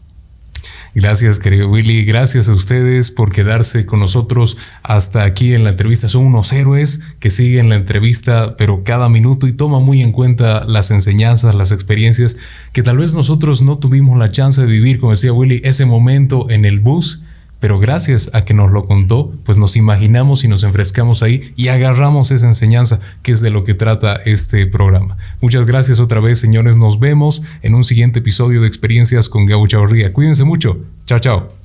Gracias, 0.97 1.39
querido 1.39 1.69
Willy. 1.69 2.05
Gracias 2.05 2.47
a 2.47 2.53
ustedes 2.53 3.11
por 3.11 3.33
quedarse 3.33 3.85
con 3.85 3.99
nosotros 3.99 4.57
hasta 4.81 5.23
aquí 5.23 5.53
en 5.53 5.65
la 5.65 5.71
entrevista. 5.71 6.07
Son 6.07 6.23
unos 6.23 6.53
héroes 6.53 7.01
que 7.19 7.29
siguen 7.29 7.67
la 7.67 7.75
entrevista, 7.75 8.55
pero 8.55 8.81
cada 8.85 9.09
minuto 9.09 9.45
y 9.45 9.51
toman 9.51 9.83
muy 9.83 10.01
en 10.01 10.13
cuenta 10.13 10.63
las 10.63 10.91
enseñanzas, 10.91 11.53
las 11.53 11.73
experiencias 11.73 12.37
que 12.71 12.81
tal 12.81 12.99
vez 12.99 13.13
nosotros 13.13 13.61
no 13.61 13.77
tuvimos 13.77 14.17
la 14.17 14.31
chance 14.31 14.61
de 14.61 14.67
vivir, 14.67 15.01
como 15.01 15.11
decía 15.11 15.33
Willy, 15.33 15.59
ese 15.65 15.85
momento 15.85 16.49
en 16.49 16.63
el 16.63 16.79
bus 16.79 17.24
pero 17.59 17.79
gracias 17.79 18.29
a 18.33 18.45
que 18.45 18.53
nos 18.53 18.71
lo 18.71 18.85
contó, 18.85 19.31
pues 19.45 19.57
nos 19.57 19.75
imaginamos 19.75 20.43
y 20.43 20.47
nos 20.47 20.63
enfrescamos 20.63 21.23
ahí 21.23 21.53
y 21.55 21.69
agarramos 21.69 22.31
esa 22.31 22.47
enseñanza 22.47 22.99
que 23.23 23.31
es 23.31 23.41
de 23.41 23.49
lo 23.49 23.63
que 23.63 23.73
trata 23.73 24.15
este 24.25 24.65
programa. 24.67 25.17
Muchas 25.41 25.65
gracias 25.65 25.99
otra 25.99 26.19
vez, 26.19 26.39
señores. 26.39 26.77
Nos 26.77 26.99
vemos 26.99 27.41
en 27.61 27.75
un 27.75 27.83
siguiente 27.83 28.19
episodio 28.19 28.61
de 28.61 28.67
Experiencias 28.67 29.29
con 29.29 29.45
Gabo 29.45 29.67
Chavarría. 29.67 30.13
Cuídense 30.13 30.43
mucho. 30.43 30.77
Chao, 31.05 31.19
chao. 31.19 31.64